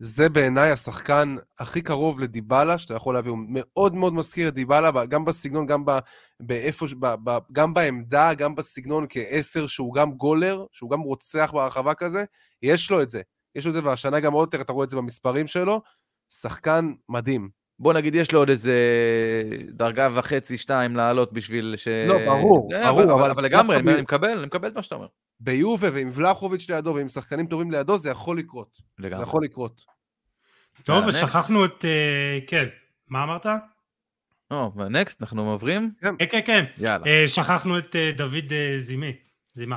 זה 0.00 0.28
בעיניי 0.28 0.70
השחקן 0.70 1.36
הכי 1.58 1.82
קרוב 1.82 2.20
לדיבלה 2.20 2.78
שאתה 2.78 2.94
יכול 2.94 3.14
להביא, 3.14 3.30
הוא 3.30 3.38
מאוד 3.48 3.94
מאוד 3.94 4.12
מזכיר 4.12 4.48
את 4.48 4.54
דיבלה, 4.54 5.06
גם 5.06 5.24
בסגנון, 5.24 5.66
גם 5.66 5.84
ב, 5.84 5.98
באיפה, 6.40 6.86
ב, 7.00 7.14
ב, 7.24 7.38
גם 7.52 7.74
בעמדה, 7.74 8.34
גם 8.34 8.54
בסגנון 8.54 9.06
כעשר, 9.08 9.66
שהוא 9.66 9.94
גם 9.94 10.12
גולר, 10.12 10.64
שהוא 10.72 10.90
גם 10.90 11.00
רוצח 11.00 11.50
ברחבה 11.52 11.94
כזה, 11.94 12.24
יש 12.62 12.90
לו 12.90 13.02
את 13.02 13.10
זה. 13.10 13.22
יש 13.54 13.64
לו 13.64 13.70
את 13.70 13.74
זה, 13.74 13.84
והשנה 13.84 14.20
גם 14.20 14.32
עוד 14.32 14.46
יותר, 14.46 14.60
אתה 14.60 14.72
רואה 14.72 14.84
את 14.84 14.88
זה 14.88 14.96
במספרים 14.96 15.46
שלו, 15.46 15.82
שחקן 16.30 16.92
מדהים. 17.08 17.48
בוא 17.78 17.92
נגיד, 17.92 18.14
יש 18.14 18.32
לו 18.32 18.38
עוד 18.38 18.48
איזה 18.48 18.74
דרגה 19.68 20.08
וחצי, 20.14 20.58
שתיים 20.58 20.96
לעלות 20.96 21.32
בשביל 21.32 21.74
ש... 21.76 21.88
לא, 21.88 22.14
ברור, 22.26 22.68
אה, 22.74 22.92
ברור, 22.92 23.02
אבל, 23.02 23.30
אבל, 23.30 23.44
לגמרי, 23.44 23.76
אני 23.76 24.02
מקבל, 24.02 24.28
אני 24.28 24.46
מקבל 24.46 24.68
את 24.68 24.76
מה 24.76 24.82
שאתה 24.82 24.94
אומר. 24.94 25.06
ביובה 25.40 25.88
ועם 25.92 26.10
ולחוביץ' 26.12 26.70
לידו 26.70 26.94
ועם 26.96 27.08
שחקנים 27.08 27.46
טובים 27.46 27.70
לידו, 27.70 27.98
זה 27.98 28.10
יכול 28.10 28.38
לקרות. 28.38 28.78
זה 28.98 29.06
לגמרי. 29.06 29.22
יכול 29.22 29.44
לקרות. 29.44 29.80
טוב, 30.82 31.04
ושכחנו 31.06 31.64
את... 31.64 31.84
אה, 31.84 32.38
כן, 32.46 32.66
מה 33.08 33.24
אמרת? 33.24 33.46
או, 34.50 34.72
נקסט, 34.90 35.22
אנחנו 35.22 35.50
עוברים? 35.50 35.90
כן, 36.00 36.14
כן, 36.30 36.40
כן. 36.46 36.64
יאללה. 36.78 37.06
אה, 37.06 37.24
שכחנו 37.28 37.78
את 37.78 37.96
אה, 37.96 38.10
דוד 38.16 38.52
זימי. 38.78 39.12
זימה. 39.54 39.76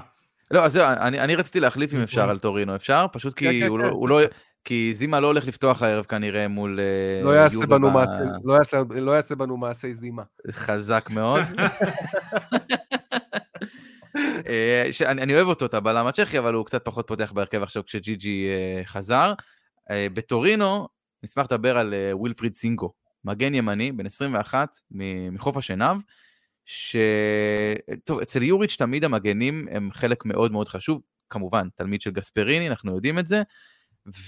לא, 0.52 0.66
אז 0.66 0.72
זהו, 0.74 0.86
אני, 0.86 1.20
אני 1.20 1.36
רציתי 1.36 1.60
להחליף 1.60 1.92
אם 1.92 1.98
נכון. 1.98 2.04
אפשר 2.04 2.30
על 2.30 2.38
טורינו, 2.38 2.76
אפשר? 2.76 3.06
פשוט 3.14 3.34
כן, 3.36 3.50
כי 3.50 3.62
כן, 3.62 3.68
הוא, 3.68 3.78
כן. 3.78 3.84
לא, 3.84 3.90
הוא 3.90 4.10
לא... 4.10 4.20
כי 4.64 4.92
זימה 4.94 5.20
לא 5.20 5.28
הולך 5.28 5.48
לפתוח 5.48 5.82
הערב 5.84 6.06
כנראה 6.06 6.48
מול 6.48 6.80
לא 7.24 7.32
יעשה 7.32 7.58
בנו 7.68 7.90
מעשי- 7.92 8.32
לא 8.44 8.54
יעשה- 8.54 8.82
לא 8.96 9.12
יעשה 9.12 9.36
בנו 9.36 9.58
מעשי 9.58 9.94
זימה. 9.94 10.24
חזק 10.52 11.10
מאוד. 11.14 11.42
אה, 14.48 14.88
שאני 14.92 15.22
אני 15.22 15.36
אוהב 15.36 15.48
אותו, 15.48 15.66
את 15.66 15.74
הבלם 15.74 16.08
הצ'כי, 16.08 16.40
אבל 16.40 16.54
הוא 16.54 16.66
קצת 16.66 16.86
פחות 16.86 17.08
פותח 17.08 17.32
בהרכב 17.32 17.64
עכשיו 17.64 17.86
כשג'י 17.86 18.16
ג'י 18.16 18.48
אה, 18.48 18.86
חזר. 18.86 19.34
אה, 19.92 20.08
בטורינו, 20.14 20.88
נשמח 21.24 21.46
לדבר 21.46 21.78
על 21.78 21.94
ווילפריד 22.14 22.56
סינגו, 22.56 22.94
מגן 23.26 23.54
ימני, 23.54 23.92
בן 23.92 24.06
21, 24.06 24.78
מ- 24.92 25.34
מחוף 25.34 25.58
השנהב, 25.58 25.98
ש... 26.66 26.96
טוב, 28.04 28.20
אצל 28.20 28.44
יוריץ' 28.44 28.76
תמיד 28.76 29.04
המגנים 29.04 29.68
הם 29.72 29.90
חלק 29.92 30.26
מאוד 30.26 30.52
מאוד 30.52 30.68
חשוב, 30.68 31.02
כמובן, 31.30 31.68
תלמיד 31.76 32.02
של 32.02 32.12
גספריני, 32.12 32.70
אנחנו 32.70 32.96
יודעים 32.96 33.20
את 33.20 33.28
זה, 33.28 33.42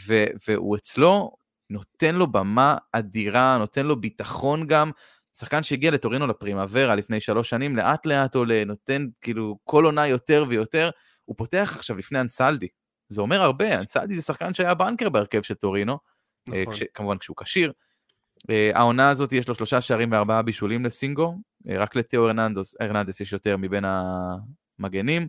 ו... 0.08 0.26
והוא 0.48 0.78
אצלו 0.78 1.32
נותן 1.70 2.16
לו 2.16 2.28
במה 2.28 2.78
אדירה, 2.92 3.58
נותן 3.60 3.86
לו 3.86 4.02
ביטחון 4.02 4.68
גם. 4.68 4.92
שחקן 5.38 5.64
שהגיע 5.64 5.92
לטורינו 5.92 6.28
לפרימוורה 6.28 6.96
לפני 6.96 7.20
שלוש 7.20 7.50
שנים, 7.50 7.76
לאט 7.76 8.06
לאט 8.06 8.36
עולה, 8.36 8.64
נותן 8.66 9.08
כאילו 9.22 9.58
כל 9.64 9.86
עונה 9.86 10.08
יותר 10.08 10.46
ויותר. 10.50 10.90
הוא 11.26 11.36
פותח 11.38 11.74
עכשיו 11.76 11.98
לפני 11.98 12.20
אנסלדי. 12.20 12.68
זה 13.10 13.22
אומר 13.22 13.42
הרבה, 13.42 13.76
אנסלדי 13.76 14.16
זה 14.16 14.22
שחקן 14.22 14.54
שהיה 14.54 14.74
בנקר 14.74 15.10
בהרכב 15.10 15.42
של 15.42 15.54
טורינו, 15.54 15.98
אה, 16.54 16.62
נכון. 16.62 16.74
כש, 16.74 16.84
כמובן 16.94 17.18
כשהוא 17.18 17.38
כשיר. 17.38 17.72
אה, 18.50 18.72
העונה 18.74 19.10
הזאת 19.10 19.34
יש 19.34 19.48
לו 19.48 19.56
שלושה 19.56 19.82
שערים 19.82 20.12
וארבעה 20.12 20.42
בישולים 20.42 20.86
לסינגו, 20.86 21.36
אה, 21.70 21.78
רק 21.78 21.96
לתיאו 21.96 22.26
הרננדוס, 22.26 22.76
הרננדס 22.80 23.22
יש 23.22 23.34
יותר 23.34 23.58
מבין 23.58 23.84
המגנים, 24.80 25.28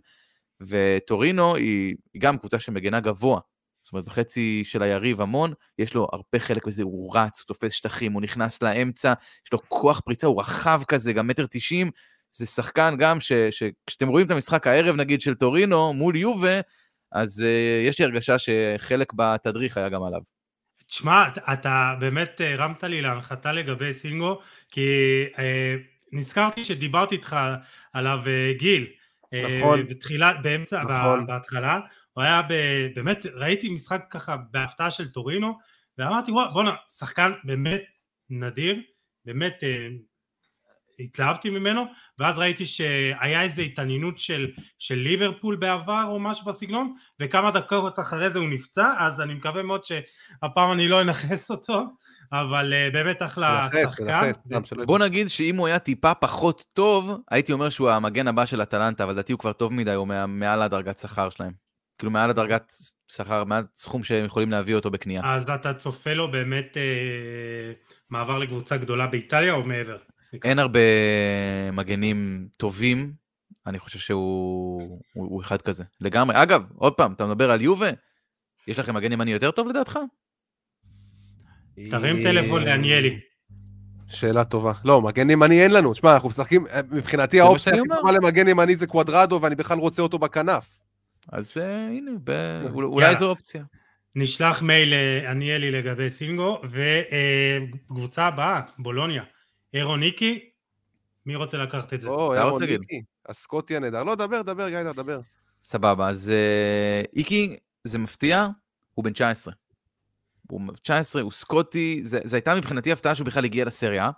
וטורינו 0.61 1.55
היא, 1.55 1.95
היא 2.13 2.21
גם 2.21 2.37
קבוצה 2.37 2.59
שמגנה 2.59 2.99
גבוה. 2.99 3.39
זאת 3.85 3.93
אומרת, 3.93 4.05
בחצי 4.05 4.63
של 4.65 4.81
היריב 4.83 5.21
המון, 5.21 5.53
יש 5.79 5.93
לו 5.93 6.07
הרבה 6.13 6.39
חלק 6.39 6.65
בזה, 6.67 6.83
הוא 6.83 7.17
רץ, 7.17 7.39
הוא 7.39 7.47
תופס 7.47 7.71
שטחים, 7.71 8.11
הוא 8.11 8.21
נכנס 8.21 8.63
לאמצע, 8.63 9.13
יש 9.45 9.53
לו 9.53 9.59
כוח 9.69 9.99
פריצה, 9.99 10.27
הוא 10.27 10.39
רחב 10.41 10.81
כזה, 10.87 11.13
גם 11.13 11.27
מטר 11.27 11.45
תשעים. 11.51 11.91
זה 12.31 12.45
שחקן 12.45 12.95
גם 12.99 13.19
ש- 13.19 13.33
שכשאתם 13.51 14.07
רואים 14.07 14.25
את 14.25 14.31
המשחק 14.31 14.67
הערב, 14.67 14.95
נגיד, 14.95 15.21
של 15.21 15.35
טורינו 15.35 15.93
מול 15.93 16.15
יובה, 16.15 16.59
אז 17.11 17.39
uh, 17.39 17.87
יש 17.87 17.99
לי 17.99 18.05
הרגשה 18.05 18.35
שחלק 18.39 19.13
בתדריך 19.13 19.77
היה 19.77 19.89
גם 19.89 20.03
עליו. 20.03 20.21
תשמע, 20.87 21.23
אתה- 21.53 21.95
באמת 21.99 22.41
אה, 22.41 22.53
הרמת 22.53 22.83
לי 22.83 23.01
להנחתה 23.01 23.51
לגבי 23.51 23.93
סינגו, 23.93 24.39
כי 24.71 24.89
אה, 25.39 25.75
נזכרתי 26.13 26.65
שדיברתי 26.65 27.15
איתך 27.15 27.35
עליו 27.93 28.19
גיל. 28.57 28.87
נכון. 29.33 29.87
בתחילה, 29.87 30.33
באמצע, 30.41 30.83
נכון. 30.83 31.25
בהתחלה, 31.25 31.79
הוא 32.15 32.23
היה 32.23 32.41
ב, 32.41 32.53
באמת, 32.95 33.25
ראיתי 33.33 33.69
משחק 33.69 34.05
ככה 34.09 34.37
בהפתעה 34.51 34.91
של 34.91 35.09
טורינו, 35.09 35.57
ואמרתי 35.97 36.31
וואו, 36.31 36.53
בואנה, 36.53 36.75
שחקן 36.97 37.31
באמת 37.43 37.83
נדיר, 38.29 38.81
באמת 39.25 39.63
אה, 39.63 39.87
התלהבתי 40.99 41.49
ממנו, 41.49 41.83
ואז 42.19 42.39
ראיתי 42.39 42.65
שהיה 42.65 43.41
איזו 43.41 43.61
התעניינות 43.61 44.17
של, 44.17 44.51
של 44.79 44.95
ליברפול 44.95 45.55
בעבר 45.55 46.05
או 46.07 46.19
משהו 46.19 46.45
בסגנון, 46.45 46.93
וכמה 47.19 47.51
דקות 47.51 47.99
אחרי 47.99 48.29
זה 48.29 48.39
הוא 48.39 48.49
נפצע, 48.49 48.93
אז 48.99 49.21
אני 49.21 49.33
מקווה 49.33 49.63
מאוד 49.63 49.83
שהפעם 49.83 50.71
אני 50.71 50.87
לא 50.87 51.01
אנכס 51.01 51.51
אותו, 51.51 51.83
אבל 52.31 52.73
אה, 52.73 52.89
באמת 52.93 53.21
אחלה 53.21 53.67
תנחש, 53.71 53.83
שחקן. 53.83 54.31
סתם 54.47 54.65
שלא 54.65 54.85
בוא 54.85 54.99
נגיד 54.99 55.27
שאם 55.27 55.55
הוא 55.55 55.67
היה 55.67 55.79
טיפה 55.79 56.13
פחות 56.13 56.65
טוב, 56.73 57.11
הייתי 57.31 57.53
אומר 57.53 57.69
שהוא 57.69 57.89
המגן 57.89 58.27
הבא 58.27 58.45
של 58.45 58.61
אטלנטה, 58.61 59.03
אבל 59.03 59.13
לדעתי 59.13 59.31
הוא 59.31 59.39
כבר 59.39 59.53
טוב 59.53 59.73
מדי, 59.73 59.93
הוא 59.93 60.07
מעל 60.27 60.61
הדרגת 60.61 60.99
שכר 60.99 61.29
שלהם. 61.29 61.64
כאילו 61.97 62.11
מעל 62.11 62.29
הדרגת 62.29 62.73
שכר, 63.07 63.43
מעל 63.43 63.63
סכום 63.75 64.03
שהם 64.03 64.25
יכולים 64.25 64.51
להביא 64.51 64.75
אותו 64.75 64.91
בקנייה. 64.91 65.21
אז 65.25 65.49
אתה 65.49 65.73
צופה 65.73 66.13
לו 66.13 66.31
באמת 66.31 66.77
אה, 66.77 67.73
מעבר 68.09 68.39
לקבוצה 68.39 68.77
גדולה 68.77 69.07
באיטליה 69.07 69.53
או 69.53 69.63
מעבר? 69.63 69.97
אין 70.43 70.59
הרבה 70.59 70.79
מגנים 71.73 72.47
טובים, 72.57 73.13
אני 73.67 73.79
חושב 73.79 73.99
שהוא 73.99 74.99
הוא, 75.13 75.27
הוא 75.29 75.41
אחד 75.41 75.61
כזה. 75.61 75.83
לגמרי. 76.01 76.43
אגב, 76.43 76.63
עוד 76.75 76.93
פעם, 76.93 77.13
אתה 77.13 77.25
מדבר 77.25 77.51
על 77.51 77.61
יובה, 77.61 77.89
יש 78.67 78.79
לכם 78.79 78.95
מגן 78.95 79.11
ימני 79.11 79.31
יותר 79.31 79.51
טוב 79.51 79.67
לדעתך? 79.67 79.99
תרים 81.89 82.23
טלפון 82.23 82.63
לעניילי. 82.63 83.19
שאלה 84.07 84.43
טובה. 84.43 84.73
לא, 84.85 85.01
מגן 85.01 85.29
ימני 85.29 85.63
אין 85.63 85.71
לנו. 85.71 85.93
תשמע, 85.93 86.13
אנחנו 86.13 86.29
משחקים, 86.29 86.67
אה, 86.67 86.81
מבחינתי 86.91 87.39
האופציה 87.39 87.73
הכי. 87.73 87.81
טובה 87.87 88.11
למגן 88.11 88.47
ימני 88.47 88.75
זה 88.75 88.87
קוודרדו, 88.87 89.39
ואני 89.41 89.55
בכלל 89.55 89.77
רוצה 89.77 90.01
אותו 90.01 90.19
בכנף. 90.19 90.74
אז 91.31 91.57
אה, 91.57 91.87
הנה, 91.87 92.11
ב... 92.23 92.31
אולי-. 92.73 93.17
זו 93.17 93.29
אופציה. 93.29 93.63
נשלח 94.15 94.61
מייל 94.61 94.93
לעניילי 94.95 95.71
לגבי 95.71 96.09
סינגו, 96.09 96.61
וקבוצה 96.71 98.27
הבאה, 98.27 98.61
בולוניה. 98.79 99.23
אירו 99.73 99.97
ניקי, 99.97 100.49
מי 101.25 101.35
רוצה 101.35 101.57
לקחת 101.57 101.93
את 101.93 102.01
זה? 102.01 102.09
או? 102.09 102.33
מיקי, 102.79 103.01
הסקוטי 103.29 103.75
הנהדר. 103.77 104.03
לא, 104.03 104.15
דבר, 104.15 104.41
דבר, 104.41 104.69
גיא, 104.69 104.91
דבר. 104.91 105.19
סבבה, 105.63 106.09
אז 106.09 106.29
אה, 106.29 107.01
איקי, 107.15 107.55
זה 107.83 107.97
מפתיע, 107.99 108.47
הוא 108.93 109.05
בן 109.05 109.13
19. 109.13 109.53
הוא 110.49 110.61
19, 110.81 111.21
הוא 111.21 111.31
סקוטי, 111.31 111.99
זה, 112.03 112.19
זה 112.23 112.37
הייתה 112.37 112.55
מבחינתי 112.55 112.91
הפתעה 112.91 113.15
שהוא 113.15 113.25
בכלל 113.25 113.45
הגיע 113.45 113.65
לסריה. 113.65 114.09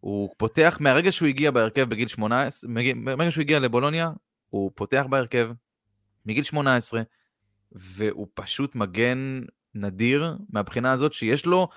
הוא 0.00 0.30
פותח, 0.36 0.78
מהרגע 0.80 1.12
שהוא 1.12 1.28
הגיע 1.28 1.50
בהרכב 1.50 1.88
בגיל 1.88 2.08
18, 2.08 2.70
מגיע- 2.70 2.94
מהרגע 2.94 3.30
שהוא 3.30 3.42
הגיע 3.42 3.58
לבולוניה, 3.58 4.10
הוא 4.50 4.70
פותח 4.74 5.04
בהרכב 5.10 5.50
מגיל 6.26 6.44
18, 6.44 7.02
והוא 7.72 8.26
פשוט 8.34 8.74
מגן 8.74 9.40
נדיר 9.74 10.36
מהבחינה 10.50 10.92
הזאת 10.92 11.12
שיש 11.12 11.46
לו, 11.46 11.68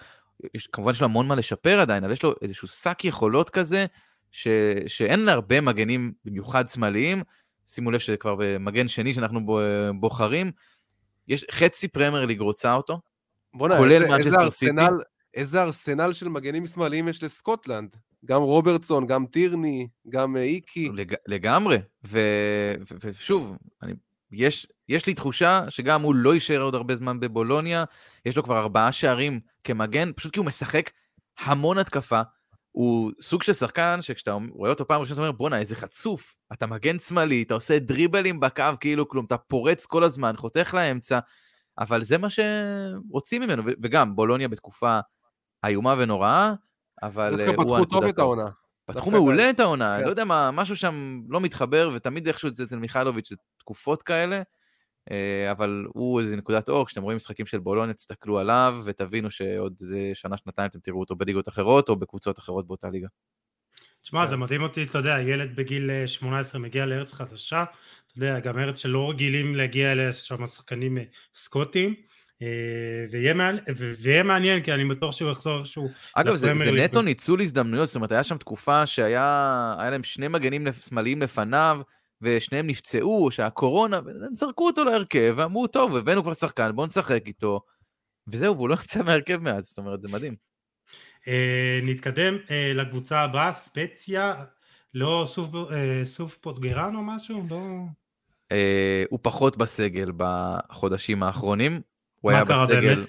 יש, 0.54 0.68
כמובן 0.68 0.92
יש 0.92 1.02
לו 1.02 1.06
המון 1.06 1.28
מה 1.28 1.36
לשפר 1.36 1.80
עדיין, 1.80 2.04
אבל 2.04 2.14
יש 2.14 2.24
לו 2.24 2.34
איזשהו 2.42 2.68
שק 2.68 3.00
יכולות 3.04 3.50
כזה, 3.50 3.86
ש, 4.32 4.48
שאין 4.88 5.20
להרבה 5.20 5.62
מגנים, 5.62 6.14
במיוחד 6.26 6.68
שמאליים, 6.68 7.24
שימו 7.68 7.92
לב 7.92 8.00
שזה 8.00 8.18
כבר 8.18 8.36
במגן 8.40 8.88
שני 8.88 9.14
שאנחנו 9.14 9.46
בו- 9.46 9.60
בוחרים, 10.00 10.52
יש 11.28 11.46
חצי 11.52 11.88
פרמייר 11.88 12.26
ליג 12.26 12.40
רוצה 12.40 12.74
אותו, 12.74 13.02
בוא'נה, 13.54 13.78
כולל 13.78 14.08
מנצ'סטר 14.08 14.52
סיטי. 14.52 14.72
איזה 15.34 15.64
ארסנל 15.64 16.14
של 16.14 16.30
מגנים 16.30 16.68
שמאליים 16.68 17.08
יש 17.08 17.24
לסקוטלנד. 17.24 17.96
גם 18.26 18.42
רוברטסון, 18.42 19.08
גם 19.08 19.26
טירני, 19.26 19.88
גם 20.10 20.38
אה, 20.38 20.42
איקי. 20.42 20.90
לג, 20.94 21.14
לגמרי, 21.28 21.78
ו, 22.06 22.20
ו, 22.92 22.96
ושוב, 23.04 23.58
אני, 23.84 23.94
יש, 24.32 24.68
יש 24.90 25.06
לי 25.06 25.14
תחושה 25.14 25.66
שגם 25.70 26.02
הוא 26.02 26.16
לא 26.16 26.34
יישאר 26.34 26.62
עוד 26.62 26.76
הרבה 26.76 26.96
זמן 26.96 27.20
בבולוניה, 27.20 27.84
יש 28.26 28.38
לו 28.38 28.44
כבר 28.44 28.58
ארבעה 28.58 28.92
שערים 28.92 29.40
כמגן, 29.64 30.12
פשוט 30.16 30.34
כי 30.34 30.40
הוא 30.40 30.46
משחק 30.46 30.92
המון 31.40 31.78
התקפה, 31.78 32.22
הוא 32.72 33.12
סוג 33.22 33.44
של 33.44 33.54
שחקן 33.54 34.02
שכשאתה 34.02 34.38
רואה 34.52 34.70
אותו 34.70 34.88
פעם 34.88 35.02
ראשונה, 35.02 35.20
אתה 35.20 35.28
אומר, 35.28 35.38
בואנה, 35.38 35.60
איזה 35.60 35.76
חצוף, 35.76 36.38
אתה 36.54 36.68
מגן 36.68 37.00
שמאלי, 37.00 37.44
אתה 37.44 37.54
עושה 37.54 37.80
דריבלים 37.80 38.40
בקו 38.40 38.64
כאילו 38.80 39.08
כלום, 39.08 39.26
אתה 39.26 39.38
פורץ 39.38 39.86
כל 39.86 40.04
הזמן, 40.04 40.34
חותך 40.36 40.74
לאמצע, 40.74 41.20
אבל 41.80 42.04
זה 42.04 42.18
מה 42.18 42.28
שרוצים 42.30 43.42
ממנו, 43.42 43.64
וגם 43.84 44.16
בולוניה 44.16 44.48
בתקופה 44.48 45.00
איומה 45.66 45.96
ונוראה, 45.98 46.54
אבל 47.04 47.30
דווקא 47.30 47.44
אה, 47.44 47.56
הוא 47.56 47.64
פתחו 47.64 47.78
הנקודה 47.78 48.00
טוב 48.00 48.10
את. 48.10 48.20
העונה. 48.20 48.48
פתחו 48.88 49.12
מעולה 49.12 49.50
את 49.50 49.60
העונה, 49.60 49.98
כן. 49.98 50.04
לא 50.04 50.10
יודע 50.10 50.26
מה, 50.26 50.52
משהו 50.52 50.76
שם 50.76 51.22
לא 51.30 51.42
מתחבר, 51.42 51.92
ותמיד 51.96 52.28
איכשהו 52.28 52.50
זה 52.50 52.64
אצל 52.64 52.76
מיכלוביץ' 52.76 53.30
זה 53.30 53.36
תקופות 53.58 54.04
כאלה, 54.04 54.42
אה, 55.12 55.52
אבל 55.52 55.86
הוא 55.94 56.20
איזה 56.20 56.36
נקודת 56.36 56.70
אור, 56.70 56.86
כשאתם 56.86 57.02
רואים 57.02 57.16
משחקים 57.16 57.46
של 57.46 57.60
בולוניה, 57.60 57.94
תסתכלו 57.94 58.40
עליו, 58.40 58.82
ותבינו 58.86 59.32
שעוד 59.32 59.76
איזה 59.82 60.12
שנה, 60.14 60.38
שנתיים 60.38 60.70
אתם 60.70 60.80
תראו 60.80 61.00
אותו 61.00 61.16
בליגות 61.16 61.48
אחרות, 61.48 61.90
או 61.90 61.96
בקבוצות 61.96 62.40
אחרות 62.40 62.68
באותה 62.68 62.90
ליגה. 62.90 63.08
תשמע, 64.02 64.22
כן. 64.22 64.28
זה 64.28 64.38
מדהים 64.38 64.62
אותי, 64.62 64.84
אתה 64.84 64.98
יודע, 64.98 65.20
ילד 65.20 65.56
בגיל 65.56 65.92
אה, 65.92 66.08
18 66.08 66.62
מגיע 66.62 66.86
לארץ 66.86 67.14
חדשה, 67.14 67.64
אתה 68.08 68.18
יודע, 68.18 68.40
גם 68.40 68.60
ארץ 68.60 68.78
שלא 68.78 69.10
רגילים 69.10 69.56
להגיע 69.56 69.92
אליה 69.92 70.14
שם 70.14 70.48
שחקנים 70.48 70.98
אה, 70.98 71.04
סקוטים, 71.36 71.90
אה, 71.90 72.04
ויהיה 73.12 73.34
מעל- 73.34 73.60
ו- 73.78 73.94
ויהיה 74.02 74.24
מעניין, 74.24 74.62
כי 74.64 74.74
אני 74.74 74.86
בטוח 74.86 75.12
שהוא 75.12 75.32
יחזור 75.32 75.60
איכשהו 75.60 75.90
אגב, 76.14 76.36
זה, 76.36 76.54
זה. 76.56 76.72
נטו 76.72 77.02
ניצול 77.02 77.42
הזדמנויות, 77.42 77.88
זאת 77.88 77.96
אומרת, 77.96 78.12
היה 78.12 78.24
שם 78.24 78.38
תקופה 78.38 78.86
שהיה 78.86 79.76
היה 79.80 79.90
להם 79.90 80.04
שני 80.04 80.28
מגנים 80.28 80.68
שמאליים 80.88 81.22
לפניו, 81.22 81.80
ושניהם 82.22 82.68
נפצעו, 82.68 83.32
שהיה 83.32 83.50
קורונה, 83.50 84.00
וזרקו 84.34 84.66
אותו 84.68 84.84
להרכב, 84.84 85.34
ואמרו, 85.38 85.68
טוב, 85.68 85.96
הבאנו 85.96 86.24
כבר 86.24 86.34
שחקן, 86.34 86.72
בואו 86.76 86.88
נשחק 86.88 87.24
איתו, 87.28 87.62
וזהו, 88.28 88.56
והוא 88.56 88.70
לא 88.70 88.76
יצא 88.84 89.04
מהרכב 89.04 89.38
מאז, 89.38 89.66
זאת 89.66 89.78
אומרת, 89.78 90.02
זה 90.02 90.08
מדהים. 90.08 90.36
אה, 91.28 91.80
נתקדם 91.84 92.38
אה, 92.52 92.72
לקבוצה 92.76 93.20
הבאה, 93.20 93.54
ספציה, 93.54 94.34
לא 94.94 95.24
סוף, 95.28 95.50
אה, 95.72 96.06
סוף 96.06 96.38
פוטגרן 96.38 96.96
או 96.96 97.04
משהו? 97.04 97.44
לא... 97.50 97.60
אה, 98.52 99.04
הוא 99.10 99.20
פחות 99.22 99.58
בסגל 99.58 100.12
בחודשים 100.18 101.24
האחרונים. 101.24 101.82
הוא 102.22 102.32
היה 102.32 102.46
קרה 102.46 102.66
בסגל... 102.66 102.96
באמת? 102.96 103.08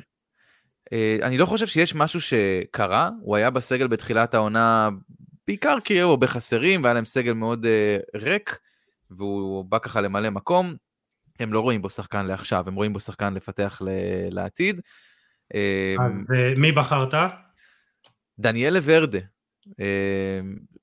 אה, 0.92 1.16
אני 1.22 1.38
לא 1.38 1.46
חושב 1.46 1.66
שיש 1.66 1.94
משהו 1.94 2.20
שקרה, 2.20 3.10
הוא 3.20 3.36
היה 3.36 3.50
בסגל 3.50 3.86
בתחילת 3.86 4.34
העונה, 4.34 4.88
בעיקר 5.46 5.76
כי 5.84 5.94
היו 5.94 6.10
הרבה 6.10 6.26
חסרים, 6.26 6.82
והיה 6.82 6.94
להם 6.94 7.04
סגל 7.04 7.32
מאוד 7.32 7.66
אה, 7.66 7.98
ריק, 8.14 8.58
והוא 9.10 9.64
בא 9.64 9.78
ככה 9.78 10.00
למלא 10.00 10.30
מקום. 10.30 10.74
הם 11.40 11.52
לא 11.52 11.60
רואים 11.60 11.82
בו 11.82 11.90
שחקן 11.90 12.26
לעכשיו, 12.26 12.64
הם 12.66 12.74
רואים 12.74 12.92
בו 12.92 13.00
שחקן 13.00 13.34
לפתח 13.34 13.82
ל- 13.84 14.34
לעתיד. 14.34 14.80
אה, 15.54 15.94
אז 16.00 16.12
מי 16.56 16.72
בחרת? 16.72 17.14
דניאלה 18.38 18.78
ורדה. 18.82 19.18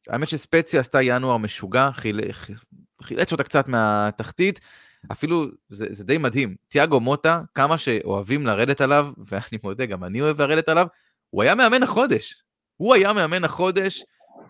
האמת 0.07 0.29
שספציה 0.29 0.79
עשתה 0.79 1.01
ינואר 1.01 1.37
משוגע, 1.37 1.89
חיל- 1.91 2.31
חילץ 3.01 3.31
אותה 3.31 3.43
קצת 3.43 3.67
מהתחתית. 3.67 4.59
אפילו, 5.11 5.45
זה, 5.69 5.85
זה 5.89 6.03
די 6.03 6.17
מדהים, 6.17 6.55
תיאגו 6.67 6.99
מוטה, 6.99 7.41
כמה 7.55 7.77
שאוהבים 7.77 8.45
לרדת 8.45 8.81
עליו, 8.81 9.07
ואני 9.31 9.59
מודה, 9.63 9.85
גם 9.85 10.03
אני 10.03 10.21
אוהב 10.21 10.41
לרדת 10.41 10.69
עליו, 10.69 10.87
הוא 11.29 11.43
היה 11.43 11.55
מאמן 11.55 11.83
החודש. 11.83 12.43
הוא 12.77 12.93
היה 12.95 13.13
מאמן 13.13 13.43
החודש, 13.43 14.03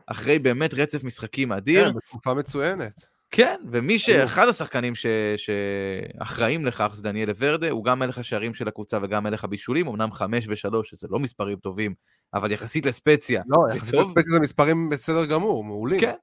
אחרי 0.08 0.40
באמת 0.40 0.74
רצף 0.74 1.04
משחקים 1.04 1.52
אדיר. 1.52 1.90
כן, 1.90 1.96
בתקופה 1.96 2.34
מצוינת. 2.34 3.02
כן, 3.32 3.62
ומי 3.72 4.00
שאחד 4.00 4.48
השחקנים 4.48 4.96
ש... 4.96 5.06
שאחראים 5.38 6.66
לכך 6.66 6.92
זה 6.94 7.04
דניאל 7.04 7.30
ורדה, 7.38 7.70
הוא 7.70 7.86
גם 7.86 8.00
מלך 8.00 8.18
השערים 8.18 8.54
של 8.54 8.68
הקבוצה 8.68 9.00
וגם 9.02 9.24
מלך 9.24 9.44
הבישולים, 9.44 9.88
אמנם 9.88 10.12
חמש 10.12 10.46
ושלוש, 10.48 10.90
שזה 10.90 11.08
לא 11.10 11.20
מספרים 11.20 11.58
טובים, 11.58 11.94
אבל 12.34 12.52
יחסית 12.52 12.86
לספציה, 12.86 13.42
לא, 13.48 13.58
יחסית. 13.76 13.94
לספציה 13.94 14.34
זה 14.34 14.40
מספרים 14.40 14.90
בסדר 14.90 15.26
גמור, 15.26 15.64
מעולים. 15.64 16.00
כן. 16.00 16.14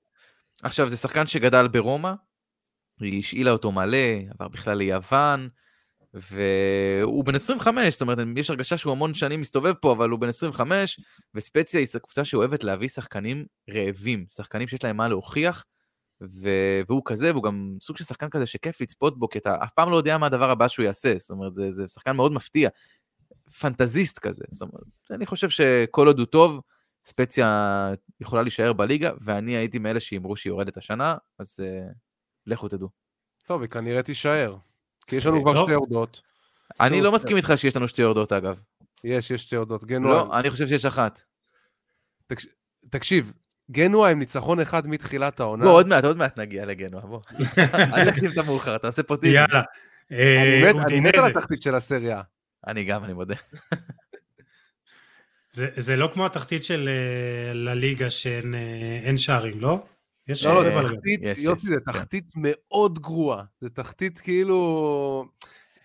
עכשיו, 0.63 0.89
זה 0.89 0.97
שחקן 0.97 1.27
שגדל 1.27 1.69
ברומא, 1.69 2.13
היא 3.03 3.19
השאילה 3.19 3.51
אותו 3.51 3.73
מלא, 3.73 3.99
עבר 4.31 4.49
בכלל 4.49 4.79
ליוון, 4.79 5.49
והוא 6.15 7.25
בן 7.25 7.35
25, 7.35 7.95
זאת 7.95 8.01
אומרת, 8.01 8.19
יש 8.37 8.51
הרגשה 8.51 8.77
שהוא 8.77 8.93
המון 8.93 9.15
שנים 9.15 9.41
מסתובב 9.41 9.75
פה, 9.75 9.93
אבל 9.93 10.11
הוא 10.11 10.21
בן 10.21 10.29
25, 10.29 11.01
וספציה 11.35 11.81
היא 11.81 11.89
קבוצה 12.03 12.25
שאוהבת 12.25 12.65
להביא 12.65 12.89
שחקנים 12.89 13.45
רעבים, 13.71 14.27
שחקנים 14.31 14.69
שיש 14.69 14.85
להם 14.85 14.97
מה 14.97 15.09
להוכיח, 15.09 15.65
ו... 16.23 16.49
והוא 16.89 17.03
כזה, 17.05 17.31
והוא 17.31 17.43
גם 17.43 17.77
סוג 17.81 17.97
של 17.97 18.05
שחקן 18.05 18.29
כזה 18.31 18.47
שכיף 18.47 18.81
לצפות 18.81 19.19
בו, 19.19 19.29
כי 19.29 19.39
אתה 19.39 19.57
אף 19.65 19.71
פעם 19.73 19.91
לא 19.91 19.97
יודע 19.97 20.19
מה 20.19 20.27
הדבר 20.27 20.51
הבא 20.51 20.69
שהוא 20.69 20.85
יעשה, 20.85 21.15
זאת 21.19 21.31
אומרת, 21.31 21.55
זה, 21.55 21.73
זה 21.73 21.89
שחקן 21.89 22.17
מאוד 22.17 22.33
מפתיע, 22.33 22.69
פנטזיסט 23.61 24.19
כזה, 24.19 24.45
זאת 24.51 24.63
אומרת, 24.63 24.85
אני 25.11 25.27
חושב 25.27 25.49
שכל 25.49 26.07
עוד 26.07 26.19
הוא 26.19 26.27
טוב, 26.27 26.61
ספציה 27.05 27.95
יכולה 28.21 28.43
להישאר 28.43 28.73
בליגה, 28.73 29.11
ואני 29.21 29.57
הייתי 29.57 29.79
מאלה 29.79 30.01
שאמרו 30.01 30.37
שהיא 30.37 30.51
יורדת 30.51 30.77
השנה, 30.77 31.17
אז 31.39 31.61
uh, 31.61 31.93
לכו 32.47 32.69
תדעו. 32.69 32.89
טוב, 33.47 33.63
היא 33.63 33.71
כנראה 33.71 34.03
תישאר. 34.03 34.57
כי 35.07 35.17
יש 35.17 35.27
לנו 35.27 35.37
אה, 35.37 35.43
כבר. 35.43 35.63
שתי 35.65 35.73
יורדות. 35.73 36.23
אני 36.81 37.01
לא 37.01 37.13
מסכים 37.13 37.37
איתך 37.37 37.53
שיש 37.57 37.77
לנו 37.77 37.89
שתי 37.89 38.03
יורדות, 38.03 38.33
אגב. 38.33 38.61
יש, 39.05 39.31
יש 39.31 39.43
שתי 39.43 39.55
יורדות. 39.55 39.85
גנוע, 39.85 40.11
לא, 40.11 40.39
אני 40.39 40.51
חושב 40.51 40.67
שיש 40.67 40.85
אחת. 40.85 41.23
תקשיב, 42.91 43.33
גנוע 43.71 44.11
עם 44.11 44.19
ניצחון 44.19 44.61
אחד 44.61 44.87
מתחילת 44.87 45.41
העונה. 45.41 45.65
בוא, 45.65 45.73
עוד 45.73 45.87
מעט, 45.87 46.05
עוד 46.05 46.17
מעט 46.17 46.39
נגיע 46.39 46.67
לגנוע, 46.67 47.01
בוא. 47.01 47.21
אל 47.95 48.11
תקדים 48.11 48.31
את 48.31 48.39
המאוחר, 48.39 48.77
אתה 48.77 48.87
עושה 48.87 49.03
פה 49.03 49.17
טיזר. 49.17 49.35
יאללה. 49.35 49.63
אה, 50.13 50.71
אני 50.87 51.01
מת- 51.01 51.15
על. 51.19 51.31
התחתית 51.31 51.63
של 51.63 51.75
הסריה. 51.75 52.23
אני 52.67 52.85
גם, 52.85 53.05
אני 53.05 53.13
מודה. 53.13 53.35
זה, 55.51 55.67
זה 55.77 55.97
לא 55.97 56.11
כמו 56.15 56.27
התחתית 56.27 56.65
של 56.65 56.89
אה, 56.89 57.55
לליגה 57.55 58.11
שאין 58.11 58.55
אין 59.05 59.19
שערים, 59.19 59.61
לא? 59.61 59.85
יש 60.29 60.45
לא, 60.45 60.55
לא, 60.55 60.65
אה, 60.69 60.89
זה. 60.89 60.95
תחתית, 60.95 61.21
יש, 61.27 61.39
יופי, 61.39 61.67
יש, 61.67 61.73
זה 61.73 61.81
כן. 61.87 61.93
תחתית 61.93 62.33
מאוד 62.37 62.99
גרועה. 62.99 63.43
זה 63.61 63.69
תחתית 63.71 64.19
כאילו... 64.19 65.25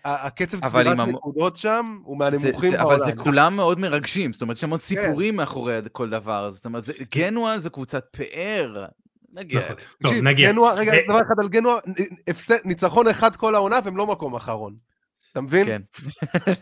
הקצב 0.04 0.68
צבירת 0.68 0.96
נקודות 0.96 1.56
שם 1.56 1.98
הוא 2.04 2.16
זה- 2.18 2.30
מהנמוכים 2.30 2.70
זה- 2.70 2.76
בעולם. 2.78 2.86
אבל 2.96 3.04
זה 3.04 3.12
כולם 3.16 3.56
מאוד 3.56 3.78
מרגשים, 3.80 4.32
זאת 4.32 4.42
אומרת, 4.42 4.56
יש 4.56 4.64
המון 4.64 4.78
כן. 4.78 4.84
סיפורים 4.84 5.36
מאחורי 5.36 5.78
כל 5.92 6.10
דבר. 6.10 6.50
זאת 6.50 6.64
אומרת, 6.64 6.84
זה- 6.84 6.92
גנוע 7.14 7.58
זה 7.58 7.70
קבוצת 7.70 8.04
פאר. 8.16 8.84
נגיע. 9.32 9.60
נכון. 9.60 9.76
טוב, 10.02 10.12
נגיע. 10.14 10.52
גנוע, 10.52 10.72
רגע, 10.72 10.92
אה, 10.92 10.98
דבר 11.08 11.18
אחד 11.20 11.34
על 11.38 11.48
גנוע, 11.48 11.78
הפסד- 12.30 12.60
ניצחון 12.64 13.08
אחד 13.08 13.36
כל 13.36 13.54
העונה 13.54 13.76
והם 13.84 13.96
לא 13.96 14.06
מקום 14.06 14.34
אחרון. 14.34 14.76
אתה 15.32 15.40
מבין? 15.40 15.66
כן. 15.66 15.82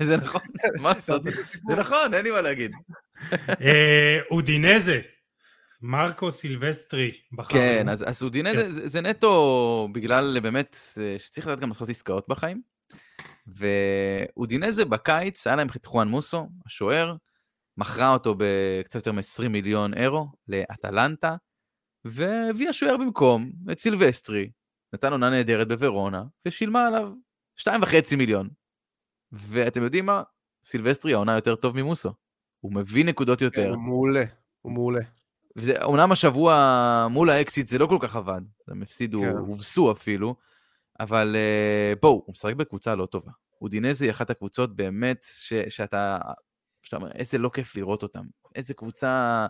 זה 0.09 0.17
נכון, 0.17 0.41
מה 0.83 0.93
לעשות? 0.95 1.23
זה 1.69 1.77
נכון, 1.77 2.15
אין 2.15 2.23
לי 2.25 2.31
מה 2.31 2.41
להגיד. 2.41 2.73
אה, 3.61 4.19
אודינזה, 4.31 5.01
מרקו 5.83 6.31
סילבסטרי 6.31 7.11
בחר. 7.33 7.53
כן, 7.53 7.89
אז, 7.89 8.05
אז 8.09 8.23
אודינזה 8.23 8.63
כן. 8.63 8.71
זה, 8.71 8.87
זה 8.87 9.01
נטו 9.01 9.89
בגלל 9.93 10.41
באמת 10.41 10.77
אה, 11.01 11.19
שצריך 11.19 11.47
לדעת 11.47 11.61
גם 11.61 11.69
לעשות 11.69 11.89
עסקאות 11.89 12.25
בחיים. 12.29 12.63
ואודינזה 13.47 14.85
בקיץ, 14.85 15.47
היה 15.47 15.57
להם 15.57 15.69
את 15.77 15.87
חואן 15.87 16.09
מוסו, 16.09 16.49
השוער, 16.67 17.17
מכרה 17.77 18.13
אותו 18.13 18.35
בקצת 18.39 18.95
יותר 18.95 19.13
מ-20 19.13 19.49
מיליון 19.49 19.95
אירו 19.95 20.29
לאטלנטה, 20.49 21.37
והביאה 22.05 22.73
שוער 22.73 22.97
במקום 22.97 23.51
את 23.73 23.79
סילבסטרי, 23.79 24.51
נתן 24.93 25.13
עונה 25.13 25.31
נהדרת 25.31 25.69
בוורונה, 25.69 26.25
ושילמה 26.47 26.87
עליו 26.87 27.13
2.5 27.61 28.17
מיליון. 28.17 28.49
ואתם 29.33 29.83
יודעים 29.83 30.07
מה? 30.07 30.23
סילבסטרי 30.65 31.15
העונה 31.15 31.35
יותר 31.35 31.55
טוב 31.55 31.77
ממוסו. 31.77 32.13
הוא 32.61 32.75
מביא 32.75 33.05
נקודות 33.05 33.39
כן, 33.39 33.45
יותר. 33.45 33.69
הוא 33.71 33.79
מעולה, 33.79 34.25
הוא 34.61 34.73
מעולה. 34.73 35.01
אומנם 35.83 36.13
השבוע 36.13 37.07
מול 37.11 37.31
האקסית 37.31 37.69
זה 37.69 37.79
לא 37.79 37.87
כל 37.87 37.99
כך 38.01 38.17
עבד, 38.17 38.41
הם 38.69 38.83
הפסידו, 38.83 39.21
כן. 39.21 39.37
הובסו 39.37 39.93
אפילו, 39.93 40.35
אבל 41.01 41.37
אה, 41.37 41.93
בואו, 42.03 42.13
הוא 42.13 42.33
משחק 42.33 42.55
בקבוצה 42.55 42.95
לא 42.95 43.07
טובה. 43.07 43.33
אודינזה 43.63 44.05
היא 44.05 44.11
אחת 44.11 44.31
הקבוצות 44.31 44.77
באמת 44.77 45.27
ש, 45.31 45.53
שאתה, 45.69 46.19
שאתה 46.83 46.97
אומר, 46.97 47.13
איזה 47.13 47.39
לא 47.39 47.51
כיף 47.55 47.77
לראות 47.77 48.03
אותם. 48.03 48.25
איזה 48.55 48.75
קבוצה 48.75 49.47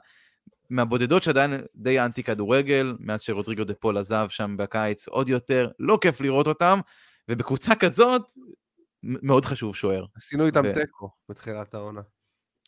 מהבודדות 0.71 1.23
שעדיין 1.23 1.55
די 1.75 2.01
אנטי 2.01 2.23
כדורגל, 2.23 2.97
מאז 3.01 3.21
שרודריגו 3.21 3.65
דה 3.65 3.75
פול 3.75 3.99
עזב 3.99 4.27
שם 4.29 4.57
בקיץ, 4.57 5.09
עוד 5.09 5.29
יותר, 5.29 5.71
לא 5.79 5.99
כיף 6.01 6.21
לראות 6.21 6.47
אותם, 6.47 6.81
ובקבוצה 7.29 7.75
כזאת, 7.75 8.23
מאוד 9.03 9.45
חשוב 9.45 9.77
שוער. 9.77 10.05
עשינו 10.17 10.47
איתם 10.47 10.63
ו- 10.65 10.75
תיקו 10.75 11.11
בתחילת 11.29 11.75
העונה. 11.75 12.01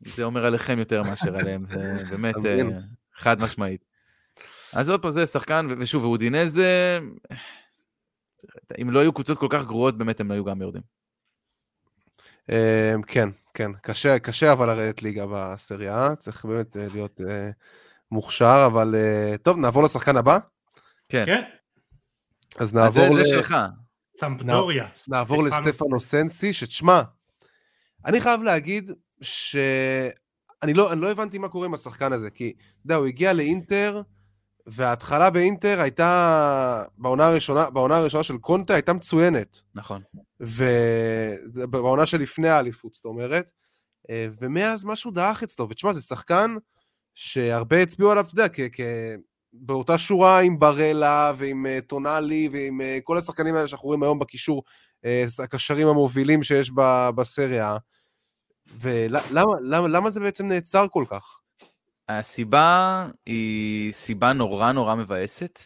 זה 0.05 0.25
אומר 0.25 0.45
עליכם 0.45 0.79
יותר 0.79 1.03
מאשר 1.03 1.37
עליהם, 1.37 1.67
זה 1.97 2.05
באמת 2.11 2.35
חד 3.19 3.41
משמעית. 3.41 3.85
אז 4.73 4.91
עוד 4.91 5.03
פעם 5.03 5.11
זה 5.11 5.27
שחקן, 5.27 5.67
ו- 5.71 5.75
ושוב, 5.79 6.05
ואודינזה, 6.05 6.99
אם 8.83 8.91
לא 8.91 9.01
היו 9.01 9.13
קבוצות 9.13 9.39
כל 9.39 9.47
כך 9.51 9.65
גרועות, 9.65 9.99
באמת 9.99 10.21
הם 10.21 10.31
היו 10.31 10.45
גם 10.45 10.63
יורדים. 10.63 10.83
אה, 12.51 12.95
כן, 13.07 13.29
כן, 13.55 13.73
קשה, 13.83 14.19
קשה 14.19 14.53
אבל 14.53 14.67
לרדת 14.67 15.03
ליגה 15.03 15.27
בסריה, 15.31 16.09
צריך 16.19 16.45
באמת 16.45 16.77
אה, 16.77 16.87
להיות 16.93 17.21
אה, 17.29 17.51
מוכשר, 18.11 18.65
אבל 18.67 18.95
אה, 18.95 19.39
טוב, 19.43 19.59
נעבור 19.59 19.83
לשחקן 19.83 20.17
הבא? 20.17 20.39
כן, 21.09 21.27
כן, 21.27 21.43
אז 22.59 22.75
נעבור 22.75 23.15
זה, 23.15 23.21
ל... 23.21 23.25
זה 23.25 23.31
שלך. 23.31 23.57
סמפדוריה. 24.17 24.89
נעבור 25.09 25.45
לסטפנו 25.45 26.01
סנסי, 26.01 26.53
שתשמע, 26.53 27.03
אני 28.07 28.21
חייב 28.21 28.43
להגיד 28.43 28.91
שאני 30.61 30.75
לא, 30.75 30.93
אני 30.93 31.01
לא 31.01 31.11
הבנתי 31.11 31.39
מה 31.39 31.49
קורה 31.49 31.67
עם 31.67 31.75
השחקן 31.75 32.13
הזה, 32.13 32.31
כי, 32.31 32.53
אתה 32.59 32.85
יודע, 32.85 32.95
הוא 32.95 33.07
הגיע 33.07 33.33
לאינטר, 33.33 34.03
וההתחלה 34.67 35.31
באינטר 35.31 35.81
הייתה, 35.81 36.85
בעונה 36.99 37.27
הראשונה, 37.27 37.71
בעונה 37.71 37.97
הראשונה 37.97 38.23
של 38.23 38.39
קונטה 38.39 38.75
הייתה 38.75 38.93
מצוינת, 38.93 39.61
נכון. 39.75 40.03
ובעונה 40.41 42.07
שלפני 42.07 42.49
האליפות, 42.49 42.95
זאת 42.95 43.05
אומרת, 43.05 43.51
אה, 44.11 44.29
ומאז 44.41 44.85
משהו 44.85 45.11
דעך 45.11 45.43
אצלו, 45.43 45.69
ותשמע, 45.69 45.93
זה 45.93 46.03
שחקן 46.03 46.57
שהרבה 47.15 47.83
הצביעו 47.83 48.11
עליו, 48.11 48.25
אתה 48.25 48.35
יודע, 48.35 48.49
כ... 48.49 48.61
כ... 48.73 48.81
באותה 49.53 49.99
שורה 49.99 50.41
עם 50.41 50.59
ברלה 50.59 51.33
ועם 51.37 51.67
uh, 51.67 51.87
טונאלי 51.87 52.49
ועם 52.53 52.81
uh, 52.81 52.85
כל 53.03 53.19
השחקנים 53.19 53.55
האלה 53.55 53.69
שאנחנו 53.69 53.87
רואים 53.87 54.03
היום 54.03 54.19
בקישור, 54.19 54.63
uh, 55.05 55.43
הקשרים 55.43 55.89
המובילים 55.89 56.43
שיש 56.43 56.71
בסריה. 57.15 57.77
ולמה 58.81 59.45
למה, 59.61 59.89
למה 59.89 60.11
זה 60.11 60.21
בעצם 60.21 60.49
נעצר 60.49 60.87
כל 60.89 61.05
כך? 61.11 61.39
הסיבה 62.09 63.09
היא 63.27 63.93
סיבה 63.93 64.33
נורא 64.33 64.73
נורא 64.73 64.95
מבאסת. 64.95 65.61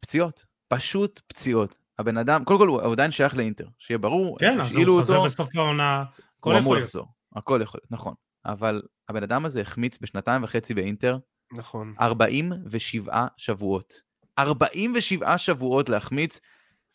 פציעות. 0.00 0.44
פשוט 0.68 1.20
פציעות. 1.26 1.76
הבן 1.98 2.16
אדם, 2.16 2.44
קודם 2.44 2.58
כל 2.58 2.68
הוא 2.68 2.92
עדיין 2.92 3.10
שייך 3.10 3.36
לאינטר, 3.36 3.66
שיהיה 3.78 3.98
ברור, 3.98 4.38
כן, 4.38 4.60
אז 4.60 4.76
הוא 4.76 4.98
חוזר 4.98 5.16
אותו, 5.16 5.26
בסוף 5.26 5.56
העונה. 5.56 6.04
הכל 6.38 6.50
הוא 6.50 6.52
יכול 6.52 6.62
אמור 6.62 6.74
להיות. 6.74 6.84
לחזור. 6.84 7.06
הכל 7.36 7.60
יכול 7.62 7.80
להיות, 7.82 7.92
נכון. 7.92 8.14
אבל 8.46 8.82
הבן 9.08 9.22
אדם 9.22 9.44
הזה 9.44 9.60
החמיץ 9.60 9.98
בשנתיים 10.00 10.44
וחצי 10.44 10.74
באינטר 10.74 11.18
נכון. 11.52 11.94
47 12.00 13.26
שבועות. 13.36 14.00
47 14.38 15.38
שבועות 15.38 15.88
להחמיץ. 15.88 16.40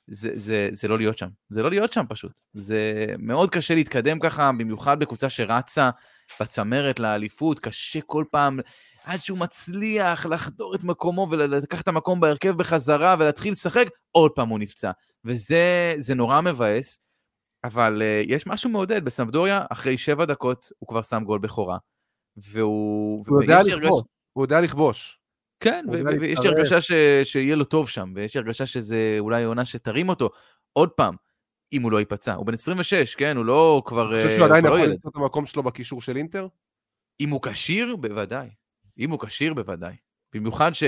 זה, 0.08 0.30
זה, 0.36 0.70
זה 0.72 0.88
לא 0.88 0.98
להיות 0.98 1.18
שם. 1.18 1.28
זה 1.50 1.64
לא 1.64 1.70
להיות 1.70 1.94
שם 1.94 2.04
פשוט. 2.10 2.42
זה 2.54 3.06
מאוד 3.20 3.50
קשה 3.50 3.76
להתקדם 3.76 4.20
ככה, 4.20 4.52
במיוחד 4.52 5.00
בקבוצה 5.00 5.30
שרצה 5.30 5.90
בצמרת 6.40 7.00
לאליפות, 7.00 7.60
קשה 7.60 8.00
כל 8.02 8.26
פעם, 8.32 8.60
עד 9.04 9.20
שהוא 9.20 9.38
מצליח 9.38 10.26
לחדור 10.26 10.76
את 10.76 10.84
מקומו 10.84 11.28
ולקחת 11.32 11.84
את 11.84 11.88
המקום 11.88 12.20
בהרכב 12.20 12.58
בחזרה 12.58 13.16
ולהתחיל 13.20 13.54
לשחק, 13.54 13.86
עוד 14.12 14.32
פעם 14.36 14.50
הוא 14.50 14.60
נפצע. 14.60 14.92
וזה 15.26 16.14
נורא 16.16 16.42
מבאס, 16.42 17.00
אבל 17.64 18.02
uh, 18.02 18.32
יש 18.32 18.48
משהו 18.48 18.70
מעודד. 18.70 19.06
בסמדוריה, 19.06 19.66
אחרי 19.70 19.98
שבע 19.98 20.26
דקות, 20.26 20.70
הוא 20.80 20.88
כבר 20.88 21.02
שם 21.02 21.24
גול 21.24 21.40
בכורה. 21.40 21.78
והוא... 22.38 23.24
הוא 23.28 23.42
יודע 23.42 23.64
לכבוש. 23.64 24.04
הוא 24.34 24.44
יודע 24.44 24.62
לכבוש. 24.62 25.21
כן, 25.62 25.86
ויש 26.22 26.40
לי 26.40 26.48
הרגשה 26.48 26.82
ש... 26.82 26.92
שיהיה 27.24 27.56
לו 27.56 27.66
טוב 27.66 27.90
שם, 27.90 28.14
ויש 28.16 28.36
לי 28.36 28.42
הרגשה 28.42 28.66
שזה 28.66 29.16
אולי 29.20 29.44
עונה 29.44 29.66
שתרים 29.66 30.10
אותו. 30.10 30.30
עוד 30.74 30.90
פעם, 30.90 31.16
אם 31.74 31.82
הוא 31.82 31.92
לא 31.92 32.00
ייפצע. 32.00 32.34
הוא 32.34 32.46
בן 32.46 32.54
26, 32.54 33.16
כן? 33.16 33.38
הוא 33.38 33.46
לא 33.46 33.82
כבר... 33.86 34.14
אני 34.16 34.24
חושב 34.24 34.36
שהוא 34.36 34.46
עדיין 34.46 34.64
לא 34.66 34.70
יכול 34.70 34.82
למצוא 34.82 35.10
את 35.12 35.16
המקום 35.16 35.46
שלו 35.46 35.64
בקישור 35.64 36.02
של 36.02 36.18
אינטר? 36.18 36.48
אם 37.20 37.30
הוא 37.30 37.42
כשיר, 37.42 37.96
בוודאי. 37.96 38.50
אם 39.00 39.12
הוא 39.12 39.20
כשיר, 39.20 39.54
בוודאי. 39.54 39.96
במיוחד 40.34 40.72
ש... 40.74 40.84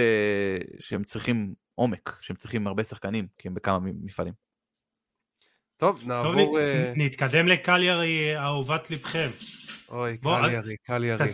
שהם 0.80 1.04
צריכים 1.04 1.54
עומק, 1.76 2.18
שהם 2.22 2.36
צריכים 2.36 2.68
הרבה 2.68 2.84
שחקנים, 2.84 3.28
כי 3.38 3.48
הם 3.48 3.54
בכמה 3.54 3.80
מפעלים. 3.80 4.34
טוב, 5.78 6.02
נעבור... 6.06 6.34
טוב, 6.34 6.58
uh... 6.58 6.62
נתקדם 6.96 7.48
לקליירי, 7.48 8.38
אהובת 8.38 8.92
לבכם. 8.92 9.30
אוי, 9.94 10.18
קליירי, 10.18 10.76
קליירי. 10.84 11.26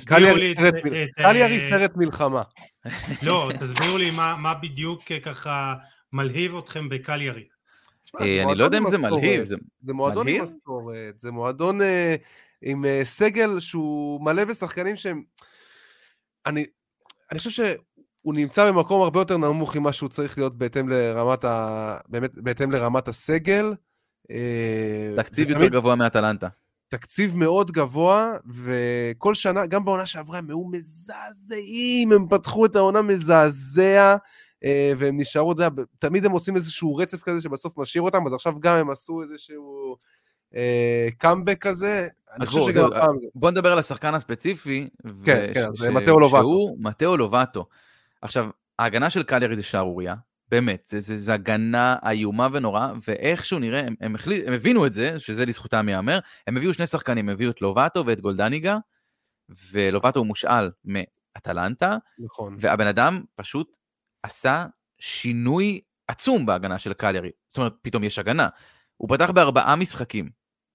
קליירי 1.16 1.70
סרט 1.70 1.92
מלחמה. 1.96 2.42
לא, 3.22 3.50
תסבירו 3.60 3.98
לי 3.98 4.12
מה 4.12 4.54
בדיוק 4.62 5.04
ככה 5.24 5.74
מלהיב 6.14 6.58
אתכם 6.58 6.90
בקליירי. 6.90 7.48
אה, 8.22 8.44
אני 8.44 8.56
לא 8.56 8.64
יודע 8.64 8.78
אם 8.78 8.90
זה 8.90 8.98
מלהיב. 8.98 9.44
זה 9.82 9.94
מועדון 9.94 10.28
עם 10.28 10.44
משכורת, 10.44 11.20
זה 11.20 11.32
מועדון 11.32 11.82
אה, 11.82 12.16
עם 12.62 12.86
אה, 12.86 13.02
סגל 13.04 13.60
שהוא 13.60 14.26
מלא 14.26 14.46
בשחקנים 14.46 14.96
שהם... 14.96 15.24
אני 16.46 16.66
חושב 17.38 17.50
שהוא 17.50 18.34
נמצא 18.34 18.72
במקום 18.72 19.02
הרבה 19.02 19.20
יותר 19.20 19.38
נמוך 19.38 19.76
ממה 19.76 19.94
שהוא 19.94 20.10
צריך 20.10 20.38
להיות 20.38 20.56
בהתאם 20.56 20.90
לרמת, 20.90 21.46
ה... 21.46 21.98
באמת, 22.08 22.36
בהתאם 22.36 22.72
לרמת 22.72 23.08
הסגל. 23.08 23.74
תקציב 25.18 25.50
יותר 25.50 25.68
גבוה 25.68 25.96
מאטלנטה. 25.96 26.48
תקציב 26.90 27.36
מאוד 27.36 27.72
גבוה, 27.72 28.34
וכל 28.48 29.36
שנה, 29.36 29.66
גם 29.66 29.86
בעונה 29.86 30.06
שעברה, 30.06 30.38
הם 30.38 30.50
היו 30.50 30.66
מזעזעים, 30.66 32.12
הם 32.12 32.28
פתחו 32.30 32.66
את 32.66 32.76
העונה 32.76 33.02
מזעזע, 33.02 34.16
אה, 34.64 34.94
והם 34.98 35.20
נשארו, 35.20 35.52
אתה 35.52 35.64
יודע, 35.64 35.84
תמיד 36.00 36.26
הם 36.26 36.32
עושים 36.32 36.56
איזשהו 36.56 36.96
רצף 36.96 37.22
כזה 37.22 37.42
שבסוף 37.42 37.78
משאיר 37.78 38.02
אותם, 38.02 38.28
אז 38.28 38.34
עכשיו 38.34 38.60
גם 38.60 38.76
הם 38.76 38.90
עשו 38.90 39.22
איזשהו 39.22 39.96
קאמבק 41.18 41.66
אה, 41.66 41.72
כזה, 41.72 42.08
אני 42.34 42.46
חושב 42.46 42.72
שגם 42.72 42.86
הפעם 42.86 43.20
זה. 43.22 43.28
בוא 43.36 43.52
נדבר 43.52 43.72
על 43.72 43.80
השחקן 43.80 44.16
הספציפי, 44.16 44.90
כן, 45.26 45.52
כן, 45.54 45.94
מתאו 45.94 46.20
לובטו. 46.20 46.38
שהוא 46.38 46.78
מתאו 46.80 47.18
לובטו. 47.18 47.66
עכשיו, 48.22 48.50
ההגנה 48.80 49.10
של 49.10 49.24
קליירי 49.24 49.56
זה 49.56 49.64
שערורייה, 49.64 50.16
באמת, 50.52 50.88
זה, 50.88 51.00
זה, 51.00 51.18
זה 51.18 51.34
הגנה 51.34 51.96
איומה 52.10 52.48
ונורא, 52.54 52.88
ואיכשהו 53.08 53.60
נראה, 53.60 53.80
הם, 53.80 53.96
הם, 54.02 54.16
החליט, 54.16 54.48
הם 54.48 54.54
הבינו 54.54 54.86
את 54.86 54.94
זה, 54.94 55.20
שזה 55.20 55.46
לזכותם 55.46 55.90
ייאמר, 55.90 56.20
הם 56.48 56.58
הביאו 56.58 56.74
שני 56.74 56.88
שחקנים, 56.88 57.30
הם 57.30 57.34
הביאו 57.34 57.52
את 57.52 57.62
לובטו 57.62 58.06
ואת 58.06 58.22
גולדניגה, 58.22 58.78
ולובטו 59.72 60.20
הוא 60.20 60.28
מושאל 60.28 60.72
מאטלנטה, 60.86 61.98
נכון. 62.20 62.56
והבן 62.60 62.88
אדם 62.88 63.24
פשוט 63.36 63.78
עשה 64.24 64.66
שינוי 65.00 65.82
עצום 66.08 66.46
בהגנה 66.46 66.80
של 66.80 66.94
קליירי. 66.94 67.32
זאת 67.48 67.58
אומרת, 67.58 67.74
פתאום 67.82 68.04
יש 68.04 68.20
הגנה. 68.20 68.48
הוא 68.98 69.10
פתח 69.10 69.30
בארבעה 69.32 69.76
משחקים, 69.76 70.30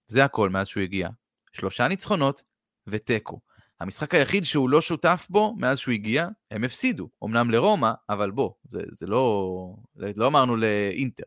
זה 0.06 0.24
הכל 0.24 0.50
מאז 0.50 0.66
שהוא 0.66 0.82
הגיע. 0.82 1.08
שלושה 1.52 1.88
ניצחונות 1.88 2.42
ותיקו. 2.86 3.40
המשחק 3.84 4.14
היחיד 4.14 4.44
שהוא 4.44 4.70
לא 4.70 4.80
שותף 4.80 5.26
בו 5.30 5.54
מאז 5.58 5.78
שהוא 5.78 5.92
הגיע, 5.92 6.28
הם 6.50 6.64
הפסידו. 6.64 7.08
אמנם 7.24 7.50
לרומא, 7.50 7.92
אבל 8.08 8.30
בוא, 8.30 8.50
זה, 8.64 8.80
זה 8.90 9.06
לא... 9.06 9.74
לא 9.96 10.26
אמרנו 10.26 10.56
לאינטר. 10.56 11.24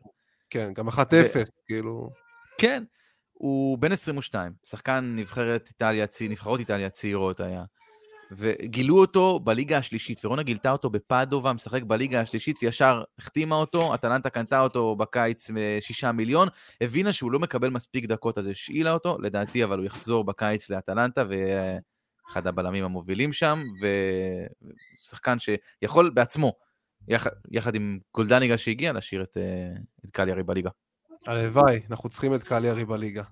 כן, 0.50 0.72
גם 0.74 0.88
1-0, 0.88 0.92
ו... 1.34 1.42
כאילו... 1.66 2.10
כן, 2.60 2.84
הוא 3.32 3.78
בן 3.78 3.92
22, 3.92 4.52
שחקן 4.64 5.12
נבחרת 5.16 5.68
איטליה, 5.68 6.06
נבחרות 6.30 6.60
איטליה 6.60 6.90
צעירות 6.90 7.40
היה. 7.40 7.64
וגילו 8.32 8.98
אותו 8.98 9.40
בליגה 9.40 9.78
השלישית, 9.78 10.24
ורונה 10.24 10.42
גילתה 10.42 10.70
אותו 10.70 10.90
בפאדובה, 10.90 11.52
משחק 11.52 11.82
בליגה 11.82 12.20
השלישית, 12.20 12.58
וישר 12.62 13.02
החתימה 13.18 13.54
אותו, 13.54 13.94
אטלנטה 13.94 14.30
קנתה 14.30 14.60
אותו 14.60 14.96
בקיץ 14.96 15.50
שישה 15.80 16.12
מיליון, 16.12 16.48
הבינה 16.80 17.12
שהוא 17.12 17.32
לא 17.32 17.38
מקבל 17.38 17.70
מספיק 17.70 18.04
דקות, 18.04 18.38
אז 18.38 18.46
השאילה 18.46 18.92
אותו, 18.92 19.18
לדעתי, 19.20 19.64
אבל 19.64 19.78
הוא 19.78 19.86
יחזור 19.86 20.24
בקיץ 20.24 20.70
לאטלנטה, 20.70 21.24
ואחד 22.28 22.46
הבלמים 22.46 22.84
המובילים 22.84 23.32
שם, 23.32 23.62
ושחקן 25.00 25.36
שיכול 25.38 26.10
בעצמו, 26.10 26.52
יחד, 27.08 27.30
יחד 27.50 27.74
עם 27.74 27.98
גולדניגה 28.14 28.58
שהגיע, 28.58 28.92
להשאיר 28.92 29.22
את, 29.22 29.36
את 30.04 30.10
קליארי 30.10 30.42
בליגה. 30.42 30.70
הלוואי, 31.26 31.80
אנחנו 31.90 32.08
צריכים 32.08 32.34
את 32.34 32.42
קליארי 32.42 32.84
בליגה. 32.84 33.22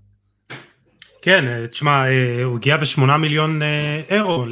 כן, 1.22 1.48
אה, 1.48 1.66
תשמע, 1.66 2.04
אה, 2.06 2.42
הוא 2.42 2.56
הגיע 2.56 2.76
בשמונה 2.76 3.16
מיליון 3.16 3.62
אה, 3.62 4.02
אירו 4.10 4.46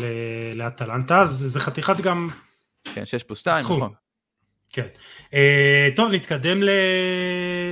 לאטלנטה, 0.55 1.21
אז 1.21 1.31
זה 1.31 1.61
חתיכת 1.61 1.97
גם... 1.97 2.29
כן, 2.95 3.07
שש 3.07 3.23
פלוס 3.23 3.39
שתיים, 3.39 3.65
נכון. 3.65 3.93
כן. 4.75 4.87
טוב, 5.97 6.13
נתקדם 6.13 6.61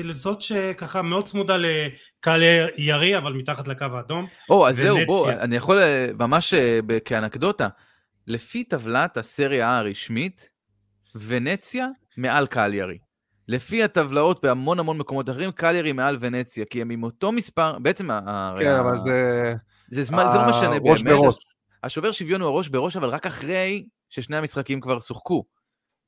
לזאת 0.05 0.41
שככה 0.41 1.03
מאוד 1.03 1.27
צמודה 1.27 1.57
לקהל 1.57 2.43
ירי, 2.77 3.19
אבל 3.19 3.33
מתחת 3.33 3.69
לקו 3.69 3.85
האדום. 3.93 4.27
או, 4.51 4.69
אז 4.69 4.77
זהו, 4.77 4.99
בוא, 5.07 5.31
אני 5.31 5.57
יכול 5.57 5.79
ממש 6.19 6.55
כאנקדוטה, 7.05 7.69
לפי 8.27 8.65
טבלת 8.65 9.17
הסריה 9.17 9.79
הרשמית, 9.79 10.49
ונציה 11.15 11.87
מעל 12.17 12.47
קהל 12.47 12.75
ירי. 12.75 12.99
לפי 13.49 13.83
הטבלאות 13.83 14.43
בהמון 14.43 14.79
המון 14.79 14.99
מקומות 14.99 15.31
אחרים, 15.31 15.53
קליירי 15.53 15.93
מעל 15.93 16.17
ונציה, 16.21 16.65
כי 16.65 16.83
הם 16.83 16.91
עם 16.91 17.03
אותו 17.03 17.33
מספר, 17.33 17.79
בעצם... 17.79 18.09
כן, 18.59 18.75
אבל 18.75 18.97
זה... 19.05 19.55
זה, 19.91 20.03
זה 20.03 20.13
לא 20.13 20.49
משנה 20.49 20.71
באמת. 20.71 20.83
ראש 20.85 21.03
בראש. 21.03 21.35
השובר 21.83 22.11
שוויון 22.11 22.41
הוא 22.41 22.49
הראש 22.49 22.69
בראש, 22.69 22.97
אבל 22.97 23.09
רק 23.09 23.27
אחרי 23.27 23.85
ששני 24.11 24.37
המשחקים 24.37 24.81
כבר 24.81 25.01
שוחקו. 25.01 25.45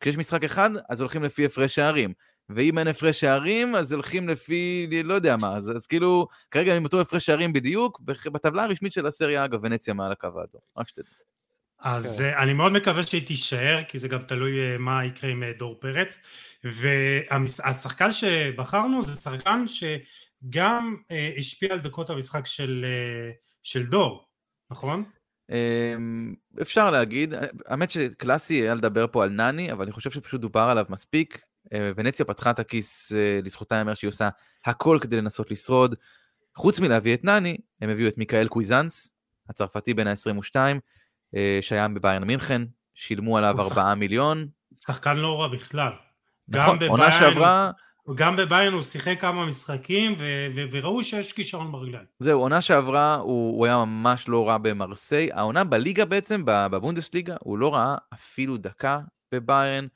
כשיש 0.05 0.19
משחק 0.19 0.45
אחד, 0.45 0.71
אז 0.89 1.01
הולכים 1.01 1.25
לפי 1.25 1.45
הפרש 1.47 1.75
שערים. 1.75 2.13
ואם 2.49 2.79
אין 2.79 2.89
הפרש 2.89 3.21
שערים, 3.21 3.75
אז 3.75 3.93
הולכים 3.93 4.29
לפי, 4.29 4.89
לא 5.05 5.15
יודע 5.15 5.37
מה, 5.37 5.57
אז, 5.57 5.71
אז 5.77 5.87
כאילו, 5.87 6.27
כרגע 6.51 6.77
עם 6.77 6.85
אותו 6.85 7.01
הפרש 7.01 7.27
שערים 7.27 7.53
בדיוק, 7.53 8.01
בטבלה 8.33 8.65
הרשמית 8.65 8.93
של 8.93 9.07
הסריה, 9.07 9.45
אגב, 9.45 9.61
ונציה 9.63 9.95
מעל 9.95 10.13
הקו 10.13 10.27
האדום, 10.27 10.61
רק 10.77 10.89
שתדע. 10.89 11.11
אז 11.81 12.19
כן. 12.19 12.39
אני 12.39 12.53
מאוד 12.53 12.73
מקווה 12.73 13.03
שהיא 13.03 13.27
תישאר, 13.27 13.83
כי 13.89 13.99
זה 13.99 14.09
גם 14.09 14.23
תלוי 14.23 14.61
אה, 14.61 14.79
מה 14.79 15.05
יקרה 15.05 15.31
עם 15.31 15.43
אה, 15.43 15.53
דור 15.59 15.81
פרץ. 15.81 16.19
והשחקן 16.65 18.13
שבחרנו 18.13 19.03
זה 19.03 19.21
שחקן 19.21 19.65
שגם 19.69 20.97
אה, 21.11 21.33
השפיע 21.39 21.73
על 21.73 21.79
דקות 21.79 22.11
המשחק 22.11 22.47
של, 22.47 22.87
של 23.63 23.87
דור, 23.87 24.25
נכון? 24.71 25.05
אמ, 25.51 26.35
אפשר 26.63 26.91
להגיד, 26.91 27.35
האמת 27.67 27.91
שקלאסי 27.91 28.55
היה 28.55 28.75
לדבר 28.75 29.07
פה 29.13 29.25
על 29.25 29.31
נני, 29.31 29.73
אבל 29.73 29.83
אני 29.83 29.93
חושב 29.93 30.11
שפשוט 30.11 30.41
דובר 30.41 30.61
עליו 30.61 30.85
מספיק. 30.89 31.41
ונציה 31.97 32.25
פתחה 32.25 32.51
את 32.51 32.59
הכיס, 32.59 33.13
לזכותה 33.43 33.75
ייאמר 33.75 33.95
שהיא 33.95 34.09
עושה 34.09 34.29
הכל 34.65 34.99
כדי 35.01 35.17
לנסות 35.17 35.51
לשרוד. 35.51 35.95
חוץ 36.57 36.81
מלהביא 36.81 37.15
את 37.15 37.25
נני, 37.25 37.59
הם 37.81 37.91
הביאו 37.91 38.09
את 38.09 38.19
מיקאל 38.19 38.49
קוויזנס, 38.49 39.17
הצרפתי 39.51 39.95
בן 39.95 40.07
ה-22, 40.07 40.57
אה, 41.37 41.59
שהיה 41.61 41.89
בביירן 41.89 42.25
מינכן, 42.25 42.63
שילמו 42.95 43.39
עליו 43.39 43.55
4 43.61 43.95
מיליון. 43.95 44.49
שחקן 44.81 45.17
לא 45.17 45.41
רע 45.41 45.49
בכלל. 45.49 45.93
נכון, 46.49 46.83
עונה 46.83 47.13
שעברה... 47.13 47.71
גם 48.15 48.37
בביירן 48.37 48.73
הוא 48.73 48.83
שיחק 48.83 49.21
כמה 49.21 49.47
משחקים, 49.47 50.17
וראו 50.73 51.03
שיש 51.03 51.33
כישרון 51.33 51.73
ברגליים. 51.73 52.05
זהו, 52.19 52.41
עונה 52.41 52.61
שעברה 52.61 53.15
הוא, 53.15 53.59
הוא 53.59 53.67
היה 53.67 53.85
ממש 53.85 54.29
לא 54.29 54.49
רע 54.49 54.59
במרסיי. 54.59 55.29
העונה 55.33 55.65
בליגה 55.65 56.05
בעצם, 56.05 56.43
בבונדסליגה, 56.45 57.37
הוא 57.41 57.59
לא 57.59 57.75
ראה 57.75 57.97
אפילו 58.15 58.57
דקה 58.57 59.01
בביירן, 59.33 59.87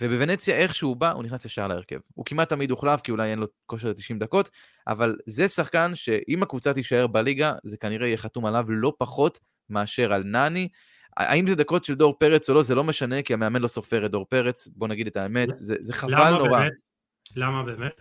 ובוונציה 0.00 0.56
איך 0.56 0.74
שהוא 0.74 0.96
בא, 0.96 1.12
הוא 1.12 1.22
נכנס 1.22 1.44
ישר 1.44 1.68
להרכב. 1.68 1.98
הוא 2.14 2.24
כמעט 2.24 2.48
תמיד 2.48 2.70
הוחלף, 2.70 3.00
כי 3.00 3.10
אולי 3.12 3.30
אין 3.30 3.38
לו 3.38 3.46
כושר 3.66 3.88
ל-90 3.88 4.18
דקות, 4.18 4.50
אבל 4.86 5.16
זה 5.26 5.48
שחקן 5.48 5.94
שאם 5.94 6.42
הקבוצה 6.42 6.74
תישאר 6.74 7.06
בליגה, 7.06 7.52
זה 7.64 7.76
כנראה 7.76 8.06
יהיה 8.06 8.16
חתום 8.16 8.46
עליו 8.46 8.64
לא 8.68 8.92
פחות 8.98 9.40
מאשר 9.70 10.12
על 10.12 10.22
נני. 10.22 10.68
האם 11.16 11.46
זה 11.46 11.54
דקות 11.54 11.84
של 11.84 11.94
דור 11.94 12.18
פרץ 12.18 12.50
או 12.50 12.54
לא, 12.54 12.62
זה 12.62 12.74
לא 12.74 12.84
משנה, 12.84 13.22
כי 13.22 13.34
המאמן 13.34 13.62
לא 13.62 13.68
סופר 13.68 14.06
את 14.06 14.10
דור 14.10 14.26
פרץ, 14.28 14.68
בוא 14.76 14.88
נגיד 14.88 15.06
את 15.06 15.16
האמת, 15.16 15.48
זה, 15.52 15.76
זה 15.80 15.92
חבל 15.94 16.12
למה 16.12 16.30
נורא. 16.30 16.58
באמת? 16.58 16.87
למה 17.36 17.62
באמת? 17.62 17.92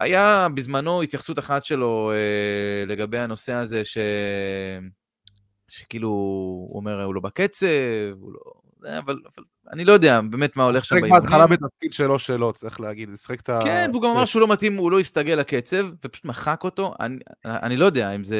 היה 0.00 0.48
בזמנו 0.54 1.02
התייחסות 1.02 1.38
אחת 1.38 1.64
שלו 1.64 2.12
אה, 2.14 2.84
לגבי 2.86 3.18
הנושא 3.18 3.52
הזה, 3.52 3.84
ש... 3.84 3.98
שכאילו, 5.68 6.08
הוא 6.08 6.76
אומר, 6.76 7.02
הוא 7.02 7.14
לא 7.14 7.20
בקצב, 7.20 7.66
הוא 8.20 8.32
לא... 8.32 8.40
אבל, 8.98 8.98
אבל 9.36 9.44
אני 9.72 9.84
לא 9.84 9.92
יודע 9.92 10.20
באמת 10.30 10.56
מה 10.56 10.64
הולך 10.64 10.84
שם 10.84 10.94
שיחק 10.94 11.02
באימונים. 11.02 11.22
בהתחלה 11.22 11.46
בתפקיד 11.46 11.92
שלו 11.92 12.18
שלו, 12.18 12.52
צריך 12.52 12.80
להגיד, 12.80 13.08
הוא 13.08 13.16
שיחק 13.16 13.40
את 13.40 13.48
ה... 13.48 13.60
כן, 13.64 13.90
והוא 13.92 14.02
גם 14.02 14.08
אמר 14.10 14.24
שהוא 14.24 14.40
לא 14.40 14.48
מתאים, 14.48 14.76
הוא 14.76 14.90
לא 14.90 15.00
הסתגל 15.00 15.34
לקצב, 15.34 15.86
ופשוט 16.04 16.24
מחק 16.24 16.64
אותו. 16.64 16.94
אני, 17.00 17.18
אני 17.44 17.76
לא 17.76 17.84
יודע 17.84 18.14
אם 18.14 18.24
זה... 18.24 18.38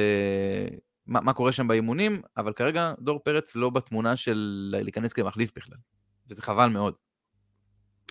מה, 1.07 1.21
מה 1.21 1.33
קורה 1.33 1.53
שם 1.53 1.69
באימונים, 1.69 2.23
אבל 2.37 2.53
כרגע 2.53 2.95
דור 3.01 3.19
פרץ 3.25 3.57
לא 3.57 3.71
בתמונה 3.71 4.17
של 4.17 4.69
להיכנס 4.83 5.13
כמחליף 5.13 5.51
בכלל, 5.57 5.79
וזה 6.31 6.43
חבל 6.43 6.69
מאוד. 6.69 6.95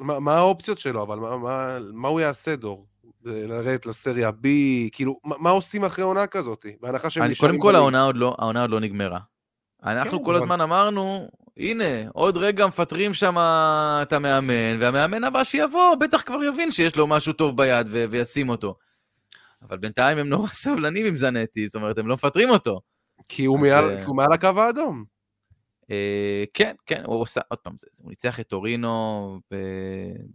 מה, 0.01 0.19
מה 0.19 0.37
האופציות 0.37 0.79
שלו, 0.79 1.01
אבל 1.03 1.19
מה, 1.19 1.37
מה, 1.37 1.77
מה 1.93 2.07
הוא 2.07 2.19
יעשה, 2.19 2.55
דור? 2.55 2.85
לרדת 3.23 3.85
לסריה 3.85 4.29
B, 4.29 4.47
כאילו, 4.91 5.19
מה, 5.23 5.35
מה 5.39 5.49
עושים 5.49 5.85
אחרי 5.85 6.03
עונה 6.03 6.27
כזאת? 6.27 6.65
בהנחה 6.81 7.09
שהם 7.09 7.23
נשארים 7.23 7.51
קודם 7.51 7.61
כל. 7.61 7.75
העונה 7.75 8.03
עוד 8.03 8.15
לא, 8.15 8.35
העונה 8.39 8.61
עוד 8.61 8.69
לא 8.69 8.79
נגמרה. 8.79 9.19
אנחנו 9.83 10.19
כן, 10.19 10.25
כל 10.25 10.35
אבל- 10.35 10.43
הזמן 10.43 10.61
אמרנו, 10.61 11.29
הנה, 11.57 11.83
עוד 12.13 12.37
רגע 12.37 12.67
מפטרים 12.67 13.13
שם 13.13 13.35
את 14.01 14.13
המאמן, 14.13 14.77
והמאמן 14.79 15.23
הבא 15.23 15.43
שיבוא, 15.43 15.95
בטח 15.95 16.21
כבר 16.21 16.43
יבין 16.43 16.71
שיש 16.71 16.95
לו 16.95 17.07
משהו 17.07 17.33
טוב 17.33 17.57
ביד 17.57 17.87
ו- 17.91 18.05
וישים 18.09 18.49
אותו. 18.49 18.75
אבל 19.61 19.77
בינתיים 19.77 20.17
הם 20.17 20.29
נורא 20.29 20.47
סבלנים 20.63 21.05
עם 21.05 21.15
זנטי, 21.15 21.67
זאת 21.67 21.75
אומרת, 21.75 21.97
הם 21.97 22.07
לא 22.07 22.13
מפטרים 22.13 22.49
אותו. 22.49 22.79
כי 23.29 23.45
הוא 23.45 23.57
אז, 23.57 23.63
מעל, 23.63 23.89
אה, 23.91 23.97
כי 23.97 24.03
הוא 24.05 24.15
מעל 24.15 24.33
הקו 24.33 24.47
האדום. 24.57 25.03
אה, 25.91 26.43
כן, 26.53 26.75
כן, 26.85 27.01
הוא 27.05 27.21
עושה, 27.21 27.41
עוד 27.47 27.59
פעם, 27.59 27.73
זה- 27.79 27.87
הוא 27.97 28.09
ניצח 28.09 28.39
את 28.39 28.47
טורינו 28.47 29.39
ב- 29.53 29.55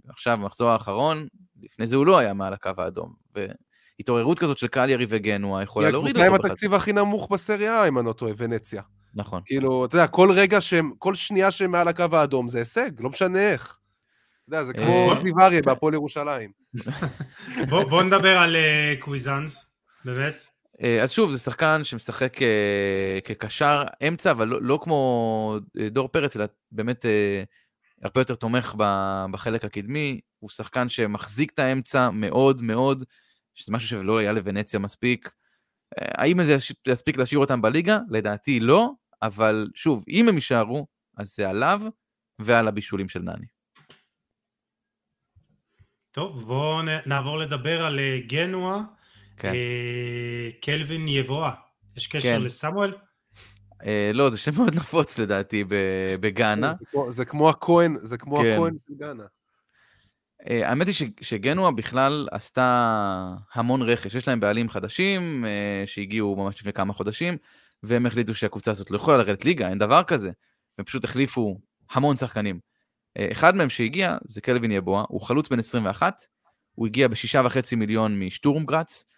עכשיו, 0.09 0.39
במחזור 0.43 0.71
האחרון, 0.71 1.27
לפני 1.63 1.87
זה 1.87 1.97
הוא 1.97 2.07
לא 2.07 2.19
היה 2.19 2.35
מעל 2.35 2.53
הקו 2.53 2.71
האדום. 2.79 3.15
והתעוררות 3.35 4.39
כזאת 4.39 4.59
של 4.59 4.67
קליירי 4.67 5.07
וגנואה 5.09 5.59
היא 5.61 5.65
יכולה 5.65 5.91
להוריד 5.91 6.11
הקבוצה 6.17 6.27
עם 6.27 6.33
אותו 6.33 6.43
בחצי. 6.43 6.53
התקציב 6.53 6.75
הכי 6.75 6.93
נמוך 6.93 7.29
בסריה, 7.33 7.89
אם 7.89 7.99
אני 7.99 8.07
לא 8.07 8.13
טועה, 8.13 8.33
ונציה. 8.37 8.83
נכון. 9.15 9.43
כאילו, 9.45 9.85
אתה 9.85 9.97
יודע, 9.97 10.07
כל 10.07 10.31
רגע 10.33 10.61
שהם, 10.61 10.91
כל 10.99 11.15
שנייה 11.15 11.51
שהם 11.51 11.71
מעל 11.71 11.89
הקו 11.89 12.05
האדום 12.13 12.49
זה 12.49 12.59
הישג, 12.59 12.91
לא 13.01 13.11
משנה 13.11 13.51
איך. 13.51 13.79
אתה 14.49 14.57
יודע, 14.57 14.65
זה 14.65 14.73
כמו 14.73 15.13
אה, 15.13 15.23
דיבריה 15.23 15.61
כן. 15.61 15.67
בהפועל 15.67 15.95
ירושלים. 15.95 16.51
בוא 17.69 17.85
בוא 17.85 18.03
נדבר 18.03 18.39
על 18.39 18.57
אה, 18.57 18.95
קוויזנס, 18.99 19.67
באמת. 20.05 20.50
אה, 20.83 21.03
אז 21.03 21.13
שוב, 21.13 21.33
זה 21.33 21.39
שחקן 21.39 21.85
שמשחק 21.85 22.43
אה, 22.43 23.19
כקשר 23.25 23.85
אמצע, 24.09 24.31
אבל 24.31 24.49
לא, 24.49 24.63
לא 24.63 24.79
כמו 24.83 25.57
אה, 25.79 25.89
דור 25.89 26.09
פרץ, 26.09 26.37
אלא 26.37 26.45
באמת 26.73 27.05
הרבה 28.03 28.21
יותר 28.21 28.35
תומך 28.35 28.75
בחלק 29.31 29.65
הקדמי. 29.65 30.21
הוא 30.39 30.51
שחקן 30.51 30.89
שמחזיק 30.89 31.51
את 31.51 31.59
האמצע 31.59 32.11
מאוד 32.11 32.63
מאוד, 32.63 33.05
שזה 33.55 33.73
משהו 33.73 33.89
שלא 33.89 34.19
היה 34.19 34.33
לוונציה 34.33 34.81
מספיק. 34.81 35.35
האם 35.97 36.43
זה 36.43 36.57
יספיק 36.89 37.17
להשאיר 37.17 37.39
אותם 37.39 37.63
בליגה? 37.63 37.99
לדעתי 38.11 38.61
לא, 38.61 38.91
אבל 39.23 39.69
שוב, 39.75 40.05
אם 40.09 40.29
הם 40.29 40.35
יישארו, 40.35 40.87
אז 41.17 41.35
זה 41.35 41.51
עליו 41.51 41.81
ועל 42.39 42.69
הבישולים 42.69 43.09
של 43.09 43.21
נני. 43.21 43.47
טוב, 46.11 46.45
בואו 46.47 46.83
נעבור 47.07 47.39
לדבר 47.39 47.85
על 47.85 47.99
אה, 47.99 48.19
גנואה. 48.27 48.81
כן. 49.41 49.53
אה, 49.55 50.51
קלווין 50.61 51.09
יבואה. 51.09 51.51
יש 51.97 52.07
קשר 52.07 52.29
כן. 52.29 52.43
לסמואל? 52.43 52.95
אה, 53.87 54.11
לא, 54.15 54.31
זה 54.31 54.39
שם 54.39 54.51
מאוד 54.57 54.75
נפוץ 54.75 55.19
לדעתי 55.19 55.65
ב- 55.65 55.75
בגאנה. 56.21 56.73
זה 56.81 56.85
כמו- 56.91 57.13
זה 57.13 57.25
כמו 57.25 57.51
הכהן, 57.51 57.97
זה 58.03 58.19
כמו 58.19 58.37
כן. 58.41 58.55
הכהן 58.55 58.75
של 58.89 58.95
גאנה. 58.95 59.25
אה, 60.51 60.69
האמת 60.69 60.87
היא 60.87 60.95
ש- 60.95 61.03
שגנואה 61.21 61.71
בכלל 61.71 62.29
עשתה 62.33 63.01
המון 63.55 63.83
רכש. 63.83 64.15
יש 64.15 64.29
להם 64.29 64.41
בעלים 64.41 64.69
חדשים 64.69 65.45
אה, 65.45 65.83
שהגיעו 65.87 66.37
ממש 66.37 66.61
לפני 66.61 66.73
כמה 66.73 66.93
חודשים, 66.93 67.37
והם 67.83 68.07
החליטו 68.07 68.35
שהקבוצה 68.35 68.71
הזאת 68.71 68.91
לא 68.91 68.97
יכולה 68.97 69.17
לרדת 69.17 69.45
ליגה, 69.45 69.69
אין 69.69 69.79
דבר 69.79 70.03
כזה. 70.03 70.31
הם 70.79 70.85
פשוט 70.85 71.05
החליפו 71.05 71.59
המון 71.91 72.17
שחקנים. 72.17 72.61
אה, 73.19 73.29
אחד 73.33 73.55
מהם 73.57 73.71
שהגיע 73.71 74.17
זה 74.25 74.41
קלווין 74.41 74.71
יבואה, 74.71 75.05
הוא 75.09 75.21
חלוץ 75.21 75.49
בן 75.49 75.59
21, 75.59 76.23
הוא 76.73 76.87
הגיע 76.87 77.09
בשישה 77.09 77.43
וחצי 77.45 77.77
מיליון 77.77 78.21
משטורם 78.23 78.65
גרץ. 78.67 79.05
אה, 79.05 79.10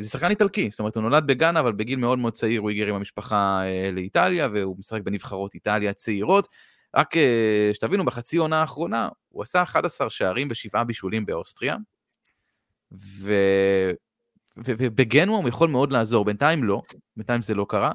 זה 0.00 0.08
שחקן 0.08 0.30
איטלקי, 0.30 0.70
זאת 0.70 0.78
אומרת 0.78 0.96
הוא 0.96 1.02
נולד 1.02 1.26
בגאנה, 1.26 1.60
אבל 1.60 1.72
בגיל 1.72 1.98
מאוד 1.98 2.18
מאוד 2.18 2.32
צעיר 2.32 2.60
הוא 2.60 2.70
הגיע 2.70 2.88
עם 2.88 2.94
המשפחה 2.94 3.62
אה, 3.64 3.90
לאיטליה, 3.92 4.48
והוא 4.52 4.76
משחק 4.78 5.00
בנבחרות 5.02 5.54
איטליה 5.54 5.92
צעירות. 5.92 6.48
רק 6.96 7.16
אה, 7.16 7.70
שתבינו, 7.72 8.04
בחצי 8.04 8.36
עונה 8.36 8.60
האחרונה 8.60 9.08
הוא 9.28 9.42
עשה 9.42 9.62
11 9.62 10.10
שערים 10.10 10.48
ושבעה 10.50 10.84
בישולים 10.84 11.26
באוסטריה, 11.26 11.76
ו... 12.92 13.34
ו... 14.64 14.72
ובגנואה 14.78 15.40
הוא 15.40 15.48
יכול 15.48 15.68
מאוד 15.68 15.92
לעזור, 15.92 16.24
בינתיים 16.24 16.64
לא, 16.64 16.82
בינתיים 17.16 17.42
זה 17.42 17.54
לא 17.54 17.66
קרה. 17.68 17.92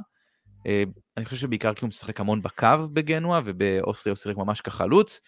אה, 0.67 0.84
אני 1.17 1.26
חושב 1.26 1.38
שבעיקר 1.38 1.73
כי 1.73 1.85
הוא 1.85 1.88
משחק 1.88 2.19
המון 2.19 2.41
בקו 2.41 2.67
בגנואה, 2.93 3.41
ובאוסטריה 3.45 4.11
הוא 4.11 4.17
שיחק 4.17 4.38
ממש 4.38 4.61
כחלוץ, 4.61 5.21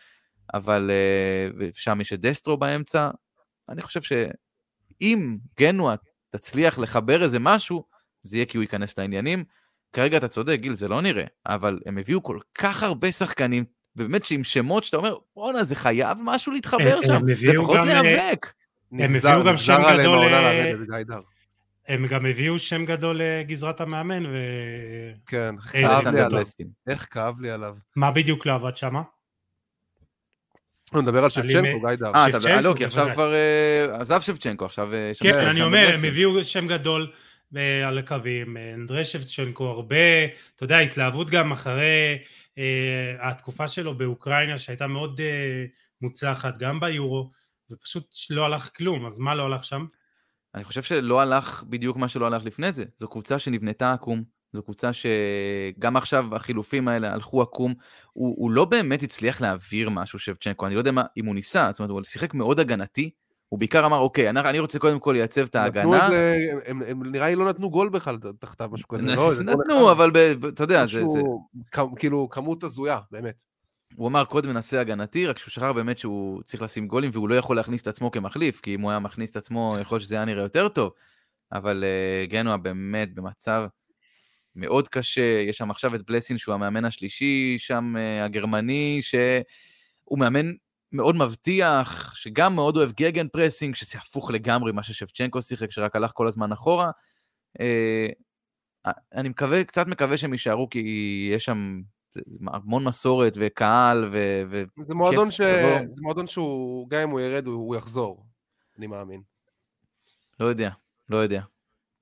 אבל 0.54 0.92
אה, 0.92 1.68
שם 1.72 2.02
יש 2.02 2.14
את 2.14 2.22
דסטרו 2.22 2.58
באמצע. 2.58 3.10
אני 3.70 3.82
חושב 3.82 4.02
שאם 4.02 5.38
גנואה 5.60 5.96
תצליח 6.36 6.80
לחבר 6.80 7.24
איזה 7.24 7.40
משהו, 7.40 7.84
זה 8.22 8.38
יהיה 8.38 8.46
כי 8.46 8.58
הוא 8.58 8.62
ייכנס 8.62 8.98
לעניינים. 8.98 9.44
כרגע 9.94 10.18
אתה 10.18 10.28
צודק, 10.28 10.58
גיל, 10.60 10.74
זה 10.74 10.88
לא 10.88 11.02
נראה, 11.02 11.24
אבל 11.46 11.80
הם 11.86 11.98
הביאו 11.98 12.24
כל 12.24 12.38
כך 12.58 12.84
הרבה 12.84 13.12
שחקנים, 13.12 13.66
ובאמת 13.96 14.24
שעם 14.24 14.44
שמות 14.44 14.84
שאתה 14.84 14.98
אומר, 14.98 15.16
בואנה, 15.36 15.64
זה 15.64 15.76
חייב 15.76 16.18
משהו 16.24 16.52
להתחבר 16.52 16.96
הם- 16.96 17.02
שם, 17.02 17.14
הם 17.14 17.28
לפחות 17.28 17.78
גם, 17.78 17.88
אה, 17.90 18.02
להיאבק. 18.02 18.54
נגזר- 18.92 19.30
הביאו 19.30 19.46
גם 19.46 19.58
שם 19.58 19.82
גדול, 20.00 20.18
אה. 20.24 20.72
הם 21.88 22.08
גם 22.08 22.26
הביאו 22.26 22.60
שם 22.60 22.86
גדול 22.86 23.22
לגזרת 23.24 23.82
המאמן, 23.82 24.26
ומה 24.26 24.34
כן, 25.28 25.56
אה, 25.76 25.92
כאב 26.02 26.08
לי 26.08 26.22
עליו. 26.22 26.42
איך 26.88 27.08
כאב 27.12 27.42
לי 27.42 27.52
עליו. 27.52 27.76
בדיוק 28.16 28.46
לא 28.46 28.54
עבד 28.54 28.76
שמה? 28.78 29.02
לא, 30.94 31.02
נדבר 31.02 31.24
על 31.24 31.30
שבצ'נקו, 31.30 31.82
גיידר. 31.88 32.12
אה, 32.16 32.30
אתה- 32.30 32.62
לא, 32.62 32.74
כי 32.78 32.86
עכשיו. 32.86 33.08
כבר 33.14 33.34
אה, 33.34 33.96
עזב 34.02 34.22
שבצ'נקו, 34.22 34.66
עכשיו... 34.66 34.94
אה, 34.94 35.12
כן, 35.20 35.48
אני 35.48 35.62
אומר, 35.62 35.92
הם. 35.94 36.06
הביאו 36.06 36.44
שם 36.44 36.68
גדול 36.68 37.12
אה, 37.58 37.88
על 37.88 37.98
הקווים, 37.98 38.58
אנדרי 38.74 39.06
שבצ'נקו 39.06 39.66
הרבה, 39.68 39.96
אתה 40.56 40.64
יודע, 40.64 40.78
התלהבות 40.80 41.30
גם 41.30 41.52
אחרי 41.52 42.18
התקופה 43.20 43.68
שלו 43.68 43.98
באוקראינה 43.98 44.58
שהייתה 44.58 44.88
מאוד 44.88 45.22
מוצלחת, 46.02 46.58
גם 46.58 46.80
ביורו, 46.80 47.32
ופשוט 47.72 48.06
לא 48.30 48.46
הלך 48.46 48.70
כלום, 48.78 49.06
אז 49.06 49.20
מה 49.20 49.36
לא 49.36 49.46
הלך 49.46 49.64
שם? 49.64 49.86
אני 50.56 50.64
חושב 50.64 50.84
שלא 50.84 51.22
הלך 51.22 51.64
בדיוק 51.70 51.98
מה 51.98 52.08
שלא 52.08 52.28
הלך 52.28 52.44
לפני 52.46 52.72
זה. 52.72 52.84
זו 52.98 53.08
קבוצה 53.08 53.40
שנבנתה 53.40 53.94
עקום, 53.94 54.24
זו 54.54 54.64
קבוצה 54.64 54.90
שגם 54.94 55.98
עכשיו 55.98 56.36
החילופים 56.36 56.88
האלה 56.88 57.14
הלכו 57.14 57.42
עקום. 57.42 57.74
הוא, 58.14 58.36
הוא 58.38 58.52
לא 58.52 58.66
באמת 58.66 59.04
הצליח 59.04 59.42
להעביר 59.42 59.90
משהו, 59.90 60.20
שבצ'נקו, 60.20 60.66
אני 60.68 60.76
לא 60.76 60.80
יודע 60.80 60.92
מה, 60.92 61.04
אם 61.18 61.26
הוא 61.26 61.36
ניסה, 61.36 61.68
זאת 61.72 61.80
אומרת, 61.80 61.92
הוא 61.92 62.04
שיחק 62.04 62.34
מאוד 62.34 62.60
הגנתי. 62.60 63.10
הוא 63.50 63.60
בעיקר 63.60 63.86
אמר, 63.86 63.98
אוקיי, 63.98 64.30
אני, 64.30 64.40
אני 64.40 64.60
רוצה 64.60 64.80
קודם 64.80 65.00
כל 65.00 65.12
לייצב 65.12 65.42
את 65.42 65.56
ההגנה. 65.56 66.06
איזה- 66.06 66.38
הם- 66.66 66.82
הם 66.88 67.12
נראה 67.12 67.28
לי 67.28 67.36
לא 67.36 67.50
נתנו 67.50 67.70
גול 67.70 67.90
בכלל 67.90 68.18
תחתיו, 68.40 68.70
משהו 68.72 68.88
כזה. 68.88 69.16
לא, 69.16 69.30
איזה 69.32 69.44
גול 69.44 69.54
נתנו. 69.54 69.92
אבל 69.92 70.12
ב, 70.12 70.46
אתה 70.46 70.64
יודע, 70.64 70.86
זה, 70.86 71.06
זה, 71.06 71.20
כ- 71.72 71.80
כאילו, 71.96 72.30
כמות 72.30 72.64
הזויה, 72.64 73.00
באמת. 73.12 73.44
הוא 73.96 74.08
אמר 74.08 74.26
קודם 74.26 74.50
ננסה 74.50 74.82
הגנתי, 74.82 75.28
רק 75.28 75.38
שהוא 75.38 75.52
שכח 75.52 75.72
באמת 75.76 75.98
שהוא 75.98 76.42
צריך 76.44 76.64
לשים 76.64 76.88
גולים 76.88 77.10
והוא 77.14 77.30
לא 77.30 77.36
יכול 77.36 77.56
להכניס 77.56 77.82
את 77.82 77.88
עצמו 77.88 78.12
כמחליף, 78.12 78.60
כי 78.62 78.76
אם 78.76 78.82
הוא 78.82 78.90
היה 78.92 79.00
מכניס 79.00 79.32
את 79.32 79.38
עצמו, 79.38 79.76
יכול 79.82 79.96
להיות 79.96 80.04
שזה 80.04 80.16
היה 80.16 80.26
נראה 80.26 80.44
יותר 80.44 80.68
טוב. 80.70 80.92
אבל 81.52 81.84
אה, 81.84 82.32
גנואה 82.32 82.58
באמת 82.58 83.14
במצב 83.16 83.66
מאוד 84.56 84.88
קשה, 84.88 85.44
יש 85.50 85.58
שם 85.58 85.72
עכשיו 85.72 85.96
את 85.96 86.06
בלסין 86.06 86.38
שהוא 86.38 86.56
המאמן 86.56 86.86
השלישי, 86.86 87.56
שם 87.58 87.94
אה, 87.96 88.24
הגרמני, 88.26 89.00
שהוא 89.02 90.20
מאמן 90.20 90.46
מאוד 90.92 91.16
מבטיח, 91.16 92.16
שגם 92.16 92.56
מאוד 92.56 92.78
אוהב 92.78 92.92
gegenpressing, 92.92 93.76
שזה 93.76 93.98
הפוך 93.98 94.32
לגמרי 94.32 94.72
מה 94.72 94.84
ששבצ'נקו 94.84 95.42
שיחק, 95.42 95.72
שרק 95.72 95.96
הלך 95.96 96.12
כל 96.14 96.28
הזמן 96.28 96.52
אחורה. 96.52 96.92
Uh, 97.58 97.62
אני 99.14 99.30
מקווה, 99.30 99.64
קצת 99.64 99.88
מקווה 99.88 100.18
שהם 100.18 100.32
יישארו, 100.34 100.70
כי 100.70 101.30
יש 101.34 101.46
שם 101.46 101.82
זה, 102.12 102.22
זה 102.26 102.40
המון 102.48 102.84
מסורת 102.84 103.34
וקהל 103.40 104.10
ו... 104.14 104.44
ו... 104.50 104.64
זה 104.82 104.94
מועדון, 104.96 105.32
ש... 105.32 105.42
לבוא. 105.42 105.88
זה 105.90 106.02
מועדון 106.02 106.28
שהוא, 106.28 106.90
גם 106.90 107.02
אם 107.02 107.10
הוא 107.10 107.20
ירד, 107.20 107.48
הוא, 107.48 107.56
הוא 107.56 107.76
יחזור. 107.76 108.26
אני 108.78 108.88
מאמין. 108.88 109.22
לא 110.40 110.46
יודע, 110.46 110.70
לא 111.10 111.18
יודע. 111.18 111.42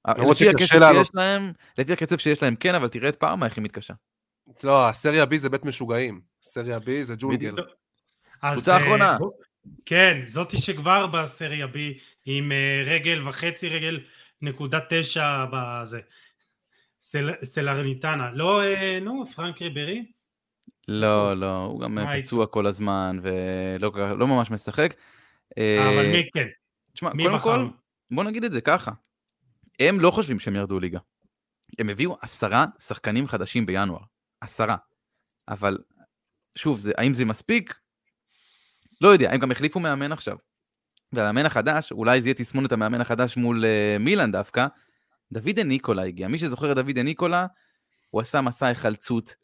למרות 0.08 0.36
לפי 0.36 0.46
שקשה 0.52 0.66
הקצב 0.66 0.80
לעלות. 0.80 1.06
שיש 1.06 1.16
להם, 1.16 1.52
לפי 1.78 1.94
הקצב 1.94 2.18
שיש 2.18 2.44
להם 2.44 2.56
כן, 2.56 2.76
אבל 2.76 2.88
תראה 2.88 3.10
את 3.10 3.16
פארמה 3.16 3.46
איך 3.46 3.58
היא 3.58 3.64
מתקשה. 3.64 3.94
לא, 4.64 4.90
הסריה 4.90 5.24
B 5.24 5.38
זה 5.38 5.50
בית 5.50 5.66
משוגעים. 5.66 6.22
סריה 6.44 6.78
B 6.78 6.90
זה 7.02 7.16
ג'ונגל. 7.18 7.56
קבוצה 8.42 8.72
אה, 8.72 8.78
אחרונה. 8.78 9.18
כן, 9.86 10.20
זאתי 10.24 10.58
שכבר 10.58 11.08
בסריה 11.08 11.66
B 11.66 11.78
עם 12.26 12.52
אה, 12.52 12.82
רגל 12.86 13.28
וחצי, 13.28 13.70
רגל 13.70 14.00
נקודה 14.42 14.80
תשע 14.90 15.46
בזה. 15.52 16.00
סל, 17.02 17.32
סלרניטנה. 17.44 18.32
לא, 18.34 18.64
אה, 18.64 19.00
נו, 19.02 19.26
פרנק 19.26 19.62
ריברי? 19.62 20.06
לא, 20.88 21.34
לא, 21.34 21.58
הוא 21.58 21.80
גם 21.80 21.96
מה 21.96 22.14
פצוע 22.18 22.48
כל 22.48 22.66
הזמן 22.66 23.20
ולא 23.22 24.18
לא 24.20 24.28
ממש 24.28 24.52
משחק. 24.52 24.94
אבל 25.54 26.06
אה, 26.06 26.12
מי 26.12 26.30
כן? 26.34 26.48
תשמע, 26.94 27.12
קודם 27.12 27.34
בחר? 27.34 27.40
כל, 27.40 27.68
בוא 28.12 28.24
נגיד 28.24 28.44
את 28.44 28.52
זה 28.52 28.62
ככה. 28.62 28.92
הם 29.80 30.00
לא 30.00 30.12
חושבים 30.12 30.40
שהם 30.40 30.56
ירדו 30.56 30.80
ליגה. 30.80 31.00
הם 31.80 31.90
הביאו 31.90 32.18
עשרה 32.22 32.66
שחקנים 32.80 33.28
חדשים 33.28 33.66
בינואר. 33.66 34.00
עשרה. 34.42 34.76
אבל 35.48 35.78
שוב, 36.56 36.80
זה, 36.80 36.92
האם 36.98 37.14
זה 37.14 37.26
מספיק? 37.26 37.80
לא 39.02 39.08
יודע, 39.08 39.32
הם 39.32 39.40
גם 39.40 39.52
החליפו 39.52 39.80
מאמן 39.80 40.12
עכשיו. 40.12 40.38
והמאמן 41.14 41.46
החדש, 41.46 41.92
אולי 41.92 42.22
זה 42.22 42.28
יהיה 42.28 42.34
תסמונת 42.34 42.72
המאמן 42.72 43.02
החדש 43.02 43.38
מול 43.38 43.66
uh, 43.66 44.00
מילאן 44.00 44.32
דווקא, 44.32 44.68
דוד 45.32 45.60
ניקולה 45.60 46.04
הגיע. 46.04 46.28
מי 46.28 46.38
שזוכר 46.38 46.72
את 46.72 46.76
דוד 46.76 46.98
ניקולה, 46.98 47.46
הוא 48.10 48.22
עשה 48.22 48.42
מסע 48.42 48.68
היחלצות 48.68 49.36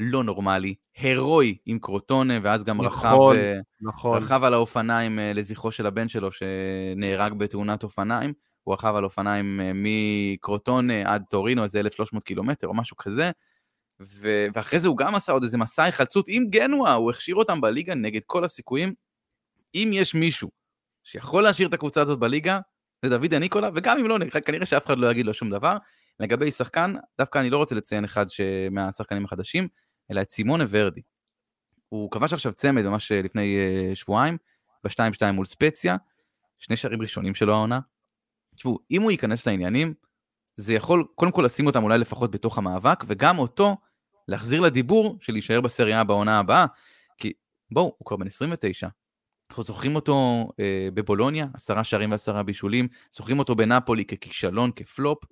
לא 0.00 0.24
נורמלי, 0.24 0.74
הירואי 0.96 1.56
עם 1.66 1.78
קרוטונה, 1.78 2.34
ואז 2.42 2.64
גם 2.64 2.80
נכון, 2.82 3.36
רכב, 3.36 3.42
אה, 3.42 3.58
נכון. 3.80 4.22
רכב 4.22 4.44
על 4.44 4.54
האופניים 4.54 5.18
אה, 5.18 5.32
לזכרו 5.32 5.72
של 5.72 5.86
הבן 5.86 6.08
שלו 6.08 6.28
שנהרג 6.32 7.32
בתאונת 7.32 7.82
אופניים. 7.82 8.32
הוא 8.64 8.74
רכב 8.74 8.94
על 8.94 9.04
אופניים 9.04 9.60
אה, 9.60 9.70
מקרוטונה 9.74 11.12
עד 11.12 11.24
טורינו, 11.30 11.62
איזה 11.62 11.80
1,300 11.80 12.24
קילומטר 12.24 12.66
או 12.66 12.74
משהו 12.74 12.96
כזה. 12.96 13.30
ו- 14.00 14.46
ואחרי 14.54 14.78
זה 14.78 14.88
הוא 14.88 14.96
גם 14.96 15.14
עשה 15.14 15.32
עוד 15.32 15.42
איזה 15.42 15.58
מסע 15.58 15.82
היחלצות 15.82 16.24
עם 16.28 16.44
גנואה, 16.50 16.92
הוא 16.92 17.10
הכשיר 17.10 17.34
אותם 17.34 17.60
בליגה 17.60 17.94
נגד 17.94 18.20
כל 18.26 18.44
הסיכויים. 18.44 18.94
אם 19.74 19.90
יש 19.92 20.14
מישהו 20.14 20.50
שיכול 21.04 21.42
להשאיר 21.42 21.68
את 21.68 21.74
הקבוצה 21.74 22.02
הזאת 22.02 22.18
בליגה, 22.18 22.60
זה 23.02 23.08
דוד 23.10 23.34
הניקולה, 23.34 23.68
וגם 23.74 23.98
אם 23.98 24.06
לא, 24.06 24.18
כנראה 24.44 24.66
שאף 24.66 24.86
אחד 24.86 24.98
לא 24.98 25.10
יגיד 25.10 25.26
לו 25.26 25.34
שום 25.34 25.50
דבר. 25.50 25.76
לגבי 26.20 26.50
שחקן, 26.50 26.94
דווקא 27.18 27.38
אני 27.38 27.50
לא 27.50 27.56
רוצה 27.56 27.74
לציין 27.74 28.04
אחד 28.04 28.26
מהשחקנים 28.70 29.24
החדשים, 29.24 29.68
אלא 30.10 30.20
את 30.20 30.30
סימונה 30.30 30.64
ורדי. 30.68 31.00
הוא 31.88 32.10
כבש 32.10 32.32
עכשיו 32.32 32.52
צמד 32.52 32.82
ממש 32.82 33.12
לפני 33.12 33.56
uh, 33.92 33.94
שבועיים, 33.94 34.36
ב-2-2 34.84 35.32
מול 35.32 35.46
ספציה, 35.46 35.96
שני 36.58 36.76
שערים 36.76 37.02
ראשונים 37.02 37.34
שלו 37.34 37.54
העונה. 37.54 37.80
תשמעו, 38.56 38.78
אם 38.90 39.02
הוא 39.02 39.10
ייכנס 39.10 39.46
לעניינים, 39.46 39.94
זה 40.56 40.74
יכול 40.74 41.04
קודם 41.14 41.32
כל 41.32 41.42
לשים 41.42 41.66
אותם 41.66 41.82
אולי 41.82 41.98
לפחות 41.98 42.30
בתוך 42.30 42.58
המאבק, 42.58 43.04
וגם 43.06 43.38
אותו 43.38 43.76
להחזיר 44.28 44.60
לדיבור 44.60 45.16
של 45.20 45.32
להישאר 45.32 45.60
בסריה 45.60 46.04
בעונה 46.04 46.38
הבאה, 46.38 46.66
כי 47.18 47.32
בואו, 47.70 47.94
הוא 47.98 48.06
כבר 48.06 48.16
בן 48.16 48.26
29. 48.26 48.88
אנחנו 49.50 49.62
זוכרים 49.62 49.94
אותו 49.94 50.48
אה, 50.60 50.88
בבולוניה, 50.94 51.46
עשרה 51.54 51.84
שערים 51.84 52.10
ועשרה 52.10 52.42
בישולים, 52.42 52.88
זוכרים 53.10 53.38
אותו 53.38 53.54
בנפולי 53.54 54.04
ככישלון, 54.04 54.70
כפלופ. 54.76 55.24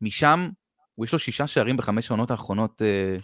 משם, 0.00 0.50
הוא 0.94 1.04
יש 1.04 1.12
לו 1.12 1.18
שישה 1.18 1.46
שערים 1.46 1.76
בחמש 1.76 2.10
העונות 2.10 2.30
האחרונות, 2.30 2.82
אה, 2.82 3.16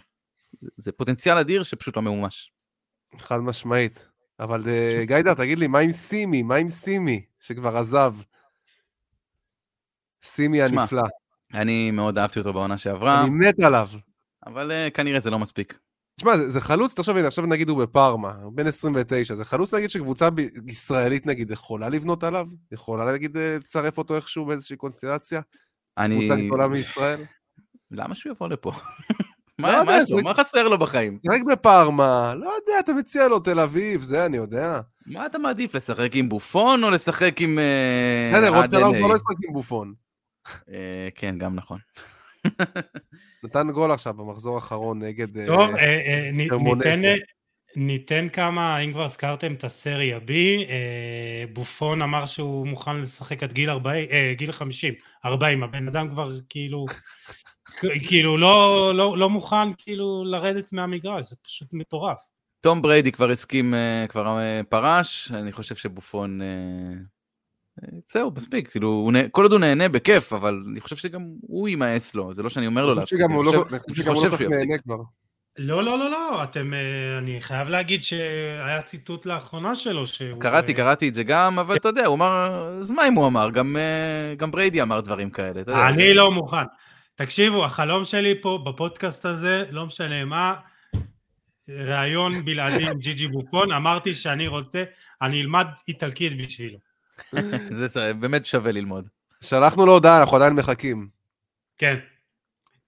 זה, 0.61 0.69
זה 0.77 0.91
פוטנציאל 0.91 1.37
אדיר 1.37 1.63
שפשוט 1.63 1.95
לא 1.95 2.01
ממומש. 2.01 2.51
חד 3.17 3.39
משמעית. 3.39 4.07
אבל 4.39 4.61
uh, 4.61 5.05
גיידר, 5.05 5.33
תגיד 5.33 5.59
לי, 5.59 5.67
מה 5.67 5.79
עם 5.79 5.91
סימי? 5.91 6.43
מה 6.43 6.55
עם 6.55 6.69
סימי, 6.69 7.25
שכבר 7.39 7.77
עזב? 7.77 8.13
סימי 10.23 10.61
הנפלא. 10.61 11.03
אני 11.53 11.91
מאוד 11.91 12.17
אהבתי 12.17 12.39
אותו 12.39 12.53
בעונה 12.53 12.77
שעברה, 12.77 13.21
אני 13.21 13.29
מת 13.29 13.59
עליו. 13.63 13.89
אבל 14.45 14.71
uh, 14.71 14.91
כנראה 14.93 15.19
זה 15.19 15.29
לא 15.29 15.39
מספיק. 15.39 15.77
תשמע, 16.19 16.37
זה, 16.37 16.49
זה 16.49 16.61
חלוץ, 16.61 16.93
תחשוב, 16.93 17.17
הנה, 17.17 17.27
עכשיו 17.27 17.45
נגיד 17.45 17.69
הוא 17.69 17.77
בפארמה, 17.83 18.33
הוא 18.43 18.53
בן 18.53 18.67
29, 18.67 19.35
זה 19.35 19.45
חלוץ 19.45 19.73
נגיד 19.73 19.89
שקבוצה 19.89 20.29
ב- 20.29 20.39
ישראלית 20.67 21.25
נגיד 21.25 21.51
יכולה 21.51 21.89
לבנות 21.89 22.23
עליו? 22.23 22.47
יכולה 22.71 23.13
נגיד 23.13 23.37
אה, 23.37 23.57
לצרף 23.59 23.97
אותו 23.97 24.15
איכשהו 24.15 24.45
באיזושהי 24.45 24.75
קונסטלציה? 24.75 25.41
אני... 25.97 26.19
קבוצה 26.19 26.41
גדולה 26.45 26.67
מישראל? 26.67 27.23
למה 27.91 28.15
שהוא 28.15 28.31
יבוא 28.31 28.47
לפה? 28.47 28.71
לא 29.59 29.67
מה, 29.67 29.71
מה 29.71 29.79
יודע, 29.79 30.03
יש 30.03 30.09
לו? 30.09 30.17
זה- 30.17 30.23
מה 30.23 30.33
חסר 30.33 30.67
לו 30.67 30.77
בחיים? 30.79 31.19
רק 31.31 31.41
בפארמה, 31.51 32.33
לא 32.35 32.45
יודע, 32.45 32.79
אתה 32.79 32.93
מציע 32.93 33.27
לו 33.27 33.39
תל 33.39 33.59
אביב, 33.59 34.01
זה 34.01 34.25
אני 34.25 34.37
יודע. 34.37 34.79
מה 35.05 35.25
אתה 35.25 35.37
מעדיף, 35.37 35.75
לשחק 35.75 36.09
עם 36.13 36.29
בופון 36.29 36.83
או 36.83 36.91
לשחק 36.91 37.41
עם 37.41 37.59
אה, 37.59 38.31
בסדר, 38.33 38.55
עוד 38.55 38.63
עדן 38.63 38.77
שנה 38.77 38.85
הוא 38.85 38.93
איי? 38.93 39.01
כבר 39.01 39.09
לא 39.11 39.15
ישחק 39.15 39.35
עם 39.47 39.53
בופון. 39.53 39.93
אה, 40.69 41.09
כן, 41.15 41.37
גם 41.37 41.55
נכון. 41.55 41.79
נתן 43.43 43.71
גול 43.71 43.91
עכשיו 43.91 44.13
במחזור 44.13 44.55
האחרון 44.55 45.03
נגד... 45.03 45.37
אה, 45.37 45.45
טוב, 45.45 45.75
אה. 45.75 46.29
ניתן, 46.33 47.01
ניתן 47.75 48.29
כמה, 48.29 48.79
אם 48.79 48.91
כבר 48.91 49.03
הזכרתם 49.03 49.53
את 49.53 49.63
הסריה 49.63 50.17
B, 50.17 50.31
אה, 50.69 51.43
בופון 51.53 52.01
אמר 52.01 52.25
שהוא 52.25 52.67
מוכן 52.67 53.01
לשחק 53.01 53.43
עד 53.43 53.53
גיל 53.53 53.69
40, 53.69 54.07
אה, 54.11 54.33
גיל 54.37 54.51
50, 54.51 54.93
40, 55.25 55.63
הבן 55.63 55.87
אדם 55.87 56.09
כבר 56.09 56.31
כאילו, 56.49 56.85
כאילו 58.07 58.37
לא, 58.37 58.91
לא, 58.95 59.17
לא 59.17 59.29
מוכן 59.29 59.73
כאילו 59.77 60.23
לרדת 60.25 60.73
מהמגרש, 60.73 61.29
זה 61.29 61.35
פשוט 61.41 61.73
מטורף. 61.73 62.17
תום 62.61 62.81
בריידי 62.81 63.11
כבר 63.11 63.29
הסכים, 63.31 63.73
כבר 64.09 64.37
פרש, 64.69 65.31
אני 65.31 65.51
חושב 65.51 65.75
שבופון... 65.75 66.41
זהו, 68.11 68.31
מספיק, 68.35 68.69
כאילו, 68.69 69.11
כל 69.31 69.43
עוד 69.43 69.51
הוא 69.51 69.59
נהנה 69.59 69.89
בכיף, 69.89 70.33
אבל 70.33 70.63
אני 70.71 70.79
חושב 70.81 70.95
שגם 70.95 71.21
הוא 71.41 71.69
יימאס 71.69 72.15
לו, 72.15 72.33
זה 72.33 72.43
לא 72.43 72.49
שאני 72.49 72.67
אומר 72.67 72.85
לו 72.85 72.93
להפסיק, 72.93 73.19
אני 73.21 73.33
לא- 73.33 73.51
חושב- 73.89 74.07
לא 74.07 74.15
שהוא 74.15 74.25
יפסיק. 74.25 74.69
לא, 75.59 75.83
לא, 75.83 75.99
לא, 75.99 76.09
לא, 76.09 76.43
אתם, 76.43 76.73
אה, 76.73 77.17
אני 77.17 77.41
חייב 77.41 77.67
להגיד 77.67 78.03
שהיה 78.03 78.81
ציטוט 78.81 79.25
לאחרונה 79.25 79.75
שלו, 79.75 80.07
שהוא... 80.07 80.41
קראתי, 80.41 80.71
אה, 80.71 80.77
קראתי 80.77 81.09
את 81.09 81.13
זה 81.13 81.23
גם, 81.23 81.59
אבל 81.59 81.75
אתה 81.75 81.87
יודע, 81.87 82.05
הוא 82.05 82.15
אמר, 82.15 82.75
אז 82.79 82.91
מה 82.91 83.07
אם 83.07 83.13
הוא 83.13 83.27
אמר? 83.27 83.49
גם, 83.49 83.77
אה, 83.77 84.35
גם 84.35 84.51
בריידי 84.51 84.81
אמר 84.81 85.01
דברים 85.01 85.29
כאלה, 85.29 85.61
אתה 85.61 85.71
יודע. 85.71 85.87
אני 85.89 86.13
לא 86.13 86.31
מוכן. 86.31 86.65
תקשיבו, 87.15 87.65
החלום 87.65 88.05
שלי 88.05 88.41
פה 88.41 88.59
בפודקאסט 88.65 89.25
הזה, 89.25 89.65
לא 89.71 89.85
משנה 89.85 90.25
מה, 90.25 90.53
ראיון 91.69 92.45
בלעדי 92.45 92.89
עם 92.89 92.97
ג'י 92.97 93.13
ג'י 93.13 93.27
בופון, 93.27 93.71
אמרתי 93.71 94.13
שאני 94.13 94.47
רוצה, 94.47 94.83
אני 95.21 95.41
אלמד 95.41 95.67
איטלקית 95.87 96.37
בשבילו. 96.37 96.77
זה 97.89 98.13
באמת 98.13 98.45
שווה 98.45 98.71
ללמוד. 98.71 99.07
שלחנו 99.41 99.85
לו 99.85 99.93
הודעה, 99.93 100.19
אנחנו 100.21 100.35
עדיין 100.35 100.53
מחכים. 100.53 101.07
כן. 101.77 101.95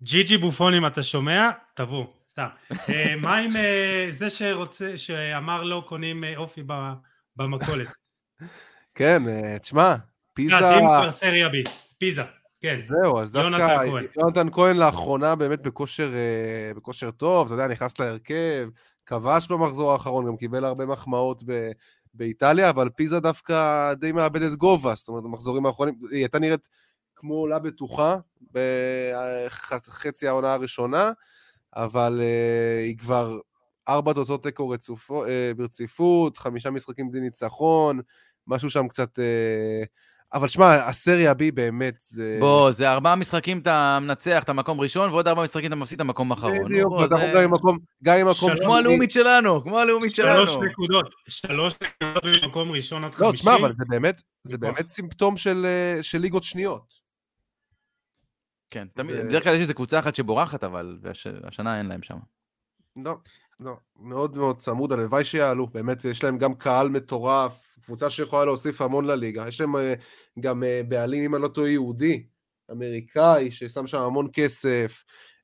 ג'י 0.03 0.23
ג'י 0.23 0.37
בופון, 0.37 0.73
אם 0.73 0.87
אתה 0.87 1.03
שומע, 1.03 1.49
תבוא, 1.73 2.05
סתם. 2.29 2.47
אה, 2.89 3.13
מה 3.21 3.37
עם 3.37 3.55
אה, 3.55 4.07
זה 4.09 4.29
שרוצה, 4.29 4.97
שאמר 4.97 5.63
לא 5.63 5.83
קונים 5.87 6.23
אה, 6.23 6.37
אופי 6.37 6.63
ב- 6.67 6.93
במכולת? 7.35 7.87
כן, 8.95 9.23
תשמע, 9.57 9.95
פיזה... 10.33 10.75
אם 10.75 10.79
כבר 10.79 11.11
סריה 11.11 11.49
בי, 11.49 11.63
פיזה, 11.97 12.21
כן. 12.61 12.77
זהו, 12.77 13.19
אז 13.19 13.31
דווקא. 13.31 13.85
יונתן 14.17 14.47
כהן 14.51 14.77
לאחרונה 14.77 15.35
באמת 15.35 15.61
בכושר, 15.61 16.11
בכושר 16.75 17.11
טוב, 17.11 17.45
אתה 17.45 17.53
יודע, 17.53 17.67
נכנס 17.67 17.99
להרכב, 17.99 18.69
כבש 19.05 19.47
במחזור 19.47 19.91
האחרון, 19.91 20.27
גם 20.27 20.37
קיבל 20.37 20.65
הרבה 20.65 20.85
מחמאות 20.85 21.43
ב, 21.45 21.71
באיטליה, 22.13 22.69
אבל 22.69 22.89
פיזה 22.89 23.19
דווקא 23.19 23.93
די 23.93 24.11
מאבדת 24.11 24.57
גובה, 24.57 24.95
זאת 24.95 25.07
אומרת, 25.07 25.23
במחזורים 25.23 25.65
האחרונים, 25.65 25.95
היא 26.11 26.19
הייתה 26.19 26.39
נראית 26.39 26.69
כמו 27.15 27.33
עולה 27.33 27.59
בטוחה 27.59 28.17
בחצי 29.87 30.27
העונה 30.27 30.53
הראשונה, 30.53 31.11
אבל 31.75 32.21
אה, 32.23 32.79
היא 32.79 32.97
כבר 32.97 33.39
ארבע 33.87 34.13
תוצאות 34.13 34.43
תיקו 34.43 34.73
אה, 35.27 35.51
ברציפות, 35.57 36.37
חמישה 36.37 36.71
משחקים 36.71 37.11
בלי 37.11 37.21
ניצחון, 37.21 37.99
משהו 38.47 38.69
שם 38.69 38.87
קצת... 38.87 39.19
אה, 39.19 39.83
אבל 40.33 40.47
שמע, 40.47 40.75
הסריה 40.87 41.33
בי 41.33 41.51
באמת 41.51 41.95
זה... 41.99 42.37
בוא, 42.39 42.71
זה 42.71 42.91
ארבעה 42.91 43.15
משחקים 43.15 43.59
אתה 43.59 43.97
מנצח 44.01 44.43
את 44.43 44.49
המקום 44.49 44.81
ראשון, 44.81 45.09
ועוד 45.09 45.27
ארבעה 45.27 45.43
משחקים 45.43 45.67
אתה 45.67 45.75
מפסיד 45.75 45.95
את 45.95 46.01
המקום 46.01 46.31
האחרון. 46.31 46.65
בדיוק, 46.65 46.89
בוא, 46.89 46.97
ואנחנו 46.97 47.17
זה- 47.17 47.31
גם 47.35 47.41
עם 47.43 47.51
מקום, 47.53 47.77
גם 48.03 48.15
עם 48.19 48.29
מקום 48.29 48.51
כמו 48.63 48.75
הלאומית 48.75 49.11
שלנו, 49.11 49.63
כמו 49.63 49.79
הלאומית 49.79 50.15
שלנו. 50.15 50.47
שלוש 50.47 50.57
נקודות, 50.71 51.05
שלוש 51.27 51.73
נקודות 51.83 52.23
במקום 52.43 52.71
ראשון 52.71 53.03
עד 53.03 53.11
לא, 53.11 53.17
חמישי. 53.17 53.33
תשמע, 53.33 53.55
אבל 53.55 53.73
זה 53.77 53.83
באמת, 53.89 54.21
זה 54.43 54.57
בכוח. 54.57 54.73
באמת 54.75 54.87
סימפטום 54.87 55.37
של, 55.37 55.65
אה, 55.65 56.03
של 56.03 56.17
ליגות 56.17 56.43
שניות. 56.43 56.93
כן, 58.71 58.87
תמיד, 58.93 59.15
בדרך 59.15 59.43
כלל 59.43 59.55
יש 59.55 59.61
איזה 59.61 59.73
קבוצה 59.73 59.99
אחת 59.99 60.15
שבורחת, 60.15 60.63
אבל 60.63 60.97
והש- 61.01 61.27
השנה 61.43 61.77
אין 61.77 61.85
להם 61.85 62.03
שם. 62.03 62.17
לא, 63.05 63.17
לא, 63.59 63.77
מאוד 63.99 64.37
מאוד 64.37 64.57
צמוד, 64.57 64.91
הלוואי 64.91 65.23
שיעלו, 65.23 65.67
באמת, 65.67 66.05
יש 66.05 66.23
להם 66.23 66.37
גם 66.37 66.55
קהל 66.55 66.89
מטורף, 66.89 67.77
קבוצה 67.83 68.09
שיכולה 68.09 68.45
להוסיף 68.45 68.81
המון 68.81 69.05
לליגה, 69.05 69.47
יש 69.47 69.61
להם 69.61 69.75
אה, 69.75 69.93
גם 70.39 70.63
אה, 70.63 70.81
בעלים, 70.87 71.23
אם 71.23 71.35
אני 71.35 71.43
לא 71.43 71.47
טועה, 71.47 71.69
יהודי, 71.69 72.23
אמריקאי, 72.71 73.51
ששם 73.51 73.87
שם 73.87 74.01
המון 74.01 74.27
כסף, 74.33 75.03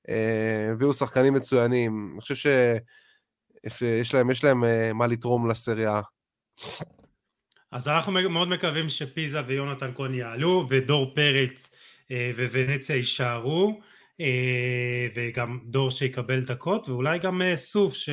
אה, 0.09 0.69
הביאו 0.71 0.93
שחקנים 0.93 1.33
מצוינים, 1.33 2.11
אני 2.13 2.21
חושב 2.21 2.35
שיש 3.63 4.13
להם, 4.13 4.31
יש 4.31 4.43
להם 4.43 4.63
אה, 4.63 4.93
מה 4.93 5.07
לתרום 5.07 5.49
לסריה. 5.49 6.01
אז 7.71 7.87
אנחנו 7.87 8.11
מאוד 8.11 8.47
מקווים 8.47 8.89
שפיזה 8.89 9.41
ויונתן 9.47 9.91
כהן 9.95 10.13
יעלו, 10.13 10.65
ודור 10.69 11.15
פרץ 11.15 11.71
אה, 12.11 12.31
וונציה 12.51 12.95
יישארו, 12.95 13.69
אה, 13.69 13.94
וגם 15.15 15.59
דור 15.65 15.91
שיקבל 15.91 16.41
דקות, 16.41 16.89
ואולי 16.89 17.19
גם 17.19 17.41
אה, 17.41 17.57
סוף 17.57 17.93
ש... 17.93 18.09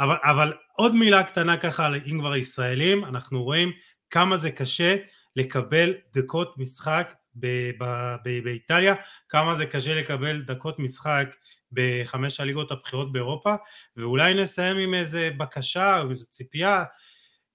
אבל, 0.00 0.16
אבל 0.24 0.52
עוד 0.76 0.94
מילה 0.94 1.22
קטנה 1.22 1.56
ככה, 1.56 1.88
אם 2.10 2.18
כבר 2.20 2.36
ישראלים, 2.36 3.04
אנחנו 3.04 3.42
רואים 3.42 3.72
כמה 4.10 4.36
זה 4.36 4.50
קשה 4.50 4.96
לקבל 5.36 5.94
דקות 6.14 6.58
משחק 6.58 7.14
ב- 7.34 7.70
ב- 7.80 8.16
ב- 8.24 8.44
באיטליה, 8.44 8.94
כמה 9.28 9.54
זה 9.54 9.66
קשה 9.66 9.94
לקבל 9.94 10.42
דקות 10.42 10.78
משחק 10.78 11.36
בחמש 11.72 12.40
הליגות 12.40 12.70
הבכירות 12.70 13.12
באירופה, 13.12 13.54
ואולי 13.96 14.34
נסיים 14.34 14.76
עם 14.76 14.94
איזה 14.94 15.30
בקשה 15.36 16.00
או 16.00 16.10
איזה 16.10 16.26
ציפייה 16.26 16.84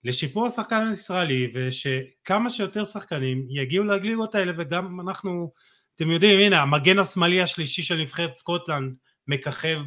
לשיפור 0.04 0.46
השחקן 0.46 0.88
הישראלי 0.90 1.52
ושכמה 1.54 2.50
שיותר 2.50 2.86
שחקנים 2.86 3.46
יגיעו 3.50 3.84
לליגות 3.84 4.36
האלה 4.36 4.54
וגם 4.58 5.02
אנחנו, 5.02 5.52
אתם 5.98 6.12
יודעים, 6.12 6.40
הנה 6.40 6.62
המגן 6.62 7.00
השמאלי 7.00 7.42
השלישי 7.42 7.82
של 7.82 7.96
נבחרת 7.96 8.38
סקוטלנד 8.38 8.96
מככב 9.28 9.80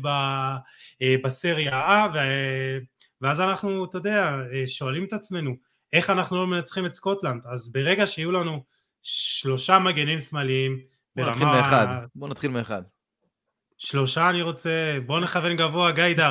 בסריה 1.24 2.06
A, 2.14 2.18
ואז 3.20 3.40
אנחנו, 3.40 3.84
אתה 3.84 3.98
יודע, 3.98 4.36
שואלים 4.66 5.04
את 5.04 5.12
עצמנו, 5.12 5.54
איך 5.92 6.10
אנחנו 6.10 6.36
לא 6.36 6.46
מנצחים 6.46 6.86
את 6.86 6.94
סקוטלנד? 6.94 7.42
אז 7.52 7.72
ברגע 7.72 8.06
שיהיו 8.06 8.32
לנו 8.32 8.64
שלושה 9.02 9.78
מגנים 9.78 10.20
שמאליים, 10.20 10.78
בוא 11.16 11.24
ברמה... 11.24 11.30
נתחיל 11.30 11.48
מאחד, 11.48 12.06
בוא 12.14 12.28
נתחיל 12.28 12.50
מאחד. 12.50 12.82
שלושה 13.78 14.30
אני 14.30 14.42
רוצה, 14.42 14.98
בוא 15.06 15.20
נכוון 15.20 15.56
גבוה, 15.56 15.92
גיידר. 15.92 16.30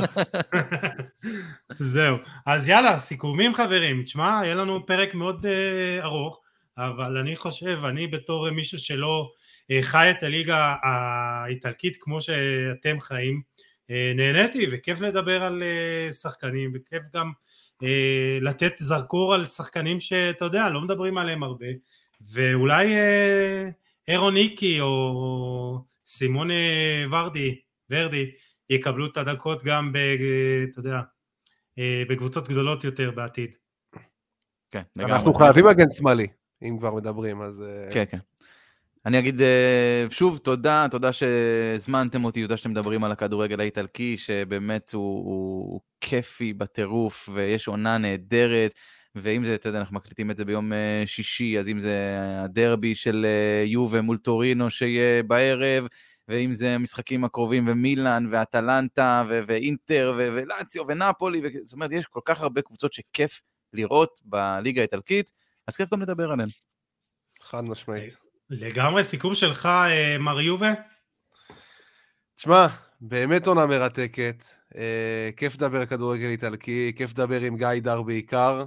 זהו. 1.94 2.18
אז 2.46 2.68
יאללה, 2.68 3.00
סיכומים 3.00 3.54
חברים. 3.54 4.04
תשמע, 4.04 4.42
יהיה 4.44 4.56
לנו 4.56 4.86
פרק 4.86 5.14
מאוד 5.14 5.46
uh, 5.46 6.04
ארוך, 6.04 6.42
אבל 6.78 7.18
אני 7.18 7.36
חושב, 7.36 7.86
אני 7.86 8.08
בתור 8.08 8.50
מישהו 8.50 8.78
שלא 8.78 9.32
uh, 9.36 9.49
חי 9.82 10.12
את 10.12 10.24
הליגה 10.24 10.76
האיטלקית 10.84 11.98
כמו 12.00 12.22
שאתם 12.22 13.00
חיים, 13.00 13.42
uh, 13.88 13.94
נהניתי 14.16 14.68
וכיף 14.72 15.02
לדבר 15.02 15.44
על 15.44 15.64
uh, 16.10 16.14
שחקנים, 16.14 16.72
וכיף 16.76 17.04
גם 17.14 17.32
uh, 17.84 17.86
לתת 18.42 18.74
זרקור 18.78 19.34
על 19.34 19.46
שחקנים 19.46 20.00
שאתה 20.00 20.46
יודע, 20.46 20.70
לא 20.70 20.82
מדברים 20.82 21.18
עליהם 21.18 21.44
הרבה, 21.44 21.68
ואולי 22.32 22.96
אירון 24.08 24.36
איקי 24.36 24.82
או 24.82 25.84
סימון 26.06 26.50
ורדי, 27.12 27.60
ורדי, 27.90 28.32
יקבלו 28.70 29.06
את 29.06 29.18
הדקות 29.18 29.64
גם, 29.64 29.92
ב, 29.94 29.98
אתה 30.72 30.80
יודע, 30.80 31.00
אה, 31.80 32.04
בקבוצות 32.10 32.50
גדולות 32.50 32.84
יותר 32.84 33.12
בעתיד. 33.12 33.52
כן, 34.72 34.82
אנחנו 35.00 35.34
חייבים 35.34 35.66
מגן 35.66 35.90
שמאלי, 35.90 36.28
אם 36.62 36.76
כבר 36.80 36.96
מדברים, 36.96 37.42
אז... 37.42 37.64
אה, 37.64 37.94
כן, 37.94 38.04
כן. 38.10 38.18
אני 39.06 39.20
אגיד 39.20 39.42
אה, 39.42 40.06
שוב 40.10 40.38
תודה, 40.38 40.88
תודה 40.92 41.12
שהזמנתם 41.12 42.26
אותי, 42.26 42.42
תודה 42.42 42.58
שאתם 42.58 42.72
מדברים 42.72 43.04
על 43.04 43.12
הכדורגל 43.12 43.60
האיטלקי, 43.60 44.18
שבאמת 44.18 44.94
הוא, 44.94 45.26
הוא 45.26 45.82
כיפי 46.02 46.54
בטירוף, 46.54 47.30
ויש 47.34 47.68
עונה 47.68 47.98
נהדרת. 47.98 48.74
ואם 49.16 49.46
זה, 49.46 49.56
אתה 49.56 49.70
יודע, 49.70 49.80
אנחנו 49.80 49.96
מקליטים 49.96 50.32
את 50.32 50.38
זה 50.38 50.46
ביום 50.46 50.74
אה, 50.74 51.04
שישי, 51.06 51.60
אז 51.60 51.70
אם 51.70 51.80
זה 51.80 52.18
הדרבי 52.44 52.96
של 52.96 53.26
אה, 53.26 53.64
יובה 53.66 54.02
מול 54.02 54.18
טורינו 54.18 54.70
שיהיה 54.70 55.24
בערב, 55.24 55.88
ואם 56.28 56.54
זה 56.54 56.70
המשחקים 56.70 57.24
הקרובים 57.24 57.68
ומילאן 57.68 58.26
ואטלנטה 58.32 59.24
ו- 59.30 59.42
ואינטר 59.48 60.14
ו- 60.18 60.30
ולאציו 60.34 60.84
ונפולי, 60.88 61.42
ו- 61.44 61.66
זאת 61.66 61.74
אומרת, 61.74 61.92
יש 61.92 62.06
כל 62.06 62.20
כך 62.26 62.42
הרבה 62.42 62.62
קבוצות 62.62 62.94
שכיף 62.94 63.42
לראות 63.74 64.20
בליגה 64.26 64.82
האיטלקית, 64.82 65.32
אז 65.68 65.76
כיף 65.76 65.94
גם 65.94 66.02
לדבר 66.02 66.32
עליהן. 66.32 66.50
חד 67.42 67.70
משמעית. 67.70 68.29
לגמרי, 68.50 69.04
סיכום 69.04 69.36
שלך, 69.36 69.66
אה, 69.66 70.18
מר 70.20 70.42
יובה? 70.42 70.74
תשמע, 72.36 72.68
באמת 73.02 73.48
עונה 73.48 73.66
מרתקת. 73.66 74.44
כיף 75.36 75.56
לדבר 75.56 75.86
כדורגל 75.86 76.28
איטלקי, 76.28 76.94
כיף 76.96 77.12
לדבר 77.12 77.42
עם 77.42 77.58
גיא 77.58 77.82
דר 77.82 78.02
בעיקר. 78.02 78.64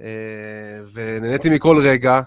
אה, 0.00 0.80
ונהניתי 0.92 1.50
מכל 1.50 1.76
רגע, 1.84 2.20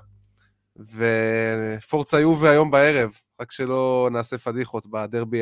ופורצה 0.76 2.20
יובה 2.20 2.50
היום 2.50 2.72
בערב, 2.72 3.12
רק 3.42 3.52
שלא 3.52 4.10
נעשה 4.12 4.38
פדיחות 4.38 4.86
בדרבי 4.88 5.42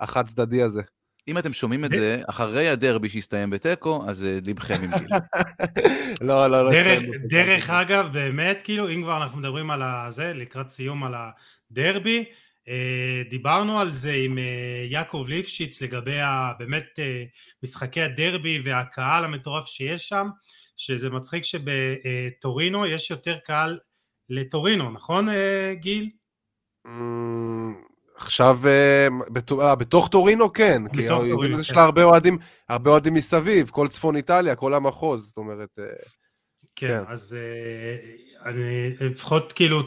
החד 0.00 0.26
צדדי 0.26 0.62
הזה. 0.62 0.82
אם 1.28 1.38
אתם 1.38 1.52
שומעים 1.52 1.84
את 1.84 1.90
זה 1.90 2.22
אחרי 2.26 2.68
הדרבי 2.68 3.08
שהסתיים 3.08 3.50
בתיקו, 3.50 4.04
אז 4.08 4.24
אה, 4.24 4.38
ליבכם 4.44 4.74
עם 4.82 4.90
גיל. 4.98 5.08
לא, 6.28 6.46
לא, 6.46 6.64
לא. 6.64 6.70
דרך, 7.28 7.70
אגב, 7.70 8.12
באמת, 8.12 8.62
כאילו, 8.64 8.88
אם 8.88 9.02
כבר 9.02 9.22
אנחנו 9.22 9.38
מדברים 9.38 9.70
על 9.70 9.82
זה, 10.10 10.34
לקראת 10.34 10.70
סיום 10.70 11.04
על 11.04 11.14
הדרבי, 11.14 12.24
אה, 12.68 13.22
דיברנו 13.30 13.80
על 13.80 13.92
זה 13.92 14.12
עם 14.12 14.38
יעקב 14.90 15.24
ליפשיץ 15.28 15.82
לגבי 15.82 16.18
באמת 16.58 16.98
משחקי 17.62 18.02
הדרבי 18.02 18.60
והקהל 18.64 19.24
המטורף 19.24 19.66
שיש 19.66 20.08
שם. 20.08 20.28
שזה 20.76 21.10
מצחיק 21.10 21.44
שבטורינו 21.44 22.86
יש 22.86 23.10
יותר 23.10 23.38
קהל 23.38 23.78
לטורינו, 24.28 24.90
נכון 24.90 25.28
אה, 25.28 25.74
גיל? 25.74 26.10
עכשיו, 28.22 28.58
אה, 28.66 29.08
אה, 29.60 29.74
בתוך 29.74 30.08
טורינו 30.08 30.52
כן, 30.52 30.82
כי 30.92 31.02
יש 31.58 31.70
כן. 31.70 31.76
לה 31.76 31.84
הרבה 31.84 32.04
אוהדים, 32.04 32.38
הרבה 32.68 32.90
אוהדים 32.90 33.14
מסביב, 33.14 33.68
כל 33.68 33.88
צפון 33.88 34.16
איטליה, 34.16 34.56
כל 34.56 34.74
המחוז, 34.74 35.26
זאת 35.26 35.36
אומרת... 35.36 35.68
כן, 36.76 36.88
כן. 36.88 37.02
אז 37.08 37.36
אני 38.44 38.90
לפחות 39.00 39.52
כאילו, 39.52 39.82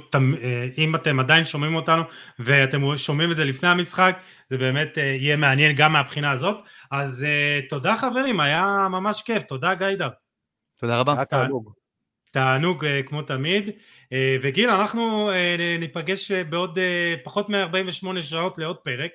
אם 0.78 0.96
אתם 0.96 1.20
עדיין 1.20 1.46
שומעים 1.46 1.76
אותנו 1.76 2.04
ואתם 2.40 2.98
שומעים 2.98 3.32
את 3.32 3.38
זה 3.38 3.46
לפני 3.46 3.70
המשחק, 3.70 4.18
זה 4.50 4.58
באמת 4.58 4.98
יהיה 4.98 5.36
מעניין 5.36 5.76
גם 5.76 5.94
מהבחינה 5.94 6.32
הזאת. 6.32 6.58
אז 6.92 7.26
תודה 7.70 7.98
חברים, 7.98 8.40
היה 8.40 8.88
ממש 8.92 9.22
כיף, 9.22 9.44
תודה 9.44 9.76
גיידר. 9.76 10.10
תודה 10.80 11.00
רבה. 11.00 11.14
היה 11.14 11.26
תענוג. 11.26 11.72
תענוג 12.36 12.86
אה, 12.86 13.02
כמו 13.04 13.22
תמיד. 13.22 13.70
אה, 14.14 14.38
וגיל, 14.42 14.70
אנחנו 14.70 15.30
אה, 15.32 15.76
ניפגש 15.80 16.32
בעוד 16.32 16.80
פחות 17.24 17.50
מ-48 17.50 18.22
שעות 18.22 18.58
לעוד 18.58 18.78
פרק. 18.78 19.12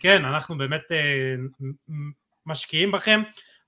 כן, 0.00 0.24
אנחנו 0.24 0.58
באמת 0.58 0.82
משקיעים 2.46 2.92
בכם, 2.92 3.22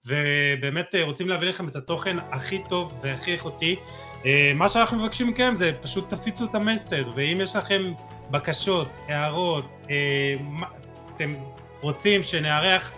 ובאמת 0.06 0.94
רוצים 1.02 1.28
להביא 1.28 1.48
לכם 1.48 1.68
את 1.68 1.76
התוכן 1.76 2.16
הכי 2.30 2.59
טוב 2.68 2.93
והכי 3.02 3.32
איכותי. 3.32 3.76
מה 4.55 4.68
שאנחנו 4.68 4.98
מבקשים 4.98 5.28
מכם 5.28 5.55
זה 5.55 5.72
פשוט 5.82 6.14
תפיצו 6.14 6.44
את 6.44 6.55
המסר, 6.55 7.10
ואם 7.16 7.38
יש 7.40 7.56
לכם 7.56 7.82
בקשות, 8.30 8.88
הערות, 9.09 9.80
אתם 11.16 11.32
רוצים 11.80 12.22
שנארח 12.22 12.93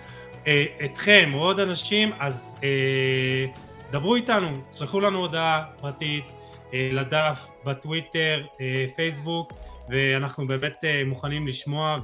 אה, 0.46 0.64
אתכם 0.84 1.30
או 1.34 1.38
עוד 1.38 1.60
אנשים, 1.60 2.10
אז 2.18 2.56
אה, 2.62 3.46
דברו 3.90 4.14
איתנו, 4.14 4.48
שלחו 4.74 5.00
לנו 5.00 5.18
הודעה 5.18 5.64
פרטית 5.80 6.24
אה, 6.24 6.37
לדף 6.72 7.50
בטוויטר, 7.64 8.42
אה, 8.60 8.84
פייסבוק, 8.96 9.52
ואנחנו 9.88 10.46
באמת 10.46 10.76
אה, 10.84 11.02
מוכנים 11.06 11.46
לשמוע 11.46 11.98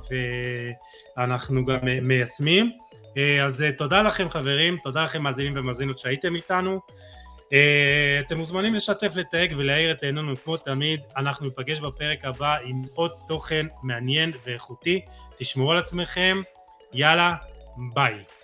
ואנחנו 1.16 1.66
גם 1.66 1.88
אה, 1.88 1.98
מיישמים. 2.02 2.70
אה, 3.16 3.44
אז 3.44 3.62
אה, 3.62 3.72
תודה 3.72 4.02
לכם 4.02 4.28
חברים, 4.28 4.76
תודה 4.84 5.04
לכם 5.04 5.22
מאזינים 5.22 5.52
ומאזינות 5.56 5.98
שהייתם 5.98 6.34
איתנו. 6.34 6.80
אתם 8.26 8.38
מוזמנים 8.38 8.74
לשתף, 8.74 9.12
לתייג 9.14 9.54
ולהאיר 9.56 9.90
את 9.92 10.02
עינינו 10.02 10.36
כמו 10.44 10.56
תמיד, 10.56 11.00
אנחנו 11.16 11.46
ניפגש 11.46 11.80
בפרק 11.80 12.24
הבא 12.24 12.56
עם 12.64 12.82
עוד 12.94 13.12
תוכן 13.28 13.66
מעניין 13.82 14.30
ואיכותי, 14.46 15.00
תשמעו 15.38 15.72
על 15.72 15.78
עצמכם, 15.78 16.40
יאללה, 16.92 17.34
Bye. 17.76 18.43